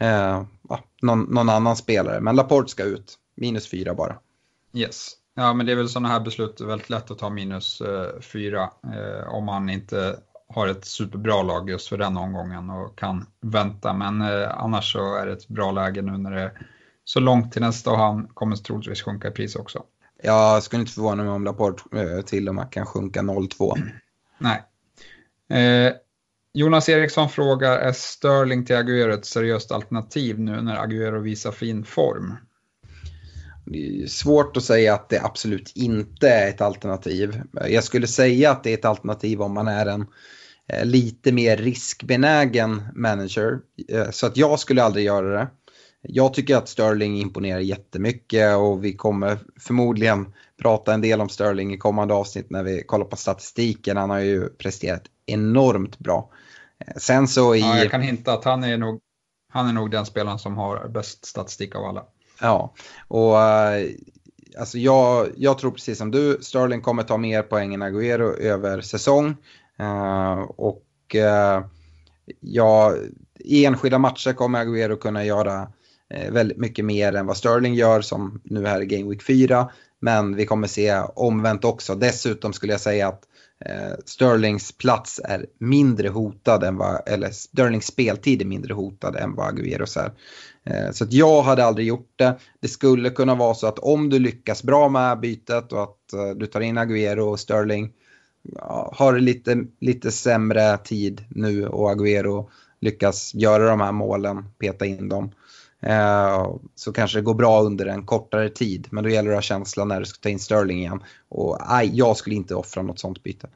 uh, 0.01 0.43
någon, 1.01 1.23
någon, 1.23 1.49
annan 1.49 1.75
spelare. 1.75 2.21
Men 2.21 2.35
Laporte 2.35 2.71
ska 2.71 2.83
ut, 2.83 3.17
minus 3.35 3.69
fyra 3.69 3.93
bara. 3.93 4.17
Yes. 4.73 5.11
Ja 5.35 5.53
men 5.53 5.65
det 5.65 5.71
är 5.71 5.75
väl 5.75 5.89
sådana 5.89 6.09
här 6.09 6.19
beslut 6.19 6.61
väldigt 6.61 6.89
lätt 6.89 7.11
att 7.11 7.19
ta 7.19 7.29
minus 7.29 7.81
fyra 8.21 8.69
om 9.27 9.45
man 9.45 9.69
inte 9.69 10.17
har 10.53 10.67
ett 10.67 10.85
superbra 10.85 11.43
lag 11.43 11.69
just 11.69 11.87
för 11.87 11.97
den 11.97 12.17
omgången 12.17 12.69
och 12.69 12.99
kan 12.99 13.25
vänta. 13.41 13.93
Men 13.93 14.21
eh, 14.21 14.49
annars 14.57 14.91
så 14.91 15.15
är 15.15 15.25
det 15.25 15.33
ett 15.33 15.47
bra 15.47 15.71
läge 15.71 16.01
nu 16.01 16.17
när 16.17 16.31
det 16.31 16.41
är 16.41 16.67
så 17.03 17.19
långt 17.19 17.53
till 17.53 17.61
nästa 17.61 17.91
och 17.91 17.97
han 17.97 18.27
kommer 18.27 18.55
troligtvis 18.55 19.01
sjunka 19.01 19.27
i 19.27 19.31
pris 19.31 19.55
också. 19.55 19.83
Jag 20.23 20.63
skulle 20.63 20.79
inte 20.79 20.93
förvåna 20.93 21.23
mig 21.23 21.31
om 21.31 21.43
Laporte 21.43 21.99
eh, 21.99 22.21
till 22.21 22.49
och 22.49 22.55
med 22.55 22.71
kan 22.71 22.85
sjunka 22.85 23.21
0-2. 23.21 23.77
Nej. 24.37 24.63
Eh, 25.59 25.93
Jonas 26.53 26.89
Eriksson 26.89 27.29
frågar, 27.29 27.77
är 27.77 27.91
Sterling 27.91 28.65
till 28.65 28.75
Agüero 28.75 29.13
ett 29.13 29.25
seriöst 29.25 29.71
alternativ 29.71 30.39
nu 30.39 30.61
när 30.61 30.75
Agüero 30.75 31.19
visar 31.19 31.51
fin 31.51 31.85
form? 31.85 32.35
Det 33.65 34.03
är 34.03 34.07
svårt 34.07 34.57
att 34.57 34.63
säga 34.63 34.93
att 34.93 35.09
det 35.09 35.21
absolut 35.21 35.71
inte 35.75 36.29
är 36.29 36.49
ett 36.49 36.61
alternativ. 36.61 37.41
Jag 37.69 37.83
skulle 37.83 38.07
säga 38.07 38.51
att 38.51 38.63
det 38.63 38.69
är 38.69 38.77
ett 38.77 38.85
alternativ 38.85 39.41
om 39.41 39.53
man 39.53 39.67
är 39.67 39.85
en 39.85 40.05
lite 40.83 41.31
mer 41.31 41.57
riskbenägen 41.57 42.81
manager. 42.95 43.59
Eh, 43.89 44.09
så 44.09 44.27
att 44.27 44.37
jag 44.37 44.59
skulle 44.59 44.83
aldrig 44.83 45.05
göra 45.05 45.39
det. 45.39 45.47
Jag 46.01 46.33
tycker 46.33 46.57
att 46.57 46.69
Sterling 46.69 47.17
imponerar 47.17 47.59
jättemycket 47.59 48.57
och 48.57 48.83
vi 48.83 48.95
kommer 48.95 49.37
förmodligen 49.59 50.33
prata 50.61 50.93
en 50.93 51.01
del 51.01 51.21
om 51.21 51.29
Sterling 51.29 51.73
i 51.73 51.77
kommande 51.77 52.13
avsnitt 52.13 52.49
när 52.49 52.63
vi 52.63 52.83
kollar 52.83 53.05
på 53.05 53.15
statistiken. 53.15 53.97
Han 53.97 54.09
har 54.09 54.19
ju 54.19 54.49
presterat 54.49 55.03
enormt 55.25 55.99
bra. 55.99 56.29
Eh, 56.79 56.93
sen 56.97 57.27
så 57.27 57.55
i... 57.55 57.59
Ja, 57.59 57.77
jag 57.77 57.91
kan 57.91 58.01
hinta 58.01 58.33
att 58.33 58.43
han 58.43 58.63
är 58.63 58.77
nog, 58.77 58.99
han 59.49 59.67
är 59.67 59.73
nog 59.73 59.91
den 59.91 60.05
spelaren 60.05 60.39
som 60.39 60.57
har 60.57 60.87
bäst 60.87 61.25
statistik 61.25 61.75
av 61.75 61.85
alla. 61.85 62.03
Ja, 62.41 62.73
och 63.07 63.37
alltså 64.59 64.77
jag, 64.77 65.27
jag 65.37 65.57
tror 65.57 65.71
precis 65.71 65.97
som 65.97 66.11
du, 66.11 66.37
Sterling 66.41 66.81
kommer 66.81 67.03
ta 67.03 67.17
mer 67.17 67.41
poäng 67.41 67.73
än 67.73 67.83
Agüero 67.83 68.37
över 68.39 68.81
säsong. 68.81 69.35
Eh, 69.79 70.41
och 70.41 71.15
eh, 71.15 71.65
ja, 72.39 72.95
i 73.39 73.65
enskilda 73.65 73.97
matcher 73.97 74.33
kommer 74.33 74.65
Agüero 74.65 74.95
kunna 74.95 75.25
göra 75.25 75.67
eh, 76.09 76.31
väldigt 76.31 76.57
mycket 76.57 76.85
mer 76.85 77.15
än 77.15 77.25
vad 77.25 77.37
Sterling 77.37 77.73
gör 77.73 78.01
som 78.01 78.41
nu 78.43 78.65
här 78.65 78.81
i 78.81 78.85
Game 78.85 79.09
Week 79.09 79.23
4. 79.23 79.71
Men 79.99 80.35
vi 80.35 80.45
kommer 80.45 80.67
se 80.67 80.99
omvänt 81.15 81.65
också. 81.65 81.95
Dessutom 81.95 82.53
skulle 82.53 82.73
jag 82.73 82.81
säga 82.81 83.07
att 83.07 83.23
Sterlings 84.05 84.71
plats 84.71 85.21
är 85.23 85.45
mindre 85.59 86.09
hotad 86.09 86.63
än 86.63 86.77
vad, 86.77 87.01
eller 87.05 87.29
Sterlings 87.29 87.85
speltid 87.85 88.41
är 88.41 88.45
mindre 88.45 88.73
hotad 88.73 89.15
än 89.15 89.35
vad 89.35 89.53
Agüeros 89.53 89.97
är. 89.99 90.11
Så 90.91 91.03
att 91.03 91.13
jag 91.13 91.41
hade 91.41 91.65
aldrig 91.65 91.87
gjort 91.87 92.13
det. 92.15 92.39
Det 92.59 92.67
skulle 92.67 93.09
kunna 93.09 93.35
vara 93.35 93.53
så 93.53 93.67
att 93.67 93.79
om 93.79 94.09
du 94.09 94.19
lyckas 94.19 94.63
bra 94.63 94.89
med 94.89 95.19
bytet 95.19 95.73
och 95.73 95.83
att 95.83 96.35
du 96.35 96.45
tar 96.45 96.61
in 96.61 96.77
Agüero 96.77 97.19
och 97.19 97.39
Sterling 97.39 97.91
har 98.91 99.19
lite, 99.19 99.65
lite 99.79 100.11
sämre 100.11 100.77
tid 100.77 101.25
nu 101.29 101.67
och 101.67 101.91
Agüero 101.91 102.49
lyckas 102.81 103.33
göra 103.33 103.69
de 103.69 103.81
här 103.81 103.91
målen, 103.91 104.45
peta 104.59 104.85
in 104.85 105.09
dem. 105.09 105.31
Eh, 105.81 106.55
så 106.75 106.93
kanske 106.93 107.17
det 107.17 107.21
går 107.21 107.33
bra 107.33 107.61
under 107.61 107.85
en 107.85 108.05
kortare 108.05 108.49
tid. 108.49 108.87
Men 108.91 109.03
då 109.03 109.09
gäller 109.09 109.29
det 109.29 109.37
att 109.37 109.43
ha 109.43 109.47
känslan 109.47 109.87
när 109.87 109.99
du 109.99 110.05
ska 110.05 110.19
ta 110.21 110.29
in 110.29 110.39
Sterling 110.39 110.79
igen. 110.79 111.03
Och 111.29 111.57
nej, 111.69 111.89
jag 111.93 112.17
skulle 112.17 112.35
inte 112.35 112.55
offra 112.55 112.81
något 112.81 112.99
sånt 112.99 113.23
byte. 113.23 113.47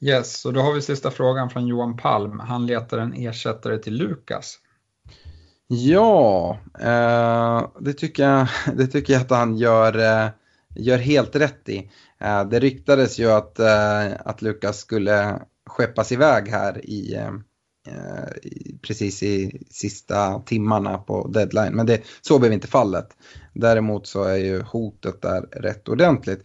Yes, 0.00 0.44
och 0.44 0.52
då 0.52 0.60
har 0.60 0.72
vi 0.72 0.82
sista 0.82 1.10
frågan 1.10 1.50
från 1.50 1.66
Johan 1.66 1.96
Palm. 1.96 2.40
Han 2.40 2.66
letar 2.66 2.98
en 2.98 3.12
ersättare 3.14 3.78
till 3.78 3.94
Lukas. 3.94 4.58
Ja, 5.68 6.58
eh, 6.80 7.68
det, 7.80 7.92
tycker 7.92 8.22
jag, 8.22 8.48
det 8.76 8.86
tycker 8.86 9.12
jag 9.12 9.22
att 9.22 9.30
han 9.30 9.56
gör, 9.56 9.98
eh, 9.98 10.28
gör 10.76 10.98
helt 10.98 11.36
rätt 11.36 11.68
i. 11.68 11.90
Eh, 12.20 12.44
det 12.48 12.60
ryktades 12.60 13.18
ju 13.18 13.32
att, 13.32 13.58
eh, 13.58 14.12
att 14.18 14.42
Lukas 14.42 14.78
skulle 14.78 15.42
skeppas 15.66 16.12
iväg 16.12 16.48
här 16.48 16.86
i, 16.86 17.14
eh, 17.14 17.32
precis 18.82 19.22
i 19.22 19.62
sista 19.70 20.40
timmarna 20.40 20.98
på 20.98 21.28
deadline. 21.28 21.74
Men 21.74 21.86
det, 21.86 22.02
så 22.20 22.38
blev 22.38 22.52
inte 22.52 22.68
fallet. 22.68 23.08
Däremot 23.54 24.06
så 24.06 24.24
är 24.24 24.36
ju 24.36 24.62
hotet 24.62 25.22
där 25.22 25.40
rätt 25.40 25.88
ordentligt. 25.88 26.42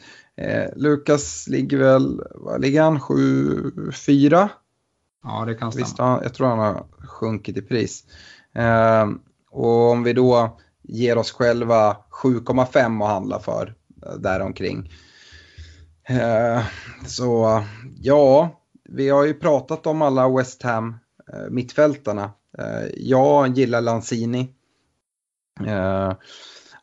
Lukas 0.76 1.48
ligger 1.48 1.78
väl, 1.78 2.22
vad 2.36 2.62
ligger 2.62 2.82
han, 2.82 3.00
7-4? 3.00 4.50
Ja, 5.24 5.46
det 5.46 5.56
kan 5.56 5.72
stämma. 5.72 5.86
Visst, 5.86 5.98
jag 6.24 6.34
tror 6.34 6.48
han 6.48 6.60
har 6.60 6.86
sjunkit 7.08 7.58
i 7.58 7.62
pris. 7.62 8.04
och 9.52 9.92
om 9.92 10.04
vi 10.04 10.14
då 10.14 10.60
ger 10.84 11.18
oss 11.18 11.32
själva 11.32 11.98
7,5 12.24 13.04
att 13.04 13.10
handla 13.10 13.40
för 13.40 13.76
Eh, 14.06 14.14
däromkring 14.14 14.92
eh, 16.10 16.64
så 17.06 17.64
ja, 18.02 18.62
vi 18.84 19.10
har 19.10 19.26
ju 19.26 19.34
pratat 19.34 19.88
om 19.88 20.02
alla 20.02 20.30
West 20.30 20.64
Ham 20.64 20.96
eh, 21.34 21.50
mittfältarna. 21.50 22.32
Jag 22.98 23.58
gillar 23.58 23.82
Lanzini. 23.82 24.50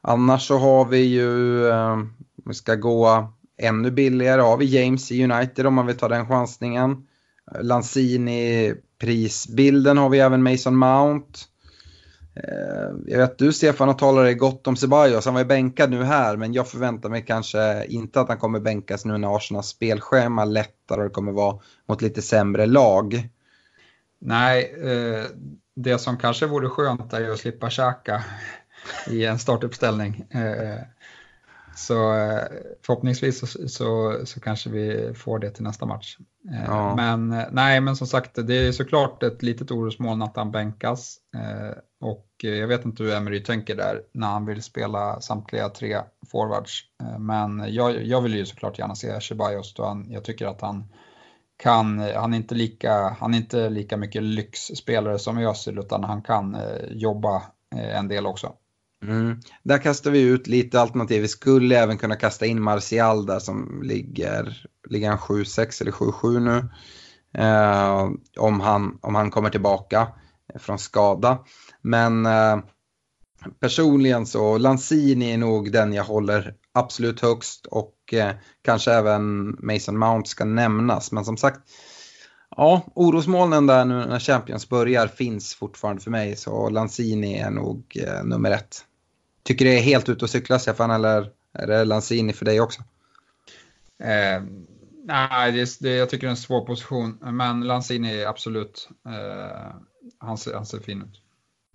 Annars 0.01 0.47
så 0.47 0.59
har 0.59 0.85
vi 0.85 0.99
ju, 0.99 1.71
om 1.73 2.13
vi 2.45 2.55
ska 2.55 2.75
gå 2.75 3.33
ännu 3.59 3.91
billigare, 3.91 4.41
har 4.41 4.57
vi 4.57 4.65
James 4.65 5.13
i 5.13 5.25
United 5.25 5.67
om 5.67 5.75
man 5.75 5.87
vill 5.87 5.97
ta 5.97 6.09
den 6.09 6.27
chansningen. 6.27 7.07
Lanzini 7.61 8.75
prisbilden 8.99 9.99
har 9.99 10.09
vi 10.09 10.19
även 10.19 10.43
Mason 10.43 10.77
Mount. 10.77 11.39
Eh, 12.45 12.91
jag 13.07 13.19
vet 13.19 13.39
du 13.39 13.53
Stefan 13.53 13.89
har 13.89 13.95
talat 13.95 14.39
gott 14.39 14.67
om 14.67 14.77
Ceballos, 14.77 15.25
han 15.25 15.35
var 15.35 15.41
ju 15.41 15.47
bänkad 15.47 15.91
nu 15.91 16.05
här 16.05 16.37
men 16.37 16.53
jag 16.53 16.69
förväntar 16.69 17.09
mig 17.09 17.25
kanske 17.25 17.85
inte 17.85 18.21
att 18.21 18.29
han 18.29 18.39
kommer 18.39 18.61
bänkas 18.61 19.05
nu 19.05 19.19
när 19.19 19.37
Arsenals 19.37 19.67
spelschema 19.67 20.45
lättar 20.45 20.99
och 20.99 21.05
det 21.05 21.11
kommer 21.11 21.33
vara 21.33 21.59
mot 21.89 22.03
lite 22.03 22.23
sämre 22.23 22.67
lag. 22.67 23.29
Nej, 24.19 24.75
eh, 24.83 25.25
det 25.75 25.99
som 25.99 26.17
kanske 26.17 26.47
vore 26.47 26.69
skönt 26.69 27.13
är 27.13 27.21
ju 27.21 27.33
att 27.33 27.39
slippa 27.39 27.71
käka 27.71 28.25
i 29.11 29.25
en 29.25 29.39
startuppställning. 29.39 30.27
Eh, 30.31 30.79
så 31.77 31.95
förhoppningsvis 32.87 33.39
så, 33.39 33.69
så, 33.69 34.21
så, 34.25 34.41
kanske 34.41 34.71
vi 34.71 35.15
får 35.15 35.39
det 35.39 35.51
till 35.51 35.65
nästa 35.65 35.87
match. 35.87 36.17
Ja. 36.67 36.95
Men 36.97 37.43
nej, 37.51 37.81
men 37.81 37.97
som 37.97 38.07
sagt, 38.07 38.47
det 38.47 38.55
är 38.55 38.73
såklart 38.73 39.23
ett 39.23 39.43
litet 39.43 39.71
orosmoln 39.71 40.23
att 40.23 40.37
han 40.37 40.51
bänkas. 40.51 41.19
Och 42.01 42.29
eh, 42.45 42.51
jag 42.51 42.69
vet 42.69 42.85
inte 42.85 43.03
hur 43.03 43.13
Emery 43.13 43.43
tänker 43.43 43.77
där 43.77 44.03
när 44.13 44.27
han 44.27 44.47
vill 44.47 44.63
spela 44.63 45.21
samtliga 45.21 45.69
tre 45.69 46.01
forwards. 46.33 46.81
Eh, 47.03 47.19
men 47.19 47.75
jag, 47.75 48.07
jag 48.07 48.21
vill 48.21 48.35
ju 48.35 48.47
såklart 48.47 48.79
gärna 48.79 48.95
se 48.95 49.21
Chebaios 49.21 49.75
då 49.75 49.85
han, 49.85 50.11
jag 50.11 50.25
tycker 50.25 50.47
att 50.47 50.61
han 50.61 50.85
kan, 51.57 51.99
han 51.99 52.33
är 52.33 52.37
inte 52.37 52.55
lika, 52.55 53.17
han 53.21 53.35
är 53.35 53.39
inte 53.39 53.71
lika 53.71 53.97
mycket 53.97 54.23
lyxspelare 54.23 55.19
som 55.19 55.39
Özil 55.39 55.79
utan 55.79 56.05
han 56.05 56.23
kan 56.23 56.55
eh, 56.55 56.85
jobba 56.91 57.43
en 57.71 58.09
del 58.09 58.27
också. 58.27 58.53
Mm. 59.03 59.41
Där 59.63 59.79
kastar 59.79 60.11
vi 60.11 60.21
ut 60.21 60.47
lite 60.47 60.81
alternativ. 60.81 61.23
Vi 61.23 61.29
skulle 61.29 61.79
även 61.79 61.99
kunna 61.99 62.17
kasta 62.17 62.47
in 62.47 62.63
Martial 62.63 63.27
där 63.27 63.39
som 63.39 63.83
ligger, 63.85 64.67
ligger 64.89 65.09
han 65.09 65.19
7-6 65.19 65.83
eller 65.83 65.93
7-7 65.93 66.41
nu. 66.41 66.69
Eh, 67.43 68.09
om, 68.39 68.61
han, 68.61 68.99
om 69.03 69.15
han 69.15 69.31
kommer 69.31 69.51
tillbaka 69.51 70.09
från 70.55 70.79
skada. 70.79 71.39
Men 71.83 72.27
eh, 72.27 72.59
personligen 73.61 74.27
så 74.27 74.59
Lanzini 74.59 75.33
är 75.33 75.39
nog 75.39 75.73
den 75.73 75.93
jag 75.93 76.05
håller 76.05 76.55
absolut 76.73 77.21
högst 77.21 77.67
och 77.67 78.15
eh, 78.15 78.35
kanske 78.63 78.93
även 78.93 79.57
Mason 79.59 79.99
Mount 79.99 80.29
ska 80.29 80.45
nämnas. 80.45 81.13
Men 81.13 81.25
som 81.25 81.37
sagt, 81.37 81.61
ja, 82.57 82.83
orosmolnen 82.95 83.67
där 83.67 83.85
nu 83.85 83.95
när 83.95 84.19
Champions 84.19 84.69
börjar 84.69 85.07
finns 85.07 85.55
fortfarande 85.55 86.03
för 86.03 86.11
mig 86.11 86.37
så 86.37 86.71
Lanzini 86.71 87.39
är 87.39 87.51
nog 87.51 88.03
eh, 88.07 88.25
nummer 88.25 88.51
ett. 88.51 88.85
Tycker 89.43 89.65
det 89.65 89.79
är 89.79 89.83
helt 89.83 90.09
ute 90.09 90.25
och 90.25 90.31
cykla 90.31 90.59
Stefan 90.59 90.91
eller 90.91 91.31
är 91.53 91.67
det 91.67 91.85
Lanzini 91.85 92.33
för 92.33 92.45
dig 92.45 92.61
också? 92.61 92.81
Eh, 94.03 94.43
nej, 95.05 95.53
det, 95.53 95.79
det, 95.81 95.95
jag 95.95 96.11
tycker 96.11 96.27
det 96.27 96.29
är 96.29 96.31
en 96.31 96.37
svår 96.37 96.67
position 96.67 97.19
men 97.21 97.61
Lanzini 97.61 98.21
är 98.21 98.27
absolut, 98.27 98.89
eh, 99.07 99.75
han, 100.19 100.39
ser, 100.39 100.55
han 100.55 100.67
ser 100.67 100.81
fin 100.81 101.03
ut. 101.03 101.23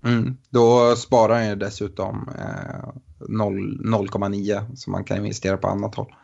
Mm, 0.06 0.38
då 0.50 0.96
sparar 0.96 1.36
han 1.36 1.50
ju 1.50 1.56
dessutom 1.56 2.30
eh, 2.38 2.90
0,9 3.20 4.76
som 4.76 4.92
man 4.92 5.04
kan 5.04 5.18
investera 5.18 5.58
på 5.58 5.68
annat 5.68 5.96
håll. 5.96 6.16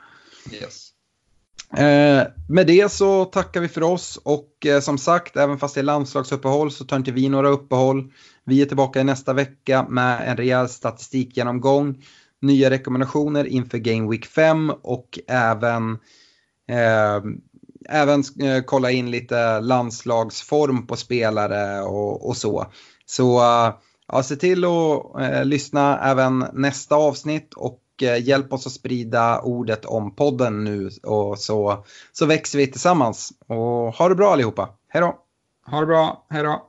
Yes. 0.52 0.90
Eh, 1.78 2.28
med 2.50 2.68
det 2.68 2.92
så 2.92 3.26
tackar 3.26 3.62
vi 3.62 3.68
för 3.68 3.84
oss 3.84 4.20
och 4.24 4.66
eh, 4.66 4.80
som 4.80 4.98
sagt, 4.98 5.38
även 5.38 5.58
fast 5.58 5.76
det 5.76 5.82
är 5.82 5.84
landslagsuppehåll 5.84 6.72
så 6.72 6.86
tar 6.86 6.98
inte 6.98 7.12
vi 7.12 7.30
några 7.30 7.50
uppehåll. 7.50 8.14
Vi 8.44 8.62
är 8.62 8.66
tillbaka 8.66 9.04
nästa 9.04 9.34
vecka 9.34 9.86
med 9.90 10.30
en 10.30 10.38
rejäl 10.38 10.70
statistikgenomgång, 10.70 12.04
nya 12.42 12.70
rekommendationer 12.70 13.46
inför 13.46 13.78
Game 13.78 14.10
Week 14.10 14.26
5 14.26 14.70
och 14.82 15.20
även, 15.28 15.92
eh, 16.68 17.24
även 17.90 18.24
eh, 18.42 18.64
kolla 18.66 18.92
in 18.92 19.12
lite 19.12 19.60
landslagsform 19.60 20.88
på 20.88 20.96
spelare 20.96 21.82
och, 21.82 22.28
och 22.28 22.38
så. 22.38 22.66
Så 23.06 23.40
eh, 23.40 23.74
ja, 24.08 24.24
se 24.24 24.36
till 24.36 24.66
att 24.66 25.22
eh, 25.22 25.46
lyssna 25.46 26.00
även 26.12 26.46
nästa 26.54 26.96
avsnitt 26.96 27.54
och 27.54 27.82
eh, 28.02 28.28
hjälp 28.28 28.54
oss 28.54 28.68
att 28.68 28.74
sprida 28.74 29.42
ordet 29.42 29.86
om 29.86 30.16
podden 30.16 30.64
nu 30.64 30.90
och 31.04 31.40
så, 31.40 31.86
så 32.12 32.26
växer 32.26 32.58
vi 32.58 32.68
tillsammans. 32.68 33.30
Och 33.48 33.58
ha 33.96 34.10
det 34.10 34.16
bra 34.16 34.34
allihopa. 34.34 34.70
Hej 34.90 35.02
då! 35.02 35.18
Ha 35.66 35.80
det 35.80 35.86
bra, 35.86 36.26
hej 36.30 36.44
då! 36.44 36.69